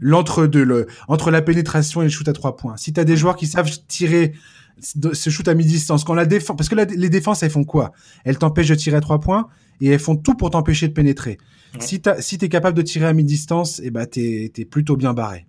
L'entre-deux, 0.00 0.64
le, 0.64 0.86
entre 1.06 1.30
la 1.30 1.42
pénétration 1.42 2.00
et 2.00 2.04
le 2.04 2.10
shoot 2.10 2.28
à 2.28 2.32
trois 2.32 2.56
points. 2.56 2.78
Si 2.78 2.94
t'as 2.94 3.04
des 3.04 3.18
joueurs 3.18 3.36
qui 3.36 3.46
savent 3.46 3.70
tirer 3.88 4.32
ce 4.80 5.30
shoot 5.30 5.46
à 5.48 5.54
mi-distance, 5.54 6.04
quand 6.04 6.14
la 6.14 6.26
défense, 6.26 6.56
parce 6.56 6.68
que 6.68 6.74
les 6.74 7.08
défenses, 7.08 7.42
elles 7.42 7.50
font 7.50 7.64
quoi? 7.64 7.92
Elles 8.24 8.38
t'empêchent 8.38 8.68
de 8.68 8.74
tirer 8.74 8.96
à 8.96 9.00
trois 9.00 9.20
points 9.20 9.48
et 9.80 9.88
elles 9.88 9.98
font 9.98 10.16
tout 10.16 10.34
pour 10.34 10.50
t'empêcher 10.50 10.88
de 10.88 10.92
pénétrer. 10.92 11.38
Si 11.78 12.00
si 12.20 12.38
t'es 12.38 12.48
capable 12.48 12.76
de 12.76 12.82
tirer 12.82 13.06
à 13.06 13.12
mi-distance, 13.12 13.80
et 13.80 13.86
eh 13.86 13.90
ben, 13.90 14.06
t'es, 14.06 14.50
t'es 14.52 14.64
plutôt 14.64 14.96
bien 14.96 15.14
barré. 15.14 15.46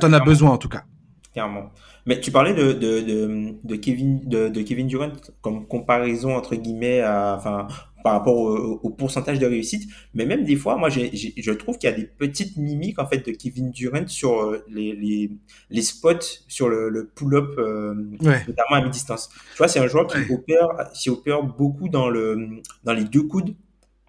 T'en 0.00 0.12
as 0.12 0.20
besoin 0.20 0.50
en 0.50 0.58
tout 0.58 0.68
cas. 0.68 0.84
Clairement. 1.32 1.70
Mais 2.06 2.20
tu 2.20 2.30
parlais 2.30 2.54
de, 2.54 2.72
de, 2.72 3.00
de, 3.00 3.54
de 3.62 3.76
Kevin, 3.76 4.20
de, 4.26 4.48
de, 4.48 4.62
Kevin 4.62 4.86
Durant 4.86 5.10
comme 5.42 5.66
comparaison 5.66 6.34
entre 6.34 6.54
guillemets 6.54 7.00
à, 7.00 7.34
enfin, 7.36 7.66
par 8.06 8.12
rapport 8.12 8.36
au, 8.36 8.90
pourcentage 8.90 9.40
de 9.40 9.46
réussite. 9.46 9.90
Mais 10.14 10.26
même 10.26 10.44
des 10.44 10.54
fois, 10.54 10.76
moi, 10.76 10.90
je 10.90 11.52
trouve 11.54 11.76
qu'il 11.76 11.90
y 11.90 11.92
a 11.92 11.96
des 11.96 12.04
petites 12.04 12.56
mimiques 12.56 13.00
en 13.00 13.06
fait 13.08 13.26
de 13.26 13.32
Kevin 13.32 13.72
Durant 13.72 14.06
sur 14.06 14.42
euh, 14.42 14.64
les, 14.70 14.94
les, 14.94 15.32
les 15.70 15.82
spots, 15.82 16.44
sur 16.46 16.68
le, 16.68 16.88
le 16.88 17.08
pull-up, 17.08 17.58
euh, 17.58 17.94
notamment 18.20 18.76
à 18.76 18.80
mi-distance. 18.80 19.28
Tu 19.28 19.58
vois, 19.58 19.66
c'est 19.66 19.80
un 19.80 19.88
joueur 19.88 20.06
qui 20.06 20.18
opère, 20.32 20.68
qui 20.94 21.10
opère 21.10 21.42
beaucoup 21.42 21.88
dans 21.88 22.08
le 22.08 22.60
dans 22.84 22.92
les 22.92 23.02
deux 23.02 23.24
coudes 23.24 23.56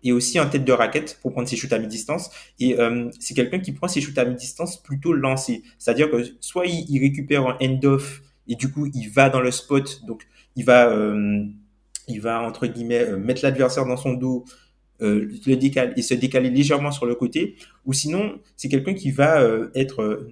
et 0.04 0.12
aussi 0.12 0.40
en 0.40 0.48
tête 0.48 0.64
de 0.64 0.72
raquette 0.72 1.18
pour 1.24 1.32
prendre 1.32 1.48
ses 1.48 1.56
shoots 1.56 1.74
à 1.74 1.80
mi-distance. 1.80 2.30
Et 2.60 2.80
euh, 2.80 3.10
c'est 3.20 3.34
quelqu'un 3.34 3.58
qui 3.58 3.72
prend 3.72 3.88
ses 3.88 4.00
shoots 4.00 4.20
à 4.20 4.26
mi-distance 4.26 4.78
plutôt 4.84 5.12
lancés. 5.12 5.64
C'est-à-dire 5.80 6.12
que 6.12 6.24
soit 6.40 6.68
il, 6.68 7.00
récupère 7.00 7.48
un 7.48 7.58
end-off 7.64 8.22
et 8.48 8.54
du 8.54 8.72
coup 8.72 8.86
il 8.94 9.10
va 9.10 9.32
dans 9.32 9.42
le 9.42 9.50
spot, 9.50 10.06
donc 10.06 10.28
il 10.56 10.66
va, 10.66 10.88
euh, 10.92 11.46
il 12.08 12.22
va 12.22 12.42
entre 12.42 12.68
guillemets 12.68 13.02
euh, 13.02 13.18
mettre 13.18 13.42
l'adversaire 13.44 13.86
dans 13.86 13.98
son 13.98 14.14
dos, 14.14 14.46
le 15.00 15.56
décaler 15.56 15.94
et 15.96 16.02
se 16.02 16.16
décaler 16.16 16.50
légèrement 16.50 16.92
sur 16.92 17.06
le 17.06 17.14
côté. 17.14 17.56
Ou 17.86 17.94
sinon 17.94 18.40
c'est 18.56 18.68
quelqu'un 18.68 18.96
qui 18.96 19.12
va 19.12 19.44
être 19.76 20.26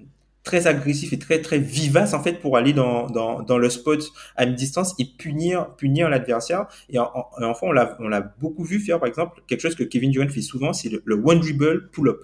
très 0.46 0.68
agressif 0.68 1.12
et 1.12 1.18
très 1.18 1.42
très 1.42 1.58
vivace 1.58 2.14
en 2.14 2.22
fait 2.22 2.34
pour 2.34 2.56
aller 2.56 2.72
dans, 2.72 3.08
dans, 3.08 3.42
dans 3.42 3.58
le 3.58 3.68
spot 3.68 4.12
à 4.36 4.46
mi-distance 4.46 4.94
et 5.00 5.04
punir 5.04 5.74
punir 5.74 6.08
l'adversaire 6.08 6.68
et, 6.88 6.98
enfin 7.00 7.66
on 7.66 7.72
l'a 7.72 7.96
on 7.98 8.08
l'a 8.08 8.20
beaucoup 8.20 8.62
vu 8.62 8.78
faire 8.78 9.00
par 9.00 9.08
exemple 9.08 9.42
quelque 9.48 9.60
chose 9.60 9.74
que 9.74 9.82
Kevin 9.82 10.12
Durant 10.12 10.28
fait 10.28 10.40
souvent 10.40 10.72
c'est 10.72 10.88
le, 11.04 11.14
one 11.14 11.40
dribble 11.40 11.90
pull 11.90 12.08
up 12.10 12.20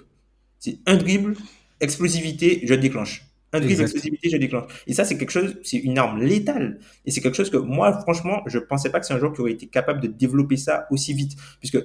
c'est 0.60 0.78
un 0.86 0.96
dribble 0.96 1.34
explosivité 1.80 2.60
je 2.64 2.74
déclenche 2.74 3.26
un 3.52 3.60
dribble 3.60 3.82
explosivité 3.82 4.30
je 4.30 4.36
déclenche 4.36 4.64
et 4.86 4.94
ça 4.94 5.04
c'est 5.04 5.18
quelque 5.18 5.30
chose 5.30 5.58
c'est 5.62 5.78
une 5.78 5.98
arme 5.98 6.22
létale. 6.22 6.78
Et 7.04 7.10
c'est 7.10 7.20
quelque 7.20 7.36
chose 7.36 7.50
que 7.50 7.56
moi 7.56 7.92
franchement 8.00 8.42
je 8.46 8.58
pensais 8.58 8.90
pas 8.90 9.00
que 9.00 9.06
c'est 9.06 9.14
un 9.14 9.18
joueur 9.18 9.32
qui 9.32 9.40
aurait 9.40 9.52
été 9.52 9.66
capable 9.66 10.00
de 10.00 10.08
développer 10.08 10.56
ça 10.56 10.86
aussi 10.90 11.12
vite. 11.14 11.36
Puisque 11.60 11.78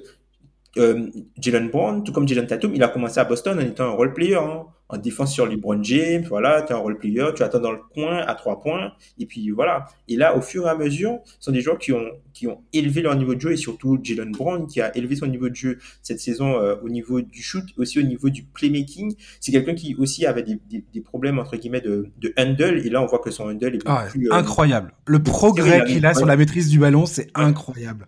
euh, 0.76 1.10
Jalen 1.38 1.70
Brown, 1.70 2.04
tout 2.04 2.12
comme 2.12 2.28
Jalen 2.28 2.46
Tatum, 2.46 2.74
il 2.74 2.82
a 2.82 2.88
commencé 2.88 3.18
à 3.18 3.24
Boston 3.24 3.58
en 3.58 3.62
étant 3.62 3.84
un 3.84 3.90
role 3.90 4.12
player, 4.12 4.36
hein. 4.36 4.66
En 4.90 4.96
défense 4.96 5.34
sur 5.34 5.46
LeBron 5.46 5.82
James, 5.82 6.24
voilà, 6.28 6.62
tu 6.62 6.72
es 6.72 6.76
un 6.76 6.78
role 6.78 6.98
player, 6.98 7.26
tu 7.36 7.42
attends 7.42 7.60
dans 7.60 7.72
le 7.72 7.80
coin 7.92 8.18
à 8.18 8.34
trois 8.34 8.60
points, 8.60 8.92
et 9.18 9.26
puis 9.26 9.50
voilà. 9.50 9.86
Et 10.08 10.16
là, 10.16 10.36
au 10.36 10.40
fur 10.40 10.66
et 10.66 10.70
à 10.70 10.74
mesure, 10.74 11.18
ce 11.24 11.46
sont 11.46 11.52
des 11.52 11.60
joueurs 11.60 11.78
qui 11.78 11.92
ont, 11.92 12.06
qui 12.32 12.46
ont 12.46 12.62
élevé 12.72 13.02
leur 13.02 13.14
niveau 13.14 13.34
de 13.34 13.40
jeu, 13.40 13.52
et 13.52 13.56
surtout 13.56 13.98
Jalen 14.02 14.32
Brown, 14.32 14.66
qui 14.66 14.80
a 14.80 14.96
élevé 14.96 15.16
son 15.16 15.26
niveau 15.26 15.50
de 15.50 15.54
jeu 15.54 15.78
cette 16.02 16.20
saison 16.20 16.58
euh, 16.58 16.76
au 16.82 16.88
niveau 16.88 17.20
du 17.20 17.42
shoot, 17.42 17.64
aussi 17.76 17.98
au 17.98 18.02
niveau 18.02 18.30
du 18.30 18.44
playmaking. 18.44 19.14
C'est 19.40 19.52
quelqu'un 19.52 19.74
qui 19.74 19.94
aussi 19.96 20.24
avait 20.24 20.42
des, 20.42 20.58
des, 20.70 21.00
problèmes, 21.02 21.38
entre 21.38 21.56
guillemets, 21.56 21.82
de, 21.82 22.08
de 22.18 22.32
handle, 22.38 22.80
et 22.84 22.88
là, 22.88 23.02
on 23.02 23.06
voit 23.06 23.18
que 23.18 23.30
son 23.30 23.44
handle 23.44 23.74
est 23.74 23.82
ah, 23.84 24.06
plus, 24.08 24.28
euh, 24.28 24.34
incroyable. 24.34 24.94
Le 25.06 25.22
progrès 25.22 25.84
qu'il 25.84 26.06
a 26.06 26.14
sur 26.14 26.26
la 26.26 26.36
maîtrise 26.36 26.70
du 26.70 26.78
ballon, 26.78 27.04
c'est 27.04 27.28
incroyable. 27.34 28.06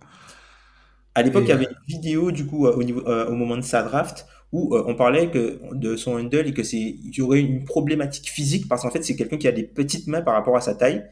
À 1.13 1.21
l'époque, 1.21 1.43
il 1.45 1.49
y 1.49 1.51
avait 1.51 1.65
une 1.65 1.95
vidéo 1.95 2.31
du 2.31 2.45
coup 2.45 2.65
euh, 2.65 2.73
au, 2.73 2.83
niveau, 2.83 3.01
au 3.01 3.33
moment 3.33 3.57
de 3.57 3.61
sa 3.61 3.83
draft 3.83 4.25
où 4.51 4.75
euh, 4.75 4.83
on 4.87 4.95
parlait 4.95 5.29
de 5.73 5.95
son 5.95 6.13
handle 6.13 6.47
et 6.47 6.53
que 6.53 6.63
c'est 6.63 6.77
il 6.77 7.15
y 7.15 7.21
aurait 7.21 7.39
une 7.41 7.63
problématique 7.63 8.29
physique 8.29 8.67
parce 8.67 8.81
qu'en 8.81 8.91
fait 8.91 9.03
c'est 9.03 9.15
quelqu'un 9.15 9.37
qui 9.37 9.47
a 9.47 9.51
des 9.51 9.63
petites 9.63 10.07
mains 10.07 10.21
par 10.21 10.33
rapport 10.33 10.55
à 10.55 10.61
sa 10.61 10.75
taille. 10.75 11.05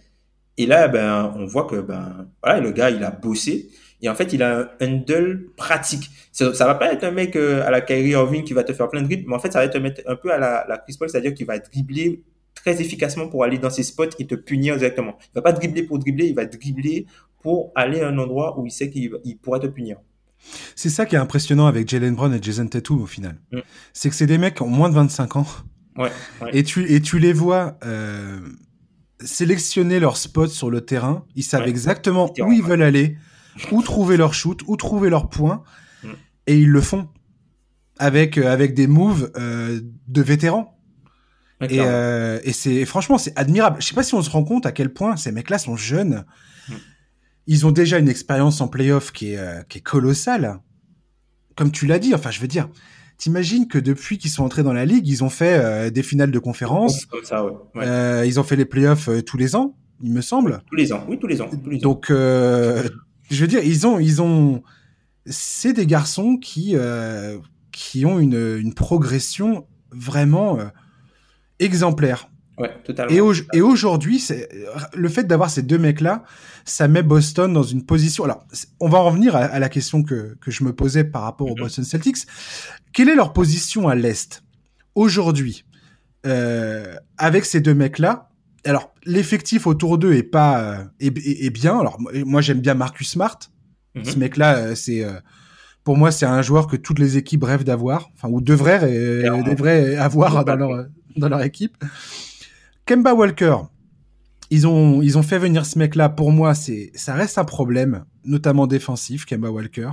Et 0.58 0.66
là, 0.66 0.90
ben 0.90 1.34
on 1.38 1.46
voit 1.46 1.66
que 1.66 1.78
ben 1.78 2.28
voilà 2.44 2.60
le 2.60 2.72
gars 2.72 2.90
il 2.90 3.04
a 3.04 3.12
bossé 3.12 3.70
et 4.02 4.10
en 4.10 4.16
fait 4.16 4.34
il 4.34 4.44
a 4.44 4.60
un 4.60 4.70
handle 4.82 5.48
pratique. 5.56 6.10
Ça, 6.32 6.54
ça 6.54 6.66
va 6.66 6.76
pas 6.76 6.92
être 6.94 7.04
un 7.04 7.12
mec 7.12 7.36
à 7.36 7.72
la 7.72 7.82
Kyrie 7.82 8.12
Irving 8.12 8.44
qui 8.44 8.54
va 8.54 8.64
te 8.64 8.74
faire 8.74 8.90
plein 8.90 9.02
de 9.02 9.06
dribbles, 9.06 9.26
mais 9.28 9.36
en 9.36 9.40
fait 9.40 9.54
ça 9.54 9.60
va 9.60 9.70
te 9.70 9.78
mettre 9.78 10.02
un 10.08 10.16
peu 10.16 10.32
à 10.34 10.38
la, 10.38 10.66
la 10.68 10.78
Chris 10.78 10.96
Paul, 11.00 11.10
c'est-à-dire 11.10 11.34
qu'il 11.34 11.46
va 11.46 11.60
dribbler 11.60 12.24
très 12.56 12.82
efficacement 12.82 13.28
pour 13.28 13.44
aller 13.44 13.58
dans 13.58 13.70
ses 13.70 13.84
spots 13.84 14.16
et 14.20 14.28
te 14.28 14.36
punir 14.36 14.78
directement. 14.78 15.16
Il 15.34 15.36
va 15.36 15.42
pas 15.42 15.54
dribbler 15.54 15.84
pour 15.84 16.00
dribbler, 16.00 16.28
il 16.28 16.36
va 16.36 16.46
dribbler 16.46 17.06
pour 17.42 17.72
aller 17.76 18.02
à 18.02 18.08
un 18.10 18.18
endroit 18.18 18.60
où 18.60 18.66
il 18.66 18.72
sait 18.72 18.90
qu'il 18.90 19.12
pourrait 19.42 19.60
te 19.60 19.68
punir. 19.68 19.98
C'est 20.76 20.90
ça 20.90 21.06
qui 21.06 21.16
est 21.16 21.20
impressionnant 21.20 21.68
avec 21.68 21.88
Jalen 21.90 22.16
Brown 22.16 22.34
et 22.34 22.40
Jason 22.42 22.68
Tatum 22.68 23.02
au 23.02 23.06
final. 23.06 23.40
Mm. 23.52 23.60
C'est 23.94 24.10
que 24.10 24.16
c'est 24.16 24.28
des 24.28 24.38
mecs 24.38 24.56
qui 24.56 24.62
ont 24.62 24.70
moins 24.70 24.90
de 24.90 24.96
25 24.96 25.36
ans. 25.36 25.48
Ouais, 25.98 26.12
Et, 26.54 26.64
tu, 26.64 26.90
et 26.92 27.02
tu 27.02 27.20
les 27.20 27.34
vois 27.34 27.78
euh, 27.84 28.40
sélectionner 29.20 30.00
leur 30.00 30.18
spot 30.18 30.50
sur 30.50 30.70
le 30.70 30.82
terrain. 30.82 31.26
Ils 31.36 31.44
savent 31.44 31.68
exactement 31.68 32.32
où 32.40 32.52
ils 32.52 32.64
veulent 32.64 32.84
aller, 32.84 33.18
où 33.72 33.82
trouver 33.84 34.16
leur 34.16 34.34
shoot, 34.34 34.62
où 34.68 34.78
trouver 34.78 35.10
leur 35.10 35.30
point. 35.30 35.64
Mm. 36.04 36.08
Et 36.48 36.60
ils 36.60 36.70
le 36.70 36.82
font 36.82 37.10
avec, 37.98 38.38
euh, 38.38 38.52
avec 38.52 38.74
des 38.74 38.88
moves 38.88 39.32
euh, 39.36 39.82
de 40.08 40.22
vétérans. 40.22 40.76
Et, 41.70 41.80
et 41.80 42.54
c'est 42.54 42.86
franchement 42.86 43.18
c'est 43.18 43.38
admirable. 43.38 43.82
Je 43.82 43.88
sais 43.88 43.94
pas 43.94 44.04
si 44.04 44.14
on 44.14 44.22
se 44.22 44.30
rend 44.30 44.46
compte 44.46 44.66
à 44.66 44.72
quel 44.72 44.94
point 44.94 45.18
ces 45.18 45.34
mecs-là 45.34 45.58
sont 45.58 45.76
jeunes 45.76 46.24
ils 47.50 47.66
ont 47.66 47.72
déjà 47.72 48.00
une 48.00 48.08
expérience 48.08 48.62
en 48.62 48.70
playoff 48.70 49.12
qui 49.12 49.34
est, 49.34 49.68
qui 49.68 49.80
est 49.80 49.82
colossale. 49.82 50.62
Comme 51.58 51.72
tu 51.72 51.86
l'as 51.86 52.00
dit, 52.00 52.16
enfin, 52.16 52.32
je 52.32 52.39
veux 52.39 52.47
dire, 52.47 52.70
T'imagines 53.20 53.68
que 53.68 53.78
depuis 53.78 54.18
qu'ils 54.18 54.32
sont 54.32 54.45
entrés 54.45 54.64
dans 54.64 54.72
la 54.72 54.86
ligue, 54.86 55.06
ils 55.06 55.26
ont 55.26 55.30
fait 55.30 55.60
euh, 55.60 55.89
des 55.89 56.04
finales 56.04 56.32
de 56.32 56.39
conférence. 56.39 57.06
ça, 57.24 57.43
ouais. 57.43 57.52
Euh, 57.76 58.24
ils 58.26 58.39
ont 58.39 58.43
fait 58.43 58.56
les 58.56 58.64
playoffs 58.64 59.10
euh, 59.10 59.22
tous 59.22 59.36
les 59.36 59.58
ans, 59.58 59.76
il 60.02 60.14
me 60.14 60.22
semble. 60.22 60.62
Tous 60.68 60.78
les 60.78 60.93
ans, 60.93 61.04
oui, 61.10 61.20
tous 61.20 61.28
les 61.28 61.41
ans. 61.41 61.50
Donc, 61.82 62.06
je 62.10 62.91
veux 63.32 63.47
dire, 63.47 63.62
ils 63.62 63.86
ont, 63.86 64.00
ils 64.00 64.22
ont, 64.22 64.64
c'est 65.26 65.74
des 65.74 65.86
garçons 65.86 66.38
qui, 66.38 66.76
qui 67.74 68.06
ont 68.06 68.20
une, 68.20 68.58
une 68.58 68.74
progression 68.74 69.68
vraiment 69.91 70.58
exemplaire. 71.60 72.30
Ouais, 72.60 72.76
totalement. 72.84 73.12
Et, 73.12 73.57
et 73.57 73.62
aujourd'hui, 73.62 74.26
le 74.93 75.10
fait 75.10 75.24
d'avoir 75.24 75.49
ces 75.49 75.62
deux 75.62 75.78
mecs-là, 75.78 76.24
ça 76.66 76.89
met 76.89 77.01
Boston 77.01 77.53
dans 77.53 77.64
une 77.64 77.86
position. 77.86 78.26
Alors, 78.26 78.45
on 78.82 78.89
va 78.89 78.99
en 78.99 79.05
revenir 79.05 79.36
à, 79.36 79.60
la 79.60 79.70
question 79.70 80.03
que, 80.03 80.38
que 80.41 80.51
je 80.51 80.66
me 80.66 80.74
posais 80.74 81.05
par 81.05 81.24
rapport 81.24 81.47
aux 81.47 81.55
mhm. 81.55 81.64
Boston 81.64 81.86
Celtics. 81.86 82.28
Quelle 82.91 83.07
est 83.07 83.16
leur 83.16 83.32
position 83.32 83.88
à 83.88 83.95
l'est 83.95 84.43
aujourd'hui 84.95 85.64
euh, 86.26 86.95
avec 87.18 87.45
ces 87.45 87.62
deux 87.62 87.74
mecs-là? 87.74 88.30
Alors, 88.66 88.93
l'effectif 89.05 89.66
autour 89.66 89.97
d'eux 89.97 90.14
est 90.14 90.24
pas 90.24 90.62
euh, 90.62 90.84
est, 90.99 91.49
bien. 91.49 91.80
Alors, 91.80 91.97
moi, 92.26 92.41
j'aime 92.41 92.60
bien 92.60 92.74
Marcus 92.74 93.10
Smart. 93.12 93.39
Mhm. 93.95 94.03
Ce 94.03 94.20
mec-là, 94.20 94.57
euh, 94.57 94.76
c'est 94.76 95.05
pour 95.86 95.95
moi, 95.95 96.12
c'est 96.12 96.26
un 96.26 96.41
joueur 96.41 96.68
que 96.68 96.76
toutes 96.76 96.99
les 96.99 97.16
équipes 97.16 97.45
rêvent 97.45 97.64
d'avoir, 97.64 98.10
enfin 98.16 98.28
ou 98.28 98.41
devraient, 98.41 98.80
devraient 99.43 99.95
avoir 99.95 100.43
dans 100.43 100.55
leur 100.57 100.86
dans 101.16 101.30
leur 101.30 101.41
équipe. 101.41 101.78
Kemba 102.90 103.14
Walker, 103.14 103.56
ils 104.50 104.66
ont, 104.66 105.04
ils 105.04 105.16
ont 105.20 105.22
fait 105.22 105.38
venir 105.38 105.64
ce 105.68 105.78
mec-là. 105.78 106.10
Pour 106.10 106.32
moi, 106.32 106.56
c'est, 106.56 106.92
ça 106.96 107.14
reste 107.14 107.38
un 107.38 107.46
problème, 107.46 108.04
notamment 108.26 108.66
défensif, 108.66 109.26
Kemba 109.26 109.52
Walker. 109.52 109.92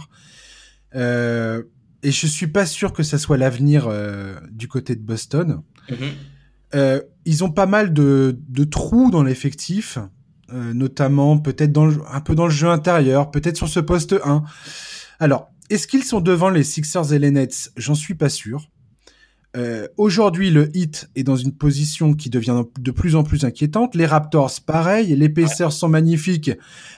Euh, 0.94 1.62
et 2.02 2.10
je 2.10 2.26
suis 2.26 2.46
pas 2.46 2.64
sûr 2.64 2.94
que 2.94 3.02
ça 3.02 3.18
soit 3.18 3.36
l'avenir 3.36 3.86
euh, 3.86 4.40
du 4.50 4.66
côté 4.66 4.96
de 4.96 5.02
Boston. 5.02 5.60
Mm-hmm. 5.90 5.94
Euh, 6.74 7.02
ils 7.26 7.44
ont 7.44 7.50
pas 7.50 7.66
mal 7.66 7.92
de, 7.92 8.40
de 8.48 8.64
trous 8.64 9.10
dans 9.10 9.22
l'effectif, 9.22 9.98
notamment 10.50 11.36
peut-être 11.36 11.72
dans 11.72 11.90
un 12.10 12.20
peu 12.22 12.34
dans 12.34 12.46
le 12.46 12.50
jeu 12.50 12.68
intérieur, 12.68 13.30
peut-être 13.30 13.58
sur 13.58 13.68
ce 13.68 13.80
poste 13.80 14.14
1. 14.24 14.42
Alors, 15.20 15.50
est-ce 15.68 15.86
qu'ils 15.86 16.04
sont 16.04 16.22
devant 16.22 16.48
les 16.48 16.64
Sixers 16.64 17.12
et 17.12 17.18
les 17.18 17.30
Nets? 17.30 17.72
J'en 17.76 17.94
suis 17.94 18.14
pas 18.14 18.30
sûr. 18.30 18.70
Euh, 19.56 19.88
aujourd'hui, 19.96 20.50
le 20.50 20.70
hit 20.76 21.08
est 21.16 21.22
dans 21.22 21.36
une 21.36 21.52
position 21.52 22.14
qui 22.14 22.28
devient 22.28 22.64
de 22.78 22.90
plus 22.90 23.16
en 23.16 23.22
plus 23.22 23.44
inquiétante. 23.44 23.94
Les 23.94 24.04
Raptors, 24.04 24.52
pareil. 24.66 25.16
Les 25.16 25.28
Pacers 25.28 25.72
sont 25.72 25.88
magnifiques, 25.88 26.50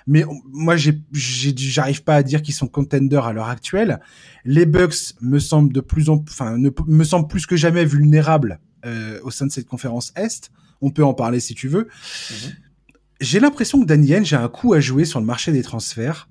mais 0.06 0.24
moi, 0.50 0.74
j'arrive 1.12 2.02
pas 2.02 2.16
à 2.16 2.22
dire 2.22 2.42
qu'ils 2.42 2.54
sont 2.54 2.66
contenders 2.66 3.24
à 3.26 3.32
l'heure 3.32 3.48
actuelle. 3.48 4.00
Les 4.44 4.66
Bucks 4.66 5.14
me 5.20 5.38
semblent 5.38 5.72
de 5.72 5.80
plus 5.80 6.08
en, 6.08 6.24
enfin, 6.28 6.56
me 6.86 7.04
semblent 7.04 7.28
plus 7.28 7.46
que 7.46 7.56
jamais 7.56 7.84
vulnérables 7.84 8.58
euh, 8.84 9.20
au 9.22 9.30
sein 9.30 9.46
de 9.46 9.52
cette 9.52 9.66
conférence 9.66 10.12
Est. 10.16 10.50
On 10.80 10.90
peut 10.90 11.04
en 11.04 11.14
parler 11.14 11.40
si 11.40 11.54
tu 11.54 11.68
veux. 11.68 11.88
Mhm. 12.30 12.52
J'ai 13.20 13.40
l'impression 13.40 13.80
que 13.80 13.86
Daniel, 13.86 14.24
j'ai 14.24 14.36
un 14.36 14.48
coup 14.48 14.74
à 14.74 14.80
jouer 14.80 15.04
sur 15.04 15.20
le 15.20 15.26
marché 15.26 15.50
des 15.50 15.62
transferts, 15.62 16.28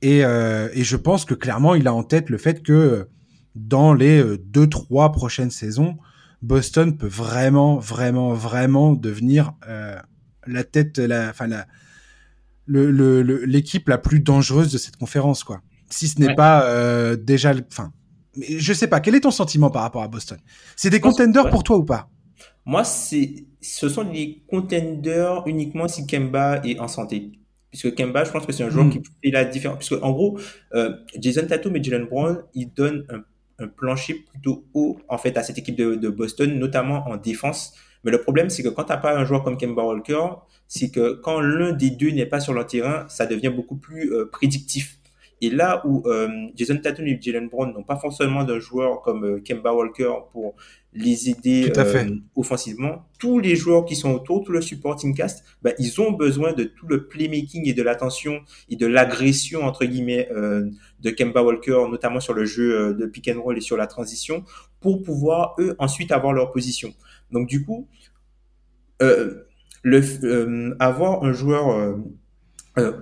et, 0.00 0.24
euh, 0.24 0.68
et 0.72 0.84
je 0.84 0.96
pense 0.96 1.24
que 1.24 1.34
clairement, 1.34 1.74
il 1.74 1.86
a 1.86 1.94
en 1.94 2.02
tête 2.02 2.30
le 2.30 2.38
fait 2.38 2.62
que 2.62 3.08
dans 3.54 3.94
les 3.94 4.20
euh, 4.20 4.38
deux 4.38 4.68
trois 4.68 5.12
prochaines 5.12 5.50
saisons, 5.50 5.96
Boston 6.42 6.96
peut 6.96 7.06
vraiment, 7.06 7.78
vraiment, 7.78 8.32
vraiment 8.34 8.92
devenir 8.92 9.54
euh, 9.68 9.96
la 10.46 10.64
tête, 10.64 10.98
la, 10.98 11.30
enfin 11.30 11.46
la, 11.46 11.66
l'équipe 12.66 13.88
la 13.88 13.98
plus 13.98 14.20
dangereuse 14.20 14.72
de 14.72 14.78
cette 14.78 14.96
conférence, 14.96 15.44
quoi. 15.44 15.62
Si 15.90 16.08
ce 16.08 16.20
n'est 16.20 16.34
pas 16.34 16.66
euh, 16.66 17.14
déjà, 17.14 17.54
enfin, 17.70 17.92
je 18.36 18.72
sais 18.72 18.88
pas. 18.88 19.00
Quel 19.00 19.14
est 19.14 19.20
ton 19.20 19.30
sentiment 19.30 19.70
par 19.70 19.82
rapport 19.82 20.02
à 20.02 20.08
Boston? 20.08 20.38
C'est 20.76 20.90
des 20.90 21.00
contenders 21.00 21.48
pour 21.50 21.62
toi 21.62 21.76
ou 21.76 21.84
pas? 21.84 22.08
Moi, 22.64 22.82
c'est, 22.82 23.46
ce 23.60 23.88
sont 23.88 24.04
des 24.04 24.42
contenders 24.48 25.46
uniquement 25.46 25.86
si 25.86 26.06
Kemba 26.06 26.60
est 26.64 26.78
en 26.78 26.88
santé 26.88 27.32
puisque 27.70 27.94
Kemba, 27.96 28.22
je 28.22 28.30
pense 28.30 28.46
que 28.46 28.52
c'est 28.52 28.62
un 28.62 28.70
joueur 28.70 28.84
hmm. 28.84 28.90
qui 28.90 29.00
fait 29.02 29.30
la 29.32 29.44
différence. 29.44 29.78
Puisque 29.78 30.00
en 30.00 30.12
gros, 30.12 30.38
Jason 31.18 31.44
Tatum 31.46 31.74
et 31.74 31.82
Jalen 31.82 32.06
Brown, 32.06 32.42
ils 32.54 32.72
donnent 32.72 33.04
un 33.08 33.24
un 33.58 33.68
plancher 33.68 34.14
plutôt 34.14 34.64
haut 34.74 34.98
en 35.08 35.18
fait 35.18 35.36
à 35.36 35.42
cette 35.42 35.58
équipe 35.58 35.76
de, 35.76 36.08
Boston, 36.08 36.58
notamment 36.58 37.06
en 37.08 37.16
défense. 37.16 37.74
Mais 38.04 38.10
le 38.10 38.20
problème, 38.20 38.50
c'est 38.50 38.62
que 38.62 38.68
quand 38.68 38.84
tu 38.84 38.92
n'as 38.92 38.98
pas 38.98 39.16
un 39.16 39.24
joueur 39.24 39.42
comme 39.42 39.56
Kemba 39.56 39.82
Walker, 39.82 40.26
c'est 40.68 40.90
que 40.90 41.12
quand 41.14 41.40
l'un 41.40 41.72
des 41.72 41.90
deux 41.90 42.10
n'est 42.10 42.26
pas 42.26 42.40
sur 42.40 42.52
le 42.52 42.64
terrain, 42.64 43.06
ça 43.08 43.26
devient 43.26 43.50
beaucoup 43.54 43.76
plus 43.76 44.12
euh, 44.12 44.28
prédictif. 44.30 44.98
Et 45.40 45.50
là 45.50 45.82
où 45.84 46.02
euh, 46.06 46.28
Jason 46.54 46.76
Tatum 46.78 47.06
et 47.06 47.18
Jalen 47.20 47.48
Brown 47.48 47.72
n'ont 47.72 47.82
pas 47.82 47.96
forcément 47.96 48.44
d'un 48.44 48.58
joueur 48.58 49.02
comme 49.02 49.24
euh, 49.24 49.40
Kemba 49.40 49.72
Walker 49.72 50.12
pour 50.32 50.54
les 50.92 51.28
aider 51.28 51.72
euh, 51.76 52.10
offensivement, 52.36 53.08
tous 53.18 53.40
les 53.40 53.56
joueurs 53.56 53.84
qui 53.84 53.96
sont 53.96 54.12
autour, 54.12 54.44
tout 54.44 54.52
le 54.52 54.60
supporting 54.60 55.14
cast, 55.14 55.44
bah, 55.60 55.72
ils 55.78 56.00
ont 56.00 56.12
besoin 56.12 56.52
de 56.52 56.64
tout 56.64 56.86
le 56.86 57.08
playmaking 57.08 57.68
et 57.68 57.74
de 57.74 57.82
l'attention 57.82 58.40
et 58.68 58.76
de 58.76 58.86
l'agression 58.86 59.64
entre 59.64 59.84
guillemets 59.84 60.28
de 60.30 61.10
Kemba 61.10 61.42
Walker, 61.42 61.86
notamment 61.90 62.20
sur 62.20 62.32
le 62.32 62.44
jeu 62.44 62.94
de 62.94 63.06
pick 63.06 63.28
and 63.28 63.42
roll 63.42 63.58
et 63.58 63.60
sur 63.60 63.76
la 63.76 63.88
transition, 63.88 64.44
pour 64.80 65.02
pouvoir 65.02 65.56
eux 65.58 65.74
ensuite 65.78 66.12
avoir 66.12 66.32
leur 66.32 66.52
position. 66.52 66.94
Donc 67.32 67.48
du 67.48 67.64
coup, 67.64 67.88
le, 69.00 70.76
avoir 70.78 71.24
un 71.24 71.32
joueur 71.32 71.98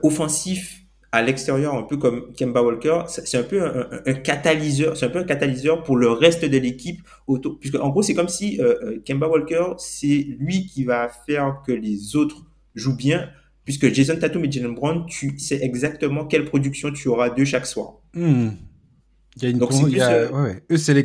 offensif 0.02 0.81
à 1.12 1.20
l'extérieur, 1.20 1.74
un 1.74 1.82
peu 1.82 1.98
comme 1.98 2.32
Kemba 2.32 2.62
Walker, 2.62 3.02
c'est 3.06 3.36
un 3.36 3.42
peu 3.42 3.62
un, 3.62 4.14
catalyseur, 4.14 4.96
c'est 4.96 5.04
un 5.04 5.10
peu 5.10 5.18
un 5.18 5.24
catalyseur 5.24 5.82
pour 5.82 5.96
le 5.96 6.10
reste 6.10 6.46
de 6.46 6.56
l'équipe 6.56 7.02
autour. 7.26 7.58
Puisque 7.60 7.74
en 7.74 7.90
gros, 7.90 8.02
c'est 8.02 8.14
comme 8.14 8.28
si 8.28 8.58
euh, 8.60 8.74
euh, 8.82 9.02
Kemba 9.04 9.28
Walker, 9.28 9.74
c'est 9.76 10.26
lui 10.38 10.66
qui 10.66 10.84
va 10.84 11.10
faire 11.26 11.60
que 11.66 11.72
les 11.72 12.16
autres 12.16 12.46
jouent 12.74 12.96
bien, 12.96 13.28
puisque 13.66 13.92
Jason 13.92 14.16
Tatum 14.18 14.46
et 14.46 14.50
Jalen 14.50 14.74
Brown, 14.74 15.04
tu 15.06 15.38
sais 15.38 15.62
exactement 15.62 16.24
quelle 16.24 16.46
production 16.46 16.90
tu 16.90 17.08
auras 17.08 17.28
d'eux 17.28 17.44
chaque 17.44 17.66
soir. 17.66 17.96
Hmm. 18.14 18.48
Il 19.36 19.42
y 19.42 19.46
a 19.46 19.48
une 19.50 19.58
Donc, 19.58 19.72
euh, 19.72 20.54
Eux, 20.70 20.76
c'est 20.76 20.94
les 20.94 21.04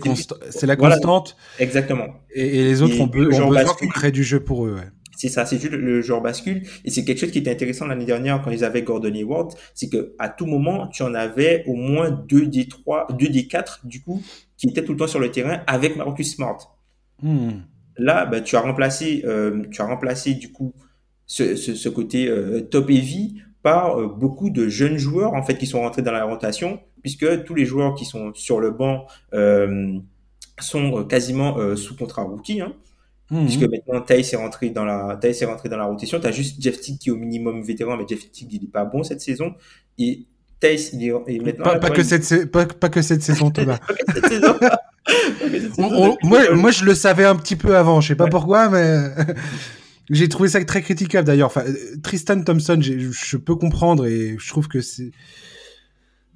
c'est 0.49 0.67
la 0.67 0.75
constante. 0.77 1.35
exactement. 1.59 2.07
Et, 2.33 2.63
les 2.63 2.81
autres 2.81 2.99
ont, 2.99 3.03
ont 3.03 3.07
besoin 3.07 3.65
qu'on 3.73 3.87
crée 3.87 4.11
du 4.11 4.23
jeu 4.23 4.39
pour 4.41 4.65
eux. 4.65 4.75
Ouais. 4.75 4.89
C'est 5.17 5.29
ça, 5.29 5.47
c'est 5.47 5.59
juste 5.59 5.73
le 5.73 6.01
genre 6.03 6.21
bascule. 6.21 6.61
Et 6.85 6.91
c'est 6.91 7.03
quelque 7.03 7.17
chose 7.17 7.31
qui 7.31 7.39
était 7.39 7.49
intéressant 7.51 7.87
l'année 7.87 8.05
dernière 8.05 8.39
quand 8.43 8.51
ils 8.51 8.63
avaient 8.63 8.83
Gordon 8.83 9.13
Hayward, 9.13 9.53
c'est 9.73 9.89
que 9.89 10.13
à 10.19 10.29
tout 10.29 10.45
moment, 10.45 10.87
tu 10.87 11.01
en 11.01 11.15
avais 11.15 11.63
au 11.65 11.73
moins 11.73 12.11
deux 12.11 12.45
des 12.45 12.67
trois, 12.67 13.07
deux 13.17 13.27
des 13.27 13.47
quatre, 13.47 13.81
du 13.83 14.01
coup, 14.01 14.21
qui 14.57 14.67
étaient 14.67 14.83
tout 14.83 14.91
le 14.91 14.99
temps 14.99 15.07
sur 15.07 15.19
le 15.19 15.31
terrain 15.31 15.61
avec 15.65 15.95
Marcus 15.95 16.35
Smart. 16.35 16.57
Hmm. 17.23 17.61
Là, 17.97 18.27
ben, 18.27 18.43
tu 18.43 18.55
as 18.55 18.61
remplacé, 18.61 19.23
euh, 19.25 19.63
tu 19.71 19.81
as 19.81 19.85
remplacé 19.85 20.35
du 20.35 20.51
coup 20.51 20.71
ce, 21.25 21.55
ce, 21.55 21.89
côté 21.89 22.27
euh, 22.27 22.61
top 22.61 22.91
heavy 22.91 23.41
par 23.63 23.99
euh, 23.99 24.07
beaucoup 24.07 24.51
de 24.51 24.67
jeunes 24.67 24.97
joueurs 24.97 25.33
en 25.33 25.41
fait 25.41 25.57
qui 25.57 25.65
sont 25.65 25.81
rentrés 25.81 26.03
dans 26.03 26.11
la 26.11 26.25
rotation, 26.25 26.79
puisque 27.01 27.43
tous 27.43 27.55
les 27.55 27.65
joueurs 27.65 27.95
qui 27.95 28.05
sont 28.05 28.35
sur 28.35 28.59
le 28.59 28.69
banc 28.69 29.07
sont 30.59 31.05
quasiment 31.05 31.75
sous 31.75 31.95
contrat 31.95 32.23
rookie. 32.23 32.61
Hein. 32.61 32.73
Mhm. 33.29 33.45
Puisque 33.45 33.63
maintenant, 33.63 34.01
Taïs 34.01 34.31
est 34.31 34.37
rentré 34.37 34.69
dans 34.69 34.85
la, 34.85 35.19
est 35.21 35.45
rentré 35.45 35.69
dans 35.69 35.77
la 35.77 35.85
rotation. 35.85 36.19
Tu 36.19 36.27
as 36.27 36.31
juste 36.31 36.61
Jeff 36.61 36.79
Tick 36.79 36.99
qui 36.99 37.09
est 37.09 37.11
au 37.11 37.17
minimum 37.17 37.61
vétéran, 37.61 37.97
mais 37.97 38.05
Jeff 38.07 38.31
Tick, 38.31 38.47
il 38.51 38.63
est 38.63 38.71
pas 38.71 38.85
bon 38.85 39.03
cette 39.03 39.21
saison. 39.21 39.53
Et 39.97 40.25
Taïs, 40.59 40.91
il 40.93 41.03
est, 41.03 41.39
maintenant. 41.39 41.79
Pas, 41.79 41.89
que 41.89 42.03
cette, 42.03 42.51
pas, 42.51 42.65
que 42.65 43.01
cette 43.01 43.21
saison, 43.21 43.51
Thomas. 43.51 43.79
moi, 46.23 46.53
moi, 46.53 46.71
je 46.71 46.85
le 46.85 46.95
savais 46.95 47.25
un 47.25 47.35
petit 47.35 47.55
peu 47.55 47.75
avant. 47.75 48.01
Je 48.01 48.09
sais 48.09 48.15
pas 48.15 48.27
pourquoi, 48.27 48.69
mais 48.69 49.09
j'ai 50.09 50.29
trouvé 50.29 50.49
ça 50.49 50.63
très 50.63 50.81
critiquable 50.81 51.27
d'ailleurs. 51.27 51.47
Enfin, 51.47 51.63
Tristan 52.01 52.41
Thompson, 52.41 52.79
je 52.81 53.37
peux 53.37 53.55
comprendre 53.55 54.05
et 54.05 54.37
je 54.39 54.49
trouve 54.49 54.67
que 54.67 54.81
c'est 54.81 55.11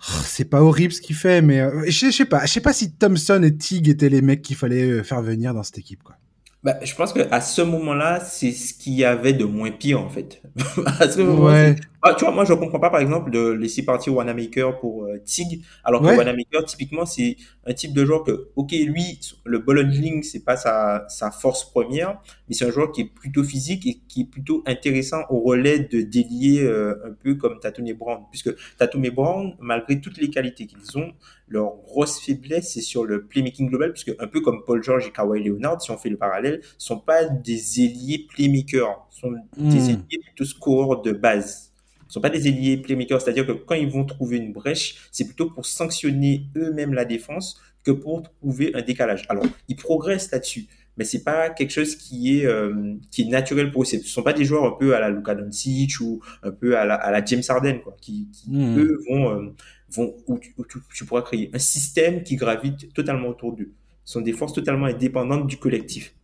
c'est 0.02 0.46
pas 0.46 0.62
horrible 0.62 0.94
ce 0.94 1.02
qu'il 1.02 1.16
fait, 1.16 1.42
mais 1.42 1.60
euh, 1.62 1.84
je, 1.88 2.10
sais 2.10 2.26
pas, 2.26 2.46
je 2.46 2.52
sais 2.52 2.62
pas 2.62 2.74
si 2.74 2.92
Thompson 2.94 3.42
et 3.44 3.56
Tig 3.56 3.88
étaient 3.88 4.10
les 4.10 4.22
mecs 4.22 4.42
qu'il 4.42 4.56
fallait 4.56 4.90
euh, 4.90 5.04
faire 5.04 5.22
venir 5.22 5.54
dans 5.54 5.64
cette 5.64 5.78
équipe, 5.78 6.04
quoi. 6.04 6.16
Bah, 6.64 6.76
je 6.84 6.94
pense 6.94 7.12
que 7.12 7.22
à 7.32 7.42
ce 7.42 7.64
moment-là, 7.64 8.20
c'est 8.20 8.52
ce 8.52 8.76
qu'il 8.76 8.94
y 8.94 9.04
avait 9.04 9.34
de 9.34 9.46
moins 9.46 9.72
pire 9.72 10.00
en 10.00 10.10
fait. 10.10 10.44
ouais. 11.18 11.76
ah, 12.04 12.14
tu 12.14 12.24
vois, 12.24 12.32
moi 12.32 12.46
je 12.46 12.54
comprends 12.54 12.80
pas 12.80 12.92
par 12.92 13.00
exemple 13.00 13.32
de 13.32 13.50
laisser 13.50 13.84
partir 13.84 14.14
Wanamaker 14.16 14.80
pour 14.80 15.06
euh, 15.06 15.18
Tig, 15.26 15.64
alors 15.84 16.04
que 16.04 16.16
Wanamaker 16.16 16.64
typiquement 16.66 17.08
c'est 17.08 17.38
un 17.66 17.74
type 17.74 17.94
de 17.94 18.06
joueur 18.06 18.24
que, 18.24 18.50
ok, 18.56 18.74
lui, 18.74 19.20
le 19.44 19.58
ball 19.58 19.80
handling 19.80 20.22
c'est 20.22 20.44
pas 20.46 20.56
sa, 20.56 21.06
sa 21.10 21.32
force 21.32 21.68
première, 21.72 22.22
mais 22.48 22.54
c'est 22.54 22.66
un 22.66 22.72
joueur 22.72 22.92
qui 22.92 23.02
est 23.02 23.06
plutôt 23.06 23.44
physique 23.44 23.88
et 23.88 24.00
qui 24.08 24.22
est 24.22 24.26
plutôt 24.26 24.62
intéressant 24.68 25.24
au 25.32 25.40
relais 25.40 25.80
de 25.80 26.02
délier 26.02 26.62
euh, 26.62 26.94
un 27.08 27.14
peu 27.14 27.34
comme 27.36 27.60
Tatum 27.60 27.88
et 27.88 27.94
Brown, 27.96 28.22
puisque 28.30 28.52
Tatum 28.78 29.04
et 29.04 29.10
Brown, 29.12 29.56
malgré 29.60 30.00
toutes 30.00 30.20
les 30.20 30.30
qualités 30.30 30.68
qu'ils 30.68 30.96
ont, 31.00 31.12
leur 31.52 31.76
grosse 31.84 32.20
faiblesse, 32.20 32.74
c'est 32.74 32.82
sur 32.82 33.06
le 33.06 33.26
playmaking 33.26 33.70
global, 33.70 33.94
puisque 33.94 34.16
un 34.20 34.28
peu 34.28 34.42
comme 34.42 34.64
Paul 34.66 34.82
George 34.82 35.08
et 35.08 35.12
Kawhi 35.12 35.44
Leonard, 35.44 35.82
si 35.82 35.92
on 35.92 35.98
fait 35.98 36.10
le 36.10 36.18
parallèle, 36.18 36.62
sont 36.78 37.00
pas 37.00 37.26
des 37.26 37.82
ailiers 37.82 38.26
playmakers, 38.34 39.08
sont 39.10 39.32
des 39.32 39.64
hmm. 39.64 39.90
ailiers 39.90 40.20
plutôt 40.24 40.46
scoreurs 40.46 41.02
de 41.02 41.12
base. 41.12 41.72
Ce 42.08 42.16
sont 42.16 42.22
pas 42.22 42.30
des 42.30 42.48
ailiers 42.48 42.78
playmakers, 42.78 43.22
c'est-à-dire 43.22 43.46
que 43.46 43.52
quand 43.52 43.76
ils 43.76 43.90
vont 43.90 44.06
trouver 44.06 44.38
une 44.38 44.54
brèche, 44.54 45.10
c'est 45.12 45.26
plutôt 45.26 45.50
pour 45.50 45.66
sanctionner 45.66 46.48
eux-mêmes 46.56 46.94
la 46.94 47.06
défense 47.06 47.62
que 47.84 47.92
pour 47.92 48.24
trouver 48.24 48.72
un 48.74 48.82
décalage. 48.82 49.26
Alors, 49.30 49.46
ils 49.68 49.76
progressent 49.76 50.32
là-dessus, 50.32 50.68
mais 50.98 51.04
c'est 51.04 51.24
pas 51.24 51.50
quelque 51.50 51.72
chose 51.72 51.96
qui 51.96 52.38
est 52.38 52.46
euh, 52.46 52.96
qui 53.12 53.24
est 53.24 53.26
naturel 53.26 53.72
pour 53.72 53.84
eux. 53.84 53.86
Ce 53.86 53.98
sont 54.00 54.24
pas 54.24 54.34
des 54.34 54.46
joueurs 54.46 54.66
un 54.66 54.78
peu 54.78 54.96
à 54.96 55.00
la 55.00 55.10
Luka 55.10 55.36
Doncic 55.36 56.00
ou 56.00 56.22
un 56.44 56.52
peu 56.52 56.78
à 56.78 56.86
la, 56.86 56.96
à 56.96 57.12
la 57.12 57.24
James 57.24 57.44
Harden, 57.48 57.80
quoi, 57.84 57.96
qui, 58.00 58.28
qui 58.32 58.50
hmm. 58.52 58.78
eux 58.78 59.00
vont 59.10 59.30
euh, 59.30 59.56
vont 59.94 60.16
où 60.28 60.38
tu, 60.38 60.54
tu, 60.94 61.06
pourras 61.06 61.22
créer 61.22 61.50
un 61.54 61.60
système 61.60 62.24
qui 62.24 62.36
gravite 62.36 62.94
totalement 62.94 63.30
autour 63.30 63.54
d'eux. 63.54 63.72
Ce 64.06 64.14
sont 64.14 64.22
des 64.22 64.34
forces 64.34 64.54
totalement 64.54 64.86
indépendantes 64.86 65.48
du 65.48 65.58
collectif. 65.58 66.16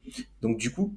Donc 0.42 0.58
du 0.58 0.72
coup, 0.72 0.96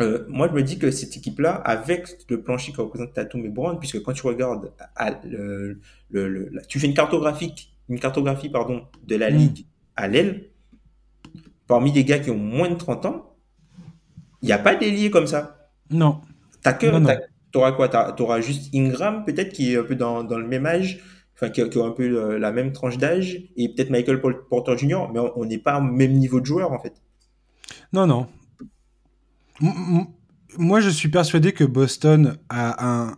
euh, 0.00 0.24
moi, 0.28 0.48
je 0.48 0.54
me 0.54 0.62
dis 0.62 0.78
que 0.78 0.90
cette 0.90 1.16
équipe-là, 1.16 1.54
avec 1.54 2.08
le 2.28 2.42
plancher 2.42 2.72
que 2.72 2.80
représente 2.80 3.12
Tatum 3.12 3.44
et 3.44 3.48
Brown, 3.48 3.78
puisque 3.78 4.02
quand 4.02 4.12
tu 4.12 4.26
regardes, 4.26 4.72
à, 4.96 5.20
le, 5.24 5.80
le, 6.10 6.52
tu 6.68 6.80
fais 6.80 6.86
une 6.86 6.94
cartographie, 6.94 7.54
une 7.88 8.00
cartographie 8.00 8.48
pardon, 8.48 8.86
de 9.06 9.16
la 9.16 9.30
hmm. 9.30 9.36
ligue 9.36 9.66
à 9.96 10.08
l'aile, 10.08 10.50
parmi 11.66 11.92
les 11.92 12.04
gars 12.04 12.18
qui 12.18 12.30
ont 12.30 12.38
moins 12.38 12.68
de 12.68 12.74
30 12.74 13.06
ans, 13.06 13.36
il 14.42 14.46
n'y 14.46 14.52
a 14.52 14.58
pas 14.58 14.74
d'ailier 14.74 15.10
comme 15.10 15.26
ça. 15.26 15.70
Non. 15.90 16.20
T'as 16.62 16.72
que, 16.72 16.86
t'auras 17.52 17.72
quoi? 17.72 17.88
T'auras 17.88 18.40
juste 18.40 18.74
Ingram, 18.74 19.24
peut-être, 19.24 19.52
qui 19.52 19.72
est 19.72 19.78
un 19.78 19.84
peu 19.84 19.94
dans, 19.94 20.24
dans 20.24 20.38
le 20.38 20.46
même 20.46 20.66
âge, 20.66 21.00
enfin, 21.34 21.50
qui, 21.50 21.68
qui, 21.68 21.80
a 21.80 21.84
un 21.84 21.90
peu 21.90 22.04
euh, 22.04 22.38
la 22.38 22.52
même 22.52 22.72
tranche 22.72 22.98
d'âge, 22.98 23.42
et 23.56 23.68
peut-être 23.68 23.90
Michael 23.90 24.20
Porter 24.20 24.76
Jr., 24.76 25.06
mais 25.12 25.20
on 25.36 25.44
n'est 25.44 25.58
pas 25.58 25.78
au 25.78 25.82
même 25.82 26.12
niveau 26.12 26.40
de 26.40 26.46
joueur, 26.46 26.72
en 26.72 26.78
fait. 26.78 26.94
Non, 27.92 28.06
non. 28.06 28.26
moi, 30.58 30.80
je 30.80 30.90
suis 30.90 31.08
persuadé 31.08 31.52
que 31.52 31.64
Boston 31.64 32.36
a 32.48 33.08
un, 33.08 33.16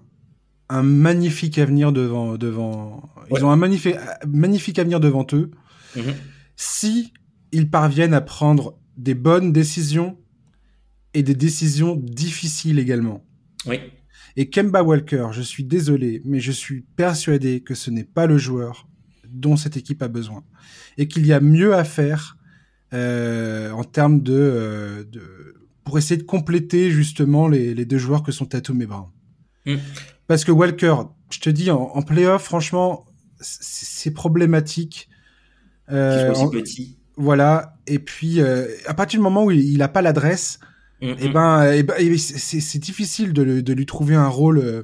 un 0.68 0.82
magnifique 0.82 1.58
avenir 1.58 1.92
devant. 1.92 2.36
devant... 2.36 3.08
Ils 3.30 3.44
ont 3.44 3.50
un 3.50 3.56
magnifique, 3.56 3.96
magnifique 4.26 4.78
avenir 4.78 5.00
devant 5.00 5.26
eux. 5.32 5.50
Mm-hmm 5.96 6.14
si 6.56 7.12
ils 7.52 7.70
parviennent 7.70 8.14
à 8.14 8.20
prendre 8.20 8.78
des 8.96 9.14
bonnes 9.14 9.52
décisions 9.52 10.18
et 11.14 11.22
des 11.22 11.34
décisions 11.34 11.96
difficiles 11.96 12.78
également. 12.78 13.24
Oui. 13.66 13.80
Et 14.36 14.50
Kemba 14.50 14.82
Walker, 14.82 15.28
je 15.32 15.42
suis 15.42 15.64
désolé, 15.64 16.22
mais 16.24 16.40
je 16.40 16.52
suis 16.52 16.82
persuadé 16.96 17.60
que 17.60 17.74
ce 17.74 17.90
n'est 17.90 18.04
pas 18.04 18.26
le 18.26 18.38
joueur 18.38 18.88
dont 19.28 19.56
cette 19.56 19.76
équipe 19.76 20.02
a 20.02 20.08
besoin. 20.08 20.44
Et 20.98 21.08
qu'il 21.08 21.26
y 21.26 21.32
a 21.32 21.40
mieux 21.40 21.74
à 21.74 21.84
faire 21.84 22.36
euh, 22.92 23.70
en 23.70 23.84
termes 23.84 24.22
euh, 24.28 25.04
de, 25.04 25.54
pour 25.84 25.98
essayer 25.98 26.18
de 26.20 26.26
compléter 26.26 26.90
justement 26.90 27.48
les, 27.48 27.84
deux 27.84 27.98
joueurs 27.98 28.22
que 28.22 28.32
sont 28.32 28.46
Tatum 28.46 28.80
et 28.82 28.86
Brown. 28.86 29.08
Mm. 29.64 29.76
Parce 30.26 30.44
que 30.44 30.52
Walker, 30.52 30.96
je 31.30 31.40
te 31.40 31.50
dis, 31.50 31.70
en, 31.70 31.80
en 31.80 32.02
playoff, 32.02 32.42
franchement, 32.42 33.06
c'est 33.40 34.12
problématique 34.12 35.08
euh, 35.90 36.32
petit. 36.50 36.98
Voilà. 37.16 37.76
Et 37.86 37.98
puis, 37.98 38.40
euh, 38.40 38.66
à 38.86 38.94
partir 38.94 39.18
du 39.18 39.22
moment 39.24 39.44
où 39.44 39.50
il 39.50 39.78
n'a 39.78 39.88
pas 39.88 40.02
l'adresse, 40.02 40.58
mm, 41.00 41.06
et 41.06 41.16
eh 41.20 41.28
mm. 41.28 41.32
ben, 41.32 41.72
et 41.72 41.78
eh 41.78 41.82
ben 41.82 42.18
c'est 42.18 42.78
difficile 42.78 43.32
de, 43.32 43.60
de, 43.60 43.72
lui 43.72 43.86
trouver 43.86 44.14
un 44.14 44.28
rôle 44.28 44.58
euh, 44.58 44.82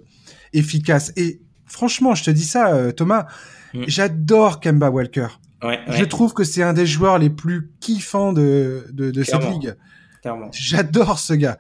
efficace. 0.53 1.13
Et 1.17 1.41
franchement, 1.67 2.15
je 2.15 2.25
te 2.25 2.31
dis 2.31 2.45
ça, 2.45 2.75
euh, 2.75 2.93
Thomas, 2.93 3.27
mm. 3.75 3.85
j'adore 3.87 4.61
Kemba 4.61 4.91
Walker. 4.91 5.29
Ouais, 5.63 5.81
Je 5.89 6.05
trouve 6.05 6.35
que 6.35 6.43
c'est 6.43 6.63
un 6.63 6.73
des 6.73 6.87
joueurs 6.87 7.19
les 7.19 7.31
plus 7.31 7.71
kiffants 7.79 8.33
de, 8.33 8.87
de, 8.93 9.13
de 9.13 9.23
cette 9.23 9.49
ligue. 9.49 9.75
J'adore 10.53 11.19
ce 11.19 11.35
gars. 11.35 11.59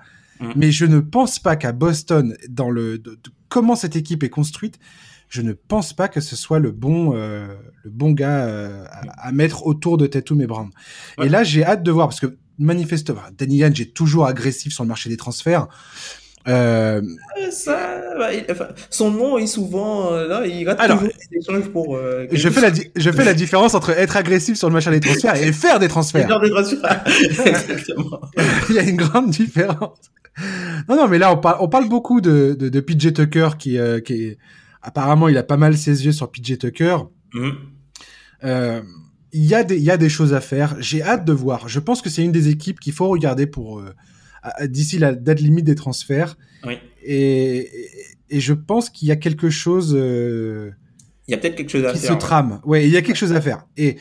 Mais 0.56 0.72
je 0.72 0.86
ne 0.86 0.98
pense 0.98 1.38
pas 1.38 1.54
qu'à 1.54 1.70
Boston, 1.70 2.36
dans 2.48 2.68
le 2.68 2.98
de, 2.98 3.16
comment 3.48 3.76
cette 3.76 3.94
équipe 3.94 4.24
est 4.24 4.30
construite, 4.30 4.80
je 5.28 5.40
ne 5.40 5.52
pense 5.52 5.92
pas 5.92 6.08
que 6.08 6.20
ce 6.20 6.36
soit 6.36 6.58
le 6.58 6.72
bon, 6.72 7.14
euh, 7.14 7.46
le 7.84 7.90
bon 7.90 8.10
gars 8.10 8.44
euh, 8.44 8.84
à, 9.16 9.32
mettre 9.32 9.66
autour 9.66 9.96
de 9.96 10.06
Tatum 10.06 10.40
et 10.42 10.46
Brown. 10.46 10.70
Et 11.22 11.28
là, 11.28 11.42
j'ai 11.42 11.64
hâte 11.64 11.82
de 11.82 11.90
voir 11.90 12.08
parce 12.08 12.20
que 12.20 12.36
manifestement, 12.58 13.20
Danny 13.36 13.58
Yann 13.58 13.72
est 13.72 13.94
toujours 13.94 14.26
agressif 14.26 14.72
sur 14.72 14.84
le 14.84 14.88
marché 14.88 15.08
des 15.08 15.16
transferts. 15.16 15.68
Euh... 16.48 17.00
Ça, 17.50 18.00
bah, 18.18 18.30
enfin, 18.50 18.68
son 18.90 19.12
nom 19.12 19.38
est 19.38 19.46
souvent 19.46 20.12
euh, 20.12 20.26
là, 20.26 20.44
il 20.44 20.68
rate 20.68 20.80
Alors, 20.80 20.98
toujours 20.98 21.14
des 21.30 21.38
échanges 21.38 21.68
pour. 21.70 21.96
Euh, 21.96 22.26
je 22.32 22.48
fais 22.48 22.60
la 22.60 22.70
je 22.96 23.10
fais 23.12 23.24
la 23.24 23.34
différence 23.34 23.74
entre 23.74 23.90
être 23.90 24.16
agressif 24.16 24.56
sur 24.56 24.68
le 24.68 24.72
marché 24.72 24.90
des 24.90 24.98
transferts 24.98 25.36
et 25.36 25.52
faire 25.52 25.78
des 25.78 25.86
transferts. 25.86 26.26
Faire 26.26 26.40
des 26.40 26.50
transferts. 26.50 27.04
Exactement. 27.46 28.20
il 28.70 28.74
y 28.74 28.78
a 28.80 28.82
une 28.82 28.96
grande 28.96 29.30
différence. 29.30 30.10
Non, 30.88 30.96
non, 30.96 31.06
mais 31.06 31.18
là 31.18 31.32
on 31.32 31.36
parle, 31.36 31.58
on 31.60 31.68
parle 31.68 31.88
beaucoup 31.88 32.20
de, 32.20 32.56
de, 32.58 32.68
de 32.68 32.80
PJ 32.80 33.12
Tucker 33.12 33.50
qui, 33.56 33.78
qui 34.04 34.14
est 34.14 34.38
apparemment, 34.82 35.28
il 35.28 35.38
a 35.38 35.42
pas 35.42 35.56
mal 35.56 35.76
ses 35.76 36.04
yeux 36.04 36.12
sur 36.12 36.30
PJ 36.30 36.58
Tucker. 36.58 36.96
Euh, 38.44 38.82
il 39.32 39.44
y, 39.44 39.54
a 39.54 39.64
des, 39.64 39.76
il 39.76 39.82
y 39.82 39.90
a 39.90 39.96
des 39.96 40.08
choses 40.08 40.34
à 40.34 40.40
faire. 40.40 40.76
J'ai 40.80 41.02
hâte 41.02 41.24
de 41.24 41.32
voir. 41.32 41.68
Je 41.68 41.80
pense 41.80 42.02
que 42.02 42.10
c'est 42.10 42.22
une 42.22 42.32
des 42.32 42.48
équipes 42.48 42.80
qu'il 42.80 42.92
faut 42.92 43.08
regarder 43.08 43.46
pour 43.46 43.80
euh, 43.80 43.94
d'ici 44.66 44.98
la 44.98 45.14
date 45.14 45.40
limite 45.40 45.64
des 45.64 45.74
transferts. 45.74 46.36
Oui. 46.66 46.78
Et, 47.02 47.70
et, 48.30 48.40
je 48.40 48.52
pense 48.52 48.90
qu'il 48.90 49.08
y 49.08 49.10
a 49.10 49.16
quelque 49.16 49.50
chose. 49.50 49.96
Euh, 49.96 50.70
il 51.28 51.32
y 51.32 51.34
a 51.34 51.38
peut-être 51.38 51.54
quelque 51.54 51.70
chose 51.70 51.84
à 51.84 51.92
qui 51.92 51.98
faire. 51.98 52.12
se 52.12 52.18
trame. 52.18 52.60
Ouais, 52.64 52.84
il 52.86 52.90
y 52.90 52.96
a 52.96 53.02
quelque 53.02 53.16
chose 53.16 53.32
à 53.32 53.40
faire. 53.40 53.66
Et, 53.76 53.96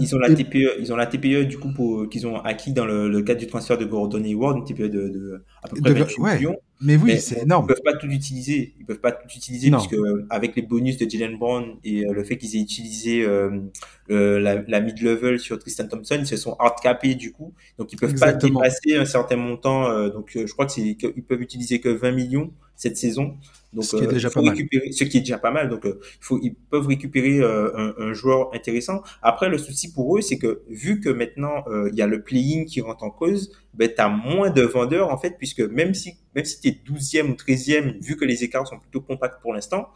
ils 0.00 0.14
ont 0.14 0.18
la 0.18 0.34
TPE, 0.34 0.80
ils 0.80 0.92
ont 0.92 0.96
la 0.96 1.06
TPE 1.06 1.44
du 1.44 1.58
coup 1.58 1.72
pour 1.72 2.08
qu'ils 2.08 2.26
ont 2.26 2.36
acquis 2.40 2.72
dans 2.72 2.84
le, 2.84 3.08
le, 3.08 3.22
cadre 3.22 3.40
du 3.40 3.46
transfert 3.46 3.78
de 3.78 3.84
Gordon 3.84 4.22
Hayward, 4.22 4.58
une 4.58 4.64
TPE 4.64 4.90
de, 4.90 5.08
de 5.08 5.44
à 5.62 5.68
peu 5.68 5.80
près 5.80 5.94
28 5.94 6.22
millions. 6.22 6.56
Mais 6.80 6.96
oui, 6.96 7.20
c'est 7.20 7.42
énorme. 7.42 7.66
Ils 7.66 7.74
peuvent 7.74 7.82
pas 7.84 7.96
tout 7.96 8.08
utiliser. 8.08 8.74
Ils 8.78 8.84
peuvent 8.84 9.00
pas 9.00 9.12
tout 9.12 9.28
utiliser 9.34 9.70
non. 9.70 9.78
puisque 9.78 9.96
avec 10.30 10.56
les 10.56 10.62
bonus 10.62 10.96
de 10.98 11.08
Jalen 11.08 11.38
Brown 11.38 11.76
et 11.84 12.04
euh, 12.04 12.12
le 12.12 12.24
fait 12.24 12.36
qu'ils 12.36 12.56
aient 12.56 12.60
utilisé 12.60 13.24
euh, 13.24 13.60
la, 14.08 14.62
la 14.62 14.80
mid-level 14.80 15.38
sur 15.38 15.58
Tristan 15.58 15.86
Thompson, 15.86 16.16
ils 16.18 16.26
se 16.26 16.36
sont 16.36 16.56
hardcapés 16.58 17.14
du 17.14 17.32
coup. 17.32 17.54
Donc 17.78 17.92
ils 17.92 17.96
peuvent 17.96 18.10
Exactement. 18.10 18.60
pas 18.60 18.68
dépasser 18.68 18.96
un 18.96 19.04
certain 19.04 19.36
montant. 19.36 19.86
Euh, 19.88 20.10
donc 20.10 20.30
je 20.34 20.52
crois 20.52 20.66
que 20.66 20.72
c'est 20.72 20.82
ils 20.82 21.22
peuvent 21.22 21.42
utiliser 21.42 21.80
que 21.80 21.88
20 21.88 22.12
millions 22.12 22.52
cette 22.76 22.96
saison. 22.96 23.36
Donc, 23.72 23.84
ce 23.84 23.96
qui 23.96 24.04
est 24.04 24.08
déjà 24.08 24.30
pas 24.30 24.40
mal. 24.40 24.56
Ce 24.56 25.04
qui 25.04 25.16
est 25.18 25.20
déjà 25.20 25.38
pas 25.38 25.50
mal. 25.50 25.68
Donc, 25.68 25.82
il 25.84 25.94
faut, 26.20 26.38
ils 26.42 26.54
peuvent 26.54 26.86
récupérer 26.86 27.42
un, 27.42 27.94
un, 27.98 28.12
joueur 28.12 28.54
intéressant. 28.54 29.02
Après, 29.20 29.48
le 29.48 29.58
souci 29.58 29.92
pour 29.92 30.16
eux, 30.16 30.20
c'est 30.20 30.38
que 30.38 30.62
vu 30.68 31.00
que 31.00 31.08
maintenant 31.08 31.64
il 31.90 31.94
y 31.94 32.02
a 32.02 32.06
le 32.06 32.22
playing 32.22 32.66
qui 32.66 32.80
rentre 32.80 33.02
en 33.02 33.10
cause, 33.10 33.52
ben, 33.74 33.88
tu 33.88 34.00
as 34.00 34.08
moins 34.08 34.50
de 34.50 34.62
vendeurs, 34.62 35.10
en 35.10 35.18
fait, 35.18 35.36
puisque 35.38 35.60
même 35.60 35.94
si, 35.94 36.14
même 36.34 36.44
si 36.44 36.60
tu 36.60 36.68
es 36.68 36.80
12e 36.86 37.30
ou 37.30 37.34
13e, 37.34 38.00
vu 38.00 38.16
que 38.16 38.24
les 38.24 38.44
écarts 38.44 38.66
sont 38.66 38.78
plutôt 38.78 39.00
compacts 39.00 39.40
pour 39.42 39.52
l'instant, 39.52 39.88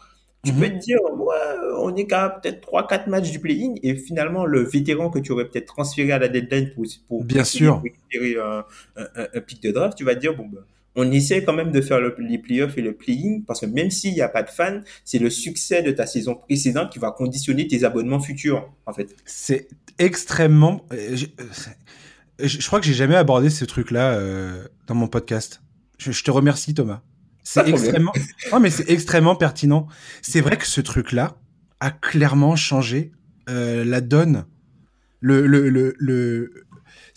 tu 0.44 0.52
peux 0.52 0.66
mhm. 0.66 0.78
te 0.78 0.84
dire, 0.84 0.98
ouais, 1.16 1.34
on 1.78 1.94
est 1.96 2.06
qu'à 2.06 2.28
peut-être 2.30 2.68
3-4 2.70 3.08
matchs 3.08 3.30
du 3.30 3.40
play-in, 3.40 3.74
et 3.82 3.94
finalement, 3.96 4.44
le 4.44 4.60
vétéran 4.60 5.10
que 5.10 5.18
tu 5.18 5.32
aurais 5.32 5.48
peut-être 5.48 5.66
transféré 5.66 6.12
à 6.12 6.18
la 6.18 6.28
deadline 6.28 6.72
pour, 6.74 6.84
pour, 7.08 7.24
Bien 7.24 7.44
sûr. 7.44 7.82
récupérer 7.82 8.36
un, 8.40 8.64
un, 8.96 9.40
pic 9.40 9.62
de 9.62 9.72
draft, 9.72 9.98
tu 9.98 10.04
vas 10.04 10.14
te 10.14 10.20
dire, 10.20 10.36
bon, 10.36 10.46
ben, 10.46 10.60
on 10.98 11.10
essaie 11.12 11.44
quand 11.44 11.52
même 11.52 11.70
de 11.70 11.80
faire 11.80 12.00
le, 12.00 12.14
les 12.18 12.38
playoffs 12.38 12.76
et 12.76 12.82
le 12.82 12.92
play-in, 12.92 13.40
parce 13.46 13.60
que 13.60 13.66
même 13.66 13.90
s'il 13.90 14.12
n'y 14.14 14.20
a 14.20 14.28
pas 14.28 14.42
de 14.42 14.50
fans, 14.50 14.80
c'est 15.04 15.18
le 15.18 15.30
succès 15.30 15.82
de 15.82 15.92
ta 15.92 16.06
saison 16.06 16.34
précédente 16.34 16.90
qui 16.92 16.98
va 16.98 17.12
conditionner 17.12 17.68
tes 17.68 17.84
abonnements 17.84 18.20
futurs, 18.20 18.68
en 18.84 18.92
fait. 18.92 19.14
C'est 19.24 19.68
extrêmement. 19.98 20.84
Euh, 20.92 21.16
euh, 22.40 22.48
je, 22.48 22.66
crois 22.66 22.80
que 22.80 22.86
j'ai 22.86 22.94
jamais 22.94 23.14
abordé 23.16 23.48
ce 23.48 23.64
truc-là 23.64 24.14
euh, 24.14 24.66
dans 24.88 24.94
mon 24.94 25.06
podcast. 25.06 25.62
Je, 25.98 26.10
je, 26.10 26.24
te 26.24 26.30
remercie, 26.32 26.74
Thomas. 26.74 27.02
C'est 27.44 27.68
extrêmement. 27.68 28.12
non, 28.52 28.60
mais 28.60 28.70
c'est 28.70 28.90
extrêmement 28.90 29.36
pertinent. 29.36 29.86
C'est 30.20 30.40
vrai 30.40 30.56
que 30.56 30.66
ce 30.66 30.80
truc-là 30.80 31.38
a 31.80 31.90
clairement 31.90 32.56
changé 32.56 33.12
euh, 33.48 33.84
la 33.84 34.00
donne. 34.00 34.46
Le, 35.20 35.46
le, 35.46 35.68
le, 35.68 35.94
le 35.98 36.66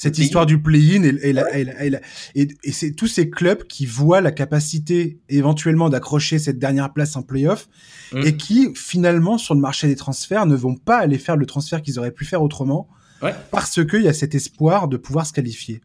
cette 0.02 0.18
histoire 0.18 0.48
du 0.48 0.60
play-in 0.60 1.04
et, 1.04 1.30
et, 1.30 1.34
ouais. 1.34 2.02
et, 2.34 2.48
et 2.64 2.72
c'est 2.72 2.92
tous 2.92 3.08
ces 3.08 3.30
clubs 3.30 3.64
qui 3.64 3.86
voient 3.86 4.22
la 4.22 4.32
capacité 4.32 5.20
éventuellement 5.30 5.90
d'accrocher 5.90 6.40
cette 6.40 6.58
dernière 6.58 6.92
place 6.92 7.16
en 7.16 7.22
playoff 7.22 7.70
mmh. 8.12 8.22
et 8.26 8.36
qui 8.36 8.70
finalement 8.76 9.38
sur 9.38 9.54
le 9.54 9.62
marché 9.62 9.88
des 9.88 9.96
transferts 9.96 10.48
ne 10.48 10.56
vont 10.56 10.76
pas 10.76 10.98
aller 10.98 11.20
faire 11.20 11.38
le 11.38 11.46
transfert 11.46 11.84
qu'ils 11.84 12.00
auraient 12.00 12.12
pu 12.12 12.26
faire 12.26 12.42
autrement 12.42 12.90
Ouais. 13.22 13.36
Parce 13.52 13.86
qu'il 13.86 14.02
y 14.02 14.08
a 14.08 14.14
cet 14.14 14.34
espoir 14.36 14.88
de 14.88 14.98
pouvoir 14.98 15.26
se 15.26 15.34
qualifier. 15.34 15.82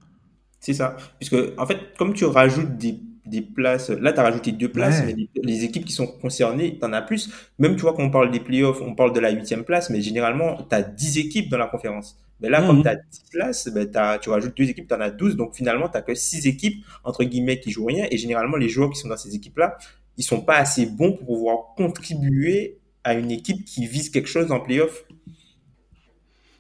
C'est 0.60 0.72
ça. 0.72 0.97
Puisque, 1.18 1.36
en 1.59 1.66
fait, 1.66 1.94
comme 1.98 2.14
tu 2.14 2.24
rajoutes 2.24 2.76
des, 2.78 2.98
des 3.27 3.43
places, 3.43 3.90
là, 3.90 4.12
tu 4.12 4.20
as 4.20 4.23
rajouté 4.23 4.53
deux 4.53 4.70
places, 4.70 5.01
ouais. 5.01 5.07
mais 5.07 5.12
les, 5.15 5.28
les, 5.43 5.65
équipes 5.65 5.85
qui 5.85 5.93
sont 5.93 6.07
concernées, 6.07 6.78
tu 6.78 6.85
en 6.85 6.93
as 6.93 7.03
plus. 7.03 7.31
Même, 7.59 7.77
tu 7.77 7.82
vois, 7.82 7.94
quand 7.94 8.03
on 8.03 8.11
parle 8.11 8.31
des 8.31 8.40
playoffs, 8.40 8.81
on 8.81 8.94
parle 8.94 9.12
de 9.12 9.20
la 9.20 9.31
huitième 9.31 9.65
place, 9.65 9.90
mais 9.90 10.01
généralement, 10.01 10.57
tu 10.69 10.74
as 10.74 10.82
10 10.82 11.19
équipes 11.19 11.48
dans 11.48 11.59
la 11.59 11.66
conférence. 11.66 12.19
Mais 12.40 12.51
là, 12.51 12.61
mmh. 12.61 12.66
comme 12.66 12.82
tu 12.82 12.89
as 12.89 12.97
10 12.97 13.03
places, 13.31 13.69
ben, 13.69 13.89
as, 13.94 14.19
tu 14.19 14.28
rajoutes 14.28 14.57
deux 14.57 14.69
équipes, 14.69 14.89
tu 14.89 14.94
en 14.94 15.01
as 15.01 15.11
12. 15.11 15.36
Donc, 15.36 15.55
finalement, 15.55 15.89
tu 15.89 16.03
que 16.03 16.15
6 16.15 16.47
équipes, 16.47 16.85
entre 17.05 17.24
guillemets, 17.24 17.61
qui 17.61 17.70
jouent 17.70 17.86
rien. 17.86 18.07
Et 18.11 18.19
généralement, 18.19 18.57
les 18.57 18.69
joueurs 18.69 18.90
qui 18.90 18.98
sont 18.98 19.09
dans 19.09 19.16
ces 19.16 19.35
équipes-là, 19.35 19.78
ils 20.16 20.24
sont 20.24 20.40
pas 20.40 20.57
assez 20.57 20.86
bons 20.86 21.12
pour 21.12 21.27
pouvoir 21.27 21.57
contribuer 21.77 22.78
à 23.05 23.15
une 23.15 23.31
équipe 23.31 23.65
qui 23.65 23.86
vise 23.86 24.11
quelque 24.11 24.28
chose 24.28 24.51
en 24.53 24.61
playoff. 24.61 25.05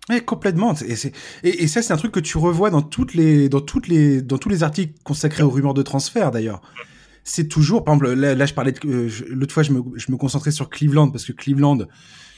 Ouais, 0.08 0.20
complètement. 0.20 0.74
Et, 0.74 0.94
et, 1.42 1.64
et 1.64 1.66
ça, 1.66 1.82
c'est 1.82 1.92
un 1.92 1.96
truc 1.96 2.12
que 2.12 2.20
tu 2.20 2.38
revois 2.38 2.70
dans 2.70 2.82
toutes 2.82 3.14
les, 3.14 3.48
dans 3.48 3.60
toutes 3.60 3.88
les, 3.88 4.22
dans 4.22 4.38
tous 4.38 4.48
les 4.48 4.62
articles 4.62 4.94
consacrés 5.02 5.42
aux 5.42 5.50
rumeurs 5.50 5.74
de 5.74 5.82
transfert, 5.82 6.30
d'ailleurs. 6.30 6.60
c'est 7.24 7.48
toujours, 7.48 7.84
par 7.84 7.94
exemple, 7.94 8.12
là, 8.14 8.46
je 8.46 8.54
parlais 8.54 8.72
de, 8.72 8.78
euh, 8.86 9.10
l'autre 9.28 9.52
fois, 9.52 9.64
je 9.64 9.72
me, 9.72 9.82
je 9.96 10.12
me 10.12 10.16
concentrais 10.16 10.52
sur 10.52 10.70
Cleveland 10.70 11.10
parce 11.10 11.24
que 11.24 11.32
Cleveland, 11.32 11.78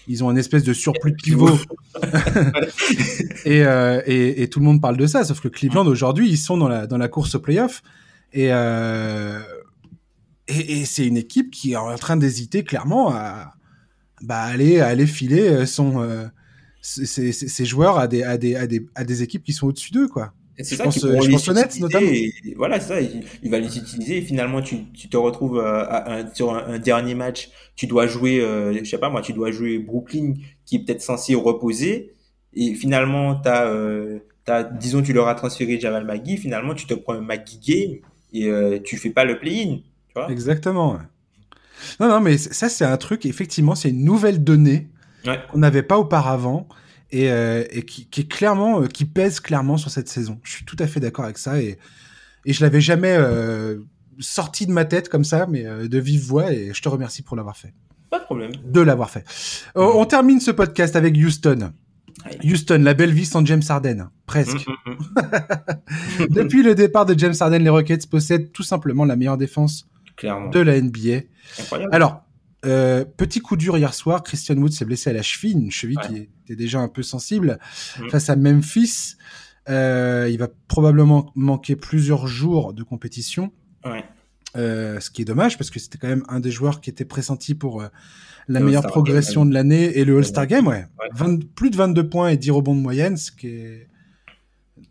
ils 0.07 0.25
ont 0.25 0.31
un 0.31 0.37
espèce 0.37 0.65
de 0.65 0.73
surplus 0.73 1.13
de 1.13 1.17
pivot. 1.17 1.59
et, 3.45 3.67
euh, 3.67 4.01
et, 4.07 4.43
et, 4.43 4.49
tout 4.49 4.61
le 4.61 4.65
monde 4.65 4.81
parle 4.81 4.97
de 4.97 5.07
ça, 5.07 5.25
sauf 5.25 5.41
que 5.41 5.49
Cleveland, 5.49 5.87
aujourd'hui, 5.87 6.31
ils 6.31 6.39
sont 6.39 6.57
dans 6.57 6.69
la, 6.69 6.87
dans 6.87 6.97
la 6.97 7.09
course 7.09 7.35
au 7.35 7.41
playoff. 7.41 7.83
Et, 8.33 8.49
euh, 8.51 9.41
et, 10.49 10.81
et 10.81 10.85
c'est 10.87 11.07
une 11.07 11.19
équipe 11.19 11.51
qui 11.51 11.73
est 11.73 11.77
en 11.77 11.95
train 11.97 12.17
d'hésiter 12.17 12.65
clairement 12.65 13.13
à, 13.13 13.53
bah, 14.23 14.41
aller, 14.41 14.81
à 14.81 14.87
aller 14.87 15.07
filer 15.07 15.67
son, 15.67 16.01
euh, 16.01 16.27
ses, 16.89 17.65
joueurs 17.65 17.99
à 17.99 18.07
des, 18.09 18.23
à, 18.23 18.39
des, 18.39 18.57
à, 18.57 18.67
des, 18.67 18.87
à 18.95 19.05
des 19.05 19.23
équipes 19.23 19.45
qui 19.45 19.53
sont 19.53 19.67
au-dessus 19.67 19.93
d'eux, 19.93 20.09
quoi. 20.09 20.33
C'est 20.61 20.75
ça 20.75 20.85
pense, 20.85 20.99
je 20.99 21.31
pense 21.31 21.49
honnête, 21.49 21.79
notamment. 21.79 22.11
Et, 22.11 22.33
voilà, 22.57 22.81
c'est 22.81 22.89
ça. 22.89 23.01
Il, 23.01 23.51
va 23.51 23.61
les 23.61 23.79
utiliser. 23.79 24.19
Et 24.19 24.23
finalement, 24.23 24.61
tu, 24.61 24.91
tu 24.93 25.09
te 25.09 25.17
retrouves 25.17 25.59
euh, 25.59 25.85
à, 25.89 26.25
sur 26.35 26.53
un, 26.53 26.79
dernier 26.81 27.15
match. 27.15 27.51
Tu 27.77 27.87
dois 27.87 28.09
jouer, 28.09 28.41
euh, 28.41 28.77
je 28.77 28.85
sais 28.89 28.99
pas 28.99 29.09
moi, 29.09 29.23
tu 29.23 29.33
dois 29.33 29.53
jouer 29.53 29.79
Brooklyn, 29.79 30.35
qui 30.65 30.77
est 30.77 30.79
peut-être 30.81 31.03
censé 31.03 31.37
reposer. 31.37 32.15
Et 32.55 32.75
finalement, 32.75 33.37
t'as, 33.37 33.67
euh, 33.67 34.19
as, 34.49 34.65
disons, 34.65 35.01
tu 35.01 35.13
leur 35.13 35.29
as 35.29 35.37
transféré 35.37 35.79
Javal 35.79 36.05
Magui. 36.05 36.37
Finalement, 36.37 36.75
tu 36.75 36.87
te 36.87 36.95
prends 36.95 37.13
un 37.13 37.21
Magui 37.21 37.61
game 37.65 37.99
et 38.33 38.49
euh, 38.49 38.81
tu 38.83 38.97
fais 38.97 39.11
pas 39.11 39.25
le 39.25 39.39
play-in. 39.39 39.77
Tu 40.09 40.15
vois 40.15 40.29
Exactement. 40.31 40.99
Non, 42.01 42.09
non, 42.09 42.21
mais 42.21 42.37
ça, 42.37 42.69
c'est 42.69 42.85
un 42.85 42.97
truc. 42.97 43.27
Effectivement, 43.27 43.77
c'est 43.77 43.91
une 43.91 44.03
nouvelle 44.05 44.43
donnée 44.43 44.89
ouais. 45.27 45.41
qu'on 45.51 45.59
n'avait 45.59 45.83
pas 45.83 45.99
auparavant 45.99 46.69
et, 47.11 47.31
euh, 47.31 47.65
et 47.71 47.83
qui, 47.83 48.07
qui, 48.07 48.23
est 48.23 48.29
clairement, 48.29 48.83
euh, 48.83 48.87
qui 48.87 49.05
pèse 49.05 49.41
clairement 49.41 49.77
sur 49.77 49.91
cette 49.91 50.09
saison. 50.09 50.41
Je 50.43 50.53
suis 50.53 50.65
tout 50.65 50.77
à 50.79 50.87
fait 50.87 51.01
d'accord 51.01 51.25
avec 51.25 51.39
ça 51.39 51.61
et, 51.61 51.79
et 52.45 52.53
je 52.53 52.63
l'avais 52.65 52.81
jamais 52.81 53.17
euh, 53.19 53.79
sorti 54.21 54.67
de 54.67 54.73
ma 54.73 54.85
tête 54.85 55.09
comme 55.09 55.25
ça, 55.25 55.47
mais 55.49 55.65
de 55.65 55.99
vive 55.99 56.23
voix 56.23 56.53
et 56.53 56.73
je 56.75 56.83
te 56.83 56.89
remercie 56.89 57.23
pour 57.23 57.37
l'avoir 57.37 57.57
fait. 57.57 57.73
Pas 58.11 58.19
de 58.19 58.25
problème. 58.25 58.53
De 58.65 58.81
l'avoir 58.81 59.11
fait. 59.11 59.25
Mmh. 59.77 59.81
On 59.81 60.05
termine 60.07 60.41
ce 60.41 60.51
podcast 60.51 60.97
avec 60.97 61.15
Houston. 61.17 61.73
Houston, 62.45 62.81
la 62.83 62.95
belle 62.95 63.13
vie 63.13 63.27
sans 63.27 63.45
James 63.47 63.63
Harden, 63.69 64.09
presque. 64.27 64.67
Mmh, 64.67 64.91
mmh, 64.91 66.27
Depuis 66.31 66.63
le 66.63 66.75
départ 66.75 67.07
de 67.07 67.17
James 67.19 67.35
Harden, 67.39 67.63
les 67.63 67.69
Rockets 67.71 68.09
possèdent 68.09 68.53
tout 68.53 68.63
simplement 68.63 69.05
la 69.05 69.17
meilleure 69.17 69.37
défense 69.39 69.87
Clairement. 70.17 70.51
de 70.51 70.61
la 70.61 70.81
NBA. 70.81 71.21
Incroyable. 71.61 71.95
Alors, 71.95 72.23
euh, 72.65 73.05
petit 73.05 73.41
coup 73.41 73.57
dur 73.57 73.77
hier 73.77 73.95
soir, 73.95 74.23
Christian 74.23 74.57
Wood 74.57 74.73
s'est 74.73 74.85
blessé 74.85 75.11
à 75.11 75.13
la 75.13 75.23
cheville, 75.23 75.53
une 75.53 75.71
cheville 75.71 75.99
ouais. 75.99 76.09
qui 76.09 76.29
était 76.45 76.57
déjà 76.57 76.81
un 76.81 76.89
peu 76.89 77.03
sensible. 77.03 77.59
Mmh. 77.99 78.09
Face 78.11 78.31
à 78.31 78.37
Memphis, 78.37 79.17
euh, 79.69 80.29
il 80.31 80.39
va 80.39 80.49
probablement 80.67 81.31
manquer 81.35 81.77
plusieurs 81.77 82.27
jours 82.27 82.73
de 82.73 82.83
compétition. 82.83 83.53
Ouais. 83.85 84.05
Euh, 84.57 84.99
ce 84.99 85.11
qui 85.11 85.23
est 85.23 85.25
dommage 85.27 85.59
parce 85.59 85.69
que 85.69 85.79
c'était 85.79 85.99
quand 85.99 86.09
même 86.09 86.25
un 86.29 86.41
des 86.41 86.51
joueurs 86.51 86.81
qui 86.81 86.89
était 86.89 87.05
pressenti 87.05 87.55
pour 87.55 87.83
euh, 87.83 87.89
la 88.49 88.61
le 88.61 88.67
meilleure 88.67 88.87
progression 88.87 89.43
Game, 89.43 89.51
de 89.51 89.55
l'année 89.55 89.99
et 89.99 90.07
le 90.07 90.17
All-Star 90.17 90.47
Game, 90.47 90.67
ouais. 90.67 90.87
ouais. 90.99 91.09
20, 91.13 91.53
plus 91.55 91.71
de 91.71 91.77
22 91.77 92.09
points 92.09 92.31
et 92.31 92.39
10 92.39 92.51
rebonds 92.53 92.75
de 92.75 92.81
moyenne, 92.81 93.19
ce 93.19 93.31
qui 93.31 93.49
est 93.49 93.88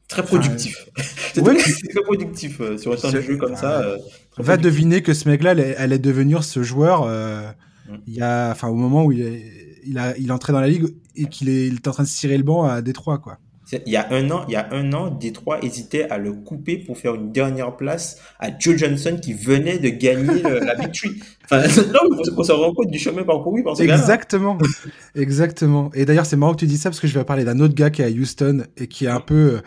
très 0.07 0.23
productif. 0.23 0.87
Enfin, 1.39 1.53
ouais, 1.53 1.57
très 1.57 2.01
productif 2.01 2.61
euh, 2.61 2.77
sur 2.79 2.93
un 2.93 2.95
temps 2.95 3.11
de 3.11 3.21
jeu 3.21 3.37
comme 3.37 3.55
ça. 3.55 3.81
Euh, 3.81 3.97
va 4.39 4.57
deviner 4.57 5.03
que 5.03 5.13
ce 5.13 5.29
mec-là 5.29 5.51
allait, 5.51 5.75
allait, 5.75 5.99
devenir 5.99 6.43
ce 6.43 6.63
joueur. 6.63 7.03
Euh, 7.03 7.43
mm. 7.87 7.95
Il 8.07 8.13
y 8.15 8.21
a, 8.23 8.49
enfin, 8.49 8.69
au 8.69 8.75
moment 8.75 9.05
où 9.05 9.11
il 9.11 9.21
est, 9.21 9.43
il 9.85 9.99
a, 9.99 10.17
il 10.17 10.29
est 10.29 10.31
entré 10.31 10.51
dans 10.51 10.61
la 10.61 10.67
ligue 10.67 10.87
et 11.15 11.25
qu'il 11.25 11.49
est, 11.49 11.67
il 11.67 11.75
est 11.75 11.87
en 11.87 11.91
train 11.91 12.03
de 12.03 12.07
cirer 12.07 12.37
le 12.37 12.43
banc 12.43 12.63
à 12.63 12.81
Détroit, 12.81 13.19
quoi. 13.19 13.37
Il 13.85 13.91
y 13.91 13.97
a 13.97 14.07
un 14.11 14.31
an, 14.31 14.45
il 14.47 14.53
y 14.53 14.55
a 14.55 14.69
un 14.71 14.93
an, 14.93 15.09
Détroit 15.09 15.59
hésitait 15.61 16.09
à 16.09 16.17
le 16.17 16.31
couper 16.31 16.77
pour 16.77 16.97
faire 16.97 17.15
une 17.15 17.33
dernière 17.33 17.75
place 17.75 18.17
à 18.39 18.47
Joe 18.57 18.77
Johnson 18.77 19.19
qui 19.21 19.33
venait 19.33 19.77
de 19.77 19.89
gagner 19.89 20.41
le, 20.41 20.59
la 20.59 20.75
victory. 20.79 21.21
Enfin, 21.43 21.63
non, 21.93 21.99
on 22.37 22.43
se 22.43 22.51
rend 22.53 22.73
compte 22.73 22.89
du 22.89 22.97
chemin 22.97 23.23
parcouru 23.23 23.63
par 23.63 23.75
ce 23.75 23.83
Exactement, 23.83 24.57
exactement. 25.15 25.91
Et 25.93 26.05
d'ailleurs, 26.05 26.25
c'est 26.25 26.37
marrant 26.37 26.53
que 26.53 26.59
tu 26.59 26.65
dis 26.65 26.77
ça 26.77 26.89
parce 26.89 27.01
que 27.01 27.07
je 27.07 27.19
vais 27.19 27.25
parler 27.25 27.43
d'un 27.43 27.59
autre 27.59 27.75
gars 27.75 27.89
qui 27.89 28.01
est 28.01 28.05
à 28.05 28.09
Houston 28.09 28.63
et 28.77 28.87
qui 28.87 29.05
est 29.05 29.09
un 29.09 29.19
peu, 29.19 29.59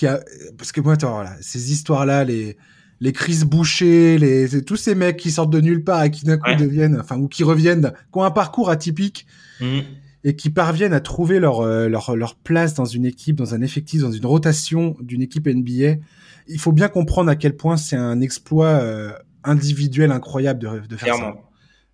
qui 0.00 0.06
a, 0.06 0.18
parce 0.56 0.72
que 0.72 0.80
moi, 0.80 0.94
attends, 0.94 1.12
voilà, 1.12 1.36
ces 1.42 1.72
histoires-là, 1.72 2.24
les, 2.24 2.56
les 3.00 3.12
Chris 3.12 3.42
Boucher, 3.44 4.16
les, 4.16 4.62
tous 4.62 4.76
ces 4.76 4.94
mecs 4.94 5.18
qui 5.18 5.30
sortent 5.30 5.52
de 5.52 5.60
nulle 5.60 5.84
part 5.84 6.02
et 6.04 6.10
qui 6.10 6.24
d'un 6.24 6.38
coup 6.38 6.48
ouais. 6.48 6.56
deviennent, 6.56 6.98
enfin, 6.98 7.18
ou 7.18 7.28
qui 7.28 7.44
reviennent, 7.44 7.92
qui 8.10 8.18
ont 8.18 8.24
un 8.24 8.30
parcours 8.30 8.70
atypique. 8.70 9.26
Mmh 9.60 9.80
et 10.22 10.36
qui 10.36 10.50
parviennent 10.50 10.92
à 10.92 11.00
trouver 11.00 11.40
leur, 11.40 11.60
euh, 11.62 11.88
leur, 11.88 12.14
leur 12.14 12.34
place 12.34 12.74
dans 12.74 12.84
une 12.84 13.06
équipe, 13.06 13.36
dans 13.36 13.54
un 13.54 13.62
effectif, 13.62 14.02
dans 14.02 14.12
une 14.12 14.26
rotation 14.26 14.94
d'une 15.00 15.22
équipe 15.22 15.46
NBA, 15.48 15.94
il 16.46 16.58
faut 16.58 16.72
bien 16.72 16.88
comprendre 16.88 17.30
à 17.30 17.36
quel 17.36 17.56
point 17.56 17.78
c'est 17.78 17.96
un 17.96 18.20
exploit 18.20 18.66
euh, 18.66 19.12
individuel 19.44 20.12
incroyable 20.12 20.60
de, 20.60 20.86
de 20.86 20.96
faire 20.98 21.14
Clairement. 21.14 21.42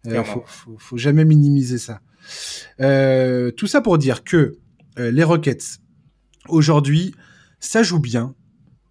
ça. 0.05 0.11
Euh, 0.11 0.25
faut, 0.25 0.43
faut, 0.45 0.77
faut, 0.77 0.97
jamais 0.97 1.25
minimiser 1.25 1.79
ça. 1.79 2.01
Euh, 2.81 3.53
tout 3.53 3.69
ça 3.69 3.81
pour 3.81 3.97
dire 3.97 4.25
que 4.25 4.59
les 4.99 5.23
Rockets, 5.23 5.79
aujourd'hui, 6.49 7.15
ça 7.67 7.83
joue 7.83 7.99
bien, 7.99 8.35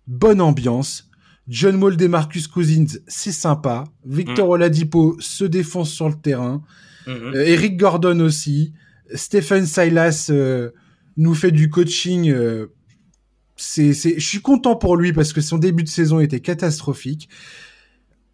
bonne 0.07 0.41
ambiance. 0.41 1.09
John 1.47 1.81
Wall 1.81 2.01
et 2.01 2.07
Marcus 2.07 2.47
Cousins, 2.47 2.99
c'est 3.07 3.31
sympa. 3.31 3.85
Victor 4.03 4.47
mmh. 4.47 4.51
Oladipo 4.51 5.15
se 5.19 5.45
défonce 5.45 5.91
sur 5.91 6.09
le 6.09 6.15
terrain. 6.15 6.63
Mmh. 7.07 7.35
Eric 7.35 7.77
Gordon 7.77 8.19
aussi. 8.19 8.73
Stephen 9.13 9.65
Silas 9.65 10.27
euh, 10.31 10.71
nous 11.17 11.35
fait 11.35 11.51
du 11.51 11.69
coaching. 11.69 12.29
Euh, 12.31 12.73
c'est, 13.55 13.93
c'est, 13.93 14.19
je 14.19 14.27
suis 14.27 14.41
content 14.41 14.75
pour 14.75 14.97
lui 14.97 15.13
parce 15.13 15.31
que 15.31 15.41
son 15.41 15.57
début 15.57 15.83
de 15.83 15.89
saison 15.89 16.19
était 16.19 16.39
catastrophique. 16.39 17.29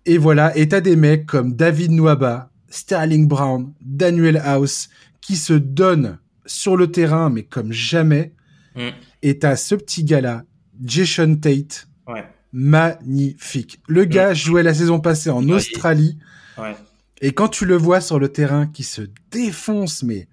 Et 0.05 0.17
voilà, 0.17 0.57
et 0.57 0.67
t'as 0.67 0.81
des 0.81 0.95
mecs 0.95 1.27
comme 1.27 1.53
David 1.55 1.91
Nwaba, 1.91 2.51
Sterling 2.69 3.27
Brown, 3.27 3.73
Daniel 3.81 4.41
House 4.43 4.89
qui 5.19 5.35
se 5.35 5.53
donnent 5.53 6.17
sur 6.47 6.77
le 6.77 6.91
terrain, 6.91 7.29
mais 7.29 7.43
comme 7.43 7.71
jamais. 7.71 8.33
Mm. 8.75 8.89
Et 9.21 9.39
t'as 9.39 9.55
ce 9.55 9.75
petit 9.75 10.03
gars-là, 10.03 10.43
Jason 10.83 11.35
Tate. 11.35 11.87
Ouais. 12.07 12.25
Magnifique. 12.53 13.79
Le 13.87 14.05
gars 14.05 14.33
jouait 14.33 14.63
la 14.63 14.73
saison 14.73 14.99
passée 14.99 15.29
en 15.29 15.45
ouais. 15.47 15.53
Australie. 15.53 16.17
Ouais. 16.57 16.75
Et 17.21 17.31
quand 17.33 17.47
tu 17.47 17.65
le 17.65 17.77
vois 17.77 18.01
sur 18.01 18.19
le 18.19 18.29
terrain 18.29 18.67
qui 18.67 18.83
se 18.83 19.03
défonce, 19.31 20.03
mais 20.03 20.27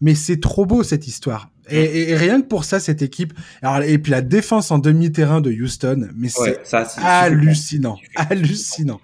mais 0.00 0.14
c'est 0.14 0.40
trop 0.40 0.66
beau 0.66 0.82
cette 0.82 1.06
histoire. 1.06 1.50
Et, 1.68 1.80
et, 1.80 2.10
et, 2.10 2.16
rien 2.16 2.40
que 2.40 2.46
pour 2.46 2.64
ça, 2.64 2.80
cette 2.80 3.02
équipe. 3.02 3.32
Alors, 3.62 3.82
et 3.82 3.98
puis 3.98 4.12
la 4.12 4.20
défense 4.20 4.70
en 4.70 4.78
demi-terrain 4.78 5.40
de 5.40 5.50
Houston, 5.50 6.08
mais 6.14 6.28
c'est 6.28 6.60
hallucinant, 6.98 7.98
hallucinant. 8.14 9.00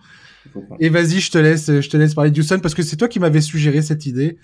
Et 0.80 0.89
vas-y, 0.89 1.20
je 1.20 1.30
te 1.30 1.39
laisse, 1.39 1.66
je 1.66 1.89
te 1.89 1.97
laisse 1.97 2.14
parler 2.14 2.30
de 2.30 2.39
Houston 2.39 2.60
parce 2.60 2.74
que 2.74 2.82
c'est 2.82 2.97
toi 2.97 3.09
qui 3.09 3.20
m'avais 3.20 3.40
suggéré 3.40 3.82
cette 3.82 4.06
idée. 4.06 4.39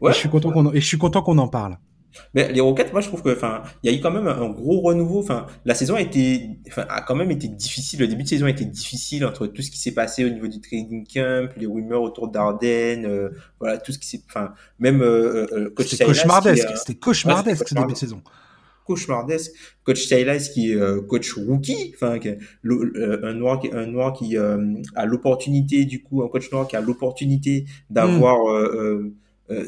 Ouais. 0.00 0.10
Et 0.10 0.14
je 0.14 0.18
suis 0.18 0.28
content 0.28 0.50
qu'on 0.50 0.72
et 0.72 0.80
je 0.80 0.86
suis 0.86 0.98
content 0.98 1.22
qu'on 1.22 1.38
en 1.38 1.48
parle. 1.48 1.78
Mais 2.34 2.52
les 2.52 2.60
Rockets, 2.60 2.92
moi, 2.92 3.00
je 3.00 3.08
trouve 3.08 3.22
que, 3.22 3.30
enfin, 3.34 3.62
il 3.82 3.90
y 3.90 3.94
a 3.94 3.96
eu 3.96 4.00
quand 4.00 4.10
même 4.10 4.28
un 4.28 4.48
gros 4.50 4.80
renouveau. 4.80 5.20
Enfin, 5.20 5.46
la 5.64 5.74
saison 5.74 5.94
a 5.94 6.00
été, 6.00 6.50
enfin, 6.68 6.84
a 6.88 7.00
quand 7.02 7.14
même 7.14 7.30
été 7.30 7.48
difficile. 7.48 8.00
Le 8.00 8.08
début 8.08 8.22
de 8.22 8.28
saison 8.28 8.46
a 8.46 8.50
été 8.50 8.64
difficile 8.64 9.24
entre 9.24 9.46
tout 9.46 9.62
ce 9.62 9.70
qui 9.70 9.78
s'est 9.78 9.92
passé 9.92 10.24
au 10.24 10.28
niveau 10.28 10.46
du 10.46 10.60
trading 10.60 11.06
camp, 11.06 11.50
les 11.56 11.66
rumeurs 11.66 12.02
autour 12.02 12.28
d'Arden, 12.28 13.04
euh, 13.06 13.30
voilà, 13.60 13.78
tout 13.78 13.92
ce 13.92 13.98
qui 13.98 14.06
s'est, 14.06 14.22
enfin, 14.28 14.54
même 14.78 15.02
euh, 15.02 15.46
euh, 15.52 15.70
coach 15.70 15.88
C'était 15.88 16.04
cauchemardesque. 16.04 16.68
Euh, 16.70 16.76
C'était 16.76 16.98
cauchemardesque 16.98 17.68
ce 17.68 17.74
début 17.74 17.92
de 17.92 17.98
saison. 17.98 18.22
Cauchemardesque. 18.84 19.52
Coach 19.84 20.06
Silas 20.06 20.50
qui 20.52 20.72
est 20.72 20.76
euh, 20.76 21.00
coach 21.02 21.32
rookie, 21.34 21.92
enfin, 21.94 22.18
un 22.64 23.32
noir 23.34 23.60
qui, 23.60 23.70
un 23.72 23.86
noir 23.86 24.12
qui 24.12 24.36
a 24.36 25.06
l'opportunité, 25.06 25.84
du 25.84 26.02
coup, 26.02 26.22
un 26.22 26.28
coach 26.28 26.50
noir 26.50 26.66
qui 26.66 26.76
a 26.76 26.80
l'opportunité 26.80 27.64
d'avoir 27.90 28.38
mm 28.38 28.48
euh, 28.48 29.14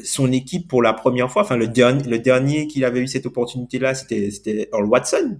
son 0.03 0.31
équipe 0.31 0.67
pour 0.67 0.81
la 0.81 0.93
première 0.93 1.31
fois. 1.31 1.43
Enfin, 1.43 1.57
le 1.57 1.67
dernier, 1.67 2.03
le 2.03 2.19
dernier 2.19 2.67
qu'il 2.67 2.83
avait 2.85 3.01
eu 3.01 3.07
cette 3.07 3.25
opportunité-là, 3.25 3.93
c'était 3.95 4.31
c'était 4.31 4.69
Earl 4.73 4.85
Watson, 4.85 5.37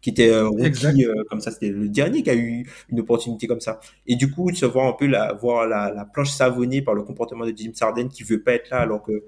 qui 0.00 0.10
était 0.10 0.30
euh, 0.30 0.48
rookie 0.48 1.04
euh, 1.04 1.24
comme 1.28 1.40
ça. 1.40 1.50
C'était 1.50 1.70
le 1.70 1.88
dernier 1.88 2.22
qui 2.22 2.30
a 2.30 2.34
eu 2.34 2.66
une 2.90 3.00
opportunité 3.00 3.46
comme 3.46 3.60
ça. 3.60 3.80
Et 4.06 4.16
du 4.16 4.30
coup, 4.30 4.50
de 4.50 4.56
se 4.56 4.66
voir 4.66 4.86
un 4.86 4.92
peu 4.92 5.06
la 5.06 5.32
voir 5.32 5.66
la, 5.66 5.92
la 5.92 6.04
planche 6.04 6.30
savonnée 6.30 6.82
par 6.82 6.94
le 6.94 7.02
comportement 7.02 7.44
de 7.44 7.52
Jim 7.56 7.72
Sarden 7.74 8.08
qui 8.08 8.22
veut 8.22 8.42
pas 8.42 8.52
être 8.52 8.70
là 8.70 8.78
alors 8.78 9.02
que 9.02 9.24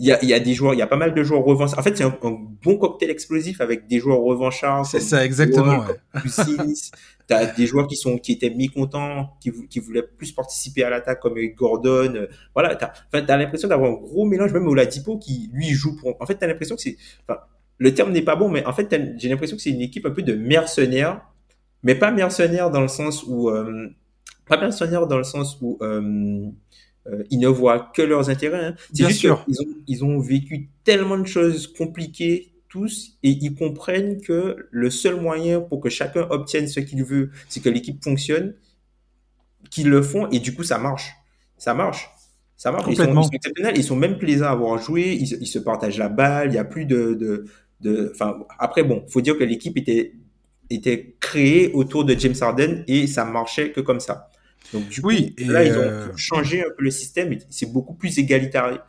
il 0.00 0.06
y 0.06 0.12
a, 0.12 0.18
il 0.22 0.30
y 0.30 0.34
a 0.34 0.40
des 0.40 0.54
joueurs, 0.54 0.72
il 0.72 0.78
y 0.78 0.82
a 0.82 0.86
pas 0.86 0.96
mal 0.96 1.12
de 1.12 1.22
joueurs 1.22 1.44
revanchards. 1.44 1.78
En 1.78 1.82
fait, 1.82 1.94
c'est 1.94 2.04
un, 2.04 2.16
un, 2.22 2.38
bon 2.62 2.78
cocktail 2.78 3.10
explosif 3.10 3.60
avec 3.60 3.86
des 3.86 3.98
joueurs 3.98 4.20
revanchards. 4.20 4.86
C'est 4.86 5.00
ça, 5.00 5.24
exactement. 5.24 5.84
Tu 7.28 7.36
as 7.36 7.46
des 7.46 7.64
joueurs 7.64 7.86
qui 7.86 7.94
sont 7.94 8.18
qui 8.18 8.32
étaient 8.32 8.50
mécontents, 8.50 9.36
qui, 9.40 9.52
qui 9.68 9.78
voulaient 9.78 10.02
plus 10.02 10.32
participer 10.32 10.82
à 10.82 10.90
l'attaque 10.90 11.20
comme 11.20 11.38
Gordon. 11.56 12.14
Euh, 12.16 12.26
voilà, 12.54 12.74
tu 12.74 12.82
as, 12.82 12.92
enfin, 13.12 13.24
as 13.24 13.36
l'impression 13.36 13.68
d'avoir 13.68 13.88
un 13.88 13.94
gros 13.94 14.24
mélange, 14.24 14.52
même 14.52 14.66
Oladipo 14.66 15.16
qui 15.16 15.48
lui 15.52 15.68
joue 15.68 15.94
pour. 15.96 16.16
En 16.20 16.26
fait, 16.26 16.36
tu 16.38 16.44
as 16.44 16.48
l'impression 16.48 16.74
que 16.74 16.82
c'est. 16.82 16.96
Enfin, 17.28 17.38
le 17.78 17.94
terme 17.94 18.10
n'est 18.10 18.22
pas 18.22 18.34
bon, 18.34 18.48
mais 18.48 18.64
en 18.64 18.72
fait, 18.72 18.92
j'ai 19.18 19.28
l'impression 19.28 19.56
que 19.56 19.62
c'est 19.62 19.70
une 19.70 19.82
équipe 19.82 20.06
un 20.06 20.10
peu 20.10 20.22
de 20.22 20.34
mercenaires, 20.34 21.20
mais 21.84 21.94
pas 21.94 22.10
mercenaires 22.10 22.70
dans 22.70 22.80
le 22.80 22.88
sens 22.88 23.22
où. 23.28 23.50
Euh, 23.50 23.90
pas 24.48 24.58
mercenaires 24.58 25.06
dans 25.06 25.18
le 25.18 25.24
sens 25.24 25.58
où. 25.60 25.78
Euh, 25.82 26.48
euh, 27.10 27.24
ils 27.30 27.38
ne 27.38 27.48
voient 27.48 27.90
que 27.94 28.02
leurs 28.02 28.30
intérêts. 28.30 28.64
Hein. 28.64 28.74
Juste 28.94 29.20
qu'ils 29.20 29.32
ont, 29.32 29.66
ils 29.86 30.04
ont 30.04 30.18
vécu 30.20 30.68
tellement 30.84 31.18
de 31.18 31.26
choses 31.26 31.66
compliquées 31.66 32.52
tous 32.68 33.18
et 33.22 33.30
ils 33.30 33.54
comprennent 33.54 34.20
que 34.20 34.68
le 34.70 34.90
seul 34.90 35.20
moyen 35.20 35.60
pour 35.60 35.80
que 35.80 35.90
chacun 35.90 36.26
obtienne 36.30 36.68
ce 36.68 36.80
qu'il 36.80 37.04
veut, 37.04 37.30
c'est 37.48 37.60
que 37.60 37.68
l'équipe 37.68 38.02
fonctionne. 38.02 38.54
qui 39.70 39.82
le 39.82 40.02
font 40.02 40.28
et 40.30 40.38
du 40.38 40.54
coup, 40.54 40.64
ça 40.64 40.78
marche. 40.78 41.12
Ça 41.58 41.74
marche. 41.74 42.08
Ça 42.56 42.72
marche. 42.72 42.86
Ils 42.88 42.96
sont, 42.96 43.08
ils 43.08 43.24
sont, 43.24 43.30
exceptionnels. 43.30 43.74
Ils 43.76 43.84
sont 43.84 43.96
même 43.96 44.18
plaisants 44.18 44.46
à 44.46 44.50
avoir 44.50 44.78
joué. 44.78 45.12
Ils, 45.12 45.42
ils, 45.42 45.46
se 45.46 45.58
partagent 45.58 45.98
la 45.98 46.08
balle. 46.08 46.48
Il 46.48 46.52
n'y 46.52 46.58
a 46.58 46.64
plus 46.64 46.86
de, 46.86 47.14
de, 47.14 47.44
de, 47.80 48.10
enfin, 48.14 48.38
après, 48.58 48.82
bon, 48.84 49.04
faut 49.08 49.20
dire 49.20 49.36
que 49.36 49.44
l'équipe 49.44 49.76
était, 49.76 50.14
était 50.70 51.16
créée 51.20 51.72
autour 51.72 52.04
de 52.04 52.14
James 52.18 52.34
Harden 52.40 52.84
et 52.86 53.06
ça 53.06 53.24
marchait 53.24 53.72
que 53.72 53.80
comme 53.80 54.00
ça. 54.00 54.30
Donc, 54.72 54.88
du 54.88 55.00
oui, 55.02 55.34
coup, 55.34 55.50
là, 55.50 55.64
ils 55.64 55.72
ont 55.72 55.80
euh, 55.80 56.08
changé 56.16 56.62
un 56.62 56.70
peu 56.76 56.84
le 56.84 56.90
système. 56.90 57.36
C'est 57.48 57.72
beaucoup 57.72 57.94
plus 57.94 58.18
égalitaire. 58.18 58.86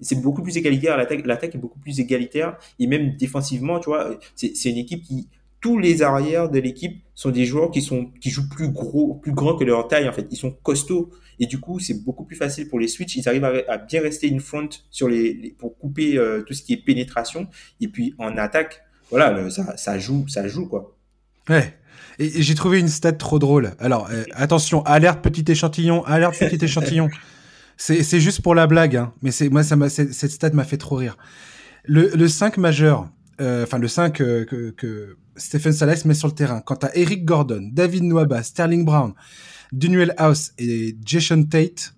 C'est 0.00 0.20
beaucoup 0.20 0.42
plus 0.42 0.56
égalitaire. 0.56 0.96
L'attaque 0.96 1.54
est 1.54 1.58
beaucoup 1.58 1.78
plus 1.78 2.00
égalitaire. 2.00 2.58
Et 2.78 2.86
même 2.86 3.16
défensivement, 3.16 3.80
tu 3.80 3.90
vois, 3.90 4.18
c'est 4.34 4.70
une 4.70 4.78
équipe 4.78 5.02
qui, 5.02 5.28
tous 5.60 5.78
les 5.78 6.02
arrières 6.02 6.48
de 6.48 6.58
l'équipe 6.58 7.02
sont 7.14 7.30
des 7.30 7.44
joueurs 7.44 7.70
qui 7.70 7.82
sont 7.82 8.12
qui 8.20 8.30
jouent 8.30 8.48
plus 8.48 8.68
gros, 8.68 9.14
plus 9.14 9.32
grand 9.32 9.56
que 9.56 9.64
leur 9.64 9.88
taille 9.88 10.08
en 10.08 10.12
fait. 10.12 10.26
Ils 10.30 10.36
sont 10.36 10.52
costauds 10.52 11.10
et 11.40 11.46
du 11.46 11.58
coup 11.58 11.80
c'est 11.80 12.04
beaucoup 12.04 12.24
plus 12.24 12.36
facile 12.36 12.68
pour 12.68 12.78
les 12.78 12.88
switch. 12.88 13.16
Ils 13.16 13.28
arrivent 13.28 13.44
à, 13.44 13.78
bien 13.78 14.00
rester 14.02 14.28
une 14.28 14.40
front 14.40 14.68
sur 14.90 15.08
les, 15.08 15.56
pour 15.58 15.76
couper 15.78 16.18
euh, 16.18 16.42
tout 16.42 16.54
ce 16.54 16.62
qui 16.62 16.74
est 16.74 16.76
pénétration 16.76 17.48
et 17.80 17.88
puis 17.88 18.14
en 18.18 18.36
attaque, 18.36 18.84
voilà, 19.10 19.50
ça, 19.50 19.76
ça 19.76 19.98
joue, 19.98 20.28
ça 20.28 20.46
joue 20.46 20.68
quoi. 20.68 20.96
Ouais. 21.48 21.74
Et, 22.18 22.42
j'ai 22.42 22.54
trouvé 22.54 22.80
une 22.80 22.88
stat 22.88 23.12
trop 23.12 23.38
drôle. 23.38 23.72
Alors 23.78 24.08
euh, 24.10 24.24
attention, 24.34 24.82
alerte 24.84 25.22
petit 25.22 25.50
échantillon, 25.50 26.04
alerte 26.04 26.38
petit 26.38 26.58
échantillon. 26.64 27.08
C'est 27.76 28.20
juste 28.20 28.40
pour 28.40 28.54
la 28.54 28.66
blague, 28.66 28.96
hein. 28.96 29.12
mais 29.20 29.30
c'est 29.30 29.50
moi 29.50 29.62
ça 29.62 29.76
cette 29.90 30.30
stat 30.30 30.50
m'a 30.50 30.64
fait 30.64 30.78
trop 30.78 30.96
rire. 30.96 31.18
Le, 31.84 32.10
le 32.14 32.26
5 32.26 32.56
majeur, 32.56 33.08
euh, 33.40 33.64
enfin 33.64 33.76
le 33.78 33.86
5 33.86 34.14
que, 34.14 34.70
que 34.70 35.16
Stephen 35.36 35.72
Salas 35.72 36.02
met 36.06 36.14
sur 36.14 36.28
le 36.28 36.34
terrain. 36.34 36.60
Quant 36.60 36.76
à 36.76 36.90
Eric 36.94 37.26
Gordon, 37.26 37.68
David 37.70 38.04
Nwaba, 38.04 38.42
Sterling 38.42 38.86
Brown, 38.86 39.12
Daniel 39.72 40.14
House 40.16 40.52
et 40.58 40.96
Jason 41.04 41.44
Tate, 41.44 41.92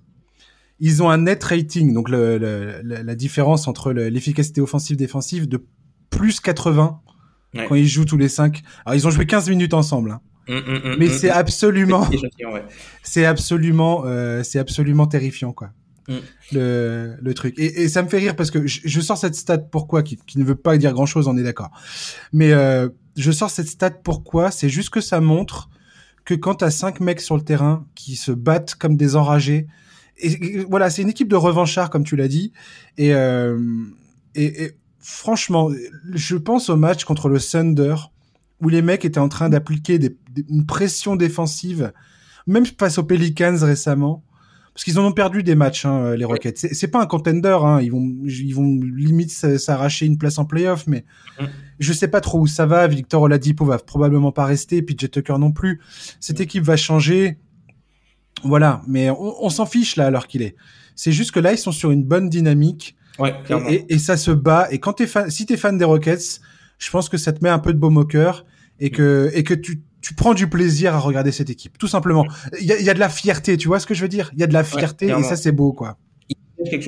ils 0.80 1.02
ont 1.02 1.10
un 1.10 1.18
net 1.18 1.42
rating, 1.42 1.92
donc 1.92 2.08
le, 2.08 2.38
la 2.82 3.14
différence 3.14 3.66
entre 3.66 3.92
l'efficacité 3.92 4.60
offensive-défensive 4.60 5.48
de 5.48 5.64
plus 6.10 6.40
80 6.40 7.00
quand 7.54 7.74
ils 7.74 7.88
jouent 7.88 8.04
tous 8.04 8.16
les 8.16 8.28
5. 8.28 8.62
Alors 8.84 8.96
ils 8.96 9.06
ont 9.06 9.10
joué 9.10 9.26
15 9.26 9.48
minutes 9.50 9.74
ensemble. 9.74 10.12
Hein. 10.12 10.20
Mmh, 10.48 10.54
mmh, 10.54 10.74
mmh, 10.76 10.96
Mais 10.98 11.08
c'est 11.08 11.30
absolument, 11.30 12.08
c'est 13.02 13.26
absolument, 13.26 14.04
euh, 14.06 14.42
c'est 14.42 14.58
absolument 14.58 15.06
terrifiant 15.06 15.52
quoi. 15.52 15.70
Mm. 16.08 16.16
le, 16.52 17.16
le, 17.20 17.34
truc. 17.34 17.54
Et, 17.58 17.82
et, 17.82 17.88
ça 17.88 18.02
me 18.02 18.08
fait 18.08 18.16
rire 18.16 18.34
parce 18.34 18.50
que 18.50 18.66
je, 18.66 18.80
je 18.82 19.00
sors 19.02 19.18
cette 19.18 19.34
stat 19.34 19.58
pourquoi, 19.58 20.02
qui, 20.02 20.16
qui, 20.26 20.38
ne 20.38 20.44
veut 20.44 20.54
pas 20.54 20.78
dire 20.78 20.94
grand 20.94 21.04
chose, 21.04 21.28
on 21.28 21.36
est 21.36 21.42
d'accord. 21.42 21.70
Mais 22.32 22.52
euh, 22.52 22.88
je 23.16 23.30
sors 23.30 23.50
cette 23.50 23.68
stat 23.68 23.90
pourquoi, 23.90 24.50
c'est 24.50 24.70
juste 24.70 24.88
que 24.88 25.02
ça 25.02 25.20
montre 25.20 25.68
que 26.24 26.32
quand 26.32 26.56
t'as 26.56 26.70
cinq 26.70 27.00
mecs 27.00 27.20
sur 27.20 27.36
le 27.36 27.42
terrain 27.42 27.86
qui 27.94 28.16
se 28.16 28.32
battent 28.32 28.74
comme 28.74 28.96
des 28.96 29.16
enragés, 29.16 29.66
et, 30.16 30.64
voilà, 30.64 30.88
c'est 30.88 31.02
une 31.02 31.10
équipe 31.10 31.28
de 31.28 31.36
revanchards 31.36 31.90
comme 31.90 32.04
tu 32.04 32.16
l'as 32.16 32.28
dit, 32.28 32.52
et, 32.96 33.12
euh, 33.12 33.58
et, 34.34 34.64
et, 34.64 34.72
franchement, 35.08 35.70
je 36.12 36.36
pense 36.36 36.68
au 36.68 36.76
match 36.76 37.04
contre 37.04 37.28
le 37.28 37.40
Thunder 37.40 37.94
où 38.60 38.68
les 38.68 38.82
mecs 38.82 39.04
étaient 39.04 39.18
en 39.18 39.28
train 39.28 39.48
d'appliquer 39.48 39.98
des, 39.98 40.16
une 40.48 40.66
pression 40.66 41.16
défensive, 41.16 41.92
même 42.46 42.66
face 42.66 42.98
aux 42.98 43.04
Pelicans 43.04 43.56
récemment 43.58 44.22
parce 44.74 44.84
qu'ils 44.84 45.00
en 45.00 45.06
ont 45.06 45.12
perdu 45.12 45.42
des 45.42 45.56
matchs, 45.56 45.86
hein, 45.86 46.14
les 46.14 46.24
Rockets. 46.24 46.56
C'est 46.72 46.86
pas 46.86 47.02
un 47.02 47.06
contender, 47.06 47.58
hein. 47.62 47.80
ils 47.80 47.90
vont, 47.90 48.14
ils 48.26 48.54
vont 48.54 48.78
limite 48.80 49.32
s'arracher 49.32 50.06
une 50.06 50.18
place 50.18 50.38
en 50.38 50.44
playoff, 50.44 50.86
mais 50.86 51.04
mm. 51.40 51.46
je 51.80 51.92
sais 51.92 52.06
pas 52.06 52.20
trop 52.20 52.38
où 52.38 52.46
ça 52.46 52.64
va. 52.64 52.86
Victor 52.86 53.22
Oladipo 53.22 53.64
va 53.64 53.78
probablement 53.78 54.30
pas 54.30 54.44
rester, 54.44 54.80
puis 54.82 54.94
Jet 54.96 55.08
Tucker 55.08 55.36
non 55.36 55.50
plus. 55.50 55.80
Cette 56.20 56.38
mm. 56.38 56.42
équipe 56.42 56.62
va 56.62 56.76
changer, 56.76 57.38
voilà. 58.44 58.82
Mais 58.86 59.10
on, 59.10 59.50
s'en 59.50 59.66
fiche 59.66 59.96
là, 59.96 60.06
alors 60.06 60.28
qu'il 60.28 60.42
est. 60.42 60.54
C'est 60.94 61.10
juste 61.10 61.32
que 61.32 61.40
là, 61.40 61.52
ils 61.52 61.58
sont 61.58 61.72
sur 61.72 61.90
une 61.90 62.04
bonne 62.04 62.28
dynamique. 62.28 62.94
Ouais, 63.18 63.34
et, 63.68 63.94
et, 63.94 63.98
ça 63.98 64.16
se 64.16 64.30
bat. 64.30 64.68
Et 64.70 64.78
quand 64.78 64.92
t'es 64.94 65.06
fan, 65.06 65.30
si 65.30 65.44
t'es 65.44 65.56
fan 65.56 65.76
des 65.76 65.84
Rockets, 65.84 66.40
je 66.78 66.90
pense 66.90 67.08
que 67.08 67.16
ça 67.16 67.32
te 67.32 67.42
met 67.42 67.50
un 67.50 67.58
peu 67.58 67.72
de 67.72 67.78
baume 67.78 67.96
au 67.96 68.04
cœur 68.04 68.44
et 68.78 68.90
que 68.90 69.30
et 69.34 69.42
que 69.42 69.54
tu 69.54 69.82
tu 70.00 70.14
prends 70.14 70.34
du 70.34 70.48
plaisir 70.48 70.94
à 70.94 70.98
regarder 70.98 71.32
cette 71.32 71.50
équipe, 71.50 71.76
tout 71.76 71.88
simplement. 71.88 72.24
Il 72.60 72.66
y 72.66 72.72
a, 72.72 72.80
y 72.80 72.88
a, 72.88 72.94
de 72.94 73.00
la 73.00 73.08
fierté, 73.08 73.56
tu 73.56 73.66
vois 73.66 73.80
ce 73.80 73.86
que 73.86 73.94
je 73.94 74.02
veux 74.02 74.08
dire? 74.08 74.30
Il 74.34 74.38
y 74.38 74.44
a 74.44 74.46
de 74.46 74.52
la 74.52 74.62
fierté 74.62 75.08
et 75.08 75.22
ça 75.24 75.36
c'est 75.36 75.52
beau, 75.52 75.72
quoi. 75.72 75.98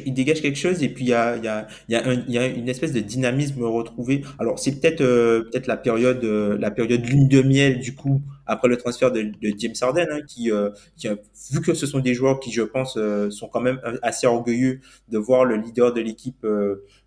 Il 0.05 0.15
dégage, 0.15 0.43
quelque, 0.43 0.57
chose 0.57 0.83
et 0.83 0.89
puis 0.89 1.05
il 1.05 1.09
y 1.09 1.15
a, 1.15 1.37
y, 1.37 1.47
a, 1.47 1.67
y, 1.89 1.95
a 1.95 2.15
y 2.29 2.39
a 2.39 2.47
une 2.47 2.69
espèce 2.69 2.93
de 2.93 3.01
dynamisme 3.01 3.63
retrouvé. 3.63 4.23
Alors 4.39 4.59
c'est 4.59 4.81
peut-être 4.81 5.01
euh, 5.01 5.43
peut-être 5.43 5.67
la 5.67 5.77
période 5.77 6.25
euh, 6.25 6.59
la 6.59 6.71
période 6.71 7.05
lune 7.07 7.29
de 7.29 7.43
miel 7.43 7.79
du 7.79 7.95
coup 7.95 8.21
après 8.47 8.69
le 8.69 8.77
transfert 8.77 9.13
de, 9.13 9.23
de 9.23 9.55
James 9.59 9.75
Harden 9.81 10.07
hein, 10.11 10.21
qui, 10.27 10.51
euh, 10.51 10.71
qui 10.97 11.07
a, 11.07 11.17
vu 11.53 11.61
que 11.61 11.75
ce 11.75 11.87
sont 11.87 12.01
des 12.01 12.15
joueurs 12.15 12.41
qui 12.41 12.51
je 12.51 12.63
pense 12.63 12.99
sont 13.31 13.49
quand 13.49 13.61
même 13.61 13.81
assez 14.03 14.27
orgueilleux 14.27 14.81
de 15.09 15.19
voir 15.19 15.45
le 15.45 15.57
leader 15.57 15.93
de 15.93 16.01
l'équipe 16.01 16.47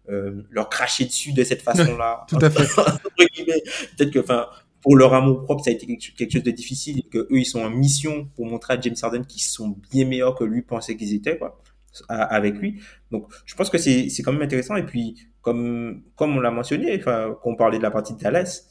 leur 0.07 0.69
cracher 0.69 1.05
dessus 1.05 1.33
de 1.33 1.43
cette 1.43 1.61
façon-là. 1.61 2.25
Tout 2.27 2.39
à 2.41 2.49
fait. 2.49 2.63
peut-être 3.97 4.11
que 4.11 4.19
enfin 4.19 4.47
pour 4.83 4.97
leur 4.97 5.13
amour 5.13 5.43
propre, 5.45 5.63
ça 5.63 5.71
a 5.71 5.73
été 5.73 5.87
quelque 5.87 6.31
chose 6.31 6.43
de 6.43 6.51
difficile 6.51 6.99
et 6.99 7.03
que 7.03 7.19
eux, 7.19 7.39
ils 7.39 7.45
sont 7.45 7.61
en 7.61 7.69
mission 7.69 8.27
pour 8.35 8.45
montrer 8.45 8.73
à 8.73 8.81
James 8.81 8.95
Harden 9.01 9.25
qu'ils 9.25 9.41
sont 9.41 9.77
bien 9.89 10.05
meilleurs 10.05 10.35
que 10.35 10.43
lui 10.43 10.61
pensait 10.61 10.97
qu'ils 10.97 11.13
étaient, 11.13 11.37
quoi, 11.37 11.62
avec 12.09 12.55
lui. 12.55 12.81
Donc, 13.11 13.27
je 13.45 13.55
pense 13.55 13.69
que 13.69 13.77
c'est, 13.77 14.09
quand 14.23 14.33
même 14.33 14.41
intéressant. 14.41 14.75
Et 14.75 14.85
puis, 14.85 15.27
comme, 15.41 16.03
comme 16.15 16.37
on 16.37 16.39
l'a 16.39 16.51
mentionné, 16.51 16.97
enfin, 16.99 17.35
qu'on 17.41 17.55
parlait 17.55 17.77
de 17.77 17.83
la 17.83 17.91
partie 17.91 18.13
de 18.13 18.19
Dallas, 18.19 18.69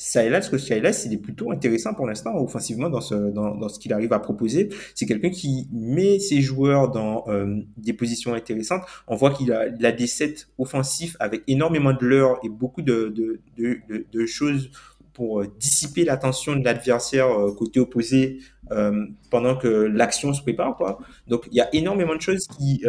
Silas, 0.00 0.48
que 0.48 0.58
Silas, 0.58 1.02
il 1.06 1.14
est 1.14 1.18
plutôt 1.18 1.50
intéressant 1.50 1.92
pour 1.92 2.06
l'instant 2.06 2.36
offensivement 2.36 2.88
dans 2.88 3.00
ce, 3.00 3.14
dans, 3.14 3.56
dans 3.56 3.68
ce 3.68 3.80
qu'il 3.80 3.92
arrive 3.92 4.12
à 4.12 4.20
proposer. 4.20 4.68
C'est 4.94 5.06
quelqu'un 5.06 5.30
qui 5.30 5.68
met 5.72 6.20
ses 6.20 6.40
joueurs 6.40 6.92
dans 6.92 7.24
euh, 7.26 7.56
des 7.76 7.92
positions 7.92 8.32
intéressantes. 8.32 8.82
On 9.08 9.16
voit 9.16 9.32
qu'il 9.32 9.52
a, 9.52 9.66
il 9.66 9.84
a 9.84 9.90
des 9.90 10.06
sets 10.06 10.46
offensifs 10.56 11.16
avec 11.18 11.42
énormément 11.48 11.92
de 11.92 12.06
l'heure 12.06 12.38
et 12.44 12.48
beaucoup 12.48 12.82
de, 12.82 13.12
de, 13.56 13.82
de 14.12 14.26
choses 14.26 14.70
pour 15.18 15.40
euh, 15.40 15.48
dissiper 15.58 16.04
l'attention 16.04 16.54
de 16.54 16.64
l'adversaire 16.64 17.26
euh, 17.26 17.52
côté 17.52 17.80
opposé 17.80 18.38
euh, 18.70 19.04
pendant 19.32 19.56
que 19.56 19.66
l'action 19.66 20.32
se 20.32 20.42
prépare. 20.42 20.76
Quoi. 20.76 21.00
Donc 21.26 21.48
il 21.50 21.56
y 21.56 21.60
a 21.60 21.68
énormément 21.74 22.14
de 22.14 22.20
choses 22.20 22.46
qui, 22.46 22.84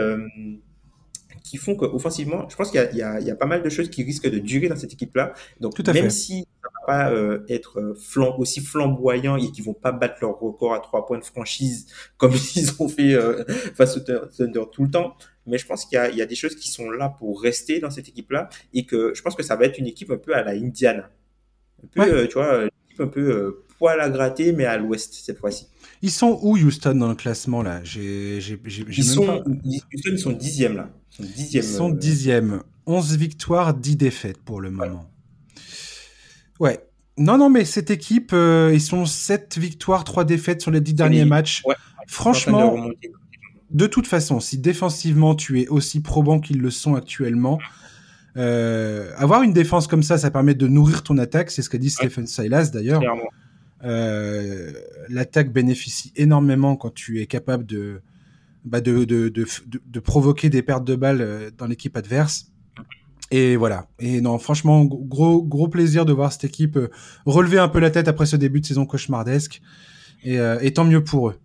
qui 1.49 1.57
font 1.57 1.75
qu'offensivement, 1.75 2.47
je 2.47 2.55
pense 2.55 2.69
qu'il 2.69 2.87
y, 2.93 2.97
y, 2.97 3.25
y, 3.25 3.31
a 3.31 3.35
pas 3.35 3.47
mal 3.47 3.63
de 3.63 3.69
choses 3.69 3.89
qui 3.89 4.03
risquent 4.03 4.29
de 4.29 4.37
durer 4.37 4.67
dans 4.67 4.75
cette 4.75 4.93
équipe-là. 4.93 5.33
Donc 5.59 5.73
Tout 5.73 5.83
à 5.87 5.93
même 5.93 6.03
fait. 6.03 6.09
si 6.11 6.47
ça 6.61 6.69
va 6.79 6.85
pas 6.85 7.11
euh, 7.11 7.43
être 7.49 7.95
flamb 7.99 8.35
aussi 8.37 8.61
flamboyant 8.61 9.35
et 9.35 9.51
qu'ils 9.51 9.63
vont 9.63 9.73
pas 9.73 9.91
battre 9.91 10.17
leur 10.21 10.37
record 10.37 10.75
à 10.75 10.79
trois 10.79 11.07
points 11.07 11.17
de 11.17 11.25
franchise 11.25 11.87
comme 12.17 12.33
ils 12.55 12.69
ont 12.79 12.87
fait 12.87 13.15
euh, 13.15 13.43
face 13.73 13.97
au 13.97 14.01
Thunder 14.01 14.63
tout 14.71 14.83
le 14.83 14.91
temps, 14.91 15.15
mais 15.47 15.57
je 15.57 15.65
pense 15.65 15.85
qu'il 15.85 15.99
y, 16.13 16.17
y, 16.17 16.21
a 16.21 16.25
des 16.27 16.35
choses 16.35 16.55
qui 16.55 16.69
sont 16.69 16.91
là 16.91 17.09
pour 17.17 17.41
rester 17.41 17.79
dans 17.79 17.89
cette 17.89 18.07
équipe-là 18.07 18.49
et 18.73 18.85
que 18.85 19.13
je 19.15 19.21
pense 19.23 19.33
que 19.33 19.43
ça 19.43 19.55
va 19.55 19.65
être 19.65 19.79
une 19.79 19.87
équipe 19.87 20.11
un 20.11 20.17
peu 20.17 20.35
à 20.35 20.43
la 20.43 20.51
Indiana. 20.51 21.09
Un 21.95 22.05
peu, 22.05 22.13
euh, 22.13 22.27
tu 22.27 22.33
vois, 22.33 22.67
un 22.99 23.07
peu 23.07 23.21
euh, 23.21 23.63
poil 23.77 23.99
à 23.99 24.09
gratter, 24.09 24.51
mais 24.51 24.65
à 24.65 24.77
l'ouest 24.77 25.13
cette 25.13 25.39
fois-ci. 25.39 25.67
Ils 26.01 26.11
sont 26.11 26.39
où 26.41 26.57
Houston 26.57 26.95
dans 26.95 27.09
le 27.09 27.15
classement 27.15 27.61
là? 27.61 27.81
J'ai, 27.83 28.39
j'ai, 28.39 28.59
j'ai, 28.65 28.85
ils, 28.87 29.03
sont, 29.03 29.25
pas... 29.25 29.37
Houston, 29.39 30.11
ils 30.11 30.19
sont 30.19 30.31
dixième 30.31 30.75
là. 30.75 30.89
Ils 31.11 31.15
sont 31.15 31.31
dixième. 31.35 31.63
Ils 31.63 31.67
sont 31.67 31.91
euh, 31.91 31.95
dixième. 31.95 32.63
11 32.85 33.17
victoires, 33.17 33.73
10 33.73 33.97
défaites 33.97 34.39
pour 34.39 34.61
le 34.61 34.71
moment. 34.71 35.09
Ouais. 36.59 36.69
ouais. 36.69 36.85
Non, 37.17 37.37
non, 37.37 37.49
mais 37.49 37.65
cette 37.65 37.91
équipe, 37.91 38.31
euh, 38.33 38.71
ils 38.73 38.81
sont 38.81 39.05
7 39.05 39.57
victoires, 39.57 40.05
3 40.05 40.23
défaites 40.23 40.61
sur 40.61 40.71
les 40.71 40.79
10 40.79 40.93
derniers 40.93 41.25
matchs. 41.25 41.63
Ouais. 41.65 41.75
Franchement, 42.07 42.89
de 43.71 43.87
toute 43.87 44.07
façon, 44.07 44.39
si 44.39 44.57
défensivement 44.57 45.35
tu 45.35 45.61
es 45.61 45.67
aussi 45.67 46.01
probant 46.01 46.39
qu'ils 46.39 46.59
le 46.59 46.71
sont 46.71 46.95
actuellement, 46.95 47.59
euh, 48.37 49.11
avoir 49.17 49.43
une 49.43 49.53
défense 49.53 49.87
comme 49.87 50.03
ça, 50.03 50.17
ça 50.17 50.31
permet 50.31 50.55
de 50.55 50.67
nourrir 50.67 51.03
ton 51.03 51.17
attaque. 51.17 51.51
C'est 51.51 51.61
ce 51.61 51.69
qu'a 51.69 51.77
dit 51.77 51.87
ouais. 51.87 52.09
Stephen 52.09 52.27
Silas 52.27 52.71
d'ailleurs. 52.71 53.01
Euh, 53.83 54.73
L'attaque 55.07 55.51
bénéficie 55.53 56.11
énormément 56.15 56.75
quand 56.75 56.93
tu 56.93 57.21
es 57.21 57.25
capable 57.25 57.65
de, 57.65 58.01
bah 58.65 58.81
de, 58.81 59.05
de, 59.05 59.29
de, 59.29 59.45
de, 59.67 59.99
provoquer 59.99 60.49
des 60.49 60.61
pertes 60.61 60.83
de 60.83 60.95
balles 60.95 61.21
euh, 61.21 61.49
dans 61.57 61.65
l'équipe 61.65 61.95
adverse. 61.95 62.51
Et 63.31 63.55
voilà. 63.55 63.87
Et 63.99 64.21
non, 64.21 64.37
franchement, 64.39 64.83
gros, 64.85 65.43
gros 65.43 65.67
plaisir 65.67 66.05
de 66.05 66.13
voir 66.13 66.33
cette 66.33 66.43
équipe 66.43 66.79
relever 67.25 67.59
un 67.59 67.69
peu 67.69 67.79
la 67.79 67.91
tête 67.91 68.07
après 68.07 68.25
ce 68.25 68.35
début 68.35 68.59
de 68.59 68.65
saison 68.65 68.85
cauchemardesque. 68.85 69.61
Et, 70.23 70.39
euh, 70.39 70.59
et 70.61 70.73
tant 70.73 70.83
mieux 70.83 71.03
pour 71.03 71.29
eux. 71.29 71.35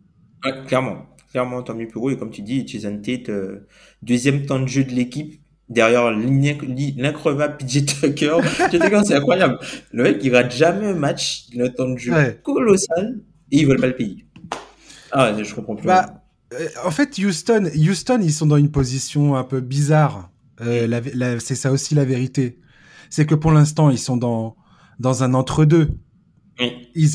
Ouais, 0.44 0.52
clairement. 0.66 1.06
Clairement, 1.30 1.62
tant 1.62 1.74
mieux 1.74 1.88
pour 1.88 2.08
eux. 2.08 2.12
Et 2.12 2.16
comme 2.16 2.30
tu 2.30 2.42
dis, 2.42 2.66
Jason 2.66 3.00
Tate, 3.00 3.28
euh, 3.28 3.66
deuxième 4.02 4.46
temps 4.46 4.60
de 4.60 4.66
jeu 4.66 4.84
de 4.84 4.92
l'équipe, 4.92 5.40
derrière 5.68 6.10
l'increvable 6.10 7.56
PJ 7.58 7.84
Tucker. 7.86 8.36
C'est 8.70 9.14
incroyable. 9.14 9.58
Le 9.92 10.02
mec, 10.02 10.18
il 10.22 10.34
rate 10.34 10.52
jamais 10.52 10.86
un 10.86 10.94
match, 10.94 11.46
il 11.52 11.62
a 11.62 11.66
un 11.66 11.68
temps 11.70 11.88
de 11.88 11.98
jeu 11.98 12.12
ouais. 12.12 12.40
colossal 12.42 13.20
et 13.50 13.58
ils 13.58 13.66
veulent 13.66 13.80
pas 13.80 13.88
le 13.88 13.96
payer. 13.96 14.26
Ah, 15.12 15.32
je 15.40 15.54
comprends 15.54 15.76
plus. 15.76 15.86
Bah, 15.86 16.24
euh, 16.52 16.68
en 16.84 16.90
fait, 16.90 17.18
Houston, 17.18 17.70
Houston, 17.76 18.20
ils 18.22 18.32
sont 18.32 18.46
dans 18.46 18.56
une 18.56 18.70
position 18.70 19.36
un 19.36 19.44
peu 19.44 19.60
bizarre. 19.60 20.30
Euh, 20.60 21.00
c'est 21.40 21.54
ça 21.54 21.72
aussi 21.72 21.94
la 21.94 22.04
vérité. 22.04 22.58
C'est 23.10 23.26
que 23.26 23.34
pour 23.34 23.52
l'instant, 23.52 23.90
ils 23.90 23.98
sont 23.98 24.16
dans, 24.16 24.56
dans 24.98 25.22
un 25.22 25.34
entre-deux. 25.34 25.90
Il 26.94 27.10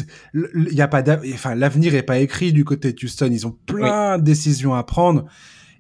y 0.72 0.82
a 0.82 0.88
pas, 0.88 1.04
enfin, 1.34 1.56
l'avenir 1.56 1.96
est 1.96 2.04
pas 2.04 2.20
écrit 2.20 2.52
du 2.52 2.66
côté 2.66 2.92
de 2.92 3.00
Houston. 3.04 3.30
Ils 3.32 3.48
ont 3.48 3.58
plein 3.66 4.18
de 4.18 4.24
décisions 4.24 4.74
à 4.74 4.84
prendre. 4.84 5.26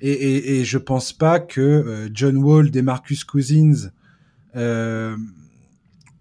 Et, 0.01 0.11
et, 0.11 0.59
et 0.59 0.65
je 0.65 0.77
pense 0.77 1.13
pas 1.13 1.39
que 1.39 1.61
euh, 1.61 2.09
John 2.13 2.37
Wall, 2.37 2.71
Marcus 2.81 3.23
Cousins, 3.23 3.91
euh, 4.55 5.15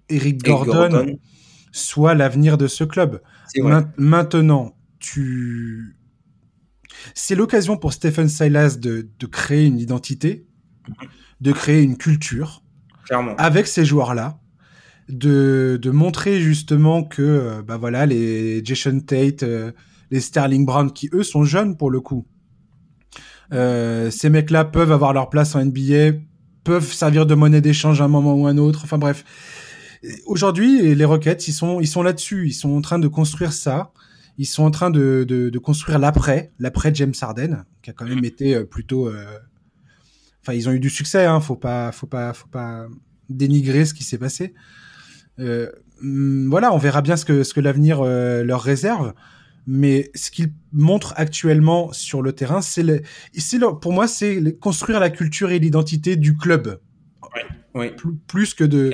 Eric 0.08 0.42
Gordon, 0.42 1.18
soit 1.70 2.14
l'avenir 2.14 2.58
de 2.58 2.66
ce 2.66 2.84
club. 2.84 3.20
maintenant, 3.96 4.76
tu, 4.98 5.96
c'est 7.14 7.36
l'occasion 7.36 7.76
pour 7.76 7.92
Stephen 7.92 8.28
Silas 8.28 8.76
de, 8.80 9.08
de, 9.18 9.26
créer 9.26 9.66
une 9.66 9.78
identité, 9.78 10.46
de 11.40 11.52
créer 11.52 11.82
une 11.82 11.96
culture, 11.96 12.64
Clairement. 13.04 13.36
avec 13.36 13.66
ces 13.66 13.84
joueurs-là 13.84 14.40
de, 15.08 15.78
de 15.80 15.90
montrer 15.90 16.40
justement 16.40 17.02
que 17.02 17.22
euh, 17.22 17.62
bah 17.62 17.78
voilà 17.78 18.04
les 18.04 18.62
Jason 18.62 19.00
Tate, 19.00 19.44
les 20.10 20.20
Sterling 20.20 20.66
Brown 20.66 20.92
qui 20.92 21.08
eux 21.12 21.22
sont 21.22 21.44
jeunes 21.44 21.76
pour 21.76 21.90
le 21.90 22.00
coup. 22.00 22.26
Euh, 23.52 24.10
ces 24.10 24.30
mecs-là 24.30 24.64
peuvent 24.64 24.92
avoir 24.92 25.12
leur 25.12 25.30
place 25.30 25.54
en 25.54 25.64
NBA, 25.64 26.18
peuvent 26.64 26.92
servir 26.92 27.26
de 27.26 27.34
monnaie 27.34 27.60
d'échange 27.60 28.00
à 28.00 28.04
un 28.04 28.08
moment 28.08 28.34
ou 28.34 28.46
un 28.46 28.58
autre. 28.58 28.80
Enfin 28.84 28.98
bref, 28.98 29.24
aujourd'hui 30.26 30.94
les 30.94 31.04
Rockets 31.04 31.48
ils 31.48 31.52
sont 31.52 31.80
ils 31.80 31.86
sont 31.86 32.02
là-dessus, 32.02 32.46
ils 32.48 32.52
sont 32.52 32.76
en 32.76 32.80
train 32.80 32.98
de 32.98 33.08
construire 33.08 33.52
ça. 33.52 33.92
Ils 34.40 34.46
sont 34.46 34.62
en 34.62 34.70
train 34.70 34.90
de, 34.90 35.24
de, 35.26 35.50
de 35.50 35.58
construire 35.58 35.98
l'après, 35.98 36.52
l'après 36.60 36.94
James 36.94 37.14
Harden, 37.20 37.64
qui 37.82 37.90
a 37.90 37.92
quand 37.92 38.06
même 38.06 38.24
été 38.24 38.64
plutôt. 38.64 39.10
Enfin, 40.40 40.52
ils 40.52 40.68
ont 40.68 40.72
eu 40.72 40.78
du 40.78 40.90
succès, 40.90 41.24
hein. 41.24 41.40
Faut 41.40 41.56
pas, 41.56 41.90
faut 41.90 42.06
pas, 42.06 42.32
faut 42.32 42.46
pas 42.46 42.86
dénigrer 43.28 43.84
ce 43.84 43.94
qui 43.94 44.04
s'est 44.04 44.18
passé. 44.18 44.54
Euh, 45.38 45.70
mm, 46.00 46.48
voilà, 46.48 46.72
on 46.72 46.78
verra 46.78 47.02
bien 47.02 47.16
ce 47.16 47.24
que, 47.24 47.42
ce 47.42 47.54
que 47.54 47.60
l'avenir 47.60 48.00
euh, 48.00 48.42
leur 48.44 48.62
réserve. 48.62 49.14
Mais 49.70 50.10
ce 50.14 50.30
qu'ils 50.30 50.50
montrent 50.72 51.12
actuellement 51.18 51.92
sur 51.92 52.22
le 52.22 52.32
terrain, 52.32 52.62
c'est 52.62 53.02
pour 53.82 53.92
moi, 53.92 54.08
c'est 54.08 54.58
construire 54.58 54.98
la 54.98 55.10
culture 55.10 55.50
et 55.50 55.58
l'identité 55.58 56.16
du 56.16 56.38
club. 56.38 56.80
Plus, 58.26 58.54
que 58.54 58.64
de 58.64 58.90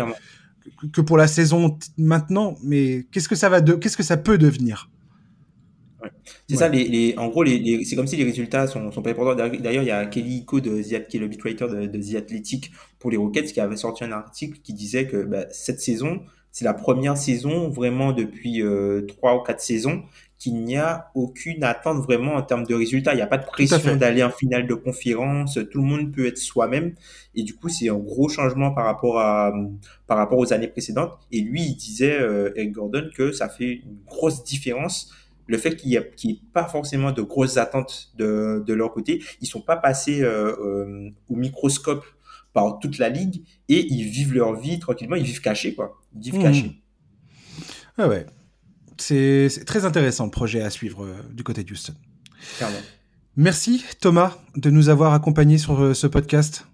que 0.93 1.01
pour 1.01 1.17
la 1.17 1.29
saison 1.29 1.79
maintenant. 1.97 2.57
Mais 2.65 3.07
qu'est-ce 3.13 3.29
que 3.29 3.37
ça 3.37 3.49
va 3.49 3.61
de, 3.61 3.75
qu'est-ce 3.75 3.97
que 3.97 4.03
ça 4.03 4.17
peut 4.17 4.37
devenir? 4.37 4.91
C'est 6.49 6.57
ça, 6.57 6.69
les, 6.69 7.15
en 7.19 7.29
gros, 7.29 7.45
les, 7.45 7.85
c'est 7.85 7.95
comme 7.95 8.09
si 8.09 8.17
les 8.17 8.25
résultats 8.25 8.67
sont, 8.67 8.91
sont 8.91 9.01
pas 9.01 9.11
importants. 9.11 9.37
D'ailleurs, 9.37 9.85
il 9.85 9.87
y 9.87 9.93
a 9.93 10.05
Kelly 10.07 10.39
Iko, 10.39 10.61
de 10.61 10.83
qui 10.83 11.17
est 11.17 11.21
le 11.21 11.29
de, 11.29 11.87
de 11.87 11.99
The 11.99 12.17
Athletic 12.17 12.73
pour 12.99 13.13
les 13.13 13.17
Rockets, 13.17 13.53
qui 13.53 13.61
avait 13.61 13.77
sorti 13.77 14.03
un 14.03 14.11
article 14.11 14.59
qui 14.61 14.75
disait 14.75 15.07
que 15.07 15.23
bah, 15.23 15.47
cette 15.51 15.81
saison, 15.81 16.23
c'est 16.51 16.65
la 16.65 16.75
première 16.75 17.17
saison 17.17 17.71
vraiment 17.71 18.13
depuis 18.13 18.61
euh, 18.61 19.03
trois 19.03 19.37
ou 19.37 19.43
quatre 19.43 19.61
saisons 19.61 20.03
qu'il 20.45 20.63
n'y 20.63 20.77
a 20.77 21.11
aucune 21.15 21.65
attente 21.65 22.05
vraiment 22.05 22.35
en 22.35 22.43
termes 22.43 22.67
de 22.67 22.75
résultats. 22.75 23.15
Il 23.15 23.17
n'y 23.17 23.23
a 23.23 23.27
pas 23.27 23.39
de 23.39 23.47
pression 23.47 23.97
d'aller 23.97 24.23
en 24.23 24.29
finale 24.29 24.67
de 24.67 24.75
conférence. 24.75 25.59
Tout 25.71 25.79
le 25.79 25.85
monde 25.85 26.13
peut 26.13 26.27
être 26.27 26.37
soi-même. 26.37 26.95
Et 27.35 27.43
du 27.45 27.55
coup, 27.55 27.71
c'est 27.71 27.89
un 27.89 27.97
gros 27.97 28.29
changement 28.29 28.73
par 28.73 28.85
rapport 28.85 29.19
à 29.21 29.55
par 30.07 30.19
rapport 30.19 30.39
aux 30.39 30.53
années 30.53 30.69
précédentes. 30.69 31.19
Et 31.33 31.41
lui, 31.41 31.63
il 31.63 31.77
disait 31.77 32.21
euh, 32.21 32.53
Eric 32.57 32.73
Gordon 32.73 33.09
que 33.15 33.33
ça 33.33 33.49
fait 33.49 33.73
une 33.73 33.97
grosse 34.07 34.45
différence 34.45 35.11
le 35.47 35.59
fait 35.59 35.77
qu'il 35.77 35.91
n'y 35.91 35.97
ait, 35.97 36.41
pas 36.55 36.65
forcément 36.65 37.13
de 37.13 37.21
grosses 37.21 37.59
attentes 37.59 38.13
de, 38.17 38.63
de 38.67 38.73
leur 38.73 38.93
côté, 38.93 39.23
ils 39.43 39.47
sont 39.47 39.61
pas 39.61 39.77
passés 39.77 40.23
euh, 40.23 40.57
euh 40.59 41.11
au 41.29 41.37
microscope 41.37 42.03
par 42.55 42.79
toute 42.79 42.97
la 42.97 43.11
ligue 43.11 43.43
et 43.69 43.85
ils 43.93 44.05
vivent 44.05 44.33
leur 44.33 44.55
vie 44.59 44.79
tranquillement, 44.79 45.17
ils 45.17 45.25
vivent 45.25 45.43
cachés, 45.43 45.75
quoi. 45.75 46.01
Ils 46.15 46.23
vivent 46.23 46.41
mmh. 46.41 46.43
cachés. 46.43 46.83
Ah 47.99 48.09
ouais. 48.09 48.25
C'est 48.97 49.49
très 49.67 49.85
intéressant 49.85 50.25
le 50.25 50.31
projet 50.31 50.63
à 50.63 50.71
suivre 50.71 51.05
euh, 51.05 51.15
du 51.33 51.43
côté 51.43 51.65
de 51.65 51.73
Houston. 51.73 51.95
Clairement. 52.57 52.79
Merci 53.37 53.85
Thomas 54.01 54.39
de 54.57 54.71
nous 54.71 54.89
avoir 54.89 55.13
accompagnés 55.13 55.59
sur 55.59 55.83
euh, 55.83 55.95
ce 55.95 56.07
podcast. 56.07 56.67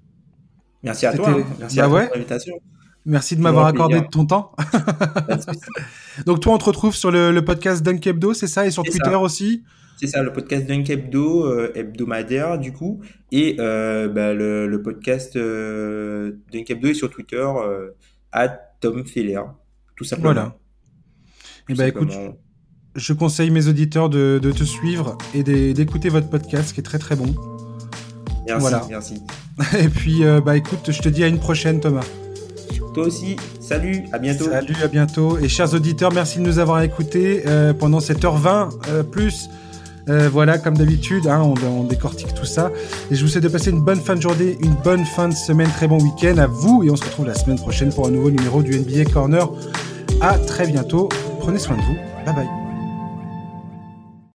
Merci 0.83 1.07
à 1.07 1.13
toi. 1.13 1.31
Hein. 1.31 1.45
Merci 1.59 1.77
bah 1.77 1.85
à 1.85 2.15
l'invitation. 2.15 2.61
Merci 3.07 3.37
de 3.37 3.41
m'avoir 3.41 3.67
accordé 3.67 4.01
de 4.01 4.07
ton 4.07 4.27
temps. 4.27 4.53
Donc 6.27 6.41
toi, 6.41 6.55
on 6.55 6.59
te 6.59 6.65
retrouve 6.65 6.95
sur 6.95 7.11
le, 7.11 7.39
podcast 7.41 7.83
Dunk 7.83 8.07
Hebdo, 8.07 8.35
c'est 8.35 8.47
ça, 8.47 8.67
et 8.67 8.71
sur 8.71 8.83
Twitter 8.83 9.15
aussi? 9.15 9.65
C'est 9.97 10.07
ça, 10.07 10.23
le 10.23 10.33
podcast 10.33 10.67
Dunk 10.67 10.89
Hebdo, 10.89 11.45
euh, 11.45 11.73
hebdomadaire 11.75 12.59
du 12.59 12.73
coup, 12.73 13.01
et 13.33 13.57
euh, 13.59 14.09
bah, 14.09 14.33
le, 14.33 14.81
podcast 14.83 15.37
euh, 15.37 16.33
Dunk 16.53 16.71
Hebdo 16.71 16.89
est 16.89 16.95
sur 16.95 17.11
Twitter, 17.11 17.47
à 18.33 18.49
Tom 18.49 19.05
Feller, 19.07 19.43
tout 19.97 20.05
simplement. 20.05 20.33
Voilà. 20.33 20.57
Et 21.69 21.73
eh 21.73 21.75
ben 21.75 21.87
écoute, 21.87 22.13
je 22.97 23.13
conseille 23.13 23.51
mes 23.51 23.69
auditeurs 23.69 24.09
de, 24.09 24.39
te 24.39 24.65
suivre 24.65 25.17
et 25.35 25.43
d'écouter 25.43 26.09
votre 26.09 26.29
podcast 26.29 26.73
qui 26.73 26.81
est 26.81 26.85
très 26.85 26.99
très 26.99 27.17
bon. 27.17 27.35
Merci, 28.47 28.61
voilà. 28.61 28.87
merci. 28.89 29.23
Et 29.79 29.89
puis, 29.89 30.23
bah 30.45 30.57
écoute, 30.57 30.91
je 30.91 31.01
te 31.01 31.09
dis 31.09 31.23
à 31.23 31.29
une 31.29 31.39
prochaine, 31.39 31.79
Thomas. 31.79 32.05
Toi 32.95 33.05
aussi, 33.05 33.37
salut, 33.61 34.03
à 34.13 34.19
bientôt. 34.19 34.47
Salut, 34.47 34.75
à 34.83 34.89
bientôt. 34.89 35.39
Et 35.39 35.49
chers 35.49 35.73
auditeurs, 35.75 36.13
merci 36.13 36.39
de 36.39 36.43
nous 36.43 36.59
avoir 36.59 36.83
écoutés 36.83 37.45
pendant 37.79 38.01
cette 38.01 38.25
heure 38.25 38.37
20 38.37 38.71
plus 39.13 39.49
euh, 40.11 40.29
voilà, 40.29 40.59
comme 40.59 40.77
d'habitude, 40.77 41.27
hein, 41.29 41.41
on, 41.41 41.85
décortique 41.85 42.35
tout 42.35 42.45
ça. 42.45 42.73
Et 43.11 43.15
je 43.15 43.23
vous 43.23 43.29
souhaite 43.29 43.45
de 43.45 43.49
passer 43.49 43.71
une 43.71 43.81
bonne 43.81 44.01
fin 44.01 44.17
de 44.17 44.23
journée, 44.23 44.57
une 44.61 44.75
bonne 44.75 45.05
fin 45.05 45.29
de 45.29 45.35
semaine, 45.35 45.69
très 45.69 45.87
bon 45.87 46.03
week-end 46.03 46.39
à 46.39 46.47
vous. 46.47 46.83
Et 46.85 46.91
on 46.91 46.97
se 46.97 47.05
retrouve 47.05 47.27
la 47.27 47.35
semaine 47.35 47.59
prochaine 47.59 47.93
pour 47.93 48.07
un 48.07 48.11
nouveau 48.11 48.31
numéro 48.31 48.63
du 48.63 48.79
NBA 48.79 49.05
Corner. 49.13 49.49
À 50.21 50.39
très 50.39 50.67
bientôt. 50.67 51.09
Prenez 51.41 51.59
soin 51.59 51.77
de 51.77 51.83
vous. 51.83 51.97
Bye 52.25 52.35
bye. 52.35 52.60